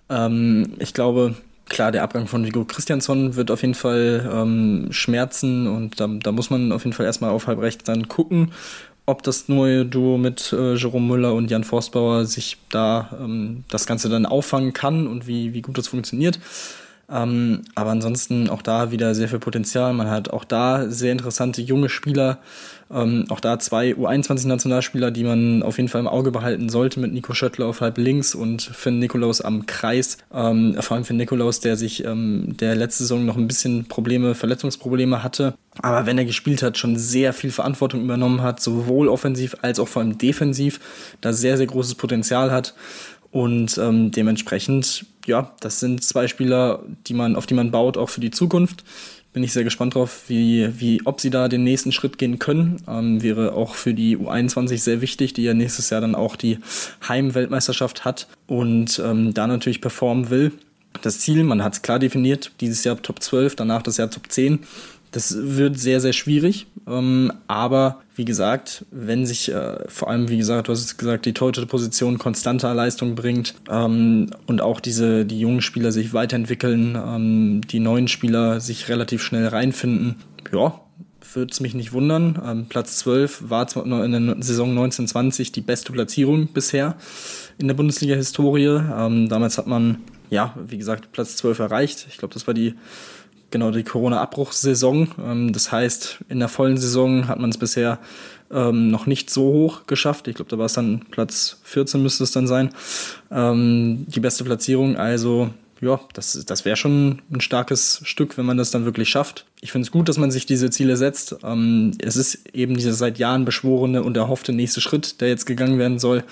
Ähm, 0.08 0.74
ich 0.78 0.94
glaube, 0.94 1.34
klar, 1.68 1.90
der 1.90 2.04
Abgang 2.04 2.28
von 2.28 2.44
Vigo 2.44 2.64
Christiansson 2.64 3.34
wird 3.34 3.50
auf 3.50 3.62
jeden 3.62 3.74
Fall 3.74 4.30
ähm, 4.32 4.86
schmerzen 4.90 5.66
und 5.66 5.98
da, 5.98 6.06
da 6.06 6.30
muss 6.30 6.48
man 6.48 6.70
auf 6.70 6.84
jeden 6.84 6.94
Fall 6.94 7.06
erstmal 7.06 7.30
auf 7.30 7.48
halb 7.48 7.60
rechts 7.60 7.82
dann 7.82 8.06
gucken, 8.06 8.52
ob 9.04 9.24
das 9.24 9.48
neue 9.48 9.84
Duo 9.84 10.16
mit 10.16 10.52
äh, 10.52 10.74
Jerome 10.74 11.08
Müller 11.08 11.34
und 11.34 11.50
Jan 11.50 11.64
Forstbauer 11.64 12.24
sich 12.24 12.56
da 12.70 13.10
ähm, 13.20 13.64
das 13.68 13.86
Ganze 13.86 14.08
dann 14.08 14.26
auffangen 14.26 14.72
kann 14.72 15.08
und 15.08 15.26
wie, 15.26 15.54
wie 15.54 15.62
gut 15.62 15.76
das 15.76 15.88
funktioniert. 15.88 16.38
Ähm, 17.10 17.62
aber 17.74 17.90
ansonsten 17.90 18.50
auch 18.50 18.60
da 18.60 18.90
wieder 18.90 19.14
sehr 19.14 19.28
viel 19.28 19.38
Potenzial. 19.38 19.94
Man 19.94 20.10
hat 20.10 20.30
auch 20.30 20.44
da 20.44 20.90
sehr 20.90 21.12
interessante 21.12 21.62
junge 21.62 21.88
Spieler. 21.88 22.38
Ähm, 22.90 23.26
auch 23.28 23.40
da 23.40 23.58
zwei 23.58 23.92
U21-Nationalspieler, 23.92 25.10
die 25.10 25.24
man 25.24 25.62
auf 25.62 25.76
jeden 25.78 25.88
Fall 25.88 26.00
im 26.00 26.06
Auge 26.06 26.30
behalten 26.30 26.68
sollte, 26.68 27.00
mit 27.00 27.12
Nico 27.12 27.34
Schöttler 27.34 27.66
auf 27.66 27.80
halb 27.80 27.98
links 27.98 28.34
und 28.34 28.62
Finn 28.62 28.98
Nikolaus 28.98 29.40
am 29.40 29.66
Kreis. 29.66 30.18
Ähm, 30.32 30.76
vor 30.80 30.96
allem 30.96 31.04
Finn 31.04 31.16
Nikolaus, 31.16 31.60
der 31.60 31.76
sich 31.76 32.04
ähm, 32.04 32.56
der 32.58 32.74
letzte 32.74 33.04
Saison 33.04 33.24
noch 33.24 33.36
ein 33.36 33.46
bisschen 33.46 33.86
Probleme, 33.86 34.34
Verletzungsprobleme 34.34 35.22
hatte. 35.22 35.54
Aber 35.80 36.06
wenn 36.06 36.18
er 36.18 36.24
gespielt 36.24 36.62
hat, 36.62 36.76
schon 36.76 36.96
sehr 36.96 37.32
viel 37.32 37.50
Verantwortung 37.50 38.02
übernommen 38.02 38.42
hat, 38.42 38.60
sowohl 38.60 39.08
offensiv 39.08 39.56
als 39.62 39.78
auch 39.78 39.88
vor 39.88 40.02
allem 40.02 40.18
defensiv, 40.18 40.80
da 41.20 41.32
sehr, 41.32 41.56
sehr 41.56 41.66
großes 41.66 41.94
Potenzial 41.94 42.50
hat. 42.50 42.74
Und 43.30 43.76
ähm, 43.78 44.10
dementsprechend, 44.10 45.04
ja, 45.28 45.52
das 45.60 45.80
sind 45.80 46.02
zwei 46.02 46.28
Spieler, 46.28 46.82
die 47.06 47.14
man, 47.14 47.36
auf 47.36 47.46
die 47.46 47.54
man 47.54 47.70
baut, 47.70 47.96
auch 47.96 48.08
für 48.08 48.20
die 48.20 48.30
Zukunft. 48.30 48.84
bin 49.32 49.42
ich 49.44 49.52
sehr 49.52 49.64
gespannt 49.64 49.94
drauf, 49.94 50.24
wie, 50.28 50.68
wie, 50.80 51.00
ob 51.04 51.20
sie 51.20 51.30
da 51.30 51.48
den 51.48 51.62
nächsten 51.62 51.92
Schritt 51.92 52.18
gehen 52.18 52.38
können. 52.38 52.82
Ähm, 52.88 53.22
wäre 53.22 53.52
auch 53.52 53.74
für 53.74 53.94
die 53.94 54.16
U21 54.16 54.78
sehr 54.78 55.00
wichtig, 55.00 55.34
die 55.34 55.44
ja 55.44 55.54
nächstes 55.54 55.90
Jahr 55.90 56.00
dann 56.00 56.14
auch 56.14 56.34
die 56.34 56.58
Heimweltmeisterschaft 57.06 58.04
hat 58.04 58.26
und 58.46 59.00
ähm, 59.04 59.34
da 59.34 59.46
natürlich 59.46 59.80
performen 59.80 60.30
will. 60.30 60.52
Das 61.02 61.20
Ziel, 61.20 61.44
man 61.44 61.62
hat 61.62 61.74
es 61.74 61.82
klar 61.82 61.98
definiert, 61.98 62.50
dieses 62.60 62.82
Jahr 62.82 63.00
Top 63.00 63.22
12, 63.22 63.54
danach 63.54 63.82
das 63.82 63.98
Jahr 63.98 64.10
Top 64.10 64.30
10. 64.30 64.60
Das 65.10 65.36
wird 65.38 65.78
sehr, 65.78 66.00
sehr 66.00 66.12
schwierig. 66.12 66.66
Ähm, 66.86 67.32
aber 67.46 68.00
wie 68.14 68.24
gesagt, 68.24 68.84
wenn 68.90 69.26
sich 69.26 69.52
äh, 69.52 69.78
vor 69.88 70.10
allem, 70.10 70.28
wie 70.28 70.38
gesagt, 70.38 70.68
du 70.68 70.72
hast 70.72 70.84
es 70.84 70.96
gesagt, 70.96 71.26
die 71.26 71.34
Torhüter-Position 71.34 72.18
konstanter 72.18 72.74
Leistung 72.74 73.14
bringt 73.14 73.54
ähm, 73.70 74.30
und 74.46 74.60
auch 74.60 74.80
diese, 74.80 75.24
die 75.24 75.40
jungen 75.40 75.62
Spieler 75.62 75.92
sich 75.92 76.12
weiterentwickeln, 76.14 76.96
ähm, 76.96 77.60
die 77.62 77.80
neuen 77.80 78.08
Spieler 78.08 78.60
sich 78.60 78.88
relativ 78.88 79.22
schnell 79.22 79.46
reinfinden, 79.46 80.16
ja, 80.52 80.80
würde 81.34 81.52
es 81.52 81.60
mich 81.60 81.74
nicht 81.74 81.92
wundern. 81.92 82.40
Ähm, 82.44 82.66
Platz 82.68 82.96
12 82.98 83.50
war 83.50 83.66
zwar 83.68 83.84
in 83.84 84.12
der 84.12 84.42
Saison 84.42 84.70
1920 84.70 85.52
die 85.52 85.60
beste 85.60 85.92
Platzierung 85.92 86.48
bisher 86.48 86.96
in 87.58 87.68
der 87.68 87.74
Bundesliga-Historie. 87.74 88.80
Ähm, 88.96 89.28
damals 89.28 89.58
hat 89.58 89.66
man, 89.66 89.98
ja, 90.30 90.54
wie 90.66 90.78
gesagt, 90.78 91.12
Platz 91.12 91.36
12 91.36 91.58
erreicht. 91.58 92.06
Ich 92.08 92.18
glaube, 92.18 92.34
das 92.34 92.46
war 92.46 92.54
die 92.54 92.74
genau 93.50 93.70
die 93.70 93.84
Corona-Abbruchssaison. 93.84 95.08
Ähm, 95.22 95.52
das 95.52 95.72
heißt, 95.72 96.18
in 96.28 96.38
der 96.38 96.48
vollen 96.48 96.76
Saison 96.76 97.28
hat 97.28 97.38
man 97.38 97.50
es 97.50 97.58
bisher 97.58 97.98
ähm, 98.50 98.90
noch 98.90 99.06
nicht 99.06 99.30
so 99.30 99.42
hoch 99.42 99.86
geschafft. 99.86 100.28
Ich 100.28 100.36
glaube, 100.36 100.50
da 100.50 100.58
war 100.58 100.66
es 100.66 100.72
dann 100.74 101.04
Platz 101.10 101.60
14 101.64 102.02
müsste 102.02 102.24
es 102.24 102.32
dann 102.32 102.46
sein. 102.46 102.70
Ähm, 103.30 104.04
die 104.08 104.20
beste 104.20 104.44
Platzierung. 104.44 104.96
Also 104.96 105.50
ja, 105.80 106.00
das, 106.12 106.44
das 106.44 106.64
wäre 106.64 106.76
schon 106.76 107.22
ein 107.30 107.40
starkes 107.40 108.00
Stück, 108.02 108.36
wenn 108.36 108.46
man 108.46 108.56
das 108.56 108.70
dann 108.70 108.84
wirklich 108.84 109.08
schafft. 109.08 109.44
Ich 109.60 109.70
finde 109.70 109.86
es 109.86 109.92
gut, 109.92 110.08
dass 110.08 110.18
man 110.18 110.30
sich 110.30 110.46
diese 110.46 110.70
Ziele 110.70 110.96
setzt. 110.96 111.36
Ähm, 111.44 111.92
es 112.02 112.16
ist 112.16 112.48
eben 112.54 112.76
dieser 112.76 112.94
seit 112.94 113.18
Jahren 113.18 113.44
beschworene 113.44 114.02
und 114.02 114.16
erhoffte 114.16 114.52
nächste 114.52 114.80
Schritt, 114.80 115.20
der 115.20 115.28
jetzt 115.28 115.46
gegangen 115.46 115.78
werden 115.78 115.98
soll. 115.98 116.24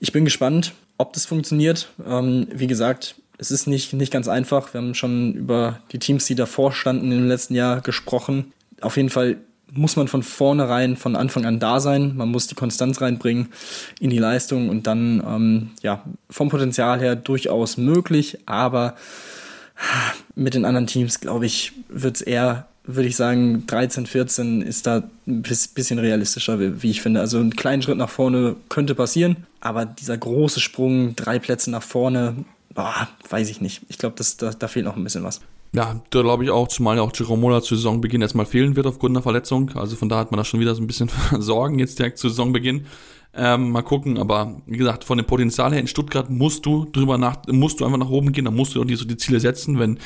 Ich 0.00 0.12
bin 0.12 0.24
gespannt, 0.24 0.72
ob 0.98 1.12
das 1.14 1.26
funktioniert. 1.26 1.88
Ähm, 2.06 2.46
wie 2.52 2.66
gesagt, 2.66 3.16
es 3.38 3.50
ist 3.50 3.66
nicht, 3.66 3.92
nicht 3.92 4.12
ganz 4.12 4.28
einfach. 4.28 4.74
Wir 4.74 4.80
haben 4.80 4.94
schon 4.94 5.32
über 5.32 5.80
die 5.92 5.98
Teams, 5.98 6.26
die 6.26 6.34
davor 6.34 6.72
standen 6.72 7.12
im 7.12 7.28
letzten 7.28 7.54
Jahr 7.54 7.80
gesprochen. 7.80 8.52
Auf 8.80 8.96
jeden 8.96 9.10
Fall 9.10 9.38
muss 9.72 9.96
man 9.96 10.08
von 10.08 10.22
vornherein, 10.22 10.96
von 10.96 11.14
Anfang 11.14 11.44
an 11.44 11.60
da 11.60 11.78
sein. 11.80 12.16
Man 12.16 12.30
muss 12.30 12.46
die 12.46 12.54
Konstanz 12.54 13.00
reinbringen 13.00 13.48
in 14.00 14.10
die 14.10 14.18
Leistung 14.18 14.68
und 14.68 14.86
dann, 14.86 15.22
ähm, 15.26 15.70
ja, 15.82 16.04
vom 16.30 16.48
Potenzial 16.48 17.00
her 17.00 17.16
durchaus 17.16 17.76
möglich, 17.76 18.38
aber 18.46 18.96
mit 20.34 20.54
den 20.54 20.64
anderen 20.64 20.86
Teams, 20.86 21.20
glaube 21.20 21.46
ich, 21.46 21.72
wird 21.88 22.16
es 22.16 22.22
eher, 22.22 22.66
würde 22.84 23.08
ich 23.08 23.16
sagen, 23.16 23.66
13, 23.66 24.06
14 24.06 24.62
ist 24.62 24.86
da 24.86 25.04
ein 25.26 25.42
bisschen 25.42 25.98
realistischer, 25.98 26.82
wie 26.82 26.90
ich 26.90 27.02
finde. 27.02 27.20
Also 27.20 27.38
einen 27.38 27.54
kleinen 27.54 27.82
Schritt 27.82 27.98
nach 27.98 28.08
vorne 28.08 28.56
könnte 28.68 28.94
passieren, 28.94 29.36
aber 29.60 29.84
dieser 29.84 30.16
große 30.16 30.60
Sprung, 30.60 31.14
drei 31.14 31.38
Plätze 31.38 31.70
nach 31.70 31.82
vorne, 31.82 32.44
boah, 32.78 33.08
weiß 33.28 33.50
ich 33.50 33.60
nicht. 33.60 33.82
Ich 33.88 33.98
glaube, 33.98 34.14
da, 34.38 34.50
da 34.50 34.68
fehlt 34.68 34.84
noch 34.84 34.96
ein 34.96 35.02
bisschen 35.02 35.24
was. 35.24 35.40
Ja, 35.74 36.00
da 36.10 36.22
glaube 36.22 36.44
ich 36.44 36.50
auch, 36.50 36.68
zumal 36.68 36.96
ja 36.96 37.02
auch 37.02 37.10
Jerome 37.12 37.42
Mola 37.42 37.60
zu 37.60 37.74
Saisonbeginn 37.74 38.22
erstmal 38.22 38.46
fehlen 38.46 38.76
wird 38.76 38.86
aufgrund 38.86 39.16
einer 39.16 39.22
Verletzung. 39.22 39.70
Also 39.74 39.96
von 39.96 40.08
da 40.08 40.18
hat 40.18 40.30
man 40.30 40.38
da 40.38 40.44
schon 40.44 40.60
wieder 40.60 40.76
so 40.76 40.80
ein 40.80 40.86
bisschen 40.86 41.10
Sorgen 41.40 41.80
jetzt 41.80 41.98
direkt 41.98 42.18
zu 42.18 42.28
Saisonbeginn. 42.28 42.86
Ähm, 43.34 43.72
mal 43.72 43.82
gucken, 43.82 44.16
aber 44.16 44.62
wie 44.66 44.78
gesagt, 44.78 45.02
von 45.02 45.18
dem 45.18 45.26
Potenzial 45.26 45.72
her 45.72 45.80
in 45.80 45.88
Stuttgart 45.88 46.30
musst 46.30 46.64
du 46.66 46.84
drüber 46.84 47.18
nach, 47.18 47.38
musst 47.48 47.80
du 47.80 47.84
einfach 47.84 47.98
nach 47.98 48.10
oben 48.10 48.32
gehen, 48.32 48.44
da 48.44 48.50
musst 48.52 48.74
du 48.74 48.80
auch 48.80 48.86
die, 48.86 48.96
so 48.96 49.04
die 49.04 49.16
Ziele 49.16 49.40
setzen, 49.40 49.78
wenn, 49.78 49.98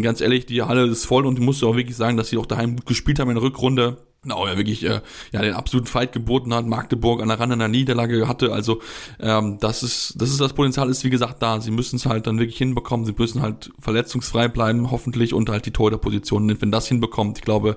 ganz 0.00 0.20
ehrlich, 0.20 0.46
die 0.46 0.62
Halle 0.62 0.86
ist 0.86 1.04
voll 1.04 1.26
und 1.26 1.38
du 1.38 1.42
musst 1.42 1.62
auch 1.64 1.76
wirklich 1.76 1.96
sagen, 1.96 2.16
dass 2.16 2.28
sie 2.28 2.38
auch 2.38 2.46
daheim 2.46 2.76
gut 2.76 2.86
gespielt 2.86 3.18
haben 3.18 3.28
in 3.28 3.34
der 3.34 3.42
Rückrunde 3.42 3.98
Genau, 4.24 4.46
er 4.46 4.56
wirklich 4.56 4.84
äh, 4.84 5.00
ja 5.32 5.42
den 5.42 5.54
absoluten 5.54 5.88
Fight 5.88 6.12
geboten 6.12 6.54
hat, 6.54 6.64
Magdeburg 6.64 7.20
an 7.20 7.26
der 7.26 7.40
Rand 7.40 7.54
einer 7.54 7.66
Niederlage 7.66 8.28
hatte. 8.28 8.52
Also 8.52 8.80
ähm, 9.18 9.58
das 9.58 9.82
ist 9.82 10.14
das 10.16 10.30
ist 10.30 10.40
das 10.40 10.52
Potenzial 10.52 10.88
ist 10.90 11.02
wie 11.02 11.10
gesagt 11.10 11.42
da. 11.42 11.60
Sie 11.60 11.72
müssen 11.72 11.96
es 11.96 12.06
halt 12.06 12.28
dann 12.28 12.38
wirklich 12.38 12.56
hinbekommen. 12.56 13.04
Sie 13.04 13.14
müssen 13.18 13.42
halt 13.42 13.72
verletzungsfrei 13.80 14.46
bleiben, 14.46 14.92
hoffentlich 14.92 15.34
und 15.34 15.48
halt 15.48 15.66
die 15.66 15.72
Torhüterposition. 15.72 16.60
Wenn 16.60 16.70
das 16.70 16.86
hinbekommt, 16.86 17.38
ich 17.38 17.44
glaube, 17.44 17.76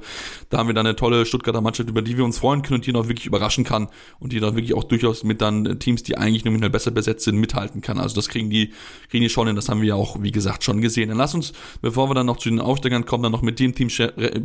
da 0.52 0.60
haben 0.60 0.68
wir 0.68 0.76
dann 0.76 0.86
eine 0.86 0.96
tolle 0.96 1.26
Stuttgarter 1.26 1.62
Mannschaft, 1.62 1.90
über 1.90 2.04
die 2.04 2.16
wir 2.16 2.24
uns 2.24 2.38
freuen 2.38 2.62
können 2.62 2.76
und 2.76 2.86
die 2.86 2.94
noch 2.94 3.08
wirklich 3.08 3.26
überraschen 3.26 3.64
kann 3.64 3.88
und 4.20 4.32
die 4.32 4.40
dann 4.40 4.56
wirklich 4.56 4.76
auch 4.76 4.84
durchaus 4.84 5.24
mit 5.24 5.42
dann 5.42 5.80
Teams, 5.80 6.04
die 6.04 6.16
eigentlich 6.16 6.46
nominell 6.46 6.70
besser 6.70 6.92
besetzt 6.92 7.26
sind, 7.26 7.38
mithalten 7.38 7.82
kann. 7.82 7.98
Also 7.98 8.14
das 8.14 8.30
kriegen 8.30 8.52
die 8.52 8.72
kriegen 9.10 9.24
die 9.24 9.30
schon 9.30 9.48
hin. 9.48 9.56
Das 9.56 9.68
haben 9.68 9.82
wir 9.82 9.88
ja 9.88 9.96
auch 9.96 10.22
wie 10.22 10.32
gesagt 10.32 10.64
schon 10.64 10.80
gesehen. 10.80 11.10
Dann 11.10 11.18
lass 11.18 11.34
uns, 11.34 11.54
bevor 11.82 12.08
wir 12.08 12.14
dann 12.14 12.28
noch 12.28 12.38
zu 12.38 12.50
den 12.50 12.60
Aufsteigern 12.60 13.08
kommen, 13.08 13.24
dann 13.24 13.32
noch 13.32 13.42
mit 13.42 13.60
dem 13.60 13.74
Team 13.74 13.88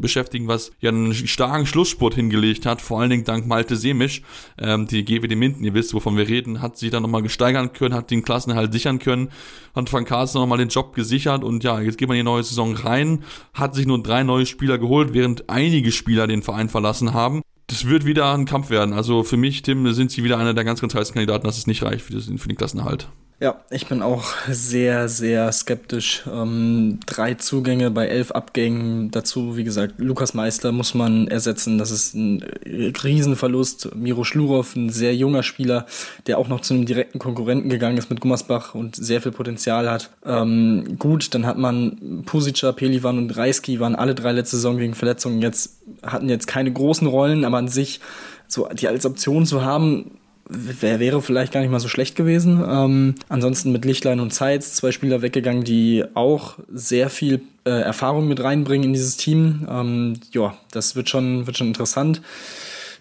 beschäftigen, 0.00 0.48
was 0.48 0.72
ja 0.80 0.88
einen 0.88 1.12
starken 1.12 1.66
Schluss 1.66 1.89
Schlussspurt 1.90 2.14
hingelegt 2.14 2.66
hat, 2.66 2.80
vor 2.80 3.00
allen 3.00 3.10
Dingen 3.10 3.24
dank 3.24 3.46
Malte 3.46 3.76
Semisch, 3.76 4.22
ähm, 4.58 4.86
die 4.86 5.04
GWD 5.04 5.36
Minden, 5.36 5.64
ihr 5.64 5.74
wisst, 5.74 5.92
wovon 5.94 6.16
wir 6.16 6.28
reden, 6.28 6.62
hat 6.62 6.78
sich 6.78 6.90
dann 6.90 7.02
nochmal 7.02 7.22
gesteigern 7.22 7.72
können, 7.72 7.94
hat 7.94 8.10
den 8.10 8.22
Klassenhalt 8.22 8.72
sichern 8.72 8.98
können, 8.98 9.30
hat 9.74 9.92
Van 9.92 10.04
Carsten 10.04 10.38
nochmal 10.38 10.58
den 10.58 10.68
Job 10.68 10.94
gesichert 10.94 11.44
und 11.44 11.64
ja, 11.64 11.80
jetzt 11.80 11.98
geht 11.98 12.08
man 12.08 12.16
in 12.16 12.24
die 12.24 12.30
neue 12.30 12.42
Saison 12.42 12.74
rein, 12.74 13.24
hat 13.52 13.74
sich 13.74 13.86
nur 13.86 14.02
drei 14.02 14.22
neue 14.22 14.46
Spieler 14.46 14.78
geholt, 14.78 15.12
während 15.12 15.50
einige 15.50 15.92
Spieler 15.92 16.26
den 16.26 16.42
Verein 16.42 16.68
verlassen 16.68 17.12
haben 17.12 17.42
das 17.66 17.86
wird 17.86 18.04
wieder 18.04 18.34
ein 18.34 18.46
Kampf 18.46 18.68
werden. 18.70 18.92
Also 18.92 19.22
für 19.22 19.36
mich, 19.36 19.62
Tim, 19.62 19.92
sind 19.92 20.10
sie 20.10 20.24
wieder 20.24 20.38
einer 20.38 20.54
der 20.54 20.64
ganz, 20.64 20.80
ganz 20.80 20.92
heißen 20.92 21.14
Kandidaten, 21.14 21.46
dass 21.46 21.56
es 21.56 21.68
nicht 21.68 21.84
reicht 21.84 22.02
für, 22.02 22.20
für 22.20 22.48
den 22.48 22.56
Klassenerhalt. 22.56 23.08
Ja, 23.42 23.56
ich 23.70 23.86
bin 23.86 24.02
auch 24.02 24.34
sehr, 24.50 25.08
sehr 25.08 25.50
skeptisch. 25.50 26.24
Ähm, 26.30 27.00
drei 27.06 27.32
Zugänge 27.32 27.90
bei 27.90 28.06
elf 28.06 28.32
Abgängen. 28.32 29.10
Dazu, 29.12 29.56
wie 29.56 29.64
gesagt, 29.64 29.94
Lukas 29.96 30.34
Meister 30.34 30.72
muss 30.72 30.92
man 30.92 31.26
ersetzen. 31.26 31.78
Das 31.78 31.90
ist 31.90 32.14
ein 32.14 32.44
Riesenverlust. 32.66 33.94
Miro 33.96 34.24
Schlurov, 34.24 34.76
ein 34.76 34.90
sehr 34.90 35.16
junger 35.16 35.42
Spieler, 35.42 35.86
der 36.26 36.36
auch 36.36 36.48
noch 36.48 36.60
zu 36.60 36.74
einem 36.74 36.84
direkten 36.84 37.18
Konkurrenten 37.18 37.70
gegangen 37.70 37.96
ist 37.96 38.10
mit 38.10 38.20
Gummersbach 38.20 38.74
und 38.74 38.94
sehr 38.94 39.22
viel 39.22 39.32
Potenzial 39.32 39.90
hat. 39.90 40.10
Ähm, 40.22 40.98
gut, 40.98 41.34
dann 41.34 41.46
hat 41.46 41.56
man 41.56 42.24
Pusica, 42.26 42.72
Pelivan 42.72 43.16
und 43.16 43.34
Reiski 43.34 43.80
waren 43.80 43.96
alle 43.96 44.14
drei 44.14 44.32
letzte 44.32 44.56
Saison 44.56 44.76
wegen 44.76 44.92
Verletzungen 44.92 45.40
jetzt, 45.40 45.80
hatten 46.02 46.28
jetzt 46.28 46.46
keine 46.46 46.70
großen 46.70 47.06
Rollen, 47.06 47.46
aber 47.46 47.56
an 47.56 47.68
sich 47.68 48.00
so 48.48 48.68
die 48.72 48.88
als 48.88 49.06
Option 49.06 49.46
zu 49.46 49.64
haben, 49.64 50.18
wäre 50.50 51.22
vielleicht 51.22 51.52
gar 51.52 51.60
nicht 51.60 51.70
mal 51.70 51.80
so 51.80 51.88
schlecht 51.88 52.16
gewesen. 52.16 52.62
Ähm, 52.66 53.14
ansonsten 53.28 53.72
mit 53.72 53.84
Lichtlein 53.84 54.20
und 54.20 54.32
Zeitz 54.32 54.74
zwei 54.74 54.92
Spieler 54.92 55.22
weggegangen, 55.22 55.64
die 55.64 56.04
auch 56.14 56.58
sehr 56.72 57.10
viel 57.10 57.42
äh, 57.64 57.70
Erfahrung 57.70 58.28
mit 58.28 58.42
reinbringen 58.42 58.88
in 58.88 58.92
dieses 58.92 59.16
Team. 59.16 59.66
Ähm, 59.70 60.14
ja, 60.32 60.56
das 60.72 60.96
wird 60.96 61.08
schon, 61.08 61.46
wird 61.46 61.56
schon 61.56 61.68
interessant 61.68 62.20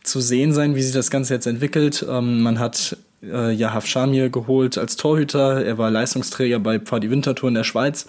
zu 0.04 0.22
sehen 0.22 0.54
sein, 0.54 0.76
wie 0.76 0.82
sich 0.82 0.94
das 0.94 1.12
Ganze 1.12 1.34
jetzt 1.34 1.46
entwickelt. 1.46 2.06
Ähm, 2.08 2.42
man 2.42 2.60
hat 2.60 2.98
äh, 3.24 3.52
Yahaf 3.52 3.86
Shamir 3.86 4.30
geholt 4.30 4.78
als 4.78 4.96
Torhüter. 4.96 5.64
Er 5.66 5.78
war 5.78 5.92
Leistungsträger 5.92 6.60
bei 6.60 6.80
Pfadi 6.80 7.10
Winterthur 7.10 7.50
in 7.50 7.56
der 7.56 7.64
Schweiz. 7.64 8.08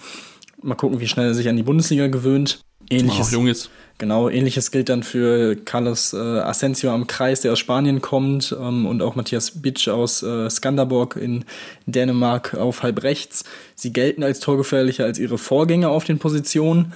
Mal 0.61 0.75
gucken, 0.75 0.99
wie 0.99 1.07
schnell 1.07 1.27
er 1.27 1.33
sich 1.33 1.49
an 1.49 1.57
die 1.57 1.63
Bundesliga 1.63 2.07
gewöhnt. 2.07 2.61
Ähnliches, 2.91 3.27
auch 3.27 3.31
jung 3.31 3.47
ist. 3.47 3.69
Genau, 3.97 4.29
ähnliches 4.29 4.71
gilt 4.71 4.89
dann 4.89 5.03
für 5.03 5.55
Carlos 5.55 6.13
äh, 6.13 6.17
Asensio 6.17 6.91
am 6.91 7.05
Kreis, 7.05 7.41
der 7.41 7.51
aus 7.51 7.59
Spanien 7.59 8.01
kommt, 8.01 8.55
ähm, 8.59 8.87
und 8.87 9.01
auch 9.01 9.15
Matthias 9.15 9.61
Bitsch 9.61 9.87
aus 9.87 10.23
äh, 10.23 10.49
Skanderborg 10.49 11.15
in 11.17 11.45
Dänemark 11.85 12.55
auf 12.55 12.81
halb 12.81 13.03
rechts. 13.03 13.43
Sie 13.75 13.93
gelten 13.93 14.23
als 14.23 14.39
torgefährlicher 14.39 15.05
als 15.05 15.19
ihre 15.19 15.37
Vorgänger 15.37 15.89
auf 15.89 16.03
den 16.03 16.17
Positionen, 16.17 16.93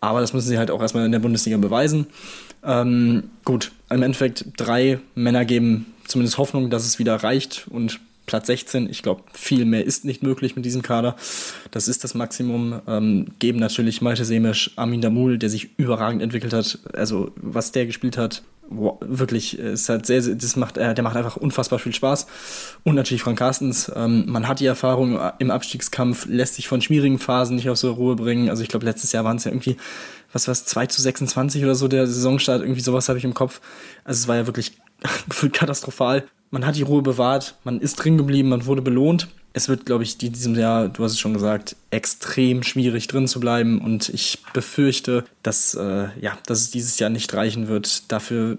aber 0.00 0.20
das 0.20 0.32
müssen 0.32 0.48
sie 0.48 0.58
halt 0.58 0.70
auch 0.70 0.80
erstmal 0.80 1.06
in 1.06 1.12
der 1.12 1.18
Bundesliga 1.18 1.56
beweisen. 1.56 2.06
Ähm, 2.64 3.30
gut, 3.44 3.72
im 3.90 4.02
Endeffekt 4.02 4.44
drei 4.56 5.00
Männer 5.14 5.44
geben 5.44 5.86
zumindest 6.06 6.38
Hoffnung, 6.38 6.70
dass 6.70 6.84
es 6.84 6.98
wieder 6.98 7.16
reicht 7.16 7.66
und 7.68 7.98
Platz 8.26 8.46
16. 8.46 8.88
Ich 8.88 9.02
glaube, 9.02 9.22
viel 9.32 9.64
mehr 9.64 9.84
ist 9.84 10.04
nicht 10.04 10.22
möglich 10.22 10.56
mit 10.56 10.64
diesem 10.64 10.82
Kader. 10.82 11.16
Das 11.70 11.88
ist 11.88 12.04
das 12.04 12.14
Maximum. 12.14 12.80
Ähm, 12.86 13.26
geben 13.38 13.58
natürlich 13.58 14.00
Malte 14.00 14.24
Semisch, 14.24 14.72
Amin 14.76 15.02
Damul, 15.02 15.38
der 15.38 15.50
sich 15.50 15.70
überragend 15.78 16.22
entwickelt 16.22 16.52
hat. 16.52 16.78
Also, 16.94 17.32
was 17.36 17.72
der 17.72 17.84
gespielt 17.84 18.16
hat, 18.16 18.42
wow, 18.68 18.96
wirklich, 19.00 19.58
ist 19.58 19.90
halt 19.90 20.06
sehr, 20.06 20.22
das 20.22 20.56
macht, 20.56 20.78
äh, 20.78 20.94
der 20.94 21.04
macht 21.04 21.16
einfach 21.16 21.36
unfassbar 21.36 21.78
viel 21.78 21.92
Spaß. 21.92 22.26
Und 22.82 22.94
natürlich 22.94 23.22
Frank 23.22 23.38
Carstens. 23.38 23.92
Ähm, 23.94 24.24
man 24.26 24.48
hat 24.48 24.60
die 24.60 24.66
Erfahrung 24.66 25.18
im 25.38 25.50
Abstiegskampf, 25.50 26.26
lässt 26.26 26.54
sich 26.54 26.66
von 26.66 26.80
schwierigen 26.80 27.18
Phasen 27.18 27.56
nicht 27.56 27.68
aus 27.68 27.82
der 27.82 27.90
Ruhe 27.90 28.16
bringen. 28.16 28.48
Also, 28.48 28.62
ich 28.62 28.68
glaube, 28.68 28.86
letztes 28.86 29.12
Jahr 29.12 29.24
waren 29.24 29.36
es 29.36 29.44
ja 29.44 29.50
irgendwie, 29.50 29.76
was 30.32 30.48
was 30.48 30.64
2 30.64 30.86
zu 30.86 31.02
26 31.02 31.62
oder 31.62 31.74
so, 31.74 31.88
der 31.88 32.06
Saisonstart, 32.06 32.62
irgendwie 32.62 32.80
sowas 32.80 33.10
habe 33.10 33.18
ich 33.18 33.24
im 33.24 33.34
Kopf. 33.34 33.60
Also, 34.02 34.20
es 34.20 34.28
war 34.28 34.36
ja 34.36 34.46
wirklich 34.46 34.78
gefühlt 35.28 35.52
katastrophal 35.52 36.24
man 36.54 36.64
hat 36.64 36.76
die 36.76 36.82
Ruhe 36.82 37.02
bewahrt, 37.02 37.56
man 37.64 37.80
ist 37.80 37.96
drin 37.96 38.16
geblieben, 38.16 38.48
man 38.48 38.64
wurde 38.64 38.80
belohnt. 38.80 39.28
Es 39.56 39.68
wird, 39.68 39.86
glaube 39.86 40.04
ich, 40.04 40.20
in 40.22 40.32
diesem 40.32 40.54
Jahr, 40.56 40.88
du 40.88 41.04
hast 41.04 41.12
es 41.12 41.18
schon 41.18 41.34
gesagt, 41.34 41.76
extrem 41.90 42.62
schwierig 42.62 43.06
drin 43.08 43.28
zu 43.28 43.38
bleiben 43.40 43.80
und 43.80 44.08
ich 44.08 44.38
befürchte, 44.52 45.24
dass, 45.42 45.74
äh, 45.74 46.08
ja, 46.20 46.38
dass 46.46 46.60
es 46.60 46.70
dieses 46.70 46.98
Jahr 46.98 47.10
nicht 47.10 47.34
reichen 47.34 47.68
wird. 47.68 48.10
Dafür 48.10 48.56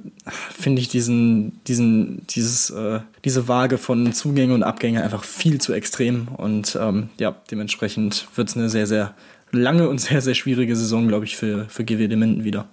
finde 0.58 0.82
ich 0.82 0.90
diesen, 0.90 1.64
diesen, 1.66 2.28
dieses, 2.28 2.70
äh, 2.70 3.00
diese 3.24 3.48
Waage 3.48 3.78
von 3.78 4.12
Zugänge 4.14 4.54
und 4.54 4.64
Abgänge 4.64 5.04
einfach 5.04 5.24
viel 5.24 5.60
zu 5.60 5.74
extrem 5.74 6.28
und 6.30 6.78
ähm, 6.80 7.10
ja, 7.18 7.36
dementsprechend 7.50 8.28
wird 8.36 8.50
es 8.50 8.58
eine 8.58 8.70
sehr, 8.70 8.88
sehr 8.88 9.16
lange 9.56 9.90
und 9.90 10.00
sehr, 10.00 10.22
sehr 10.22 10.36
schwierige 10.36 10.76
Saison, 10.76 11.08
glaube 11.08 11.26
ich, 11.26 11.36
für, 11.36 11.66
für 11.70 11.84
GWD 11.84 12.16
Minden 12.16 12.44
wieder. 12.44 12.70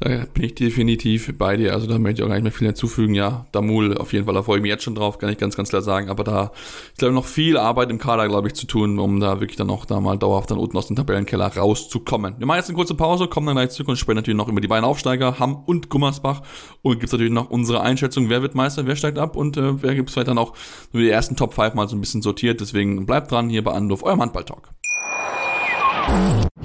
Da 0.00 0.26
bin 0.34 0.44
ich 0.44 0.54
definitiv 0.54 1.32
bei 1.38 1.56
dir. 1.56 1.72
Also 1.72 1.86
da 1.86 1.98
möchte 1.98 2.20
ich 2.20 2.24
auch 2.24 2.28
gar 2.28 2.34
nicht 2.34 2.42
mehr 2.42 2.52
viel 2.52 2.66
hinzufügen. 2.66 3.14
Ja, 3.14 3.46
Damul 3.52 3.96
auf 3.96 4.12
jeden 4.12 4.24
Fall, 4.24 4.34
da 4.34 4.42
freue 4.42 4.56
ich 4.56 4.62
mich 4.62 4.70
jetzt 4.70 4.82
schon 4.82 4.94
drauf, 4.94 5.18
kann 5.18 5.30
ich 5.30 5.38
ganz, 5.38 5.56
ganz 5.56 5.68
klar 5.68 5.82
sagen. 5.82 6.08
Aber 6.10 6.24
da 6.24 6.52
ist, 6.92 6.98
glaube 6.98 7.12
ich, 7.12 7.14
noch 7.14 7.26
viel 7.26 7.56
Arbeit 7.56 7.90
im 7.90 7.98
Kader, 7.98 8.28
glaube 8.28 8.48
ich, 8.48 8.54
zu 8.54 8.66
tun, 8.66 8.98
um 8.98 9.20
da 9.20 9.40
wirklich 9.40 9.56
dann 9.56 9.70
auch 9.70 9.84
da 9.84 10.00
mal 10.00 10.18
dauerhaft 10.18 10.50
dann 10.50 10.58
unten 10.58 10.76
aus 10.76 10.88
dem 10.88 10.96
Tabellenkeller 10.96 11.46
rauszukommen. 11.56 12.34
Wir 12.38 12.46
machen 12.46 12.58
jetzt 12.58 12.68
eine 12.68 12.76
kurze 12.76 12.94
Pause, 12.94 13.28
kommen 13.28 13.46
dann 13.46 13.56
gleich 13.56 13.70
zurück 13.70 13.88
und 13.88 13.96
sprechen 13.96 14.16
natürlich 14.16 14.36
noch 14.36 14.48
über 14.48 14.60
die 14.60 14.68
beiden 14.68 14.84
Aufsteiger, 14.84 15.38
Hamm 15.38 15.62
und 15.64 15.90
Gummersbach. 15.90 16.42
Und 16.82 16.94
gibt 16.94 17.04
es 17.04 17.12
natürlich 17.12 17.32
noch 17.32 17.50
unsere 17.50 17.80
Einschätzung, 17.80 18.28
wer 18.28 18.42
wird 18.42 18.54
Meister, 18.54 18.86
wer 18.86 18.96
steigt 18.96 19.18
ab 19.18 19.36
und 19.36 19.56
äh, 19.56 19.82
wer 19.82 19.94
gibt 19.94 20.08
es 20.08 20.14
vielleicht 20.14 20.28
dann 20.28 20.38
auch 20.38 20.54
nur 20.92 21.02
die 21.02 21.10
ersten 21.10 21.36
Top 21.36 21.54
5 21.54 21.74
mal 21.74 21.88
so 21.88 21.96
ein 21.96 22.00
bisschen 22.00 22.22
sortiert. 22.22 22.60
Deswegen 22.60 23.06
bleibt 23.06 23.30
dran 23.30 23.48
hier 23.48 23.62
bei 23.62 23.72
Anruf, 23.72 24.02
eurem 24.02 24.20
Handball-Talk. 24.20 24.70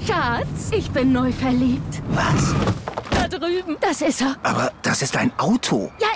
Schatz, 0.06 0.70
ich 0.72 0.90
bin 0.90 1.12
neu 1.12 1.32
verliebt. 1.32 2.02
Was? 2.10 2.54
Da 3.10 3.28
drüben. 3.28 3.76
Das 3.80 4.00
ist 4.02 4.20
er. 4.20 4.36
Aber 4.42 4.72
das 4.82 5.02
ist 5.02 5.16
ein 5.16 5.32
Auto. 5.38 5.90
Ja, 6.00 6.08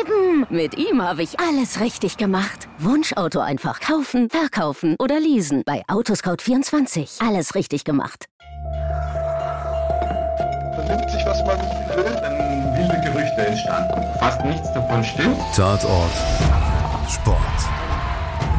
eben. 0.00 0.46
Mit 0.50 0.76
ihm 0.76 1.02
habe 1.02 1.22
ich 1.22 1.38
alles 1.40 1.80
richtig 1.80 2.16
gemacht. 2.16 2.68
Wunschauto 2.78 3.40
einfach 3.40 3.80
kaufen, 3.80 4.28
verkaufen 4.30 4.96
oder 4.98 5.18
leasen. 5.20 5.62
Bei 5.64 5.82
Autoscout24. 5.88 7.26
Alles 7.26 7.54
richtig 7.54 7.84
gemacht. 7.84 8.26
Vernimmt 10.74 11.10
sich, 11.10 11.24
was 11.26 11.38
man 11.44 11.58
will. 11.96 12.04
Dann 12.04 12.76
wilde 12.76 13.00
Gerüchte 13.04 13.46
entstanden. 13.46 14.02
Fast 14.18 14.44
nichts 14.44 14.72
davon 14.72 15.04
stimmt. 15.04 15.38
Tatort 15.54 16.10
Sport. 17.08 17.69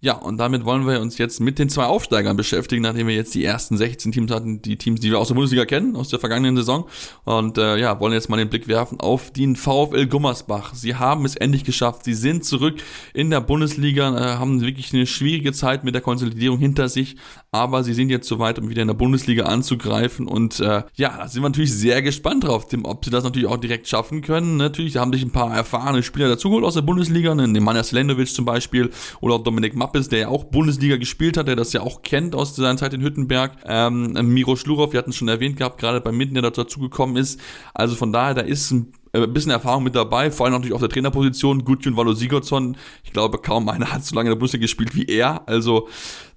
Ja, 0.00 0.12
und 0.12 0.38
damit 0.38 0.64
wollen 0.64 0.86
wir 0.86 1.00
uns 1.00 1.18
jetzt 1.18 1.40
mit 1.40 1.58
den 1.58 1.68
zwei 1.68 1.86
Aufsteigern 1.86 2.36
beschäftigen, 2.36 2.82
nachdem 2.82 3.08
wir 3.08 3.16
jetzt 3.16 3.34
die 3.34 3.44
ersten 3.44 3.76
16 3.76 4.12
Teams 4.12 4.30
hatten, 4.30 4.62
die 4.62 4.76
Teams, 4.76 5.00
die 5.00 5.10
wir 5.10 5.18
aus 5.18 5.26
der 5.26 5.34
Bundesliga 5.34 5.64
kennen, 5.64 5.96
aus 5.96 6.08
der 6.08 6.20
vergangenen 6.20 6.56
Saison. 6.56 6.88
Und 7.24 7.58
äh, 7.58 7.76
ja, 7.78 7.98
wollen 7.98 8.12
jetzt 8.12 8.28
mal 8.28 8.36
den 8.36 8.48
Blick 8.48 8.68
werfen 8.68 9.00
auf 9.00 9.32
den 9.32 9.56
VfL 9.56 10.06
Gummersbach. 10.06 10.72
Sie 10.74 10.94
haben 10.94 11.24
es 11.24 11.34
endlich 11.34 11.64
geschafft. 11.64 12.04
Sie 12.04 12.14
sind 12.14 12.44
zurück 12.44 12.76
in 13.12 13.30
der 13.30 13.40
Bundesliga, 13.40 14.16
äh, 14.16 14.36
haben 14.36 14.60
wirklich 14.60 14.94
eine 14.94 15.04
schwierige 15.04 15.52
Zeit 15.52 15.82
mit 15.82 15.96
der 15.96 16.00
Konsolidierung 16.00 16.60
hinter 16.60 16.88
sich, 16.88 17.16
aber 17.50 17.82
sie 17.82 17.92
sind 17.92 18.08
jetzt 18.08 18.28
soweit, 18.28 18.60
um 18.60 18.68
wieder 18.68 18.82
in 18.82 18.88
der 18.88 18.94
Bundesliga 18.94 19.46
anzugreifen. 19.46 20.28
Und 20.28 20.60
äh, 20.60 20.84
ja, 20.94 21.16
da 21.18 21.26
sind 21.26 21.42
wir 21.42 21.48
natürlich 21.48 21.74
sehr 21.74 22.02
gespannt 22.02 22.44
drauf, 22.44 22.68
ob 22.84 23.04
sie 23.04 23.10
das 23.10 23.24
natürlich 23.24 23.48
auch 23.48 23.56
direkt 23.56 23.88
schaffen 23.88 24.22
können. 24.22 24.58
Natürlich 24.58 24.96
haben 24.96 25.12
sich 25.12 25.24
ein 25.24 25.32
paar 25.32 25.52
erfahrene 25.52 26.04
Spieler 26.04 26.28
dazugeholt 26.28 26.64
aus 26.64 26.74
der 26.74 26.82
Bundesliga, 26.82 27.34
ne, 27.34 27.52
den 27.52 27.64
Manja 27.64 27.82
Slendowitsch 27.82 28.32
zum 28.32 28.44
Beispiel 28.44 28.90
oder 29.20 29.34
auch 29.34 29.42
Dominik 29.42 29.74
Mapp 29.74 29.87
Mappes, 29.88 30.08
der 30.08 30.18
ja 30.18 30.28
auch 30.28 30.44
Bundesliga 30.44 30.96
gespielt 30.96 31.36
hat, 31.38 31.48
der 31.48 31.56
das 31.56 31.72
ja 31.72 31.80
auch 31.80 32.02
kennt 32.02 32.34
aus 32.34 32.54
seiner 32.54 32.76
Zeit 32.76 32.92
in 32.92 33.02
Hüttenberg. 33.02 33.52
Ähm, 33.64 34.12
Miro 34.34 34.54
Schlurov, 34.54 34.92
wir 34.92 34.98
hatten 34.98 35.10
es 35.10 35.16
schon 35.16 35.28
erwähnt 35.28 35.56
gehabt, 35.56 35.80
gerade 35.80 36.00
bei 36.00 36.12
Minden, 36.12 36.34
der 36.34 36.50
dazugekommen 36.50 37.16
ist. 37.16 37.40
Also 37.72 37.94
von 37.94 38.12
daher, 38.12 38.34
da 38.34 38.42
ist 38.42 38.70
ein 38.70 38.92
äh, 39.12 39.26
bisschen 39.26 39.50
Erfahrung 39.50 39.84
mit 39.84 39.94
dabei, 39.94 40.30
vor 40.30 40.44
allem 40.44 40.54
natürlich 40.54 40.74
auf 40.74 40.80
der 40.80 40.90
Trainerposition. 40.90 41.64
Gudjun 41.64 41.96
Valo 41.96 42.12
Sigurdsson, 42.12 42.76
ich 43.02 43.12
glaube, 43.12 43.38
kaum 43.38 43.68
einer 43.70 43.90
hat 43.90 44.04
so 44.04 44.14
lange 44.14 44.28
in 44.28 44.32
der 44.32 44.38
Bundesliga 44.38 44.62
gespielt 44.62 44.94
wie 44.94 45.06
er. 45.06 45.48
Also 45.48 45.88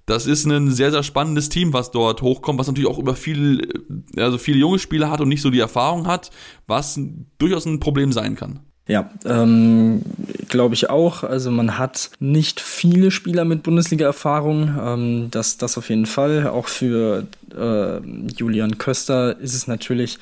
das 0.06 0.26
ist 0.26 0.46
ein 0.46 0.70
sehr, 0.70 0.90
sehr 0.90 1.02
spannendes 1.02 1.50
Team, 1.50 1.74
was 1.74 1.90
dort 1.90 2.22
hochkommt, 2.22 2.58
was 2.58 2.68
natürlich 2.68 2.88
auch 2.88 2.98
über 2.98 3.14
viel, 3.14 3.68
äh, 4.16 4.22
also 4.22 4.38
viele 4.38 4.58
junge 4.58 4.78
Spieler 4.78 5.10
hat 5.10 5.20
und 5.20 5.28
nicht 5.28 5.42
so 5.42 5.50
die 5.50 5.60
Erfahrung 5.60 6.06
hat, 6.06 6.30
was 6.66 6.98
durchaus 7.36 7.66
ein 7.66 7.80
Problem 7.80 8.12
sein 8.12 8.34
kann. 8.34 8.60
Ja, 8.88 9.10
ähm, 9.24 10.02
glaube 10.48 10.74
ich 10.74 10.90
auch. 10.90 11.22
Also 11.22 11.50
man 11.50 11.78
hat 11.78 12.10
nicht 12.18 12.60
viele 12.60 13.10
Spieler 13.10 13.44
mit 13.44 13.62
Bundesliga-Erfahrung. 13.62 14.74
Ähm, 14.80 15.28
das, 15.30 15.56
das 15.56 15.78
auf 15.78 15.88
jeden 15.88 16.06
Fall. 16.06 16.48
Auch 16.48 16.66
für 16.66 17.26
äh, 17.54 18.00
Julian 18.36 18.78
Köster 18.78 19.38
ist 19.38 19.54
es 19.54 19.66
natürlich 19.66 20.18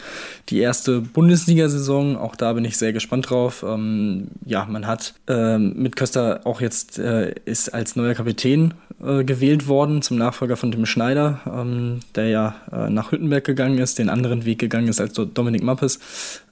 die 0.48 0.60
erste 0.60 1.00
Bundesliga-Saison. 1.00 2.16
Auch 2.16 2.36
da 2.36 2.52
bin 2.52 2.64
ich 2.64 2.76
sehr 2.76 2.92
gespannt 2.92 3.30
drauf. 3.30 3.64
Ähm, 3.66 4.28
ja, 4.44 4.66
man 4.66 4.86
hat 4.86 5.14
äh, 5.28 5.58
mit 5.58 5.96
Köster 5.96 6.40
auch 6.44 6.60
jetzt 6.60 6.98
äh, 6.98 7.34
ist 7.44 7.72
als 7.74 7.96
neuer 7.96 8.14
Kapitän 8.14 8.74
äh, 9.02 9.24
gewählt 9.24 9.66
worden 9.66 10.02
zum 10.02 10.18
Nachfolger 10.18 10.56
von 10.56 10.72
Tim 10.72 10.84
Schneider, 10.84 11.40
ähm, 11.46 12.00
der 12.16 12.28
ja 12.28 12.56
äh, 12.70 12.90
nach 12.90 13.12
Hüttenberg 13.12 13.44
gegangen 13.44 13.78
ist, 13.78 13.98
den 13.98 14.10
anderen 14.10 14.44
Weg 14.44 14.58
gegangen 14.58 14.88
ist 14.88 15.00
als 15.00 15.14
Dominik 15.14 15.62
Mappes. 15.62 15.98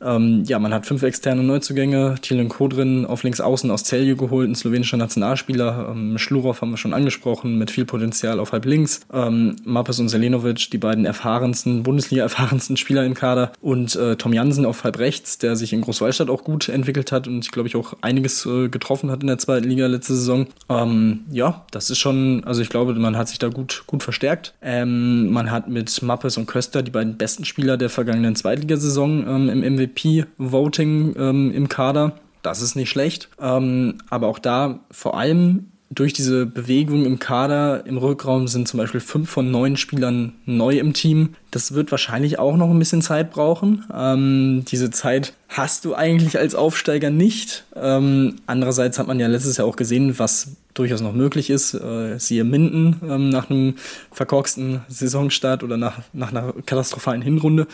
Ähm, 0.00 0.44
ja, 0.46 0.59
man 0.59 0.72
hat 0.72 0.86
fünf 0.86 1.02
externe 1.02 1.42
Neuzugänge. 1.42 2.14
Thielen 2.22 2.48
Kodrin 2.48 3.05
auf 3.05 3.22
links 3.22 3.40
außen 3.40 3.70
aus 3.70 3.84
Celje 3.84 4.16
geholt, 4.16 4.48
ein 4.48 4.55
slowenischer 4.55 4.96
Nationalspieler. 4.96 5.90
Ähm, 5.90 6.18
Schlurov 6.18 6.62
haben 6.62 6.70
wir 6.70 6.78
schon 6.78 6.94
angesprochen, 6.94 7.59
mit 7.59 7.70
viel 7.70 7.84
Potenzial 7.84 8.40
auf 8.40 8.52
halb 8.52 8.64
links. 8.64 9.00
Ähm, 9.12 9.56
Mappes 9.64 10.00
und 10.00 10.09
Selenovic, 10.09 10.68
die 10.70 10.78
beiden 10.78 11.05
erfahrensten, 11.05 11.82
Bundesliga-erfahrensten 11.82 12.77
Spieler 12.77 13.05
im 13.05 13.15
Kader. 13.15 13.53
Und 13.61 13.97
äh, 13.97 14.16
Tom 14.16 14.32
Jansen 14.32 14.66
auf 14.66 14.85
halb 14.85 14.99
rechts, 14.99 15.39
der 15.39 15.57
sich 15.57 15.73
in 15.73 15.81
Großwallstadt 15.81 16.31
auch 16.31 16.45
gut 16.45 16.69
entwickelt 16.69 17.12
hat 17.12 17.28
und 17.28 17.45
ich 17.45 17.51
glaube 17.51 17.69
ich 17.69 17.77
auch 17.77 17.95
einiges 18.01 18.47
äh, 18.47 18.69
getroffen 18.69 19.11
hat 19.11 19.23
in 19.23 19.28
der 19.28 19.39
zweiten 19.39 19.69
Liga 19.69 19.86
letzte 19.86 20.15
Saison. 20.15 20.47
Ähm, 20.69 21.20
ja, 21.31 21.65
das 21.70 21.90
ist 21.90 21.99
schon, 21.99 22.45
also 22.45 22.62
ich 22.62 22.69
glaube, 22.69 22.95
man 22.95 23.16
hat 23.16 23.28
sich 23.28 23.39
da 23.39 23.49
gut, 23.49 23.85
gut 23.86 24.03
verstärkt. 24.03 24.55
Ähm, 24.62 25.31
man 25.31 25.51
hat 25.51 25.69
mit 25.69 26.03
Mappes 26.03 26.36
und 26.36 26.47
Köster 26.47 26.82
die 26.82 26.90
beiden 26.90 27.16
besten 27.16 27.45
Spieler 27.45 27.77
der 27.77 27.90
vergangenen 27.90 28.36
Zweitligasaison 28.36 29.27
ähm, 29.27 29.49
im 29.49 29.74
MVP-Voting 29.74 31.15
ähm, 31.19 31.53
im 31.53 31.69
Kader. 31.69 32.15
Das 32.43 32.62
ist 32.62 32.77
nicht 32.77 32.90
schlecht. 32.90 33.28
Ähm, 33.40 33.99
aber 34.11 34.28
auch 34.28 34.39
da 34.39 34.81
vor 34.90 35.19
allem 35.19 35.73
durch 35.90 36.12
diese 36.12 36.44
Bewegung 36.44 37.06
im 37.06 37.19
Kader, 37.19 37.86
im 37.86 37.97
Rückraum 37.97 38.47
sind 38.47 38.69
zum 38.69 38.78
Beispiel 38.78 39.01
fünf 39.01 39.31
von 39.31 39.51
neun 39.51 39.77
Spielern 39.77 40.35
neu 40.44 40.78
im 40.78 40.93
Team. 40.93 41.35
Das 41.51 41.73
wird 41.73 41.90
wahrscheinlich 41.90 42.39
auch 42.39 42.56
noch 42.56 42.70
ein 42.70 42.78
bisschen 42.78 43.01
Zeit 43.01 43.31
brauchen. 43.31 43.85
Ähm, 43.94 44.65
diese 44.69 44.90
Zeit 44.90 45.32
hast 45.48 45.86
du 45.86 45.94
eigentlich 45.94 46.39
als 46.39 46.55
Aufsteiger 46.55 47.10
nicht. 47.10 47.65
Ähm, 47.74 48.36
andererseits 48.47 48.98
hat 48.98 49.06
man 49.06 49.19
ja 49.19 49.28
letztes 49.28 49.56
Jahr 49.56 49.66
auch 49.66 49.77
gesehen, 49.77 50.19
was 50.19 50.56
durchaus 50.74 51.01
noch 51.01 51.15
möglich 51.15 51.48
ist. 51.48 51.73
Äh, 51.73 52.19
siehe 52.19 52.44
Minden 52.44 52.97
ähm, 53.02 53.31
nach 53.31 53.48
einem 53.48 53.74
verkorksten 54.12 54.82
Saisonstart 54.89 55.62
oder 55.62 55.78
nach, 55.78 56.01
nach 56.12 56.31
einer 56.31 56.52
katastrophalen 56.66 57.23
Hinrunde. 57.23 57.66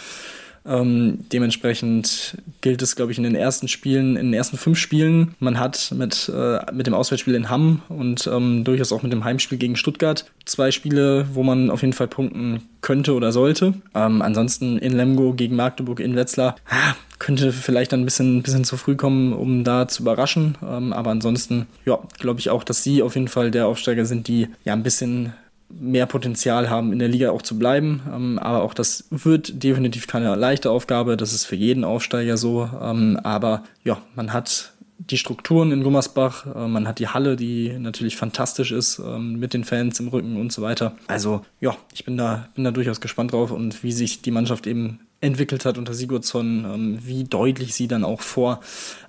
Ähm, 0.66 1.18
dementsprechend 1.32 2.38
gilt 2.60 2.80
es, 2.80 2.96
glaube 2.96 3.12
ich, 3.12 3.18
in 3.18 3.24
den 3.24 3.34
ersten 3.34 3.68
Spielen, 3.68 4.16
in 4.16 4.26
den 4.26 4.34
ersten 4.34 4.56
fünf 4.56 4.78
Spielen. 4.78 5.34
Man 5.38 5.58
hat 5.58 5.92
mit, 5.96 6.30
äh, 6.34 6.60
mit 6.72 6.86
dem 6.86 6.94
Auswärtsspiel 6.94 7.34
in 7.34 7.50
Hamm 7.50 7.82
und 7.88 8.26
ähm, 8.26 8.64
durchaus 8.64 8.92
auch 8.92 9.02
mit 9.02 9.12
dem 9.12 9.24
Heimspiel 9.24 9.58
gegen 9.58 9.76
Stuttgart 9.76 10.24
zwei 10.44 10.70
Spiele, 10.70 11.26
wo 11.34 11.42
man 11.42 11.70
auf 11.70 11.82
jeden 11.82 11.92
Fall 11.92 12.08
punkten 12.08 12.62
könnte 12.80 13.14
oder 13.14 13.32
sollte. 13.32 13.74
Ähm, 13.94 14.22
ansonsten 14.22 14.78
in 14.78 14.92
Lemgo 14.94 15.34
gegen 15.34 15.56
Magdeburg 15.56 16.00
in 16.00 16.16
Wetzlar. 16.16 16.56
Ah, 16.68 16.94
könnte 17.18 17.52
vielleicht 17.52 17.94
ein 17.94 18.04
bisschen, 18.04 18.42
bisschen 18.42 18.64
zu 18.64 18.76
früh 18.76 18.96
kommen, 18.96 19.32
um 19.32 19.64
da 19.64 19.88
zu 19.88 20.02
überraschen. 20.02 20.56
Ähm, 20.62 20.92
aber 20.92 21.10
ansonsten, 21.10 21.66
ja, 21.84 21.98
glaube 22.18 22.40
ich 22.40 22.50
auch, 22.50 22.64
dass 22.64 22.82
sie 22.82 23.02
auf 23.02 23.14
jeden 23.14 23.28
Fall 23.28 23.50
der 23.50 23.66
Aufsteiger 23.66 24.04
sind, 24.04 24.28
die 24.28 24.48
ja 24.64 24.72
ein 24.72 24.82
bisschen 24.82 25.32
mehr 25.78 26.06
Potenzial 26.06 26.70
haben, 26.70 26.92
in 26.92 26.98
der 26.98 27.08
Liga 27.08 27.30
auch 27.30 27.42
zu 27.42 27.58
bleiben. 27.58 28.02
Ähm, 28.12 28.38
aber 28.38 28.62
auch 28.62 28.74
das 28.74 29.06
wird 29.10 29.62
definitiv 29.62 30.06
keine 30.06 30.34
leichte 30.36 30.70
Aufgabe. 30.70 31.16
Das 31.16 31.32
ist 31.32 31.44
für 31.44 31.56
jeden 31.56 31.84
Aufsteiger 31.84 32.36
so. 32.36 32.68
Ähm, 32.80 33.18
aber 33.22 33.64
ja, 33.84 33.98
man 34.14 34.32
hat 34.32 34.72
die 34.98 35.18
Strukturen 35.18 35.72
in 35.72 35.82
Gummersbach, 35.82 36.46
äh, 36.54 36.68
man 36.68 36.86
hat 36.86 36.98
die 36.98 37.08
Halle, 37.08 37.36
die 37.36 37.76
natürlich 37.78 38.16
fantastisch 38.16 38.72
ist, 38.72 39.00
ähm, 39.04 39.38
mit 39.38 39.54
den 39.54 39.64
Fans 39.64 39.98
im 40.00 40.08
Rücken 40.08 40.36
und 40.36 40.52
so 40.52 40.62
weiter. 40.62 40.94
Also 41.08 41.44
ja, 41.60 41.76
ich 41.92 42.04
bin 42.04 42.16
da, 42.16 42.48
bin 42.54 42.64
da 42.64 42.70
durchaus 42.70 43.00
gespannt 43.00 43.32
drauf 43.32 43.50
und 43.50 43.82
wie 43.82 43.92
sich 43.92 44.22
die 44.22 44.30
Mannschaft 44.30 44.66
eben 44.66 45.00
entwickelt 45.24 45.64
hat 45.64 45.78
unter 45.78 45.94
Sigurdsson, 45.94 46.64
ähm, 46.64 46.98
wie 47.02 47.24
deutlich 47.24 47.74
sie 47.74 47.88
dann 47.88 48.04
auch 48.04 48.20
vor 48.20 48.60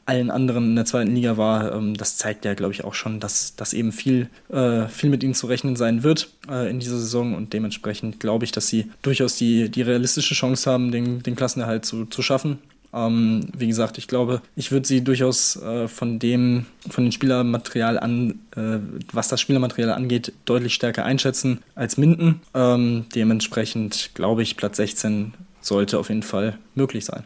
allen 0.05 0.29
anderen 0.29 0.65
in 0.65 0.75
der 0.75 0.85
zweiten 0.85 1.15
Liga 1.15 1.37
war, 1.37 1.73
ähm, 1.73 1.95
das 1.95 2.17
zeigt 2.17 2.45
ja, 2.45 2.53
glaube 2.53 2.73
ich, 2.73 2.83
auch 2.83 2.93
schon, 2.93 3.19
dass, 3.19 3.55
dass 3.55 3.73
eben 3.73 3.91
viel, 3.91 4.29
äh, 4.49 4.87
viel 4.87 5.09
mit 5.09 5.23
ihnen 5.23 5.33
zu 5.33 5.47
rechnen 5.47 5.75
sein 5.75 6.03
wird 6.03 6.29
äh, 6.49 6.69
in 6.69 6.79
dieser 6.79 6.97
Saison 6.97 7.35
und 7.35 7.53
dementsprechend 7.53 8.19
glaube 8.19 8.45
ich, 8.45 8.51
dass 8.51 8.67
sie 8.67 8.91
durchaus 9.01 9.35
die, 9.35 9.69
die 9.69 9.81
realistische 9.81 10.35
Chance 10.35 10.71
haben, 10.71 10.91
den, 10.91 11.23
den 11.23 11.35
Klassenerhalt 11.35 11.85
zu, 11.85 12.05
zu 12.05 12.21
schaffen. 12.21 12.59
Ähm, 12.93 13.47
wie 13.57 13.67
gesagt, 13.67 13.97
ich 13.97 14.07
glaube, 14.07 14.41
ich 14.55 14.71
würde 14.71 14.87
sie 14.87 15.03
durchaus 15.03 15.57
äh, 15.57 15.87
von 15.87 16.17
dem, 16.17 16.65
von 16.89 17.03
dem 17.03 17.11
Spielermaterial 17.11 17.99
an, 17.99 18.39
äh, 18.55 18.77
was 19.11 19.27
das 19.27 19.41
Spielermaterial 19.41 19.91
angeht, 19.91 20.31
deutlich 20.45 20.73
stärker 20.75 21.03
einschätzen 21.03 21.59
als 21.75 21.97
Minden. 21.97 22.41
Ähm, 22.53 23.05
dementsprechend 23.13 24.11
glaube 24.13 24.43
ich, 24.43 24.55
Platz 24.55 24.77
16 24.77 25.33
sollte 25.65 25.99
auf 25.99 26.09
jeden 26.09 26.23
Fall 26.23 26.59
möglich 26.75 27.05
sein. 27.05 27.25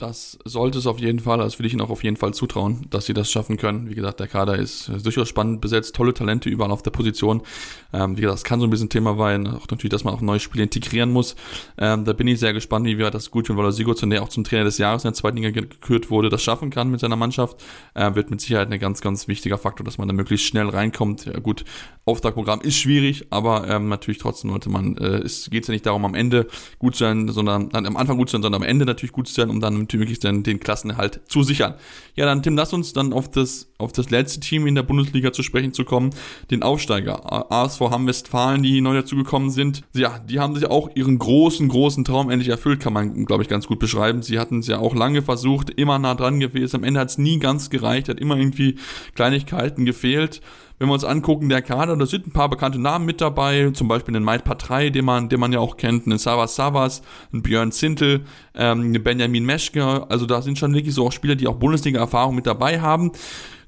Das 0.00 0.38
sollte 0.46 0.78
es 0.78 0.86
auf 0.86 0.98
jeden 0.98 1.18
Fall, 1.18 1.36
das 1.38 1.58
will 1.58 1.66
ich 1.66 1.74
ihnen 1.74 1.82
auch 1.82 1.90
auf 1.90 2.02
jeden 2.02 2.16
Fall 2.16 2.32
zutrauen, 2.32 2.86
dass 2.88 3.04
sie 3.04 3.12
das 3.12 3.30
schaffen 3.30 3.58
können. 3.58 3.90
Wie 3.90 3.94
gesagt, 3.94 4.18
der 4.18 4.28
Kader 4.28 4.56
ist 4.56 4.90
durchaus 5.04 5.28
spannend 5.28 5.60
besetzt, 5.60 5.94
tolle 5.94 6.14
Talente 6.14 6.48
überall 6.48 6.70
auf 6.70 6.80
der 6.80 6.90
Position. 6.90 7.42
Ähm, 7.92 8.16
wie 8.16 8.22
gesagt, 8.22 8.38
es 8.38 8.44
kann 8.44 8.60
so 8.60 8.66
ein 8.66 8.70
bisschen 8.70 8.88
Thema 8.88 9.14
sein, 9.18 9.46
auch 9.46 9.68
natürlich, 9.70 9.90
dass 9.90 10.02
man 10.04 10.14
auch 10.14 10.22
neue 10.22 10.40
Spiele 10.40 10.64
integrieren 10.64 11.10
muss. 11.10 11.36
Ähm, 11.76 12.06
da 12.06 12.14
bin 12.14 12.26
ich 12.28 12.40
sehr 12.40 12.54
gespannt, 12.54 12.86
wie 12.86 12.96
wir 12.96 13.10
das 13.10 13.30
gut, 13.30 13.54
weil 13.54 13.72
Sigurdsson, 13.72 14.08
der 14.08 14.22
auch 14.22 14.30
zum 14.30 14.42
Trainer 14.42 14.64
des 14.64 14.78
Jahres 14.78 15.04
in 15.04 15.08
der 15.08 15.14
zweiten 15.14 15.36
Liga 15.36 15.50
gekürt 15.50 16.10
wurde, 16.10 16.30
das 16.30 16.42
schaffen 16.42 16.70
kann 16.70 16.90
mit 16.90 17.00
seiner 17.00 17.16
Mannschaft. 17.16 17.62
Äh, 17.92 18.14
wird 18.14 18.30
mit 18.30 18.40
Sicherheit 18.40 18.72
ein 18.72 18.78
ganz, 18.78 19.02
ganz 19.02 19.28
wichtiger 19.28 19.58
Faktor, 19.58 19.84
dass 19.84 19.98
man 19.98 20.08
da 20.08 20.14
möglichst 20.14 20.46
schnell 20.46 20.70
reinkommt. 20.70 21.26
Ja, 21.26 21.38
gut, 21.40 21.66
Auftragprogramm 22.06 22.62
ist 22.62 22.78
schwierig, 22.78 23.26
aber 23.28 23.68
ähm, 23.68 23.90
natürlich 23.90 24.18
trotzdem 24.18 24.50
sollte 24.50 24.70
man, 24.70 24.96
äh, 24.96 25.18
es 25.18 25.50
geht 25.50 25.68
ja 25.68 25.72
nicht 25.72 25.84
darum, 25.84 26.06
am 26.06 26.14
Ende 26.14 26.46
gut 26.78 26.96
zu 26.96 27.04
sein, 27.04 27.28
sondern 27.28 27.68
am 27.74 27.98
Anfang 27.98 28.16
gut 28.16 28.30
zu 28.30 28.32
sein, 28.32 28.42
sondern 28.42 28.62
am 28.62 28.66
Ende 28.66 28.86
natürlich 28.86 29.12
gut 29.12 29.28
zu 29.28 29.34
sein, 29.34 29.50
um 29.50 29.60
dann 29.60 29.89
wirklich 29.98 30.20
dann 30.20 30.42
den 30.42 30.60
Klassenerhalt 30.60 31.20
zu 31.26 31.42
sichern. 31.42 31.74
Ja, 32.14 32.26
dann 32.26 32.42
Tim, 32.42 32.56
lass 32.56 32.72
uns 32.72 32.92
dann 32.92 33.12
auf 33.12 33.30
das, 33.30 33.72
auf 33.78 33.92
das 33.92 34.10
letzte 34.10 34.40
Team 34.40 34.66
in 34.66 34.74
der 34.74 34.82
Bundesliga 34.82 35.32
zu 35.32 35.42
sprechen 35.42 35.72
zu 35.72 35.84
kommen, 35.84 36.10
den 36.50 36.62
Aufsteiger. 36.62 37.50
ASV 37.52 37.80
Hamm-Westfalen, 37.80 38.62
die 38.62 38.80
neu 38.80 38.94
dazugekommen 38.94 39.50
sind. 39.50 39.82
Ja, 39.94 40.18
die 40.18 40.38
haben 40.38 40.54
sich 40.54 40.66
auch 40.66 40.90
ihren 40.94 41.18
großen, 41.18 41.68
großen 41.68 42.04
Traum 42.04 42.30
endlich 42.30 42.50
erfüllt, 42.50 42.80
kann 42.80 42.92
man, 42.92 43.24
glaube 43.24 43.42
ich, 43.42 43.48
ganz 43.48 43.66
gut 43.66 43.78
beschreiben. 43.78 44.22
Sie 44.22 44.38
hatten 44.38 44.60
es 44.60 44.66
ja 44.66 44.78
auch 44.78 44.94
lange 44.94 45.22
versucht, 45.22 45.70
immer 45.70 45.98
nah 45.98 46.14
dran 46.14 46.40
gewesen. 46.40 46.76
Am 46.76 46.84
Ende 46.84 47.00
hat 47.00 47.10
es 47.10 47.18
nie 47.18 47.38
ganz 47.38 47.70
gereicht, 47.70 48.08
hat 48.08 48.20
immer 48.20 48.36
irgendwie 48.36 48.76
Kleinigkeiten 49.14 49.84
gefehlt 49.84 50.40
wenn 50.80 50.88
wir 50.88 50.94
uns 50.94 51.04
angucken, 51.04 51.50
der 51.50 51.60
Kader, 51.60 51.94
da 51.94 52.06
sind 52.06 52.26
ein 52.26 52.32
paar 52.32 52.48
bekannte 52.48 52.80
Namen 52.80 53.04
mit 53.04 53.20
dabei, 53.20 53.70
zum 53.74 53.86
Beispiel 53.86 54.16
einen 54.16 54.24
Maid 54.24 54.44
Patrei, 54.44 54.88
den 54.88 55.04
man, 55.04 55.28
den 55.28 55.38
man 55.38 55.52
ja 55.52 55.58
auch 55.58 55.76
kennt, 55.76 56.06
einen 56.06 56.16
Savas 56.16 56.56
Savas, 56.56 57.02
einen 57.34 57.42
Björn 57.42 57.70
Zintel, 57.70 58.22
ähm, 58.54 58.80
einen 58.80 59.02
Benjamin 59.02 59.44
Meschke, 59.44 60.06
also 60.08 60.24
da 60.24 60.40
sind 60.40 60.58
schon 60.58 60.72
wirklich 60.72 60.94
so 60.94 61.06
auch 61.06 61.12
Spieler, 61.12 61.36
die 61.36 61.48
auch 61.48 61.56
Bundesliga-Erfahrung 61.56 62.34
mit 62.34 62.46
dabei 62.46 62.80
haben. 62.80 63.12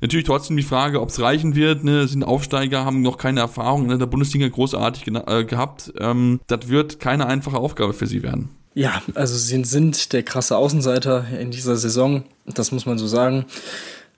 Natürlich 0.00 0.24
trotzdem 0.24 0.56
die 0.56 0.62
Frage, 0.62 1.02
ob 1.02 1.10
es 1.10 1.20
reichen 1.20 1.54
wird. 1.54 1.84
Ne? 1.84 2.08
Sind 2.08 2.24
Aufsteiger, 2.24 2.86
haben 2.86 3.02
noch 3.02 3.18
keine 3.18 3.40
Erfahrung 3.40 3.90
in 3.90 3.98
der 3.98 4.06
Bundesliga 4.06 4.48
großartig 4.48 5.06
äh, 5.08 5.44
gehabt. 5.44 5.92
Ähm, 5.98 6.40
das 6.46 6.68
wird 6.68 6.98
keine 6.98 7.26
einfache 7.26 7.58
Aufgabe 7.58 7.92
für 7.92 8.06
sie 8.06 8.22
werden. 8.22 8.48
Ja, 8.74 9.02
also 9.14 9.36
sie 9.36 9.62
sind 9.64 10.14
der 10.14 10.22
krasse 10.22 10.56
Außenseiter 10.56 11.26
in 11.38 11.50
dieser 11.50 11.76
Saison. 11.76 12.24
Das 12.46 12.72
muss 12.72 12.86
man 12.86 12.96
so 12.96 13.06
sagen 13.06 13.44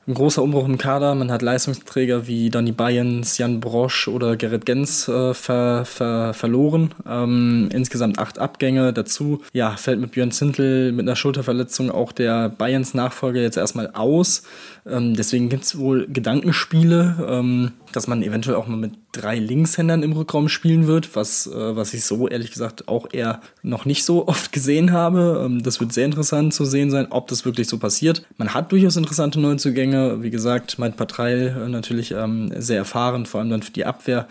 ein 0.06 0.14
großer 0.14 0.42
Umbruch 0.42 0.66
im 0.66 0.78
Kader. 0.78 1.14
Man 1.14 1.30
hat 1.30 1.42
Leistungsträger 1.42 2.26
wie 2.26 2.50
Danny 2.50 2.72
Bayens, 2.72 3.38
Jan 3.38 3.60
Brosch 3.60 4.08
oder 4.08 4.36
Gerrit 4.36 4.66
Gens 4.66 5.08
äh, 5.08 5.32
ver, 5.32 5.84
ver, 5.84 6.34
verloren. 6.34 6.90
Ähm, 7.08 7.68
insgesamt 7.72 8.18
acht 8.18 8.38
Abgänge. 8.38 8.92
Dazu 8.92 9.42
ja, 9.52 9.76
fällt 9.76 10.00
mit 10.00 10.12
Björn 10.12 10.30
Zintel 10.30 10.92
mit 10.92 11.06
einer 11.06 11.16
Schulterverletzung 11.16 11.90
auch 11.90 12.12
der 12.12 12.50
Bayens-Nachfolger 12.50 13.40
jetzt 13.40 13.56
erstmal 13.56 13.90
aus. 13.92 14.42
Ähm, 14.86 15.14
deswegen 15.14 15.48
gibt 15.48 15.64
es 15.64 15.78
wohl 15.78 16.06
Gedankenspiele, 16.06 17.26
ähm, 17.28 17.72
dass 17.92 18.06
man 18.06 18.22
eventuell 18.22 18.56
auch 18.56 18.66
mal 18.66 18.76
mit 18.76 18.92
drei 19.12 19.38
Linkshändern 19.38 20.02
im 20.02 20.12
Rückraum 20.12 20.48
spielen 20.48 20.86
wird, 20.86 21.16
was, 21.16 21.46
äh, 21.46 21.76
was 21.76 21.94
ich 21.94 22.04
so 22.04 22.28
ehrlich 22.28 22.50
gesagt 22.50 22.88
auch 22.88 23.06
eher 23.12 23.40
noch 23.62 23.86
nicht 23.86 24.04
so 24.04 24.28
oft 24.28 24.52
gesehen 24.52 24.92
habe. 24.92 25.42
Ähm, 25.44 25.62
das 25.62 25.80
wird 25.80 25.92
sehr 25.92 26.04
interessant 26.04 26.52
zu 26.52 26.64
sehen 26.64 26.90
sein, 26.90 27.06
ob 27.10 27.28
das 27.28 27.44
wirklich 27.44 27.68
so 27.68 27.78
passiert. 27.78 28.26
Man 28.36 28.52
hat 28.52 28.72
durchaus 28.72 28.96
interessante 28.96 29.40
Neuzugänge. 29.40 30.22
Wie 30.22 30.30
gesagt, 30.30 30.78
mein 30.78 30.94
Patreil 30.94 31.56
äh, 31.64 31.68
natürlich 31.68 32.12
ähm, 32.12 32.52
sehr 32.56 32.78
erfahren, 32.78 33.24
vor 33.24 33.40
allem 33.40 33.50
dann 33.50 33.62
für 33.62 33.72
die 33.72 33.86
Abwehr. 33.86 34.26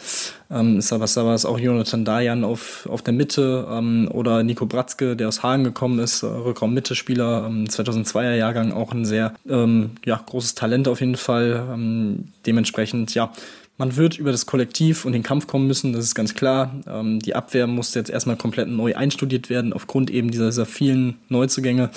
Ähm, 0.53 0.81
Savas 0.81 1.13
Savas, 1.13 1.45
auch 1.45 1.59
Jonathan 1.59 2.05
Dayan 2.05 2.43
auf, 2.43 2.87
auf 2.89 3.01
der 3.01 3.13
Mitte 3.13 3.67
ähm, 3.69 4.09
oder 4.11 4.43
Nico 4.43 4.65
Bratzke, 4.65 5.15
der 5.15 5.27
aus 5.27 5.43
Hagen 5.43 5.63
gekommen 5.63 5.99
ist, 5.99 6.23
äh, 6.23 6.27
Rückraum-Mitte-Spieler, 6.27 7.45
ähm, 7.47 7.65
2002er 7.65 8.35
Jahrgang, 8.35 8.71
auch 8.71 8.91
ein 8.93 9.05
sehr 9.05 9.33
ähm, 9.49 9.91
ja, 10.05 10.21
großes 10.23 10.55
Talent 10.55 10.87
auf 10.87 10.99
jeden 10.99 11.17
Fall. 11.17 11.67
Ähm, 11.73 12.25
dementsprechend, 12.45 13.13
ja, 13.15 13.31
man 13.77 13.95
wird 13.95 14.19
über 14.19 14.31
das 14.31 14.45
Kollektiv 14.45 15.03
und 15.03 15.13
den 15.13 15.23
Kampf 15.23 15.47
kommen 15.47 15.65
müssen, 15.65 15.93
das 15.93 16.05
ist 16.05 16.13
ganz 16.13 16.35
klar. 16.35 16.75
Ähm, 16.87 17.19
die 17.19 17.35
Abwehr 17.35 17.65
muss 17.65 17.95
jetzt 17.95 18.11
erstmal 18.11 18.35
komplett 18.35 18.67
neu 18.67 18.95
einstudiert 18.95 19.49
werden, 19.49 19.73
aufgrund 19.73 20.11
eben 20.11 20.29
dieser, 20.29 20.45
dieser 20.45 20.67
vielen 20.67 21.15
Neuzugänge. 21.29 21.89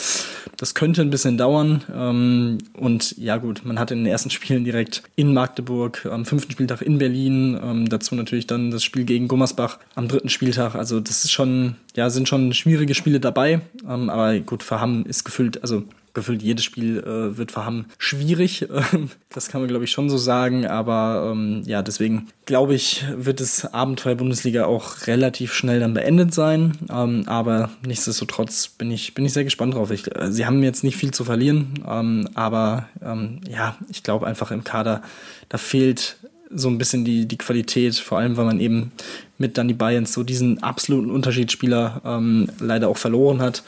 Das 0.57 0.75
könnte 0.75 1.03
ein 1.03 1.11
bisschen 1.11 1.37
dauern. 1.37 1.85
Ähm, 1.95 2.59
und 2.73 3.17
ja 3.19 3.37
gut, 3.37 3.63
man 3.65 3.79
hat 3.79 3.91
in 3.91 3.99
den 3.99 4.07
ersten 4.07 4.31
Spielen 4.37 4.65
direkt 4.65 5.03
in 5.17 5.35
Magdeburg, 5.35 6.07
am 6.07 6.25
fünften 6.25 6.53
Spieltag 6.53 6.81
in 6.81 6.97
Berlin, 6.97 7.61
ähm, 7.63 7.89
dazu 7.89 8.15
natürlich 8.15 8.47
dann 8.47 8.71
das 8.71 8.83
Spiel 8.83 9.05
gegen 9.05 9.29
Gummersbach 9.29 9.79
am 9.95 10.09
dritten 10.09 10.31
Spieltag. 10.31 10.75
Also 10.75 11.01
das 11.01 11.25
ist 11.25 11.33
schon, 11.33 11.77
ja, 11.95 12.09
sind 12.09 12.27
schon 12.27 12.55
schwierige 12.55 12.95
Spiele 12.95 13.21
dabei. 13.21 13.61
Ähm, 13.87 14.09
aber 14.09 14.39
gut, 14.41 14.63
für 14.63 14.81
Hamm 14.81 15.05
ist 15.05 15.25
gefüllt, 15.25 15.61
also 15.61 15.83
gefühlt 16.17 16.43
jedes 16.43 16.65
Spiel 16.65 16.99
äh, 16.99 17.37
wird 17.39 17.53
für 17.53 17.65
Hamm 17.65 17.85
schwierig. 17.99 18.67
das 19.29 19.49
kann 19.49 19.61
man, 19.61 19.69
glaube 19.69 19.85
ich, 19.85 19.93
schon 19.93 20.11
so 20.11 20.19
sagen. 20.19 20.67
Aber 20.67 21.31
ähm, 21.31 21.63
ja, 21.67 21.83
deswegen 21.83 22.29
glaube 22.47 22.75
ich, 22.75 23.05
wird 23.15 23.39
das 23.39 23.73
Abenteuer 23.73 24.17
Bundesliga 24.17 24.65
auch 24.65 25.07
relativ 25.07 25.53
schnell 25.53 25.79
dann 25.79 25.95
beendet 25.95 26.35
sein. 26.35 26.73
Ähm, 26.91 27.25
aber 27.27 27.71
nichtsdestotrotz 27.87 28.69
bin 28.69 28.91
ich, 28.91 29.15
bin 29.15 29.25
ich 29.25 29.33
sehr 29.33 29.45
gespannt 29.45 29.75
drauf. 29.75 29.93
Ich, 29.93 30.13
äh, 30.17 30.33
sie 30.33 30.47
haben 30.47 30.63
jetzt 30.65 30.83
nicht 30.83 30.97
viel 30.97 31.13
zu 31.13 31.25
verlieren. 31.25 31.85
Ähm, 31.87 32.29
aber 32.35 32.89
ähm, 33.05 33.41
ja, 33.49 33.77
ich 33.89 34.03
glaube 34.03 34.27
einfach 34.27 34.51
im 34.51 34.65
Kader, 34.65 35.03
da 35.49 35.59
fehlt 35.59 36.17
so 36.51 36.69
ein 36.69 36.79
bisschen 36.79 37.05
die, 37.05 37.27
die 37.27 37.39
Qualität, 37.39 37.97
vor 37.97 38.19
allem 38.19 38.37
weil 38.37 38.45
man 38.45 38.61
eben 38.61 38.93
mit 39.39 39.59
Danny 39.59 39.75
Bayens 39.75 40.13
so 40.13 40.23
diesen 40.23 40.63
absoluten 40.63 41.11
Unterschiedsspieler 41.11 42.01
ähm, 42.05 42.49
leider 42.59 42.89
auch 42.89 42.97
verloren 42.97 43.43
hat. 43.43 43.63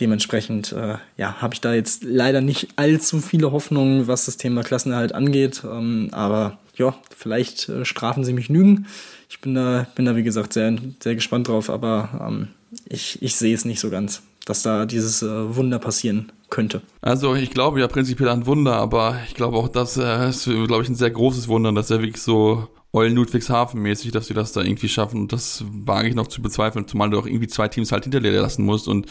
Dementsprechend 0.00 0.72
äh, 0.72 0.96
ja, 1.16 1.40
habe 1.40 1.54
ich 1.54 1.60
da 1.60 1.72
jetzt 1.72 2.04
leider 2.04 2.40
nicht 2.40 2.68
allzu 2.76 3.20
viele 3.20 3.52
Hoffnungen, 3.52 4.06
was 4.06 4.26
das 4.26 4.36
Thema 4.36 4.62
Klassenerhalt 4.62 5.14
angeht. 5.14 5.62
Ähm, 5.64 6.08
aber 6.12 6.58
ja, 6.76 6.94
vielleicht 7.16 7.68
äh, 7.68 7.84
strafen 7.84 8.24
sie 8.24 8.32
mich 8.32 8.48
Lügen. 8.48 8.86
Ich 9.28 9.40
bin 9.40 9.54
da, 9.54 9.86
bin 9.94 10.04
da 10.04 10.16
wie 10.16 10.22
gesagt 10.22 10.52
sehr, 10.52 10.76
sehr 11.00 11.14
gespannt 11.14 11.48
drauf, 11.48 11.70
aber 11.70 12.26
ähm, 12.26 12.48
ich, 12.88 13.20
ich 13.22 13.36
sehe 13.36 13.54
es 13.54 13.64
nicht 13.64 13.80
so 13.80 13.90
ganz, 13.90 14.22
dass 14.44 14.62
da 14.62 14.86
dieses 14.86 15.22
äh, 15.22 15.56
Wunder 15.56 15.78
passieren 15.78 16.32
könnte. 16.50 16.82
Also 17.00 17.34
ich 17.34 17.50
glaube 17.50 17.80
ja 17.80 17.88
prinzipiell 17.88 18.28
an 18.28 18.46
Wunder, 18.46 18.76
aber 18.76 19.18
ich 19.26 19.34
glaube 19.34 19.56
auch, 19.56 19.68
dass 19.68 19.96
äh, 19.96 20.30
glaube 20.66 20.82
ich, 20.82 20.88
ein 20.88 20.94
sehr 20.94 21.10
großes 21.10 21.48
Wunder, 21.48 21.72
dass 21.72 21.90
er 21.90 22.00
wirklich 22.00 22.22
so 22.22 22.68
Eulen 22.96 23.14
Ludwigshafen 23.14 23.82
mäßig, 23.82 24.10
dass 24.10 24.26
sie 24.26 24.32
das 24.32 24.52
da 24.52 24.62
irgendwie 24.62 24.88
schaffen. 24.88 25.20
Und 25.20 25.32
das 25.32 25.64
wage 25.70 26.08
ich 26.08 26.14
noch 26.14 26.28
zu 26.28 26.40
bezweifeln, 26.40 26.88
zumal 26.88 27.10
du 27.10 27.18
auch 27.18 27.26
irgendwie 27.26 27.46
zwei 27.46 27.68
Teams 27.68 27.92
halt 27.92 28.04
hinter 28.04 28.20
dir 28.20 28.32
lassen 28.32 28.64
musst. 28.64 28.88
Und 28.88 29.06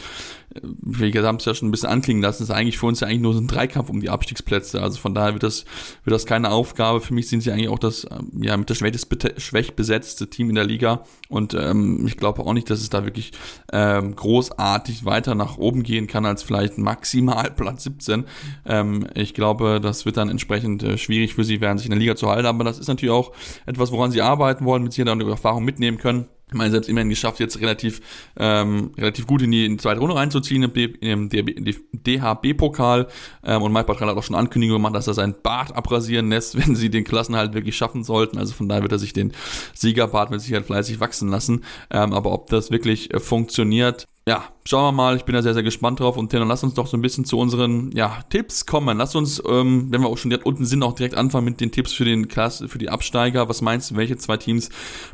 äh, 0.54 0.60
wir 0.62 1.22
haben 1.22 1.36
es 1.36 1.44
ja 1.44 1.54
schon 1.54 1.68
ein 1.68 1.70
bisschen 1.70 1.88
anklingen 1.88 2.20
lassen, 2.20 2.42
ist 2.42 2.50
eigentlich 2.50 2.78
für 2.78 2.86
uns 2.86 2.98
ja 2.98 3.06
eigentlich 3.06 3.20
nur 3.20 3.32
so 3.32 3.38
ein 3.38 3.46
Dreikampf 3.46 3.88
um 3.88 4.00
die 4.00 4.10
Abstiegsplätze. 4.10 4.82
Also 4.82 4.98
von 4.98 5.14
daher 5.14 5.34
wird 5.34 5.44
das, 5.44 5.66
wird 6.02 6.12
das 6.12 6.26
keine 6.26 6.50
Aufgabe. 6.50 7.00
Für 7.00 7.14
mich 7.14 7.28
sind 7.28 7.42
sie 7.42 7.52
eigentlich 7.52 7.68
auch 7.68 7.78
das, 7.78 8.08
ähm, 8.10 8.42
ja, 8.42 8.56
mit 8.56 8.68
der 8.68 8.74
schwächst 8.74 9.76
besetzte 9.76 10.28
Team 10.28 10.48
in 10.48 10.56
der 10.56 10.64
Liga. 10.64 11.04
Und 11.28 11.54
ähm, 11.54 12.04
ich 12.08 12.16
glaube 12.16 12.42
auch 12.42 12.54
nicht, 12.54 12.68
dass 12.68 12.80
es 12.80 12.90
da 12.90 13.04
wirklich 13.04 13.30
ähm, 13.72 14.16
großartig 14.16 15.04
weiter 15.04 15.36
nach 15.36 15.58
oben 15.58 15.84
gehen 15.84 16.08
kann 16.08 16.26
als 16.26 16.42
vielleicht 16.42 16.76
maximal 16.76 17.50
Platz 17.56 17.84
17. 17.84 18.24
Ähm, 18.64 19.06
ich 19.14 19.32
glaube, 19.32 19.80
das 19.80 20.04
wird 20.06 20.16
dann 20.16 20.28
entsprechend 20.28 20.82
äh, 20.82 20.98
schwierig 20.98 21.34
für 21.34 21.44
sie 21.44 21.60
werden, 21.60 21.78
sich 21.78 21.86
in 21.86 21.92
der 21.92 22.00
Liga 22.00 22.16
zu 22.16 22.28
halten. 22.28 22.46
Aber 22.46 22.64
das 22.64 22.80
ist 22.80 22.88
natürlich 22.88 23.12
auch 23.12 23.32
etwas, 23.64 23.75
woran 23.78 24.10
sie 24.10 24.22
arbeiten 24.22 24.64
wollen, 24.64 24.82
mit 24.82 24.92
Sicherheit 24.92 25.22
auch 25.22 25.28
Erfahrung 25.28 25.64
mitnehmen 25.64 25.98
können. 25.98 26.26
Ich 26.48 26.54
meine, 26.54 26.70
selbst 26.70 26.88
immerhin 26.88 27.08
geschafft, 27.08 27.40
jetzt 27.40 27.60
relativ, 27.60 28.00
ähm, 28.36 28.92
relativ 28.96 29.26
gut 29.26 29.42
in 29.42 29.50
die, 29.50 29.66
in 29.66 29.72
die 29.72 29.78
zweite 29.78 29.98
Runde 29.98 30.14
reinzuziehen 30.14 30.62
im, 30.62 31.28
DHB-Pokal. 31.28 33.08
Ähm, 33.44 33.62
und 33.62 33.72
Mike 33.72 33.86
Bartrell 33.86 34.08
hat 34.08 34.16
auch 34.16 34.22
schon 34.22 34.36
Ankündigungen 34.36 34.80
gemacht, 34.80 34.94
dass 34.94 35.08
er 35.08 35.14
sein 35.14 35.34
Bart 35.42 35.74
abrasieren 35.74 36.28
lässt, 36.28 36.56
wenn 36.66 36.76
sie 36.76 36.88
den 36.88 37.02
Klassenhalt 37.02 37.52
wirklich 37.52 37.76
schaffen 37.76 38.04
sollten. 38.04 38.38
Also 38.38 38.54
von 38.54 38.68
daher 38.68 38.82
wird 38.82 38.92
er 38.92 39.00
sich 39.00 39.12
den 39.12 39.32
Siegerbart 39.74 40.30
mit 40.30 40.40
Sicherheit 40.40 40.66
fleißig 40.66 41.00
wachsen 41.00 41.30
lassen. 41.30 41.64
Ähm, 41.90 42.12
aber 42.12 42.30
ob 42.30 42.48
das 42.48 42.70
wirklich 42.70 43.12
äh, 43.12 43.18
funktioniert, 43.18 44.06
ja, 44.28 44.44
schauen 44.64 44.82
wir 44.82 44.92
mal. 44.92 45.16
Ich 45.16 45.24
bin 45.24 45.34
da 45.34 45.42
sehr, 45.42 45.54
sehr 45.54 45.62
gespannt 45.62 46.00
drauf. 46.00 46.16
Und 46.16 46.32
dann 46.32 46.48
lass 46.48 46.64
uns 46.64 46.74
doch 46.74 46.88
so 46.88 46.96
ein 46.96 47.02
bisschen 47.02 47.24
zu 47.24 47.38
unseren 47.38 47.92
ja, 47.92 48.18
Tipps 48.28 48.66
kommen. 48.66 48.98
Lass 48.98 49.14
uns, 49.14 49.40
ähm, 49.48 49.86
wenn 49.90 50.00
wir 50.00 50.08
auch 50.08 50.18
schon 50.18 50.30
direkt 50.30 50.46
unten 50.46 50.64
sind, 50.64 50.82
auch 50.82 50.94
direkt 50.94 51.14
anfangen 51.14 51.44
mit 51.44 51.60
den 51.60 51.70
Tipps 51.70 51.92
für 51.92 52.04
den 52.04 52.26
Klasse, 52.26 52.68
für 52.68 52.78
die 52.78 52.88
Absteiger. 52.88 53.48
Was 53.48 53.62
meinst 53.62 53.90
du, 53.90 53.96
welche 53.96 54.16
zwei 54.16 54.36
Teams 54.36 54.68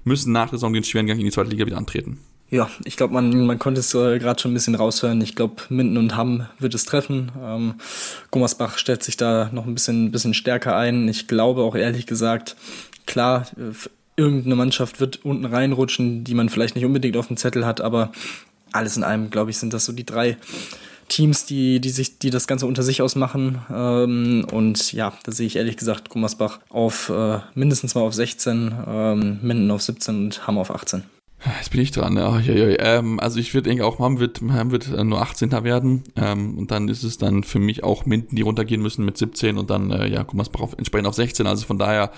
müssen 0.04 0.32
nach 0.32 0.48
der 0.48 0.58
Saison 0.58 0.72
den 0.72 0.82
schweren 0.82 1.06
Gang 1.06 1.18
in 1.18 1.26
die 1.26 1.30
zweite 1.30 1.50
Liga 1.50 1.66
wieder 1.66 1.76
antreten? 1.76 2.18
Ja, 2.48 2.70
ich 2.84 2.96
glaube, 2.96 3.14
man, 3.14 3.46
man 3.46 3.58
konnte 3.58 3.80
es 3.80 3.94
äh, 3.94 4.18
gerade 4.18 4.40
schon 4.40 4.50
ein 4.50 4.54
bisschen 4.54 4.74
raushören. 4.74 5.20
Ich 5.20 5.34
glaube, 5.34 5.56
Minden 5.68 5.98
und 5.98 6.16
Hamm 6.16 6.46
wird 6.58 6.74
es 6.74 6.84
treffen. 6.84 7.32
Ähm, 7.42 7.74
Gummersbach 8.30 8.78
stellt 8.78 9.02
sich 9.02 9.18
da 9.18 9.50
noch 9.52 9.66
ein 9.66 9.74
bisschen, 9.74 10.10
bisschen 10.10 10.34
stärker 10.34 10.76
ein. 10.76 11.08
Ich 11.08 11.28
glaube 11.28 11.62
auch 11.62 11.74
ehrlich 11.74 12.06
gesagt, 12.06 12.56
klar, 13.06 13.46
äh, 13.56 13.74
irgendeine 14.16 14.56
Mannschaft 14.56 15.00
wird 15.00 15.24
unten 15.24 15.46
reinrutschen, 15.46 16.24
die 16.24 16.34
man 16.34 16.48
vielleicht 16.48 16.76
nicht 16.76 16.84
unbedingt 16.84 17.16
auf 17.16 17.28
dem 17.28 17.36
Zettel 17.38 17.64
hat, 17.64 17.80
aber 17.80 18.12
alles 18.72 18.96
in 18.96 19.04
allem, 19.04 19.30
glaube 19.30 19.50
ich, 19.50 19.58
sind 19.58 19.72
das 19.72 19.84
so 19.84 19.92
die 19.92 20.06
drei 20.06 20.36
Teams, 21.08 21.44
die, 21.44 21.80
die 21.80 21.90
sich, 21.90 22.18
die 22.18 22.30
das 22.30 22.46
Ganze 22.46 22.66
unter 22.66 22.82
sich 22.82 23.02
ausmachen. 23.02 23.58
Ähm, 23.70 24.46
und 24.50 24.92
ja, 24.92 25.12
da 25.24 25.32
sehe 25.32 25.46
ich 25.46 25.56
ehrlich 25.56 25.76
gesagt 25.76 26.08
Gummersbach 26.08 26.60
auf 26.70 27.10
äh, 27.10 27.40
mindestens 27.54 27.94
mal 27.94 28.02
auf 28.02 28.14
16, 28.14 28.74
ähm, 28.86 29.38
Minden 29.42 29.70
auf 29.70 29.82
17 29.82 30.16
und 30.16 30.46
Hamm 30.46 30.58
auf 30.58 30.70
18. 30.70 31.04
Jetzt 31.58 31.70
bin 31.70 31.80
ich 31.80 31.90
dran. 31.90 32.16
Ja, 32.16 32.38
ja, 32.38 32.54
ja. 32.54 32.76
Ähm, 32.78 33.18
also 33.18 33.40
ich 33.40 33.52
würde 33.52 33.68
denke 33.68 33.84
auch, 33.84 33.98
Mam 33.98 34.20
wird, 34.20 34.40
Mam 34.40 34.70
wird 34.70 34.88
äh, 34.88 35.04
nur 35.04 35.20
18. 35.20 35.50
werden. 35.64 36.04
Ähm, 36.16 36.56
und 36.56 36.70
dann 36.70 36.88
ist 36.88 37.02
es 37.02 37.18
dann 37.18 37.42
für 37.42 37.58
mich 37.58 37.82
auch 37.82 38.06
Minden, 38.06 38.36
die 38.36 38.42
runtergehen 38.42 38.80
müssen 38.80 39.04
mit 39.04 39.18
17 39.18 39.58
und 39.58 39.68
dann, 39.68 39.90
äh, 39.90 40.06
ja, 40.06 40.24
guck 40.24 40.34
mal, 40.34 40.46
entsprechend 40.76 41.08
auf 41.08 41.14
16. 41.14 41.46
Also 41.46 41.66
von 41.66 41.78
daher 41.78 42.12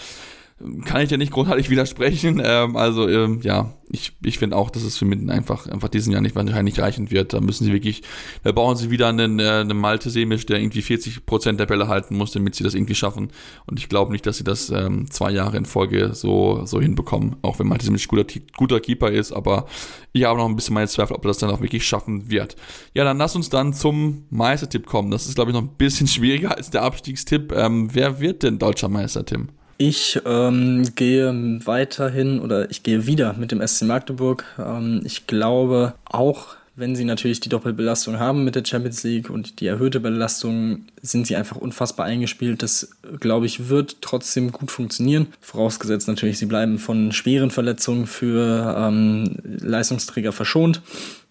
kann 0.85 1.02
ich 1.02 1.10
ja 1.10 1.16
nicht 1.16 1.32
großartig 1.32 1.68
widersprechen. 1.70 2.40
Ähm, 2.43 2.76
also 2.76 3.09
ähm, 3.09 3.40
ja, 3.43 3.74
ich, 3.90 4.12
ich 4.22 4.39
finde 4.39 4.56
auch, 4.56 4.70
dass 4.70 4.82
es 4.82 4.97
für 4.97 5.05
Minden 5.05 5.28
einfach, 5.31 5.66
einfach 5.66 5.89
diesen 5.89 6.12
Jahr 6.12 6.22
nicht 6.22 6.36
wahrscheinlich 6.36 6.78
reichen 6.78 7.10
wird. 7.10 7.32
Da 7.32 7.40
müssen 7.40 7.64
sie 7.64 7.72
wirklich, 7.72 8.02
da 8.44 8.52
brauchen 8.52 8.76
sie 8.76 8.90
wieder 8.90 9.09
einen, 9.09 9.40
äh, 9.40 9.48
einen 9.48 9.76
Malte 9.76 10.10
Semisch, 10.10 10.47
der 10.47 10.60
irgendwie 10.60 10.82
40 10.82 11.26
Prozent 11.26 11.59
der 11.59 11.66
Bälle 11.66 11.89
halten 11.89 12.16
muss, 12.16 12.32
damit 12.32 12.55
sie 12.55 12.64
das 12.64 12.74
irgendwie 12.74 12.94
schaffen. 12.94 13.31
Und 13.66 13.78
ich 13.78 13.89
glaube 13.89 14.12
nicht, 14.12 14.26
dass 14.26 14.39
sie 14.39 14.44
das 14.44 14.70
ähm, 14.70 15.10
zwei 15.10 15.32
Jahre 15.32 15.56
in 15.56 15.66
Folge 15.66 16.14
so, 16.14 16.64
so 16.66 16.81
hinbekommen, 16.81 17.36
auch 17.43 17.59
wenn 17.59 17.66
Malte 17.66 17.85
Semisch 17.85 18.06
guter, 18.06 18.24
guter 18.56 18.81
Keeper 18.81 19.10
ist. 19.10 19.32
Aber 19.32 19.66
ich 20.12 20.24
habe 20.24 20.39
noch 20.39 20.48
ein 20.48 20.56
bisschen 20.56 20.74
meine 20.74 20.89
Zweifel, 20.89 21.16
ob 21.16 21.24
er 21.24 21.28
das 21.28 21.39
dann 21.39 21.51
auch 21.51 21.60
wirklich 21.60 21.85
schaffen 21.85 22.31
wird. 22.31 22.55
Ja, 22.94 23.02
dann 23.02 23.18
lass 23.18 23.35
uns 23.35 23.48
dann 23.48 23.74
zum 23.74 24.24
Meistertipp 24.31 24.86
kommen. 24.86 25.10
Das 25.10 25.26
ist, 25.26 25.35
glaube 25.35 25.51
ich, 25.51 25.55
noch 25.55 25.62
ein 25.62 25.76
bisschen 25.76 26.06
schwieriger 26.06 26.56
als 26.56 26.70
der 26.70 26.82
Abstiegstipp. 26.82 27.52
Ähm, 27.52 27.89
wer 27.93 28.20
wird 28.20 28.44
denn 28.44 28.59
deutscher 28.59 28.89
Meister, 28.89 29.26
Tim? 29.26 29.48
Ich 29.76 30.20
ähm, 30.24 30.94
gehe 30.94 31.60
weiterhin 31.64 32.40
oder 32.40 32.70
ich 32.70 32.82
gehe 32.82 33.06
wieder 33.06 33.34
mit 33.34 33.51
dem 33.51 33.66
SC 33.66 33.82
Magdeburg. 33.82 34.44
Ähm, 34.59 35.01
ich 35.05 35.26
glaube 35.26 35.94
auch, 36.05 36.56
wenn 36.76 36.96
sie 36.96 37.05
natürlich 37.05 37.40
die 37.40 37.48
Doppelbelastung 37.48 38.18
haben 38.18 38.44
mit 38.44 38.56
der 38.56 38.64
Champions 38.64 39.02
League 39.05 39.30
und 39.30 39.60
die 39.60 39.66
erhöhte 39.66 40.01
Belastung, 40.01 40.86
sind 41.02 41.26
sie 41.26 41.36
einfach 41.36 41.56
unfassbar 41.56 42.06
eingespielt. 42.06 42.62
Das, 42.62 42.90
glaube 43.20 43.46
ich, 43.46 43.68
wird 43.68 43.98
trotzdem 44.01 44.51
gut 44.51 44.70
funktionieren. 44.70 45.28
Vorausgesetzt 45.40 46.09
natürlich, 46.09 46.38
sie 46.38 46.46
bleiben 46.46 46.78
von 46.78 47.12
schweren 47.12 47.51
Verletzungen 47.51 48.06
für 48.06 48.74
ähm, 48.76 49.36
Leistungsträger 49.44 50.32
verschont. 50.32 50.82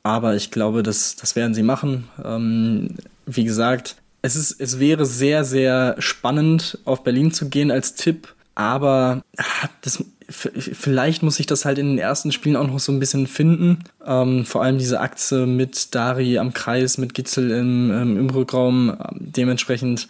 Aber 0.03 0.35
ich 0.35 0.51
glaube, 0.51 0.83
das, 0.83 1.15
das 1.15 1.35
werden 1.35 1.53
sie 1.53 1.63
machen. 1.63 2.09
Ähm, 2.23 2.95
wie 3.25 3.43
gesagt, 3.43 3.95
es, 4.23 4.35
ist, 4.35 4.59
es 4.59 4.79
wäre 4.79 5.05
sehr, 5.05 5.43
sehr 5.43 5.95
spannend, 5.99 6.79
auf 6.85 7.03
Berlin 7.03 7.31
zu 7.31 7.49
gehen 7.49 7.69
als 7.69 7.93
Tipp, 7.93 8.33
aber 8.55 9.21
ah, 9.37 9.69
das, 9.81 10.03
vielleicht 10.29 11.23
muss 11.23 11.39
ich 11.39 11.45
das 11.45 11.65
halt 11.65 11.77
in 11.77 11.89
den 11.89 11.97
ersten 11.97 12.31
Spielen 12.31 12.55
auch 12.55 12.67
noch 12.67 12.79
so 12.79 12.91
ein 12.91 12.99
bisschen 12.99 13.27
finden. 13.27 13.83
Ähm, 14.05 14.45
vor 14.45 14.63
allem 14.63 14.77
diese 14.77 15.01
Achse 15.01 15.45
mit 15.45 15.93
Dari 15.93 16.39
am 16.39 16.53
Kreis, 16.53 16.97
mit 16.97 17.13
Gitzel 17.13 17.51
im, 17.51 17.91
ähm, 17.91 18.17
im 18.17 18.29
Rückraum. 18.29 18.95
Dementsprechend, 19.19 20.07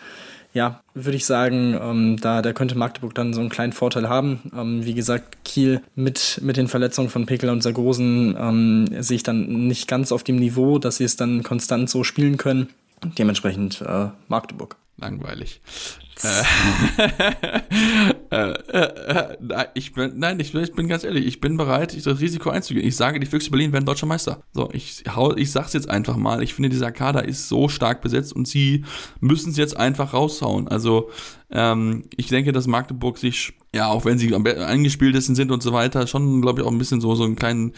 ja, 0.53 0.81
würde 0.94 1.18
ich 1.18 1.26
sagen, 1.26 1.76
ähm, 1.81 2.18
da, 2.22 2.44
da 2.44 2.53
könnte 2.53 2.77
Magdeburg 2.77 3.15
dann 3.15 3.34
so 3.34 3.40
einen 3.40 3.49
kleinen 3.49 3.73
Vorteil 3.73 4.10
haben. 4.10 4.52
Ähm, 4.56 4.85
wie 4.85 4.94
gesagt, 4.94 5.44
Kiel 5.44 5.81
mit, 5.95 6.40
mit 6.44 6.57
den 6.57 6.68
Verletzungen 6.68 7.10
von 7.10 7.26
Pekel 7.26 7.49
und 7.49 7.64
Sargosen 7.64 8.38
ähm, 8.40 8.90
sehe 9.02 9.15
ich 9.15 9.23
dann 9.23 9.68
nicht 9.68 9.88
ganz 9.88 10.11
auf 10.11 10.23
dem 10.23 10.35
Niveau, 10.35 10.77
dass 10.77 10.98
sie 10.98 11.06
es 11.06 11.15
dann 11.15 11.41
konstant 11.41 11.90
so 11.90 12.03
spielen 12.03 12.38
können. 12.38 12.68
Dementsprechend 13.18 13.82
äh, 13.82 14.10
Magdeburg. 14.28 14.78
Langweilig. 14.98 15.60
äh, 16.24 16.44
äh, 18.32 18.52
äh, 18.52 19.66
ich 19.74 19.94
bin, 19.94 20.20
nein, 20.20 20.40
ich, 20.40 20.54
ich, 20.54 20.74
bin 20.74 20.88
ganz 20.88 21.04
ehrlich, 21.04 21.26
ich 21.26 21.42
bin 21.42 21.58
bereit, 21.58 22.06
das 22.06 22.20
Risiko 22.22 22.52
einzugehen. 22.52 22.88
Ich 22.88 22.96
sage, 22.96 23.20
die 23.20 23.26
Füchse 23.26 23.50
Berlin 23.50 23.74
werden 23.74 23.86
deutscher 23.86 24.06
Meister. 24.06 24.44
So, 24.54 24.70
ich, 24.72 25.04
hau, 25.16 25.36
ich 25.36 25.52
sag's 25.52 25.74
jetzt 25.74 25.90
einfach 25.90 26.16
mal. 26.16 26.44
Ich 26.44 26.54
finde, 26.54 26.70
dieser 26.70 26.92
Kader 26.92 27.26
ist 27.26 27.50
so 27.50 27.68
stark 27.68 28.02
besetzt 28.02 28.34
und 28.34 28.48
sie 28.48 28.86
müssen 29.20 29.50
es 29.52 29.58
jetzt 29.58 29.76
einfach 29.76 30.14
raushauen. 30.14 30.68
Also, 30.68 31.10
ähm, 31.54 32.06
ich 32.18 32.28
denke, 32.28 32.52
dass 32.52 32.66
Magdeburg 32.66 33.20
sich, 33.20 33.54
ja, 33.76 33.88
auch 33.88 34.06
wenn 34.06 34.18
sie 34.18 34.34
eingespieltesten 34.36 35.36
sind 35.36 35.52
und 35.52 35.62
so 35.62 35.72
weiter, 35.72 36.08
schon, 36.08 36.42
glaube 36.42 36.62
ich, 36.62 36.68
auch 36.68 36.72
ein 36.72 36.80
bisschen 36.80 37.00
so, 37.00 37.14
so 37.14 37.24
einen 37.24 37.36
kleinen, 37.36 37.74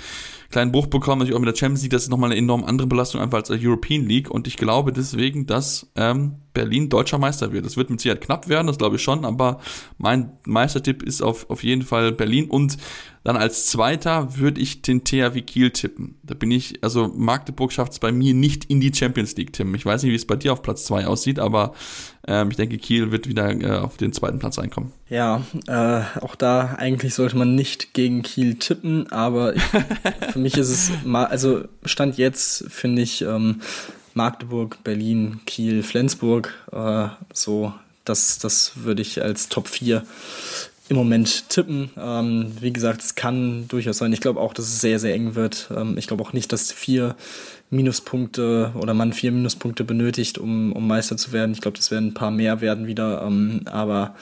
kleinen 0.50 0.72
Bruch 0.72 0.88
bekommen. 0.88 1.20
Natürlich 1.20 1.36
auch 1.36 1.42
mit 1.44 1.54
der 1.54 1.60
Champions 1.60 1.82
League, 1.82 1.92
das 1.92 2.04
ist 2.04 2.10
nochmal 2.10 2.32
eine 2.32 2.40
enorm 2.40 2.64
andere 2.64 2.88
Belastung 2.88 3.20
einfach 3.20 3.40
als 3.40 3.50
der 3.50 3.60
European 3.62 4.06
League. 4.06 4.32
Und 4.32 4.48
ich 4.48 4.56
glaube 4.56 4.94
deswegen, 4.94 5.46
dass 5.46 5.92
ähm, 5.96 6.36
Berlin 6.54 6.88
deutscher 6.88 7.18
Meister 7.18 7.52
wird. 7.52 7.66
Das 7.66 7.76
wird 7.76 7.90
mit 7.90 8.00
Sicherheit 8.00 8.22
knapp 8.22 8.48
werden, 8.48 8.68
das 8.68 8.78
glaube 8.78 8.96
ich 8.96 9.04
schon, 9.04 9.26
aber 9.26 9.60
mein 9.98 10.32
Meistertipp 10.46 11.04
ist 11.04 11.22
auf, 11.22 11.50
auf 11.50 11.64
jeden 11.64 11.82
Fall 11.82 12.14
Berlin 12.14 12.50
und 12.50 12.78
dann 13.26 13.38
als 13.38 13.66
zweiter 13.66 14.38
würde 14.38 14.62
ich 14.62 14.84
den 14.84 15.04
THW 15.04 15.42
Kiel 15.42 15.72
tippen. 15.72 16.20
Da 16.22 16.36
bin 16.36 16.52
ich, 16.52 16.84
also 16.84 17.12
Magdeburg 17.16 17.74
schafft 17.74 17.94
es 17.94 18.00
bei 18.00 18.12
mir 18.12 18.36
nicht 18.36 18.66
in 18.66 18.80
die 18.80 18.94
Champions 18.94 19.36
League, 19.36 19.52
Tim. 19.52 19.74
Ich 19.74 19.84
weiß 19.84 20.04
nicht, 20.04 20.12
wie 20.12 20.16
es 20.16 20.28
bei 20.28 20.36
dir 20.36 20.54
auf 20.54 20.62
Platz 20.62 20.86
zwei 20.86 21.08
aussieht, 21.08 21.40
aber 21.40 21.74
ähm, 22.28 22.52
ich 22.52 22.56
denke, 22.56 22.78
Kiel 22.78 23.12
wird 23.12 23.28
wieder 23.28 23.50
äh, 23.50 23.80
auf 23.80 23.98
den 23.98 24.14
zweiten 24.14 24.38
Platz 24.38 24.60
reinkommen. 24.60 24.92
Ja, 25.10 25.42
äh, 25.66 26.04
auch 26.22 26.36
da 26.36 26.76
eigentlich 26.78 27.16
sollte 27.16 27.36
man 27.36 27.56
nicht 27.56 27.96
gegen 27.96 28.22
Kiel 28.22 28.60
tippen, 28.60 29.12
aber 29.12 29.56
ich, 29.56 29.64
für 30.32 30.40
mich 30.40 30.56
ist 30.56 30.70
es 30.70 30.92
mal, 31.04 31.26
also 31.26 31.64
Stand 31.84 32.20
jetzt 32.20 32.66
finde 32.70 33.02
ich 33.02 33.24
ähm, 33.24 33.62
Magdeburg, 34.14 34.84
Berlin, 34.84 35.40
Kiel, 35.48 35.82
Flensburg 35.82 36.54
äh, 36.72 37.08
so 37.34 37.74
das, 38.04 38.38
das 38.38 38.74
würde 38.76 39.02
ich 39.02 39.24
als 39.24 39.50
Top 39.50 39.68
4 39.68 40.06
im 40.88 40.98
Moment 40.98 41.49
tippen. 41.49 41.90
Ähm, 41.98 42.52
wie 42.60 42.72
gesagt, 42.72 43.02
es 43.02 43.16
kann 43.16 43.68
durchaus 43.68 43.98
sein. 43.98 44.14
Ich 44.14 44.22
glaube 44.22 44.40
auch, 44.40 44.53
dass 44.53 44.66
es 44.66 44.82
sehr, 44.82 44.99
sehr 44.99 45.16
eng 45.16 45.36
wird. 45.36 45.70
Ähm, 45.76 45.98
ich 45.98 46.07
glaube 46.07 46.24
auch 46.24 46.34
nicht, 46.34 46.52
dass 46.53 46.72
vier 46.72 47.16
Minuspunkte 47.72 48.72
oder 48.76 48.94
man 48.94 49.14
vier 49.14 49.32
Minuspunkte 49.32 49.84
benötigt, 49.84 50.38
um, 50.38 50.74
um 50.74 50.88
Meister 50.88 51.18
zu 51.18 51.32
werden. 51.32 51.53
Ich 51.53 51.62
glaube, 51.62 51.78
das 51.78 51.90
werden 51.90 52.10
ein 52.10 52.14
paar 52.14 52.32
mehr 52.32 52.62
werden 52.62 52.86
wieder. 52.86 53.24
Ähm, 53.24 53.62
aber 53.66 54.16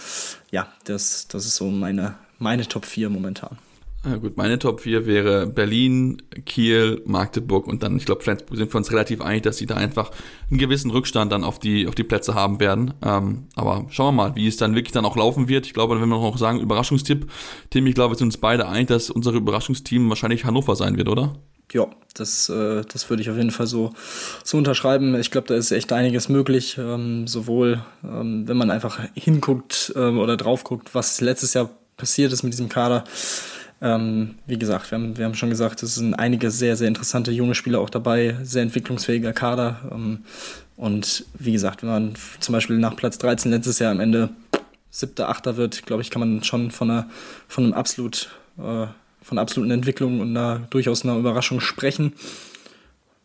ja, 0.52 0.68
das, 0.86 1.28
das 1.28 1.46
ist 1.46 1.56
so 1.56 1.70
meine, 1.70 2.16
meine 2.40 2.68
Top 2.68 2.86
4 2.86 3.10
momentan. 3.10 3.58
Ja, 4.06 4.18
gut, 4.18 4.36
meine 4.36 4.60
Top 4.60 4.82
4 4.82 5.06
wäre 5.06 5.48
Berlin, 5.48 6.22
Kiel, 6.46 7.02
Magdeburg 7.06 7.68
und 7.68 7.84
dann, 7.84 7.96
ich 7.96 8.06
glaube, 8.06 8.22
Flensburg 8.22 8.58
sind 8.58 8.74
wir 8.74 8.78
uns 8.78 8.92
relativ 8.92 9.22
einig, 9.22 9.44
dass 9.44 9.58
sie 9.58 9.66
da 9.66 9.76
einfach 9.76 10.12
einen 10.50 10.60
gewissen 10.60 10.92
Rückstand 10.92 11.32
dann 11.32 11.46
auf 11.46 11.58
die, 11.58 11.88
auf 11.88 11.96
die 11.96 12.04
Plätze 12.04 12.34
haben 12.34 12.60
werden. 12.60 12.94
Ähm, 13.02 13.48
aber 13.56 13.86
schauen 13.90 14.16
wir 14.16 14.24
mal, 14.24 14.36
wie 14.36 14.46
es 14.46 14.58
dann 14.58 14.76
wirklich 14.76 14.92
dann 14.92 15.06
auch 15.06 15.16
laufen 15.16 15.48
wird. 15.48 15.68
Ich 15.68 15.74
glaube, 15.74 15.96
wenn 16.02 16.10
wir 16.10 16.20
noch 16.20 16.38
sagen, 16.38 16.60
Überraschungstipp, 16.60 17.32
Tim, 17.70 17.88
ich 17.88 17.96
glaube, 17.96 18.14
wir 18.14 18.18
sind 18.18 18.28
uns 18.28 18.38
beide 18.38 18.68
einig, 18.68 18.88
dass 18.88 19.10
unser 19.10 19.32
Überraschungsteam 19.32 20.10
wahrscheinlich 20.10 20.44
Hannover 20.44 20.76
sein 20.76 20.98
wird, 20.98 21.08
oder? 21.08 21.36
Ja, 21.72 21.88
das, 22.14 22.50
äh, 22.50 22.84
das 22.92 23.10
würde 23.10 23.24
ich 23.24 23.30
auf 23.30 23.38
jeden 23.38 23.52
Fall 23.52 23.68
so, 23.68 23.94
so 24.44 24.58
unterschreiben. 24.58 25.16
Ich 25.16 25.32
glaube, 25.32 25.48
da 25.48 25.56
ist 25.56 25.72
echt 25.72 25.94
einiges 25.94 26.28
möglich. 26.28 26.78
Ähm, 26.78 27.26
sowohl, 27.26 27.82
ähm, 28.04 28.50
wenn 28.50 28.58
man 28.58 28.70
einfach 28.70 29.00
hinguckt 29.16 29.94
ähm, 29.96 30.20
oder 30.20 30.36
drauf 30.36 30.66
guckt, 30.66 30.94
was 30.94 31.22
letztes 31.22 31.54
Jahr 31.54 31.70
passiert 31.96 32.34
ist 32.34 32.44
mit 32.44 32.52
diesem 32.52 32.70
Kader 32.70 33.06
ähm, 33.84 34.36
wie 34.48 34.58
gesagt, 34.58 34.90
wir 34.92 34.98
haben, 34.98 35.18
wir 35.18 35.26
haben 35.26 35.36
schon 35.36 35.50
gesagt, 35.50 35.84
es 35.84 35.96
sind 35.96 36.14
einige 36.14 36.50
sehr, 36.52 36.78
sehr 36.78 36.88
interessante 36.88 37.32
junge 37.32 37.54
Spieler 37.54 37.82
auch 37.82 37.90
dabei, 37.90 38.38
sehr 38.42 38.64
entwicklungsfähiger 38.64 39.34
Kader. 39.34 39.82
Ähm, 39.92 40.20
und 40.78 41.26
wie 41.38 41.52
gesagt, 41.52 41.84
wenn 41.84 41.90
man 41.90 42.14
zum 42.40 42.54
Beispiel 42.54 42.78
nach 42.78 42.96
Platz 42.96 43.18
13 43.18 43.52
letztes 43.52 43.80
Jahr 43.80 43.92
am 43.92 44.00
Ende 44.00 44.30
siebter, 44.90 45.28
achter 45.28 45.58
wird, 45.58 45.86
glaube 45.86 46.02
ich, 46.02 46.12
kann 46.12 46.22
man 46.22 46.44
schon 46.46 46.72
von 46.72 46.90
einer, 46.90 47.10
von 47.50 47.66
einem 47.66 47.74
absolut, 47.74 48.30
äh, 48.58 48.88
von 49.22 49.38
absoluten 49.38 49.72
Entwicklung 49.72 50.22
und 50.22 50.30
einer, 50.30 50.60
durchaus 50.70 51.04
einer 51.04 51.18
Überraschung 51.18 51.60
sprechen. 51.60 52.14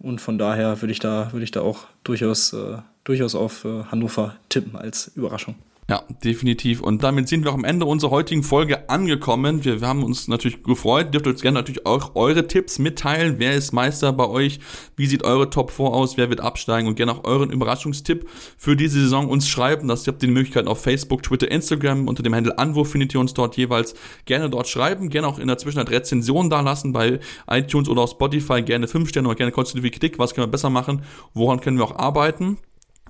Und 0.01 0.20
von 0.20 0.39
daher 0.39 0.82
würde 0.82 0.93
ich 0.93 0.98
da, 0.98 1.32
würde 1.32 1.44
ich 1.44 1.52
da 1.52 1.60
auch 1.60 1.86
durchaus, 2.02 2.52
äh, 2.52 2.78
durchaus 3.05 3.36
auf 3.36 3.64
äh, 3.64 3.85
Hannover 3.93 4.35
tippen 4.48 4.74
als 4.74 5.12
Überraschung. 5.14 5.55
Ja, 5.90 6.05
definitiv. 6.23 6.82
Und 6.82 7.02
damit 7.02 7.31
sind 7.31 7.44
wir 7.44 7.51
auch 7.51 7.55
am 7.55 7.65
Ende 7.65 7.86
unserer 7.86 8.10
heutigen 8.10 8.43
Folge 8.43 8.90
angekommen. 8.90 9.65
Wir, 9.65 9.81
wir 9.81 9.89
haben 9.89 10.05
uns 10.05 10.28
natürlich 10.28 10.62
gefreut. 10.62 11.15
Dürft 11.15 11.27
uns 11.27 11.40
gerne 11.40 11.59
natürlich 11.59 11.86
auch 11.86 12.15
eure 12.15 12.47
Tipps 12.47 12.78
mitteilen. 12.78 13.36
Wer 13.39 13.55
ist 13.55 13.73
Meister 13.73 14.12
bei 14.12 14.28
euch? 14.28 14.60
Wie 14.97 15.06
sieht 15.06 15.24
eure 15.24 15.48
Top 15.48 15.70
4 15.70 15.86
aus? 15.86 16.19
Wer 16.19 16.28
wird 16.28 16.40
absteigen? 16.40 16.89
Und 16.89 16.97
gerne 16.97 17.12
auch 17.12 17.24
euren 17.24 17.51
Überraschungstipp 17.51 18.28
für 18.59 18.77
diese 18.77 19.01
Saison 19.01 19.31
uns 19.31 19.48
schreiben. 19.48 19.89
Das, 19.89 20.06
ihr 20.06 20.12
habt 20.12 20.20
die 20.20 20.27
Möglichkeit 20.27 20.66
auf 20.66 20.82
Facebook, 20.82 21.23
Twitter, 21.23 21.51
Instagram 21.51 22.06
unter 22.06 22.23
dem 22.23 22.35
Handel 22.35 22.52
Anwurf 22.59 22.90
findet 22.90 23.15
ihr 23.15 23.20
uns 23.20 23.32
dort 23.32 23.56
jeweils 23.56 23.94
gerne 24.27 24.51
dort 24.51 24.69
schreiben. 24.69 25.09
Gerne 25.09 25.27
auch 25.27 25.39
in 25.39 25.47
der 25.48 25.56
Zwischenzeit 25.56 25.90
Rezensionen 25.90 26.51
da 26.51 26.60
lassen 26.60 26.93
bei 26.93 27.19
iTunes 27.51 27.89
oder 27.89 28.02
auf 28.02 28.10
Spotify. 28.10 28.60
Gerne 28.60 28.89
5 28.89 29.09
Sterne 29.09 29.28
oder 29.28 29.36
gerne 29.36 29.52
konstruktive 29.52 29.90
Kritik. 29.90 30.19
Was 30.19 30.35
können 30.35 30.48
wir 30.48 30.51
besser 30.51 30.69
machen? 30.69 31.01
Woran 31.32 31.62
können 31.62 31.78
wir 31.78 31.85
auch 31.85 31.97
arbeiten? 31.97 32.59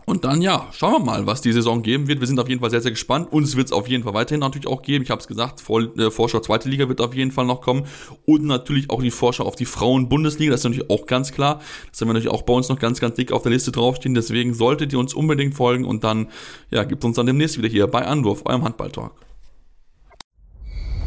Und 0.08 0.24
dann, 0.24 0.40
ja, 0.40 0.68
schauen 0.72 0.92
wir 0.92 1.00
mal, 1.00 1.26
was 1.26 1.42
die 1.42 1.52
Saison 1.52 1.82
geben 1.82 2.08
wird. 2.08 2.20
Wir 2.20 2.26
sind 2.26 2.40
auf 2.40 2.48
jeden 2.48 2.62
Fall 2.62 2.70
sehr, 2.70 2.80
sehr 2.80 2.92
gespannt. 2.92 3.30
Uns 3.30 3.56
wird 3.56 3.66
es 3.66 3.72
auf 3.72 3.88
jeden 3.88 4.04
Fall 4.04 4.14
weiterhin 4.14 4.40
natürlich 4.40 4.66
auch 4.66 4.80
geben. 4.80 5.04
Ich 5.04 5.10
habe 5.10 5.20
es 5.20 5.28
gesagt, 5.28 5.60
Vor 5.60 5.82
äh, 5.98 6.10
Vorschau 6.10 6.40
zweite 6.40 6.66
Liga 6.70 6.88
wird 6.88 7.02
auf 7.02 7.14
jeden 7.14 7.30
Fall 7.30 7.44
noch 7.44 7.60
kommen. 7.60 7.84
Und 8.24 8.46
natürlich 8.46 8.88
auch 8.88 9.02
die 9.02 9.10
Vorschau 9.10 9.44
auf 9.44 9.54
die 9.54 9.66
Frauen-Bundesliga. 9.66 10.50
Das 10.50 10.60
ist 10.60 10.64
natürlich 10.64 10.88
auch 10.88 11.04
ganz 11.04 11.32
klar. 11.32 11.60
Das 11.90 12.00
haben 12.00 12.08
wir 12.08 12.14
natürlich 12.14 12.32
auch 12.32 12.40
bei 12.40 12.54
uns 12.54 12.70
noch 12.70 12.78
ganz, 12.78 13.00
ganz 13.00 13.16
dick 13.16 13.32
auf 13.32 13.42
der 13.42 13.52
Liste 13.52 13.70
draufstehen. 13.70 14.14
Deswegen 14.14 14.54
solltet 14.54 14.94
ihr 14.94 14.98
uns 14.98 15.12
unbedingt 15.12 15.54
folgen. 15.54 15.84
Und 15.84 16.04
dann, 16.04 16.28
ja, 16.70 16.84
gibt 16.84 17.04
uns 17.04 17.16
dann 17.16 17.26
demnächst 17.26 17.58
wieder 17.58 17.68
hier 17.68 17.86
bei 17.86 18.06
Anwurf, 18.06 18.46
eurem 18.46 18.64
Handball-Talk. 18.64 19.12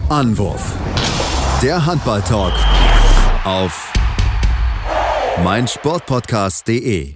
Anwurf. 0.09 0.75
Der 1.63 1.83
Handball-Talk 1.83 2.53
auf 3.45 3.91
meinsportpodcast.de 5.43 7.15